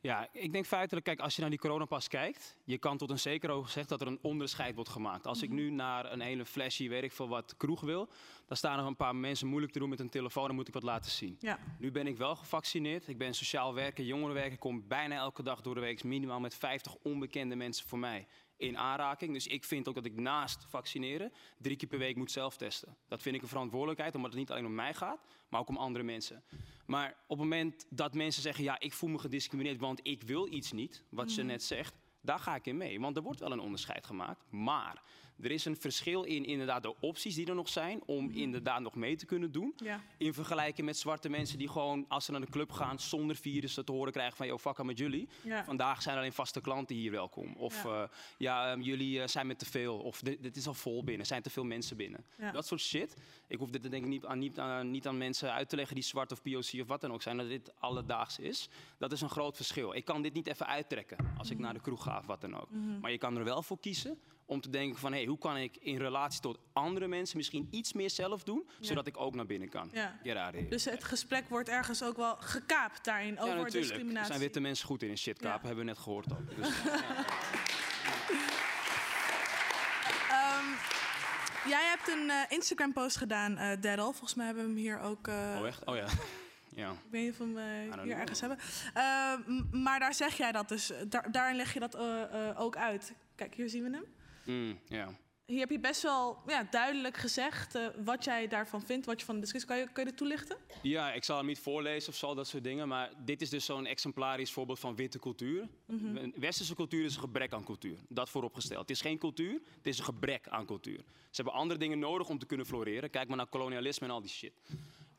Ja, 0.00 0.28
ik 0.32 0.52
denk 0.52 0.66
feitelijk, 0.66 1.06
kijk, 1.06 1.20
als 1.20 1.34
je 1.34 1.40
naar 1.40 1.50
die 1.50 1.58
coronapas 1.58 2.08
kijkt, 2.08 2.56
je 2.64 2.78
kan 2.78 2.96
tot 2.96 3.10
een 3.10 3.18
zekere 3.18 3.52
hoogte 3.52 3.72
zeggen 3.72 3.98
dat 3.98 4.06
er 4.06 4.12
een 4.12 4.18
onderscheid 4.22 4.74
wordt 4.74 4.90
gemaakt. 4.90 5.26
Als 5.26 5.42
ik 5.42 5.50
nu 5.50 5.70
naar 5.70 6.12
een 6.12 6.20
hele 6.20 6.44
flashy, 6.44 6.88
weet 6.88 7.02
ik 7.02 7.12
veel 7.12 7.28
wat, 7.28 7.56
kroeg 7.56 7.80
wil, 7.80 8.08
dan 8.46 8.56
staan 8.56 8.78
er 8.78 8.84
een 8.84 8.96
paar 8.96 9.16
mensen 9.16 9.46
moeilijk 9.46 9.72
te 9.72 9.78
doen 9.78 9.88
met 9.88 10.00
een 10.00 10.08
telefoon, 10.08 10.46
dan 10.46 10.54
moet 10.54 10.68
ik 10.68 10.74
wat 10.74 10.82
laten 10.82 11.10
zien. 11.10 11.36
Ja. 11.40 11.58
Nu 11.78 11.90
ben 11.90 12.06
ik 12.06 12.16
wel 12.16 12.36
gevaccineerd, 12.36 13.08
ik 13.08 13.18
ben 13.18 13.34
sociaal 13.34 13.74
werker, 13.74 14.04
jongerenwerker, 14.04 14.52
ik 14.52 14.60
kom 14.60 14.88
bijna 14.88 15.16
elke 15.16 15.42
dag 15.42 15.60
door 15.60 15.74
de 15.74 15.80
week 15.80 16.04
minimaal 16.04 16.40
met 16.40 16.54
50 16.54 16.94
onbekende 17.02 17.56
mensen 17.56 17.88
voor 17.88 17.98
mij 17.98 18.26
in 18.56 18.78
aanraking. 18.78 19.32
Dus 19.32 19.46
ik 19.46 19.64
vind 19.64 19.88
ook 19.88 19.94
dat 19.94 20.04
ik 20.04 20.16
naast 20.16 20.64
vaccineren 20.68 21.32
drie 21.58 21.76
keer 21.76 21.88
per 21.88 21.98
week 21.98 22.16
moet 22.16 22.30
zelftesten. 22.30 22.96
Dat 23.08 23.22
vind 23.22 23.36
ik 23.36 23.42
een 23.42 23.48
verantwoordelijkheid, 23.48 24.14
omdat 24.14 24.30
het 24.30 24.40
niet 24.40 24.50
alleen 24.50 24.66
om 24.66 24.74
mij 24.74 24.94
gaat, 24.94 25.20
maar 25.48 25.60
ook 25.60 25.68
om 25.68 25.76
andere 25.76 26.04
mensen. 26.04 26.42
Maar 26.86 27.08
op 27.08 27.38
het 27.38 27.48
moment 27.48 27.86
dat 27.90 28.14
mensen 28.14 28.42
zeggen, 28.42 28.64
ja, 28.64 28.80
ik 28.80 28.92
voel 28.92 29.10
me 29.10 29.18
gediscrimineerd, 29.18 29.78
want 29.80 30.00
ik 30.02 30.22
wil 30.22 30.52
iets 30.52 30.72
niet, 30.72 31.04
wat 31.08 31.30
ze 31.30 31.40
Mhm. 31.40 31.48
net 31.50 31.62
zegt, 31.62 31.94
daar 32.20 32.38
ga 32.38 32.54
ik 32.54 32.66
in 32.66 32.76
mee. 32.76 33.00
Want 33.00 33.16
er 33.16 33.22
wordt 33.22 33.40
wel 33.40 33.52
een 33.52 33.60
onderscheid 33.60 34.06
gemaakt. 34.06 34.44
Maar 34.50 35.02
er 35.42 35.50
is 35.50 35.64
een 35.64 35.76
verschil 35.76 36.22
in 36.22 36.44
inderdaad 36.44 36.82
de 36.82 36.94
opties 37.00 37.34
die 37.34 37.46
er 37.46 37.54
nog 37.54 37.68
zijn 37.68 38.02
om 38.06 38.30
inderdaad 38.30 38.80
nog 38.80 38.94
mee 38.94 39.16
te 39.16 39.26
kunnen 39.26 39.52
doen. 39.52 39.72
Ja. 39.76 40.00
In 40.16 40.34
vergelijking 40.34 40.86
met 40.86 40.96
zwarte 40.96 41.28
mensen 41.28 41.58
die 41.58 41.68
gewoon, 41.68 42.04
als 42.08 42.24
ze 42.24 42.30
naar 42.30 42.40
de 42.40 42.50
club 42.50 42.72
gaan, 42.72 42.98
zonder 42.98 43.36
virussen 43.36 43.84
te 43.84 43.92
horen 43.92 44.12
krijgen 44.12 44.36
van, 44.36 44.46
yo, 44.46 44.58
fuck 44.58 44.78
aan 44.78 44.86
met 44.86 44.98
jullie. 44.98 45.28
Ja. 45.42 45.64
Vandaag 45.64 46.02
zijn 46.02 46.16
alleen 46.16 46.32
vaste 46.32 46.60
klanten 46.60 46.96
hier 46.96 47.10
welkom. 47.10 47.54
Of 47.56 47.82
Ja. 47.82 48.00
ja, 48.00 48.08
ja 48.38 48.70
ehm, 48.70 48.80
jullie 48.80 49.20
eh, 49.20 49.28
zijn 49.28 49.46
met 49.46 49.58
te 49.58 49.66
veel. 49.66 49.98
Of 49.98 50.20
dit, 50.20 50.42
dit 50.42 50.56
is 50.56 50.66
al 50.66 50.74
vol 50.74 51.04
binnen, 51.04 51.26
zijn 51.26 51.42
te 51.42 51.50
veel 51.50 51.64
mensen 51.64 51.96
binnen. 51.96 52.24
Dat 52.52 52.66
soort 52.66 52.80
shit. 52.80 53.16
Ik 53.46 53.58
hoef 53.58 53.70
dit 53.70 53.82
denk 53.90 54.04
ik 54.04 54.10
niet 54.10 54.24
aan, 54.24 54.38
niet, 54.38 54.58
aan, 54.58 54.90
niet 54.90 55.06
aan 55.06 55.18
mensen 55.18 55.52
uit 55.52 55.68
te 55.68 55.76
leggen 55.76 55.94
die 55.94 56.04
zwart 56.04 56.32
of 56.32 56.42
POC 56.42 56.80
of 56.80 56.86
wat 56.86 57.00
dan 57.00 57.12
ook 57.12 57.22
zijn, 57.22 57.36
dat 57.36 57.48
dit 57.48 57.72
alledaags 57.80 58.38
is. 58.38 58.68
Dat 58.98 59.12
is 59.12 59.20
een 59.20 59.30
groot 59.30 59.56
verschil. 59.56 59.94
Ik 59.94 60.04
kan 60.04 60.22
dit 60.22 60.32
niet 60.32 60.46
even 60.46 60.66
uittrekken 60.66 61.34
als 61.38 61.50
ik 61.50 61.58
naar 61.58 61.74
de 61.74 61.80
kroeg 61.80 62.02
ga 62.02 62.18
of 62.18 62.26
wat 62.26 62.40
dan 62.40 62.60
ook. 62.60 62.70
Mhm. 62.70 63.00
Maar 63.00 63.10
je 63.10 63.18
kan 63.18 63.36
er 63.36 63.44
wel 63.44 63.62
voor 63.62 63.78
kiezen 63.80 64.18
om 64.46 64.60
te 64.60 64.70
denken 64.70 64.98
van, 64.98 65.12
hé, 65.12 65.18
hey, 65.18 65.26
hoe 65.26 65.38
kan 65.38 65.56
ik 65.56 65.76
in 65.76 65.96
relatie 65.98 66.40
tot 66.40 66.58
andere 66.72 67.06
mensen 67.06 67.36
misschien 67.36 67.68
iets 67.70 67.92
meer 67.92 68.10
zelf 68.10 68.42
doen, 68.42 68.68
Ja. 68.80 68.86
zodat 68.86 69.06
ik 69.06 69.16
ook 69.20 69.34
naar 69.34 69.46
binnen 69.46 69.68
kan. 69.68 69.90
Ja. 69.92 70.18
Dus 70.68 70.84
het 70.84 71.04
gesprek 71.04 71.48
wordt 71.48 71.68
ergens 71.68 72.02
ook 72.02 72.16
wel 72.16 72.36
gekaapt 72.40 73.04
daarin 73.04 73.32
over 73.38 73.46
natuurlijk. 73.56 73.74
Er 73.74 73.80
discriminatie. 73.80 74.26
zijn 74.28 74.40
witte 74.40 74.60
mensen 74.60 74.86
goed 74.86 75.02
in 75.02 75.08
in 75.08 75.18
shit 75.18 75.38
kapen, 75.38 75.66
hebben 75.66 75.84
we 75.84 75.90
net 75.90 75.98
gehoord 75.98 76.32
ook. 76.32 76.56
Dus, 76.56 76.68
Ehm, 80.30 80.64
jij 81.68 81.84
hebt 81.84 82.08
een 82.08 82.30
eh, 82.30 82.36
Instagram-post 82.48 83.16
gedaan, 83.16 83.56
eh 83.56 83.80
Daryl. 83.80 84.04
Volgens 84.12 84.34
mij 84.34 84.46
hebben 84.46 84.64
we 84.64 84.70
hem 84.70 84.78
hier 84.78 85.00
ook... 85.00 85.28
eh, 85.28 85.56
oh, 85.60 85.66
echt? 85.66 85.84
Oh 85.84 85.96
ja. 85.96 86.06
ja. 86.82 86.90
Ik 86.90 86.96
weet 87.10 87.22
niet 87.22 87.30
of 87.30 87.38
we 87.38 87.44
hem 87.44 87.82
hier 87.82 87.92
know. 87.92 88.10
ergens 88.10 88.40
hebben. 88.40 88.58
Eh, 88.94 89.32
m- 89.46 89.82
maar 89.82 90.00
daar 90.00 90.14
zeg 90.14 90.36
jij 90.36 90.52
dat 90.52 90.68
dus. 90.68 90.92
Daar, 91.08 91.32
daarin 91.32 91.56
leg 91.56 91.72
je 91.72 91.80
dat 91.80 91.96
ook 92.56 92.76
uit. 92.76 93.12
Kijk, 93.34 93.54
hier 93.54 93.68
zien 93.68 93.82
we 93.82 93.90
hem. 93.90 94.04
Mm, 94.46 94.78
ja. 94.88 95.08
hier 95.46 95.58
heb 95.58 95.70
je 95.70 95.80
best 95.80 96.02
wel 96.02 96.38
ja, 96.46 96.66
duidelijk 96.70 97.16
gezegd 97.16 97.74
eh, 97.74 97.86
wat 98.04 98.24
jij 98.24 98.48
daarvan 98.48 98.82
vindt, 98.82 99.06
wat 99.06 99.20
je 99.20 99.26
van 99.26 99.34
de 99.34 99.40
discussie. 99.40 99.70
Kan 99.70 99.78
je, 99.78 99.92
kun 99.92 100.04
je 100.04 100.08
dit 100.08 100.18
toelichten? 100.18 100.56
Ja, 100.82 101.12
ik 101.12 101.24
zal 101.24 101.36
hem 101.36 101.46
niet 101.46 101.58
voorlezen 101.58 102.08
of 102.08 102.16
zo, 102.16 102.34
dat 102.34 102.46
soort 102.46 102.64
dingen. 102.64 102.88
Maar 102.88 103.10
dit 103.24 103.40
is 103.42 103.50
dus 103.50 103.64
zo'n 103.64 103.86
exemplarisch 103.86 104.52
voorbeeld 104.52 104.78
van 104.78 104.96
witte 104.96 105.18
cultuur. 105.18 105.68
Mhm. 105.86 106.16
Een 106.16 106.34
Westerse 106.36 106.74
cultuur 106.74 107.04
is 107.04 107.14
een 107.14 107.20
gebrek 107.20 107.52
aan 107.52 107.64
cultuur. 107.64 107.98
Dat 108.08 108.30
vooropgesteld. 108.30 108.80
Het 108.80 108.90
is 108.90 109.00
geen 109.00 109.18
cultuur, 109.18 109.60
het 109.76 109.86
is 109.86 109.98
een 109.98 110.04
gebrek 110.04 110.48
aan 110.48 110.66
cultuur. 110.66 110.98
Ze 111.30 111.42
hebben 111.42 111.60
andere 111.60 111.80
dingen 111.80 111.98
nodig 111.98 112.28
om 112.28 112.38
te 112.38 112.46
kunnen 112.46 112.66
floreren. 112.66 113.10
Kijk 113.10 113.28
maar 113.28 113.36
naar 113.36 113.46
kolonialisme 113.46 114.06
en 114.06 114.12
al 114.12 114.20
die 114.20 114.30
shit. 114.30 114.52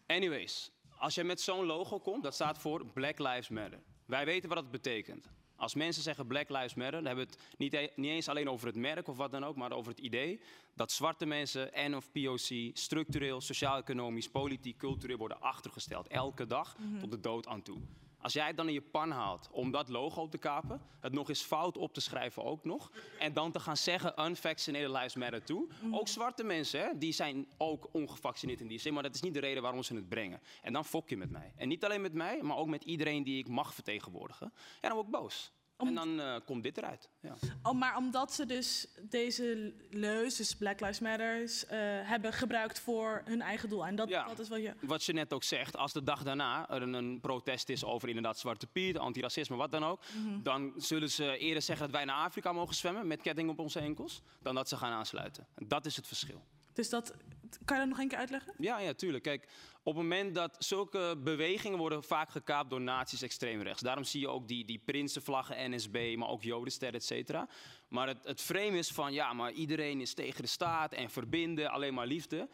Anyways, 0.07 0.71
als 0.97 1.15
je 1.15 1.23
met 1.23 1.41
zo'n 1.41 1.65
logo 1.65 1.99
komt, 1.99 2.23
dat 2.23 2.33
staat 2.33 2.57
voor 2.57 2.85
Black 2.85 3.19
Lives 3.19 3.49
Matter. 3.49 3.79
Wij 4.05 4.25
weten 4.25 4.49
wat 4.49 4.57
dat 4.57 4.71
betekent. 4.71 5.29
Als 5.57 5.75
mensen 5.75 6.03
zeggen 6.03 6.27
Black 6.27 6.49
Lives 6.49 6.73
Matter, 6.73 6.91
dan 7.03 7.05
hebben 7.05 7.25
we 7.25 7.31
het 7.31 7.57
niet, 7.57 7.73
e- 7.73 7.89
niet 7.95 8.11
eens 8.11 8.27
alleen 8.29 8.49
over 8.49 8.67
het 8.67 8.75
merk 8.75 9.07
of 9.07 9.17
wat 9.17 9.31
dan 9.31 9.43
ook, 9.45 9.55
maar 9.55 9.71
over 9.71 9.91
het 9.91 9.99
idee 10.01 10.39
dat 10.75 10.91
zwarte 10.91 11.25
mensen 11.25 11.73
en 11.73 11.95
of 11.95 12.11
POC 12.11 12.69
structureel, 12.73 13.41
sociaal-economisch, 13.41 14.29
politiek, 14.29 14.77
cultureel 14.77 15.17
worden 15.17 15.41
achtergesteld. 15.41 16.07
Elke 16.07 16.47
dag 16.47 16.77
Mhm. 16.77 16.99
tot 16.99 17.11
de 17.11 17.19
dood 17.19 17.47
aan 17.47 17.61
toe. 17.61 17.77
Als 18.27 18.35
jij 18.35 18.47
het 18.47 18.57
dan 18.57 18.67
in 18.67 18.73
je 18.73 18.81
pan 18.81 19.11
haalt 19.11 19.49
om 19.51 19.71
dat 19.71 19.89
logo 19.89 20.29
te 20.29 20.37
kapen, 20.37 20.81
het 20.99 21.13
nog 21.13 21.29
eens 21.29 21.41
fout 21.41 21.77
op 21.77 21.93
te 21.93 22.01
schrijven 22.01 22.43
ook 22.43 22.63
nog, 22.63 22.91
en 23.19 23.33
dan 23.33 23.51
te 23.51 23.59
gaan 23.59 23.77
zeggen 23.77 24.25
unvaccinated 24.25 24.89
lives 24.89 25.15
matter 25.15 25.43
toe. 25.43 25.67
Ook 25.91 26.07
zwarte 26.07 26.43
mensen, 26.43 26.79
hè, 26.79 26.97
die 26.97 27.11
zijn 27.11 27.47
ook 27.57 27.89
ongevaccineerd 27.91 28.61
in 28.61 28.67
die 28.67 28.79
zin, 28.79 28.93
maar 28.93 29.03
dat 29.03 29.15
is 29.15 29.21
niet 29.21 29.33
de 29.33 29.39
reden 29.39 29.61
waarom 29.61 29.83
ze 29.83 29.95
het 29.95 30.09
brengen. 30.09 30.41
En 30.61 30.73
dan 30.73 30.85
fok 30.85 31.09
je 31.09 31.17
met 31.17 31.29
mij. 31.29 31.53
En 31.55 31.67
niet 31.67 31.85
alleen 31.85 32.01
met 32.01 32.13
mij, 32.13 32.41
maar 32.41 32.57
ook 32.57 32.67
met 32.67 32.83
iedereen 32.83 33.23
die 33.23 33.37
ik 33.37 33.47
mag 33.47 33.73
vertegenwoordigen. 33.73 34.53
En 34.55 34.89
dan 34.89 34.93
word 34.93 35.05
ik 35.05 35.11
boos. 35.11 35.51
En 35.77 35.93
dan 35.93 36.19
eh, 36.19 36.35
komt 36.45 36.63
dit 36.63 36.77
eruit. 36.77 37.09
Ja. 37.21 37.35
Oh, 37.63 37.73
maar 37.73 37.97
omdat 37.97 38.33
ze 38.33 38.45
dus 38.45 38.87
deze 39.01 39.73
leus, 39.89 40.35
dus 40.35 40.55
Black 40.55 40.79
Lives 40.79 40.99
Matters, 40.99 41.65
eh, 41.65 41.77
hebben 42.03 42.33
gebruikt 42.33 42.79
voor 42.79 43.21
hun 43.25 43.41
eigen 43.41 43.69
doel. 43.69 43.85
En 43.85 43.95
dat, 43.95 44.09
dat 44.09 44.39
is 44.39 44.49
wat 44.49 44.61
je... 44.61 44.73
Wat 44.81 45.03
je 45.03 45.13
net 45.13 45.33
ook 45.33 45.43
zegt, 45.43 45.77
als 45.77 45.93
de 45.93 46.03
dag 46.03 46.23
daarna 46.23 46.69
er 46.69 46.81
een, 46.81 46.93
een 46.93 47.19
protest 47.19 47.69
is 47.69 47.83
over 47.83 48.07
inderdaad 48.07 48.39
Zwarte 48.39 48.67
Piet, 48.67 48.97
antiracisme, 48.97 49.55
wat 49.55 49.71
dan 49.71 49.83
ook, 49.85 50.01
Mhm. 50.15 50.41
dan 50.41 50.73
zullen 50.77 51.09
ze 51.09 51.37
eerder 51.37 51.61
zeggen 51.61 51.85
dat 51.85 51.95
wij 51.95 52.05
naar 52.05 52.25
Afrika 52.25 52.51
mogen 52.51 52.75
zwemmen 52.75 53.07
met 53.07 53.21
ketting 53.21 53.49
op 53.49 53.59
onze 53.59 53.79
enkels, 53.79 54.21
dan 54.41 54.55
dat 54.55 54.69
ze 54.69 54.77
gaan 54.77 54.91
aansluiten. 54.91 55.47
En 55.55 55.67
dat 55.67 55.85
is 55.85 55.95
het 55.95 56.07
verschil. 56.07 56.43
Dus 56.73 56.89
dat... 56.89 57.13
Kan 57.65 57.75
je 57.77 57.81
dat 57.81 57.91
nog 57.91 57.99
een 57.99 58.07
keer 58.07 58.17
uitleggen? 58.17 58.53
Ja, 58.57 58.79
ja, 58.79 58.93
tuurlijk. 58.93 59.23
Kijk, 59.23 59.47
op 59.83 59.93
het 59.93 60.03
moment 60.03 60.35
dat 60.35 60.55
zulke 60.59 61.17
bewegingen 61.23 61.77
worden 61.77 62.03
vaak 62.03 62.29
gekaapt 62.29 62.69
door 62.69 62.81
nazi's 62.81 63.21
extreemrechts. 63.21 63.81
Daarom 63.81 64.03
zie 64.03 64.19
je 64.19 64.27
ook 64.27 64.47
die, 64.47 64.65
die 64.65 64.81
prinsenvlaggen, 64.85 65.71
NSB, 65.71 66.15
maar 66.17 66.29
ook 66.29 66.43
Jodenster, 66.43 66.93
et 66.93 67.03
cetera. 67.03 67.47
Maar 67.89 68.07
het, 68.07 68.23
het 68.23 68.41
frame 68.41 68.77
is 68.77 68.91
van, 68.91 69.13
ja, 69.13 69.33
maar 69.33 69.51
iedereen 69.51 70.01
is 70.01 70.13
tegen 70.13 70.41
de 70.41 70.47
staat 70.47 70.93
en 70.93 71.09
verbinden, 71.09 71.69
alleen 71.69 71.93
maar 71.93 72.07
liefde. 72.07 72.49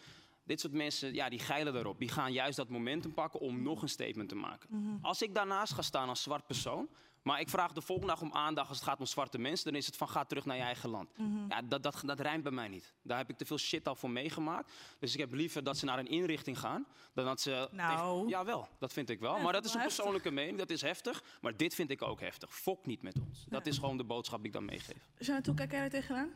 Dit 0.46 0.60
soort 0.60 0.74
mensen, 0.74 1.14
ja, 1.14 1.30
die 1.30 1.40
geilen 1.40 1.74
daarop. 1.74 2.00
Die 2.00 2.10
gaan 2.10 2.34
juist 2.34 2.58
dat 2.58 2.70
momentum 2.70 3.14
pakken 3.14 3.40
om 3.40 3.62
nog 3.62 3.82
een 3.82 3.90
statement 3.90 4.30
te 4.30 4.36
maken. 4.36 4.70
Mhm. 4.72 4.98
Als 5.02 5.22
ik 5.22 5.34
daarnaast 5.34 5.74
ga 5.74 5.82
staan 5.82 6.10
als 6.10 6.24
zwart 6.24 6.48
persoon, 6.48 6.90
maar 7.24 7.40
ik 7.40 7.50
vraag 7.50 7.72
de 7.72 7.82
volgende 7.82 8.12
dag 8.12 8.22
om 8.22 8.34
aandacht 8.34 8.70
als 8.70 8.78
het 8.78 8.88
gaat 8.88 9.00
om 9.00 9.06
zwarte 9.06 9.38
mensen, 9.38 9.66
dan 9.66 9.76
is 9.76 9.86
het 9.86 9.96
van 9.96 10.10
ga 10.10 10.24
terug 10.24 10.46
naar 10.46 10.56
je 10.56 10.62
eigen 10.62 10.90
land. 10.90 11.18
Mhm. 11.18 11.50
Ja, 11.50 11.62
dat, 11.62 11.84
dat, 11.84 12.02
dat 12.06 12.20
rijmt 12.20 12.44
bij 12.44 12.52
mij 12.52 12.68
niet. 12.68 12.94
Daar 13.02 13.18
heb 13.18 13.30
ik 13.30 13.38
te 13.38 13.46
veel 13.46 13.58
shit 13.58 13.88
al 13.88 13.96
voor 13.96 14.10
meegemaakt. 14.10 14.72
Dus 15.00 15.14
ik 15.14 15.20
heb 15.20 15.34
liever 15.34 15.64
dat 15.64 15.78
ze 15.78 15.86
naar 15.86 16.00
een 16.00 16.08
inrichting 16.08 16.60
gaan, 16.60 16.86
dan 17.14 17.26
dat 17.26 17.42
ze... 17.42 17.68
Nou. 17.72 18.28
Jawel, 18.28 18.68
dat 18.80 18.94
vind 18.94 19.10
ik 19.10 19.20
wel. 19.20 19.36
Ja, 19.36 19.42
maar 19.42 19.54
dat 19.54 19.66
is 19.66 19.72
een 19.72 19.78
wel 19.78 19.88
persoonlijke 19.88 20.32
mening, 20.32 20.58
dat 20.58 20.70
is 20.70 20.82
heftig. 20.82 21.24
Maar 21.42 21.58
dit 21.58 21.76
vind 21.76 21.90
ik 21.90 22.02
ook 22.02 22.20
heftig. 22.20 22.56
Fok 22.56 22.86
niet 22.86 23.02
met 23.02 23.20
ons. 23.28 23.46
Dat 23.50 23.66
is 23.66 23.78
gewoon 23.78 23.98
de 23.98 24.04
boodschap 24.04 24.38
die 24.38 24.48
ik 24.48 24.54
dan 24.54 24.66
meegeef. 24.66 25.10
Jeannette, 25.18 25.50
hoe 25.50 25.60
kijk 25.60 25.72
jij 25.72 25.82
er 25.82 25.90
tegenaan? 25.90 26.30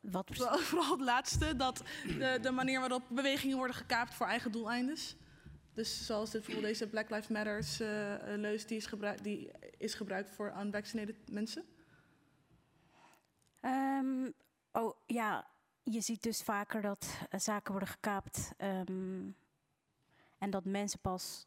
Wat 0.00 0.30
Vooral, 0.32 0.58
vooral 0.58 0.90
het 0.90 1.00
laatste, 1.00 1.56
dat 1.56 1.82
de, 2.06 2.38
de 2.42 2.50
manier 2.50 2.80
waarop 2.80 3.02
bewegingen 3.08 3.56
worden 3.56 3.76
gekaapt 3.76 4.14
voor 4.14 4.26
eigen 4.26 4.52
doeleinden. 4.52 4.96
Dus 5.78 6.06
zoals 6.06 6.30
dit, 6.30 6.40
bijvoorbeeld 6.40 6.72
deze 6.72 6.88
Black 6.90 7.10
Lives 7.10 7.28
Matters 7.28 7.80
eh, 7.80 8.14
eh, 8.14 8.40
leus 8.40 8.66
die 8.66 8.76
is, 8.76 8.86
gebruikt, 8.86 9.22
die 9.22 9.50
is 9.76 9.94
gebruikt 9.94 10.30
voor 10.30 10.54
unvaccinated 10.60 11.30
mensen. 11.30 11.64
Ehm, 13.60 14.30
oh 14.72 14.96
ja, 15.06 15.48
je 15.82 16.00
ziet 16.00 16.22
dus 16.22 16.42
vaker 16.42 16.82
dat 16.82 17.18
eh, 17.30 17.40
zaken 17.40 17.70
worden 17.70 17.88
gekaapt 17.88 18.52
ehm, 18.56 19.30
en 20.38 20.50
dat 20.50 20.64
mensen 20.64 21.00
pas 21.00 21.46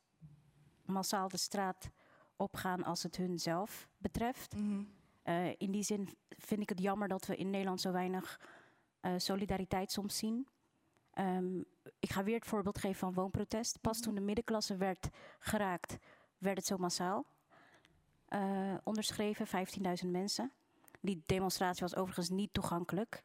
massaal 0.86 1.28
de 1.28 1.38
straat 1.38 1.90
opgaan 2.36 2.84
als 2.84 3.04
het 3.04 3.16
hun 3.16 3.40
zelf 3.40 3.88
betreft. 3.98 4.56
Eh, 5.22 5.50
in 5.58 5.72
die 5.72 5.84
zin 5.84 6.18
vind 6.30 6.62
ik 6.62 6.70
het 6.70 6.82
jammer 6.82 7.08
dat 7.08 7.26
we 7.26 7.36
in 7.36 7.50
Nederland 7.50 7.82
zo 7.82 7.92
weinig 7.92 8.40
solidariteit 9.18 9.92
soms 9.92 10.18
zien. 10.18 10.48
Ehm, 11.14 11.60
ik 12.00 12.12
ga 12.12 12.24
weer 12.24 12.36
het 12.36 12.46
voorbeeld 12.46 12.78
geven 12.78 13.00
van 13.00 13.14
woonprotest. 13.14 13.82
Pas 13.82 14.00
toen 14.00 14.16
de 14.16 14.22
middenklasse 14.22 14.76
werd 14.76 15.10
geraakt, 15.40 15.98
werd 16.38 16.58
het 16.58 16.66
zo 16.66 16.78
massaal. 16.78 17.26
Eh, 18.26 18.74
onderschreven, 18.84 19.48
15.000 19.48 20.12
mensen. 20.12 20.52
Die 21.02 21.24
demonstratie 21.26 21.82
was 21.82 21.96
overigens 21.96 22.30
niet 22.30 22.54
toegankelijk 22.54 23.24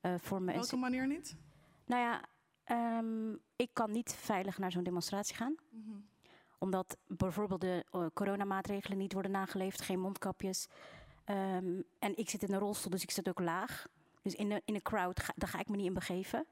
eh, 0.00 0.14
voor 0.18 0.38
Op 0.38 0.46
welke 0.46 0.76
manier 0.76 1.06
niet? 1.06 1.36
Nou 1.84 2.02
ja, 2.02 2.20
ehm, 2.64 3.32
ik 3.56 3.70
kan 3.72 3.90
niet 3.90 4.12
veilig 4.12 4.58
naar 4.58 4.72
zo'n 4.72 4.82
demonstratie 4.82 5.36
gaan. 5.36 5.54
Mhm. 5.70 5.96
Omdat 6.58 6.96
bijvoorbeeld 7.06 7.60
de 7.60 7.84
eh, 7.90 8.06
coronamaatregelen 8.14 8.98
niet 8.98 9.12
worden 9.12 9.30
nageleefd, 9.30 9.80
geen 9.80 10.00
mondkapjes. 10.00 10.68
Ehm, 11.24 11.80
en 11.98 12.16
ik 12.16 12.30
zit 12.30 12.42
in 12.42 12.52
een 12.52 12.58
rolstoel, 12.58 12.90
dus 12.90 13.02
ik 13.02 13.10
zit 13.10 13.28
ook 13.28 13.40
laag. 13.40 13.86
Dus 14.22 14.34
in 14.34 14.50
een, 14.50 14.62
in 14.64 14.74
een 14.74 14.82
crowd, 14.82 15.20
ga, 15.20 15.32
daar 15.36 15.48
ga 15.48 15.58
ik 15.58 15.68
me 15.68 15.76
niet 15.76 15.86
in 15.86 15.94
begeven. 15.94 16.46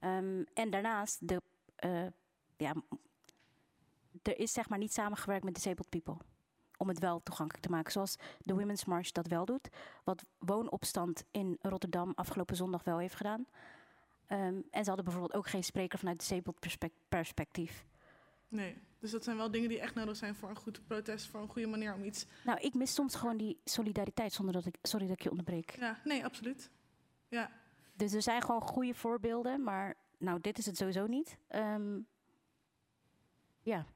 Ehm, 0.00 0.42
en 0.54 0.70
daarnaast, 0.70 1.28
de, 1.28 1.42
eh, 1.76 2.06
ja, 2.56 2.74
er 4.22 4.38
is 4.38 4.52
zeg 4.52 4.68
maar 4.68 4.78
niet 4.78 4.92
samengewerkt 4.92 5.44
met 5.44 5.54
disabled 5.54 5.88
people. 5.88 6.16
Om 6.76 6.88
het 6.88 6.98
wel 6.98 7.22
toegankelijk 7.22 7.64
te 7.64 7.70
maken. 7.70 7.92
Zoals 7.92 8.16
de 8.38 8.54
Women's 8.54 8.84
March 8.84 9.10
dat 9.10 9.26
wel 9.26 9.44
doet. 9.44 9.68
Wat 10.04 10.24
Woonopstand 10.38 11.24
in 11.30 11.58
Rotterdam 11.62 12.12
afgelopen 12.14 12.56
zondag 12.56 12.84
wel 12.84 12.98
heeft 12.98 13.14
gedaan. 13.14 13.46
Ehm, 14.26 14.60
en 14.70 14.82
ze 14.82 14.86
hadden 14.86 15.04
bijvoorbeeld 15.04 15.34
ook 15.34 15.48
geen 15.48 15.64
spreker 15.64 15.98
vanuit 15.98 16.18
disabled 16.18 16.58
perspec- 16.60 16.92
perspectief. 17.08 17.84
Nee, 18.48 18.76
dus 18.98 19.10
dat 19.10 19.24
zijn 19.24 19.36
wel 19.36 19.50
dingen 19.50 19.68
die 19.68 19.80
echt 19.80 19.94
nodig 19.94 20.16
zijn 20.16 20.34
voor 20.34 20.48
een 20.48 20.56
goed 20.56 20.86
protest, 20.86 21.26
voor 21.26 21.40
een 21.40 21.48
goede 21.48 21.68
manier 21.68 21.94
om 21.94 22.04
iets... 22.04 22.26
Nou, 22.44 22.60
ik 22.60 22.74
mis 22.74 22.94
soms 22.94 23.14
gewoon 23.14 23.36
die 23.36 23.60
solidariteit 23.64 24.32
zonder 24.32 24.54
dat 24.54 24.66
ik. 24.66 24.76
Sorry 24.82 25.06
dat 25.06 25.16
ik 25.16 25.22
je 25.22 25.30
onderbreek. 25.30 25.76
Ja, 25.78 26.00
nee, 26.04 26.24
absoluut. 26.24 26.70
Ja. 27.28 27.50
Dus 28.00 28.12
er 28.12 28.22
zijn 28.22 28.42
gewoon 28.42 28.60
goede 28.60 28.94
voorbeelden, 28.94 29.62
maar 29.62 29.94
nou, 30.18 30.40
dit 30.40 30.58
is 30.58 30.66
het 30.66 30.76
sowieso 30.76 31.06
niet. 31.06 31.36
Ehm, 31.48 31.98
ja. 33.60 33.86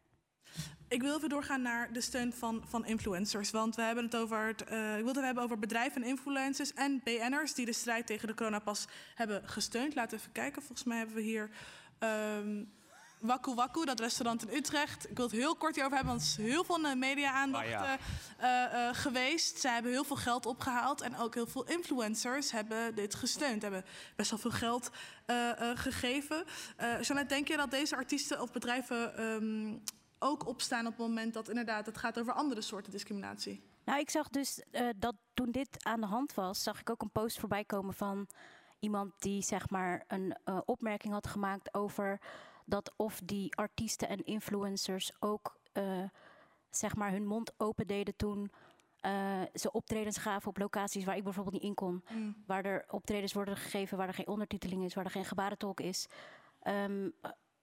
Ik 0.89 1.03
wil 1.03 1.17
even 1.17 1.29
doorgaan 1.29 1.63
naar 1.63 1.93
de 1.93 2.01
steun 2.01 2.33
van, 2.33 2.63
van 2.67 2.87
influencers. 2.87 3.51
Want 3.51 3.75
we 3.77 3.83
hebben 3.83 4.05
het 4.05 4.17
over 4.17 4.47
het, 4.47 4.65
eh, 4.65 4.97
ik 4.97 5.05
wilde 5.05 5.19
het 5.19 5.25
hebben 5.25 5.45
over 5.45 5.59
bedrijven 5.59 6.03
en 6.03 6.09
influencers 6.09 6.75
en 6.75 7.01
BN'ers 7.05 7.55
die 7.55 7.67
de 7.67 7.73
strijd 7.73 8.07
tegen 8.07 8.29
de 8.29 8.35
coronapas 8.35 8.89
hebben 9.15 9.49
gesteund. 9.49 9.95
Laten 9.95 10.11
we 10.11 10.17
even 10.17 10.33
kijken. 10.33 10.63
Volgens 10.63 10.85
mij 10.85 10.97
hebben 10.97 11.17
we 11.17 11.23
hier 11.23 11.51
ehm 11.99 12.65
Waku 13.27 13.55
Waku, 13.55 13.85
dat 13.85 14.01
restaurant 14.01 14.49
in 14.49 14.57
Utrecht. 14.57 15.11
Ik 15.11 15.17
wil 15.17 15.27
het 15.27 15.35
heel 15.35 15.57
kort 15.57 15.75
hierover 15.75 15.97
hebben, 15.97 16.17
want 16.17 16.27
er 16.39 16.45
is 16.45 16.51
heel 16.51 16.65
veel 16.65 16.85
eh, 16.85 16.95
media-aandacht 16.95 17.65
Ah, 17.65 17.71
ja. 17.71 17.99
eh, 18.39 18.89
eh, 18.89 18.95
geweest. 18.95 19.59
Zij 19.59 19.73
hebben 19.73 19.93
heel 19.93 20.05
veel 20.05 20.17
geld 20.17 20.47
opgehaald 20.47 21.01
en 21.01 21.17
ook 21.17 21.35
heel 21.35 21.47
veel 21.47 21.65
influencers 21.67 22.51
hebben 22.51 22.95
dit 22.95 23.15
gesteund. 23.15 23.63
Hebben 23.63 23.85
best 24.17 24.31
wel 24.31 24.39
veel 24.39 24.51
geld 24.51 24.91
eh, 25.27 25.71
eh, 25.71 25.79
gegeven. 25.79 26.45
Eh 26.77 27.01
Jeannette, 27.01 27.35
denk 27.35 27.49
je 27.49 27.57
dat 27.57 27.71
deze 27.71 27.97
artiesten 27.97 28.41
of 28.41 28.53
bedrijven 28.53 29.17
ehm, 29.17 29.77
ook 30.19 30.47
opstaan 30.47 30.87
op 30.87 30.93
het 30.93 31.07
moment 31.07 31.35
dat 31.35 31.49
inderdaad 31.49 31.87
het 31.87 31.99
gaat 31.99 32.19
over 32.19 32.33
andere 32.33 32.61
soorten 32.61 32.93
discriminatie? 32.93 33.63
Nou, 33.85 33.99
ik 33.99 34.11
zag 34.11 34.29
dus 34.29 34.63
eh, 34.71 34.89
dat 34.97 35.15
toen 35.35 35.51
dit 35.51 35.85
aan 35.85 36.01
de 36.01 36.07
hand 36.07 36.35
was, 36.35 36.63
zag 36.63 36.81
ik 36.81 36.91
ook 36.91 37.03
een 37.03 37.11
post 37.11 37.39
voorbij 37.41 37.65
komen 37.65 37.95
van 37.95 38.27
iemand 38.79 39.13
die 39.19 39.43
zeg 39.43 39.71
maar 39.71 40.05
een 40.09 40.37
eh, 40.45 40.59
opmerking 40.65 41.13
had 41.13 41.27
gemaakt 41.27 41.75
over 41.75 42.21
dat 42.65 42.93
of 42.97 43.21
die 43.25 43.57
artiesten 43.57 44.09
en 44.09 44.25
influencers 44.25 45.13
ook 45.21 45.59
eh, 45.73 46.05
zeg 46.71 46.97
maar 46.97 47.11
hun 47.11 47.27
mond 47.27 47.53
open 47.57 47.87
deden 47.87 48.17
toen 48.17 48.51
eh, 49.01 49.43
ze 49.55 49.73
optredens 49.73 50.17
gaven 50.17 50.49
op 50.49 50.59
locaties 50.59 51.05
waar 51.05 51.17
ik 51.17 51.25
bijvoorbeeld 51.25 51.55
niet 51.55 51.65
in 51.65 51.75
kon. 51.75 52.05
Mm. 52.11 52.43
Waar 52.47 52.65
er 52.65 52.85
optredens 52.89 53.33
worden 53.33 53.57
gegeven 53.57 53.97
waar 53.99 54.09
er 54.09 54.15
geen 54.15 54.29
ondertiteling 54.29 54.85
is, 54.85 54.95
waar 54.95 55.05
er 55.05 55.11
geen 55.11 55.25
gebarentolk 55.25 55.81
is. 55.81 56.07
Ehm, 56.61 57.11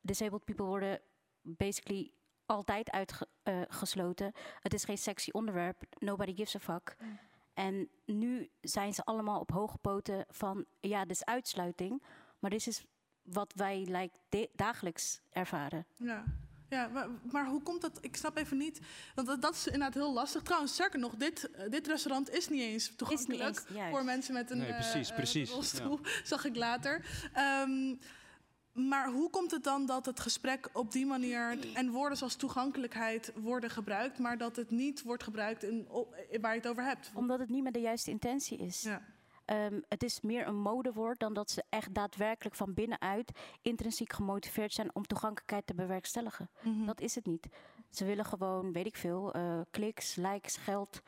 disabled 0.01 0.43
people 0.43 0.65
worden 0.65 1.01
basically 1.41 2.11
altijd 2.45 2.91
uitgesloten. 3.43 4.31
het 4.59 4.73
is 4.73 4.83
geen 4.83 4.97
sexy 4.97 5.29
onderwerp. 5.31 5.83
Nobody 5.99 6.35
gives 6.35 6.55
a 6.55 6.59
fuck. 6.59 6.95
En 7.53 7.89
nu 8.05 8.49
zijn 8.61 8.93
ze 8.93 9.03
allemaal 9.03 9.39
op 9.39 9.51
hoge 9.51 9.77
poten 9.77 10.25
van... 10.29 10.65
ja, 10.79 11.01
dit 11.01 11.11
is 11.11 11.25
uitsluiting. 11.25 12.03
Maar 12.39 12.49
dit 12.49 12.67
is 12.67 12.85
wat 13.23 13.53
wij 13.55 13.77
like, 13.89 14.11
de- 14.29 14.49
dagelijks 14.55 15.21
ervaren. 15.31 15.85
Ja. 15.95 16.23
Ja, 16.69 16.87
maar, 16.87 17.07
maar 17.31 17.45
hoe 17.47 17.61
komt 17.61 17.81
dat? 17.81 17.97
Ik 18.01 18.15
snap 18.15 18.37
even 18.37 18.57
niet. 18.57 18.79
Want 19.15 19.27
dat, 19.27 19.41
dat 19.41 19.53
is 19.55 19.65
inderdaad 19.65 19.93
heel 19.93 20.13
lastig. 20.13 20.41
Trouwens, 20.41 20.73
sterker 20.73 20.99
nog, 20.99 21.15
dit, 21.15 21.49
dit 21.69 21.87
restaurant 21.87 22.29
is 22.29 22.49
niet 22.49 22.61
eens 22.61 22.95
toegankelijk 22.95 23.41
eens, 23.41 23.89
voor 23.89 24.03
mensen 24.03 24.33
met 24.33 24.51
een 24.51 24.57
Nee, 24.57 24.73
precies, 24.73 24.93
eh, 24.93 25.09
eh, 25.09 25.15
precies, 25.15 25.49
rolstoel. 25.51 25.99
Zag 26.23 26.45
ik 26.45 26.55
later. 26.55 27.05
Ehm, 27.33 27.95
maar 28.73 29.09
hoe 29.11 29.29
komt 29.29 29.51
het 29.51 29.63
dan 29.63 29.85
dat 29.85 30.05
het 30.05 30.19
gesprek 30.19 30.69
op 30.73 30.91
die 30.91 31.05
manier 31.05 31.57
en 31.73 31.89
woorden 31.89 32.17
zoals 32.17 32.35
toegankelijkheid 32.35 33.31
worden 33.35 33.69
gebruikt, 33.69 34.19
maar 34.19 34.37
dat 34.37 34.55
het 34.55 34.69
niet 34.71 35.01
wordt 35.03 35.23
gebruikt 35.23 35.63
in, 35.63 35.85
op- 35.89 36.15
waar 36.41 36.51
je 36.53 36.59
het 36.59 36.67
over 36.69 36.83
hebt? 36.83 37.11
Omdat 37.13 37.39
het 37.39 37.49
niet 37.49 37.63
met 37.63 37.73
de 37.73 37.79
juiste 37.79 38.11
intentie 38.11 38.57
is. 38.57 38.81
Ja. 38.81 39.01
Ehm, 39.51 39.79
het 39.87 40.03
is 40.03 40.21
meer 40.21 40.47
een 40.47 40.59
modewoord 40.59 41.19
dan 41.19 41.33
dat 41.33 41.51
ze 41.51 41.63
echt 41.69 41.93
daadwerkelijk 41.93 42.55
van 42.55 42.73
binnenuit 42.73 43.31
intrinsiek 43.61 44.13
gemotiveerd 44.13 44.73
zijn 44.73 44.95
om 44.95 45.03
toegankelijkheid 45.03 45.67
te 45.67 45.73
bewerkstelligen. 45.73 46.49
Mhm. 46.61 46.85
Dat 46.85 47.01
is 47.01 47.15
het 47.15 47.25
niet. 47.25 47.47
Ze 47.89 48.05
willen 48.05 48.25
gewoon, 48.25 48.71
weet 48.71 48.85
ik 48.85 48.95
veel, 48.95 49.33
eh, 49.33 49.59
kliks, 49.71 50.15
likes, 50.15 50.57
geld. 50.57 51.01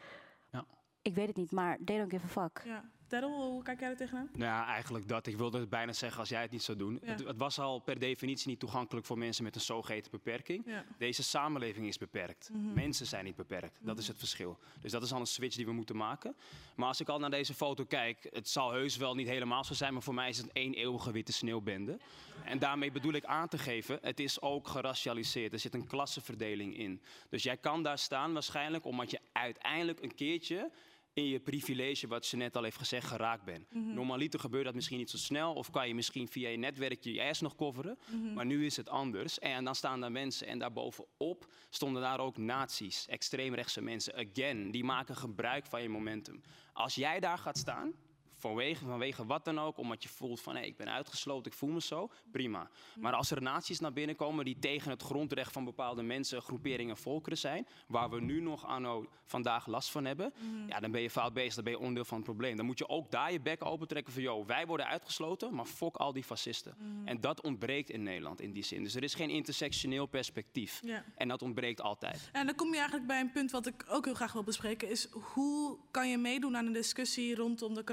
Ja. 0.52 0.66
Ik 1.02 1.16
weet 1.16 1.28
het 1.28 1.36
niet, 1.36 1.52
maar 1.52 1.78
they 1.86 1.98
don't 1.98 2.12
give 2.12 2.26
a 2.26 2.30
fuck. 2.30 2.62
Ja. 2.66 2.84
Hoe 3.22 3.64
kijk 3.64 3.80
jij 3.80 3.90
er 3.90 3.98
tegenaan? 3.98 4.30
Nou 4.34 4.44
ja, 4.44 4.68
eigenlijk 4.68 5.08
dat. 5.08 5.28
Ik 5.28 5.38
wilde 5.38 5.60
het 5.60 5.70
bijna 5.70 5.94
zeggen 5.94 6.20
als 6.20 6.30
jij 6.30 6.42
het 6.42 6.52
niet 6.52 6.64
zou 6.64 6.78
doen. 6.78 7.00
Ja. 7.02 7.12
Het, 7.12 7.26
het 7.26 7.38
was 7.38 7.60
al 7.60 7.80
per 7.80 8.00
definitie 8.00 8.48
niet 8.48 8.60
toegankelijk 8.60 9.06
voor 9.06 9.18
mensen 9.18 9.44
met 9.44 9.56
een 9.56 9.62
zogeheten 9.62 10.12
beperking. 10.12 10.64
Ja. 10.66 10.86
Deze 10.98 11.24
samenleving 11.24 11.88
is 11.88 11.98
beperkt. 11.98 12.50
Mhm. 12.54 12.74
Mensen 12.74 13.06
zijn 13.06 13.26
niet 13.26 13.36
beperkt. 13.36 13.78
Dat 13.80 13.98
is 13.98 14.08
het 14.08 14.18
verschil. 14.18 14.58
Dus 14.82 14.92
dat 14.92 15.04
is 15.04 15.14
al 15.14 15.20
een 15.20 15.26
switch 15.26 15.56
die 15.56 15.66
we 15.66 15.72
moeten 15.72 15.96
maken. 15.96 16.36
Maar 16.76 16.88
als 16.88 17.02
ik 17.02 17.10
al 17.10 17.20
naar 17.20 17.30
deze 17.30 17.54
foto 17.54 17.86
kijk, 17.86 18.28
het 18.32 18.50
zal 18.50 18.72
heus 18.72 18.98
wel 18.98 19.16
niet 19.16 19.28
helemaal 19.28 19.64
zo 19.64 19.74
zijn, 19.74 19.94
maar 19.94 20.02
voor 20.02 20.14
mij 20.14 20.30
is 20.30 20.38
het 20.38 20.52
één 20.52 20.74
eeuwige 20.74 21.12
witte 21.12 21.34
sneeuwbende. 21.34 21.98
En 22.44 22.60
daarmee 22.60 22.92
bedoel 22.92 23.14
ik 23.14 23.26
aan 23.26 23.48
te 23.48 23.58
geven, 23.58 24.00
het 24.02 24.20
is 24.20 24.42
ook 24.42 24.68
geracialiseerd. 24.68 25.54
Er 25.54 25.60
zit 25.60 25.74
een 25.74 25.88
klassenverdeling 25.88 26.78
in. 26.78 27.02
Dus 27.30 27.44
jij 27.44 27.58
kan 27.58 27.84
daar 27.84 27.98
staan 27.98 28.34
waarschijnlijk 28.34 28.86
omdat 28.86 29.12
je 29.12 29.20
uiteindelijk 29.32 30.02
een 30.02 30.16
keertje 30.16 30.72
in 31.14 31.26
je 31.26 31.40
privilege, 31.40 32.08
wat 32.08 32.26
ze 32.26 32.38
net 32.38 32.56
al 32.56 32.64
heeft 32.64 32.78
gezegd, 32.78 33.08
geraakt 33.08 33.44
bent. 33.44 33.74
Mhm. 33.74 33.94
Normaliter 33.94 34.40
gebeurt 34.40 34.66
dat 34.66 34.74
misschien 34.74 34.98
niet 34.98 35.10
zo 35.10 35.18
snel, 35.18 35.54
of 35.54 35.70
kan 35.70 35.88
je 35.88 35.96
misschien 35.96 36.28
via 36.28 36.50
je 36.50 36.58
netwerkje 36.58 37.14
je 37.14 37.24
ass 37.24 37.42
nog 37.42 37.56
coveren. 37.56 37.98
Mhm. 38.12 38.34
Maar 38.34 38.46
nu 38.46 38.66
is 38.66 38.78
het 38.78 38.90
anders. 38.90 39.40
En 39.40 39.64
dan 39.64 39.76
staan 39.76 40.00
daar 40.02 40.12
mensen, 40.12 40.48
en 40.48 40.60
daarbovenop 40.60 41.48
stonden 41.70 42.02
daar 42.02 42.20
ook 42.20 42.38
nazi's, 42.38 43.06
extreemrechtse 43.08 43.82
mensen. 43.82 44.14
Again, 44.16 44.72
die 44.72 44.84
maken 44.84 45.16
gebruik 45.16 45.66
van 45.66 45.82
je 45.82 45.90
momentum. 45.90 46.42
Als 46.74 46.96
jij 46.96 47.20
daar 47.20 47.38
gaat 47.38 47.58
staan, 47.58 47.94
vanwege, 48.48 48.86
vanwege 48.86 49.26
wat 49.26 49.46
dan 49.46 49.60
ook, 49.60 49.78
omdat 49.78 50.04
je 50.04 50.10
voelt 50.10 50.42
van 50.42 50.56
hé, 50.56 50.62
ik 50.62 50.78
ben 50.78 50.92
uitgesloten, 50.92 51.52
ik 51.52 51.58
voel 51.58 51.70
me 51.70 51.82
zo, 51.82 52.10
prima. 52.32 52.70
Maar 53.00 53.14
als 53.14 53.32
er 53.32 53.42
naties 53.42 53.80
naar 53.80 53.94
binnen 53.94 54.16
komen 54.16 54.46
die 54.46 54.60
tegen 54.60 54.90
het 54.92 55.02
grondrecht 55.02 55.52
van 55.52 55.64
bepaalde 55.66 56.02
mensen, 56.04 56.42
groeperingen, 56.42 56.98
volkeren 56.98 57.38
zijn, 57.38 57.68
waar 57.88 58.10
we 58.10 58.22
nu 58.22 58.42
nog 58.42 58.66
anno 58.66 59.06
vandaag 59.26 59.68
last 59.68 59.92
van 59.92 60.06
hebben, 60.06 60.34
Mhm. 60.38 60.68
ja, 60.68 60.80
dan 60.80 60.92
ben 60.92 61.02
je 61.02 61.10
fout 61.10 61.34
bezig, 61.34 61.56
dan 61.56 61.64
ben 61.64 61.74
je 61.74 61.80
onderdeel 61.80 62.06
van 62.06 62.18
het 62.18 62.26
probleem. 62.26 62.56
Dan 62.58 62.66
moet 62.66 62.78
je 62.78 62.90
ook 62.90 63.12
daar 63.12 63.32
je 63.32 63.40
bek 63.42 63.66
opentrekken 63.66 64.14
van, 64.14 64.22
joh, 64.22 64.48
wij 64.48 64.66
worden 64.66 64.88
uitgesloten, 64.88 65.54
maar 65.56 65.66
fok 65.66 65.96
al 65.96 66.14
die 66.14 66.24
fascisten. 66.24 66.76
Mhm. 66.78 67.08
En 67.08 67.22
dat 67.22 67.42
ontbreekt 67.42 67.90
in 67.90 68.04
Nederland 68.04 68.42
in 68.42 68.52
die 68.52 68.64
zin. 68.64 68.84
Dus 68.84 68.96
er 68.96 69.04
is 69.04 69.14
geen 69.14 69.30
intersectioneel 69.30 70.06
perspectief. 70.06 70.82
Ja. 70.86 71.04
En 71.16 71.28
dat 71.28 71.42
ontbreekt 71.42 71.82
altijd. 71.82 72.30
En 72.32 72.46
dan 72.46 72.56
kom 72.56 72.68
je 72.70 72.76
eigenlijk 72.76 73.08
bij 73.08 73.20
een 73.20 73.32
punt 73.32 73.52
wat 73.52 73.66
ik 73.68 73.86
ook 73.90 74.06
heel 74.06 74.14
graag 74.14 74.34
wil 74.34 74.44
bespreken. 74.44 74.90
Is 74.90 75.08
hoe 75.12 75.78
kan 75.92 76.10
je 76.10 76.18
meedoen 76.18 76.58
aan 76.58 76.66
een 76.66 76.74
discussie 76.74 77.36
rondom 77.36 77.74
de 77.74 77.84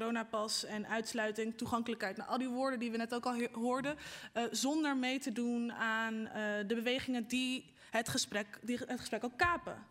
en 0.64 0.86
uitsluiting, 0.86 1.56
toegankelijkheid. 1.56 2.16
Nou, 2.16 2.30
al 2.30 2.38
die 2.38 2.48
woorden 2.48 2.78
die 2.78 2.90
we 2.90 2.96
net 2.96 3.14
ook 3.14 3.26
al 3.26 3.46
hoorden. 3.52 3.96
eh, 4.32 4.42
zonder 4.50 4.96
mee 4.96 5.18
te 5.18 5.32
doen 5.32 5.72
aan 5.72 6.26
eh, 6.26 6.42
de 6.66 6.74
bewegingen 6.74 7.26
die 7.26 7.74
het 7.90 8.08
gesprek, 8.08 8.58
die 8.62 8.78
het 8.86 9.00
gesprek 9.00 9.24
ook 9.24 9.36
kapen. 9.36 9.86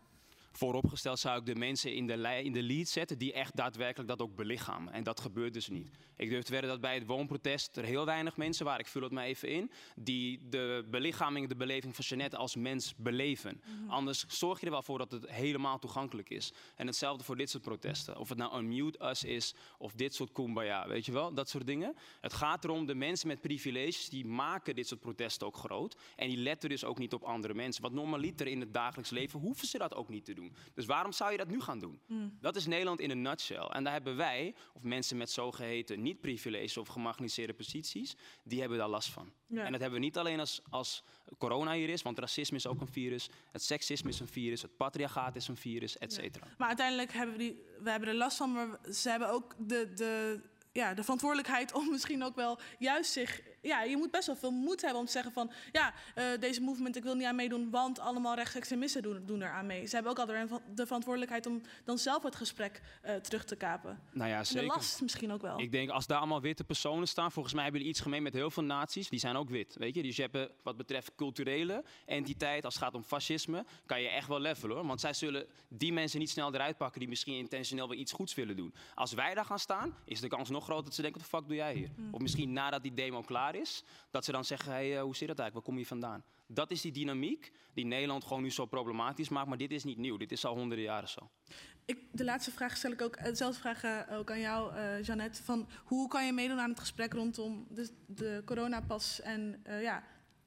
Vooropgesteld 0.52 1.18
zou 1.18 1.38
ik 1.38 1.46
de 1.46 1.54
mensen 1.54 1.94
in 1.94 2.06
de, 2.06 2.42
in 2.42 2.52
de 2.52 2.62
lead 2.62 2.88
zetten 2.88 3.18
die 3.18 3.32
echt 3.32 3.56
daadwerkelijk 3.56 4.08
dat 4.08 4.20
ook 4.20 4.36
belichamen. 4.36 4.92
En 4.92 5.02
dat 5.02 5.20
gebeurt 5.20 5.52
dus 5.52 5.68
niet. 5.68 5.90
Ik 6.16 6.30
durf 6.30 6.44
te 6.44 6.52
wedden 6.52 6.70
dat 6.70 6.80
bij 6.80 6.94
het 6.94 7.06
woonprotest 7.06 7.76
er 7.76 7.84
heel 7.84 8.04
weinig 8.04 8.36
mensen 8.36 8.64
waren, 8.64 8.80
ik 8.80 8.86
vul 8.86 9.02
het 9.02 9.12
maar 9.12 9.24
even 9.24 9.48
in, 9.48 9.70
die 9.96 10.48
de 10.48 10.86
belichaming, 10.90 11.48
de 11.48 11.56
beleving 11.56 11.94
van 11.94 12.04
Jeannette 12.04 12.36
als 12.36 12.56
mens 12.56 12.94
beleven. 12.96 13.62
Anders 13.88 14.24
zorg 14.28 14.60
je 14.60 14.66
er 14.66 14.72
wel 14.72 14.82
voor 14.82 14.98
dat 14.98 15.12
het 15.12 15.30
helemaal 15.30 15.78
toegankelijk 15.78 16.30
is. 16.30 16.52
En 16.76 16.86
hetzelfde 16.86 17.24
voor 17.24 17.36
dit 17.36 17.50
soort 17.50 17.62
protesten. 17.62 18.18
Of 18.18 18.28
het 18.28 18.38
nou 18.38 18.58
Unmute 18.58 19.04
Us 19.08 19.24
is, 19.24 19.54
of 19.78 19.92
dit 19.92 20.14
soort 20.14 20.32
kumbaya, 20.32 20.88
weet 20.88 21.06
je 21.06 21.12
wel, 21.12 21.34
dat 21.34 21.48
soort 21.48 21.66
dingen. 21.66 21.96
Het 22.20 22.32
gaat 22.32 22.64
erom, 22.64 22.86
de 22.86 22.94
mensen 22.94 23.28
met 23.28 23.40
privileges, 23.40 24.08
die 24.08 24.26
maken 24.26 24.74
dit 24.74 24.86
soort 24.86 25.00
protesten 25.00 25.46
ook 25.46 25.56
groot. 25.56 25.96
En 26.16 26.28
die 26.28 26.36
letten 26.36 26.68
dus 26.68 26.84
ook 26.84 26.98
niet 26.98 27.12
op 27.12 27.22
andere 27.22 27.54
mensen. 27.54 27.82
Want 27.82 27.94
normaliter 27.94 28.46
in 28.46 28.60
het 28.60 28.74
dagelijks 28.74 29.10
leven 29.10 29.40
hoeven 29.40 29.66
ze 29.66 29.78
dat 29.78 29.94
ook 29.94 30.08
niet 30.08 30.24
te 30.24 30.34
doen. 30.34 30.39
Dus 30.74 30.86
waarom 30.86 31.12
zou 31.12 31.30
je 31.30 31.36
dat 31.36 31.48
nu 31.48 31.60
gaan 31.60 31.78
doen? 31.78 32.00
Mm. 32.06 32.38
Dat 32.40 32.56
is 32.56 32.66
Nederland 32.66 33.00
in 33.00 33.10
een 33.10 33.22
nutshell. 33.22 33.66
En 33.66 33.84
daar 33.84 33.92
hebben 33.92 34.16
wij, 34.16 34.54
of 34.72 34.82
mensen 34.82 35.16
met 35.16 35.30
zogeheten 35.30 36.02
niet-privileges 36.02 36.76
of 36.76 36.88
gemarginaliseerde 36.88 37.54
posities, 37.54 38.16
die 38.44 38.60
hebben 38.60 38.78
daar 38.78 38.88
last 38.88 39.08
van. 39.08 39.32
Ja. 39.46 39.64
En 39.64 39.72
dat 39.72 39.80
hebben 39.80 39.98
we 39.98 40.04
niet 40.04 40.18
alleen 40.18 40.40
als, 40.40 40.62
als 40.70 41.04
corona 41.38 41.72
hier 41.72 41.88
is, 41.88 42.02
want 42.02 42.18
racisme 42.18 42.56
is 42.56 42.66
ook 42.66 42.80
een 42.80 42.92
virus, 42.92 43.28
het 43.52 43.62
seksisme 43.62 44.08
is 44.08 44.20
een 44.20 44.28
virus, 44.28 44.62
het 44.62 44.76
patriarchaat 44.76 45.36
is 45.36 45.48
een 45.48 45.56
virus, 45.56 45.98
et 45.98 46.12
cetera. 46.12 46.46
Maar 46.58 46.68
uiteindelijk 46.68 47.12
hebben 47.12 47.36
we, 47.36 47.42
die, 47.42 47.62
we 47.82 47.90
hebben 47.90 48.08
er 48.08 48.14
last 48.14 48.36
van, 48.36 48.52
maar 48.52 48.78
ze 48.92 49.10
hebben 49.10 49.30
ook 49.30 49.54
de, 49.58 49.92
de, 49.94 50.40
ja, 50.72 50.94
de 50.94 51.02
verantwoordelijkheid 51.02 51.72
om 51.74 51.90
misschien 51.90 52.22
ook 52.22 52.34
wel 52.34 52.58
juist 52.78 53.12
zich. 53.12 53.42
Ja, 53.62 53.82
je 53.82 53.96
moet 53.96 54.10
best 54.10 54.26
wel 54.26 54.36
veel 54.36 54.50
moed 54.50 54.80
hebben 54.80 55.00
om 55.00 55.06
te 55.06 55.12
zeggen 55.12 55.32
van 55.32 55.50
ja, 55.72 55.94
eh, 56.14 56.24
deze 56.40 56.60
movement, 56.60 56.96
ik 56.96 57.02
wil 57.02 57.14
niet 57.14 57.26
aan 57.26 57.34
meedoen, 57.36 57.70
want 57.70 57.98
allemaal 57.98 58.34
rechtsextremisten 58.34 59.02
doen, 59.02 59.22
doen 59.26 59.40
er 59.40 59.50
aan 59.50 59.66
mee. 59.66 59.86
Ze 59.86 59.94
hebben 59.94 60.12
ook 60.12 60.18
altijd 60.18 60.48
de 60.74 60.86
verantwoordelijkheid 60.86 61.46
om 61.46 61.60
dan 61.84 61.98
zelf 61.98 62.22
het 62.22 62.36
gesprek 62.36 62.80
eh, 63.02 63.14
terug 63.14 63.44
te 63.44 63.56
kapen. 63.56 64.00
Nou 64.12 64.30
ja, 64.30 64.38
En 64.38 64.46
zeker. 64.46 64.62
de 64.62 64.74
last 64.74 65.00
misschien 65.00 65.32
ook 65.32 65.42
wel. 65.42 65.60
Ik 65.60 65.72
denk 65.72 65.90
als 65.90 66.06
daar 66.06 66.18
allemaal 66.18 66.40
witte 66.40 66.64
personen 66.64 67.08
staan, 67.08 67.32
volgens 67.32 67.54
mij 67.54 67.62
hebben 67.62 67.80
die 67.80 67.90
iets 67.90 68.00
gemeen 68.00 68.22
met 68.22 68.32
heel 68.32 68.50
veel 68.50 68.62
naties. 68.62 69.08
Die 69.08 69.18
zijn 69.18 69.36
ook 69.36 69.48
wit, 69.50 69.76
weet 69.78 69.94
je. 69.94 70.02
Dus 70.02 70.16
je 70.16 70.22
hebt 70.22 70.34
eh, 70.34 70.42
wat 70.62 70.76
betreft 70.76 71.14
culturele 71.14 71.84
entiteit, 72.06 72.64
als 72.64 72.74
het 72.74 72.82
gaat 72.82 72.94
om 72.94 73.02
fascisme, 73.02 73.64
kan 73.86 74.02
je 74.02 74.08
echt 74.08 74.28
wel 74.28 74.40
levelen 74.40 74.76
hoor. 74.76 74.86
Want 74.86 75.00
zij 75.00 75.12
zullen 75.12 75.46
die 75.68 75.92
mensen 75.92 76.18
niet 76.18 76.30
snel 76.30 76.54
eruit 76.54 76.76
pakken 76.76 77.00
die 77.00 77.08
misschien 77.08 77.36
intentioneel 77.36 77.88
wel 77.88 77.98
iets 77.98 78.12
goeds 78.12 78.34
willen 78.34 78.56
doen. 78.56 78.74
Als 78.94 79.12
wij 79.12 79.34
daar 79.34 79.44
gaan 79.44 79.58
staan, 79.58 79.94
is 80.04 80.20
de 80.20 80.28
kans 80.28 80.48
nog 80.48 80.64
groter 80.64 80.84
dat 80.84 80.94
ze 80.94 81.02
denken, 81.02 81.20
wat 81.20 81.30
de 81.30 81.36
fuck 81.36 81.48
doe 81.48 81.56
jij 81.56 81.74
hier? 81.74 81.90
Mm. 81.96 82.14
Of 82.14 82.20
misschien 82.20 82.52
nadat 82.52 82.82
die 82.82 82.94
demo 82.94 83.20
klaar 83.20 83.49
is, 83.54 83.84
dat 84.10 84.24
ze 84.24 84.32
dan 84.32 84.44
zeggen, 84.44 84.72
hey, 84.72 84.96
eh, 84.96 85.02
hoe 85.02 85.16
zit 85.16 85.28
dat 85.28 85.38
eigenlijk? 85.38 85.54
Waar 85.54 85.74
kom 85.74 85.78
je 85.78 85.86
vandaan? 85.86 86.24
Dat 86.46 86.70
is 86.70 86.80
die 86.80 86.92
dynamiek 86.92 87.52
die 87.74 87.86
Nederland 87.86 88.24
gewoon 88.24 88.42
nu 88.42 88.50
zo 88.50 88.66
problematisch 88.66 89.28
maakt. 89.28 89.48
Maar 89.48 89.58
dit 89.58 89.70
is 89.70 89.84
niet 89.84 89.98
nieuw, 89.98 90.16
dit 90.16 90.32
is 90.32 90.44
al 90.44 90.56
honderden 90.56 90.84
jaren 90.84 91.08
zo. 91.08 91.30
Ik, 91.84 91.98
de 92.12 92.24
laatste 92.24 92.50
vraag 92.50 92.76
stel 92.76 92.90
ik 92.90 93.02
ook, 93.02 93.16
eh, 93.16 93.24
dezelfde 93.24 93.60
vraag 93.60 93.82
eh, 93.82 94.18
ook 94.18 94.30
aan 94.30 94.40
jou, 94.40 94.74
eh 94.74 95.02
Jeannette. 95.02 95.42
Van 95.42 95.68
hoe 95.84 96.08
kan 96.08 96.26
je 96.26 96.32
meedoen 96.32 96.60
aan 96.60 96.70
het 96.70 96.80
gesprek 96.80 97.12
rondom 97.12 97.66
de, 97.68 97.90
de 98.06 98.42
coronapas 98.44 99.20
en 99.20 99.60
eh, 99.62 99.82
ja, 99.82 100.02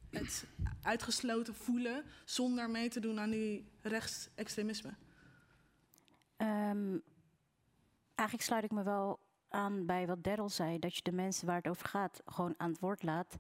het 0.10 0.46
uitgesloten 0.82 1.56
voelen 1.56 2.06
zonder 2.26 2.70
mee 2.70 2.90
te 2.90 3.00
doen 3.00 3.20
aan 3.20 3.30
die 3.30 3.72
rechtsextremisme? 3.82 4.94
Ehm, 6.38 6.98
eigenlijk 8.16 8.48
sluit 8.48 8.64
ik 8.64 8.72
me 8.72 8.84
wel 8.84 9.20
aan 9.54 9.86
bij 9.86 10.08
wat 10.08 10.24
Daryl 10.24 10.50
zei, 10.50 10.80
dat 10.80 10.96
je 10.96 11.02
de 11.02 11.12
mensen 11.12 11.48
waar 11.48 11.56
het 11.56 11.68
over 11.68 11.88
gaat 11.88 12.22
gewoon 12.26 12.54
aan 12.58 12.70
het 12.70 12.80
woord 12.80 13.04
laat. 13.04 13.38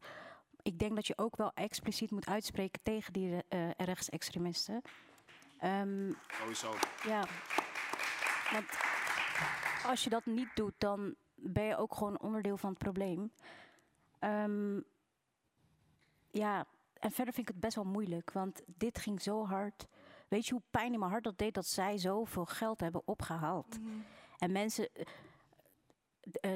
Ik 0.61 0.79
denk 0.79 0.95
dat 0.95 1.07
je 1.07 1.17
ook 1.17 1.35
wel 1.35 1.51
expliciet 1.53 2.11
moet 2.11 2.27
uitspreken 2.27 2.81
tegen 2.83 3.13
die 3.13 3.43
eh, 3.47 3.69
rechtsextremisten. 3.71 4.81
Ehm, 5.59 6.11
Sowieso. 6.27 6.73
ja, 7.03 7.23
want 8.51 8.65
als 9.85 10.03
je 10.03 10.09
dat 10.09 10.25
niet 10.25 10.49
doet, 10.55 10.73
dan 10.77 11.15
ben 11.35 11.63
je 11.63 11.77
ook 11.77 11.95
gewoon 11.95 12.19
onderdeel 12.19 12.57
van 12.57 12.69
het 12.69 12.79
probleem. 12.79 13.31
Ehm, 14.19 14.79
ja, 16.31 16.65
en 16.93 17.11
verder 17.11 17.33
vind 17.33 17.47
ik 17.47 17.53
het 17.53 17.63
best 17.63 17.75
wel 17.75 17.85
moeilijk, 17.85 18.31
want 18.31 18.61
dit 18.65 18.97
ging 18.97 19.21
zo 19.21 19.45
hard. 19.45 19.87
Weet 20.27 20.45
je 20.45 20.53
hoe 20.53 20.63
pijn 20.71 20.93
in 20.93 20.99
mijn 20.99 21.11
hart 21.11 21.23
dat 21.23 21.37
deed 21.37 21.53
dat 21.53 21.65
zij 21.65 21.97
zoveel 21.97 22.45
geld 22.45 22.79
hebben 22.79 23.01
opgehaald? 23.05 23.77
En 24.37 24.51
mensen 24.51 24.89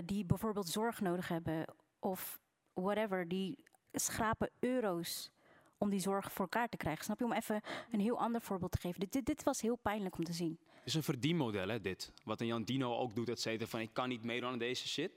die 0.06 0.26
bijvoorbeeld 0.26 0.68
zorg 0.68 1.02
nodig 1.02 1.28
hebben 1.28 1.66
of 2.00 2.40
whatever, 2.74 3.28
die 3.28 3.58
schrapen 3.92 4.50
euro's 4.60 5.32
om 5.78 5.90
die 5.90 6.00
zorg 6.00 6.32
voor 6.32 6.46
elkaar 6.46 6.70
te 6.70 6.78
krijgen. 6.78 7.04
Snap 7.04 7.20
je? 7.20 7.26
Om 7.26 7.34
even 7.34 7.62
een 7.92 8.00
heel 8.00 8.20
ander 8.20 8.42
voorbeeld 8.42 8.72
te 8.72 8.80
geven. 8.80 9.00
Dit, 9.00 9.12
dit, 9.12 9.26
dit 9.26 9.44
was 9.44 9.62
heel 9.62 9.76
pijnlijk 9.76 10.18
om 10.18 10.24
te 10.24 10.34
zien. 10.34 10.60
Het 10.62 10.86
is 10.86 10.94
een 10.94 11.04
verdienmodel, 11.04 11.68
hè, 11.68 11.82
dit. 11.82 12.14
Wat 12.24 12.42
een 12.42 12.48
Jan 12.48 12.64
Dino 12.64 12.96
ook 12.98 13.16
doet, 13.16 13.30
et 13.30 13.42
cetera. 13.42 13.70
Van 13.70 13.80
ik 13.80 13.94
kan 13.94 14.10
niet 14.10 14.24
meedoen 14.24 14.50
aan 14.50 14.58
deze 14.58 14.88
shit. 14.88 15.12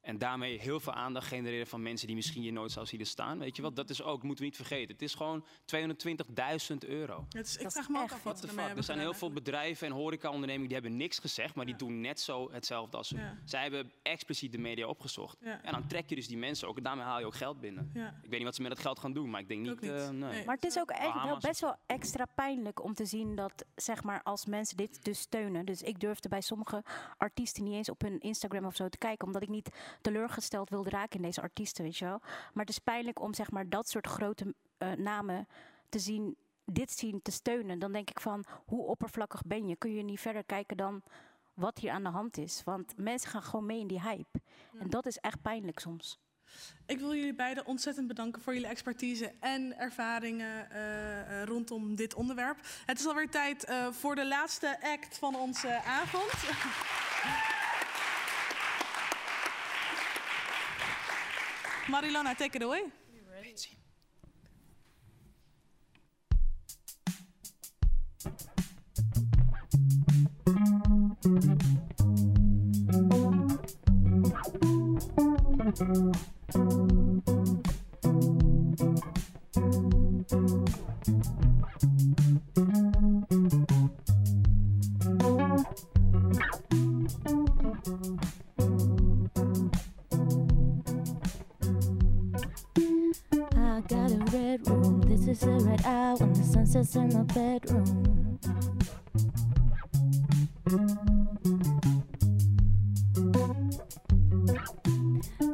En 0.00 0.18
daarmee 0.18 0.58
heel 0.58 0.80
veel 0.80 0.92
aandacht 0.92 1.26
genereren 1.26 1.66
van 1.66 1.82
mensen 1.82 2.06
die 2.06 2.16
misschien 2.16 2.42
je 2.42 2.52
nooit 2.52 2.72
zou 2.72 2.86
zien 2.86 3.06
staan. 3.06 3.38
Weet 3.38 3.56
je 3.56 3.62
wat? 3.62 3.76
Dat 3.76 3.90
is 3.90 4.02
ook, 4.02 4.22
moeten 4.22 4.44
we 4.44 4.50
niet 4.50 4.56
vergeten. 4.56 4.92
Het 4.92 5.02
is 5.02 5.14
gewoon 5.14 5.44
220.000 5.76 6.88
euro. 6.88 7.26
Het 7.28 7.46
is, 7.46 7.56
ik 7.56 7.70
vraag 7.70 7.88
me 7.88 8.00
ook 8.00 8.12
af 8.12 8.22
wat 8.22 8.40
fuck? 8.40 8.76
Er 8.76 8.82
zijn 8.82 8.98
heel 8.98 9.14
veel 9.14 9.32
bedrijven 9.32 9.86
en 9.86 9.92
horecaondernemingen 9.92 10.68
die 10.68 10.78
hebben 10.78 10.96
niks 10.96 11.18
gezegd, 11.18 11.54
maar 11.54 11.66
die 11.66 11.76
doen 11.76 12.00
net 12.00 12.20
zo 12.20 12.50
hetzelfde 12.52 12.96
als 12.96 13.08
ze. 13.08 13.16
Ja. 13.16 13.36
Zij 13.44 13.62
hebben 13.62 13.92
expliciet 14.02 14.52
de 14.52 14.58
media 14.58 14.86
opgezocht. 14.86 15.36
Ja. 15.40 15.62
En 15.62 15.72
dan 15.72 15.86
trek 15.86 16.08
je 16.08 16.14
dus 16.14 16.28
die 16.28 16.38
mensen 16.38 16.68
ook 16.68 16.76
en 16.76 16.82
daarmee 16.82 17.04
haal 17.04 17.18
je 17.18 17.26
ook 17.26 17.34
geld 17.34 17.60
binnen. 17.60 17.90
Ja. 17.94 18.08
Ik 18.22 18.28
weet 18.30 18.38
niet 18.38 18.42
wat 18.42 18.54
ze 18.54 18.62
met 18.62 18.70
dat 18.70 18.80
geld 18.80 18.98
gaan 18.98 19.12
doen, 19.12 19.30
maar 19.30 19.40
ik 19.40 19.48
denk 19.48 19.60
niet. 19.60 19.82
eh, 19.82 20.08
nee. 20.08 20.44
Maar 20.44 20.54
het 20.54 20.64
is 20.64 20.78
ook 20.78 20.90
eigenlijk 20.90 21.24
wel 21.24 21.38
Bahamas. 21.38 21.42
best 21.42 21.60
wel 21.60 21.76
extra 21.86 22.26
pijnlijk 22.34 22.82
om 22.84 22.94
te 22.94 23.04
zien 23.04 23.34
dat, 23.36 23.64
zeg 23.74 24.02
maar, 24.02 24.22
als 24.22 24.46
mensen 24.46 24.76
dit 24.76 25.04
dus 25.04 25.20
steunen. 25.20 25.64
Dus 25.66 25.82
ik 25.82 26.00
durfde 26.00 26.28
bij 26.28 26.40
sommige 26.40 26.84
artiesten 27.16 27.64
niet 27.64 27.74
eens 27.74 27.88
op 27.88 28.00
hun 28.00 28.20
Instagram 28.20 28.64
of 28.64 28.76
zo 28.76 28.88
te 28.88 28.98
kijken, 28.98 29.26
omdat 29.26 29.42
ik 29.42 29.48
niet 29.48 29.68
teleurgesteld 30.00 30.70
wilde 30.70 30.90
raken 30.90 31.16
in 31.16 31.22
deze 31.22 31.42
artiesten, 31.42 31.84
weet 31.84 31.96
je 31.96 32.04
wel. 32.04 32.18
Maar 32.20 32.64
het 32.64 32.68
is 32.68 32.78
pijnlijk 32.78 33.20
om, 33.20 33.34
zeg 33.34 33.50
maar, 33.50 33.68
dat 33.68 33.88
soort 33.88 34.06
grote 34.06 34.54
eh, 34.78 34.92
namen 34.92 35.46
te 35.88 35.98
zien, 35.98 36.36
dit 36.64 36.90
zien, 36.90 37.22
te 37.22 37.30
steunen. 37.30 37.78
Dan 37.78 37.92
denk 37.92 38.10
ik 38.10 38.20
van, 38.20 38.44
hoe 38.66 38.82
oppervlakkig 38.82 39.42
ben 39.42 39.66
je? 39.66 39.76
Kun 39.76 39.94
je 39.94 40.02
niet 40.02 40.20
verder 40.20 40.44
kijken 40.44 40.76
dan 40.76 41.02
wat 41.54 41.78
hier 41.78 41.90
aan 41.90 42.02
de 42.02 42.08
hand 42.08 42.38
is? 42.38 42.62
Want 42.64 42.96
mensen 42.96 43.30
gaan 43.30 43.42
gewoon 43.42 43.66
mee 43.66 43.80
in 43.80 43.86
die 43.86 44.00
hype. 44.00 44.40
En 44.78 44.90
dat 44.90 45.06
is 45.06 45.18
echt 45.18 45.42
pijnlijk 45.42 45.78
soms. 45.78 46.18
Ik 46.86 46.98
wil 46.98 47.14
jullie 47.14 47.34
beiden 47.34 47.66
ontzettend 47.66 48.06
bedanken 48.06 48.42
voor 48.42 48.52
jullie 48.52 48.68
expertise 48.68 49.32
en 49.40 49.78
ervaringen 49.78 50.70
eh, 50.70 51.40
eh, 51.40 51.46
rondom 51.46 51.94
dit 51.94 52.14
onderwerp. 52.14 52.58
Het 52.86 52.98
is 52.98 53.06
alweer 53.06 53.30
tijd 53.30 53.72
voor 53.90 54.14
de 54.14 54.26
laatste 54.26 54.78
act 54.82 55.18
van 55.18 55.36
onze 55.36 55.82
avond. 55.82 56.32
Marilona, 61.88 62.36
take 62.36 62.56
it 62.56 62.62
away. 62.62 62.82
I 76.52 76.89
the 96.82 96.98
in 96.98 97.12
my 97.12 97.22
bedroom. 97.24 98.38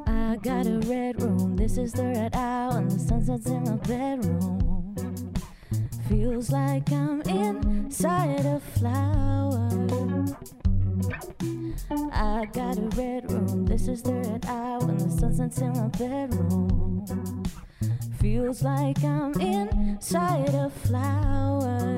I 0.07 0.37
got 0.37 0.66
a 0.66 0.79
red 0.87 1.20
room. 1.20 1.57
This 1.57 1.79
is 1.79 1.93
the 1.93 2.05
red 2.05 2.37
hour 2.37 2.74
when 2.74 2.89
the 2.89 2.99
sun 2.99 3.24
sets 3.24 3.47
in 3.47 3.64
my 3.64 3.77
bedroom. 3.89 5.35
Feels 6.09 6.51
like 6.51 6.93
I'm 6.93 7.20
inside 7.22 8.47
a 8.47 8.61
flower. 8.61 9.68
I 12.12 12.47
got 12.53 12.79
a 12.79 12.89
red 12.95 13.33
room. 13.33 13.66
This 13.66 13.89
is 13.89 14.03
the 14.03 14.12
red 14.12 14.47
hour 14.47 14.79
when 14.79 14.99
the 14.99 15.11
sun 15.11 15.35
sets 15.35 15.59
in 15.59 15.72
my 15.72 15.89
bedroom. 15.89 16.86
Feels 18.27 18.61
like 18.64 19.05
I'm 19.05 19.41
inside 19.41 20.53
a 20.53 20.68
flower. 20.68 21.97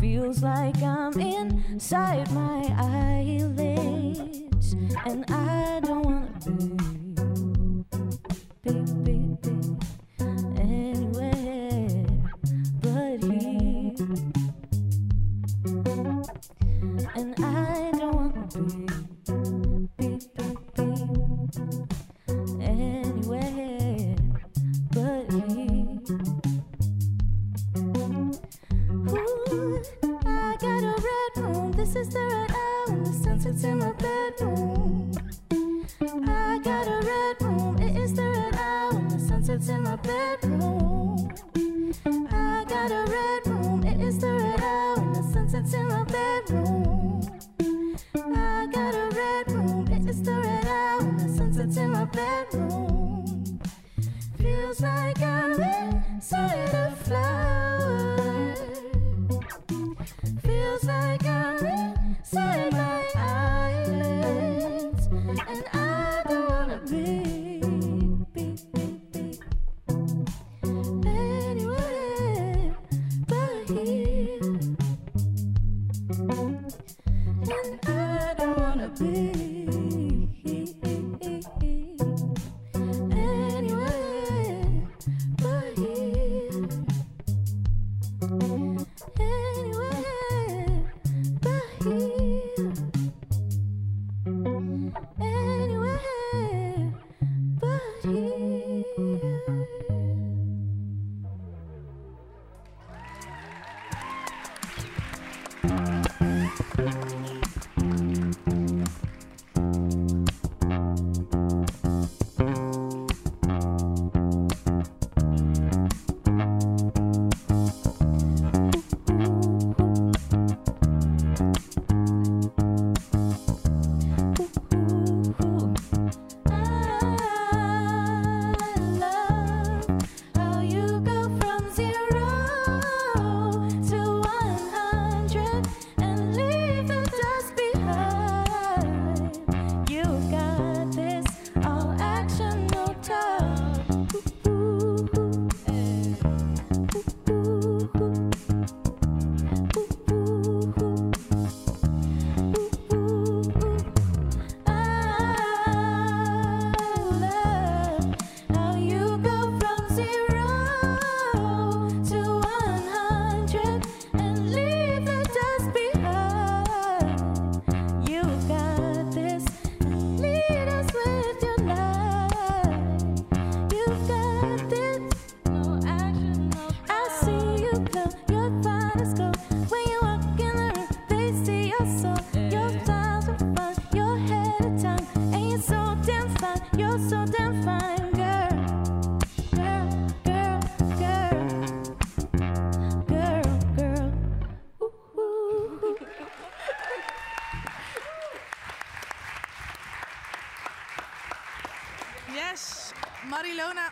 Feels 0.00 0.42
like 0.42 0.82
I'm 0.82 1.20
inside 1.20 2.32
my 2.32 2.62
eyelids. 2.78 4.72
And 5.04 5.30
I 5.30 5.80
don't 5.80 6.02
wanna 6.02 6.32
be, 6.46 6.99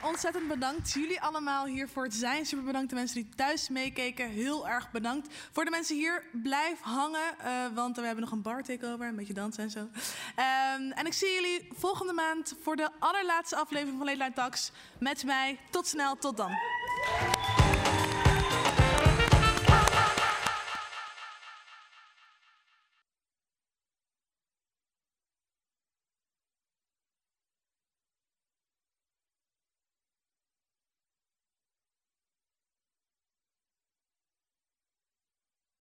ontzettend 0.08 0.48
bedankt. 0.48 0.92
Jullie 0.92 1.20
allemaal 1.20 1.66
hier 1.66 1.88
voor 1.88 2.02
het 2.04 2.14
zijn. 2.14 2.46
Super 2.46 2.64
bedankt 2.64 2.88
de 2.88 2.94
mensen 2.94 3.22
die 3.22 3.28
thuis 3.34 3.68
meekeken. 3.68 4.28
Heel 4.28 4.68
erg 4.68 4.90
bedankt. 4.90 5.34
Voor 5.52 5.64
de 5.64 5.70
mensen 5.70 5.96
hier, 5.96 6.24
blijf 6.32 6.80
hangen. 6.80 7.38
eh, 7.38 7.66
want 7.74 7.96
we 7.96 8.02
hebben 8.02 8.24
nog 8.24 8.32
een 8.32 8.42
bar 8.42 8.62
takeover. 8.62 9.06
Een 9.06 9.16
beetje 9.16 9.32
dansen 9.32 9.62
en 9.62 9.70
zo. 9.70 9.88
Ehm, 10.34 10.90
en 10.90 11.06
ik 11.06 11.12
zie 11.12 11.32
jullie 11.32 11.68
volgende 11.76 12.12
maand 12.12 12.54
voor 12.62 12.76
de 12.76 12.90
allerlaatste 12.98 13.56
aflevering 13.56 13.98
van 13.98 14.06
Late 14.06 14.18
Night 14.18 14.34
Talks. 14.34 14.72
Met 14.98 15.24
mij. 15.24 15.58
Tot 15.70 15.86
snel, 15.86 16.16
tot 16.16 16.36
dan. 16.36 16.50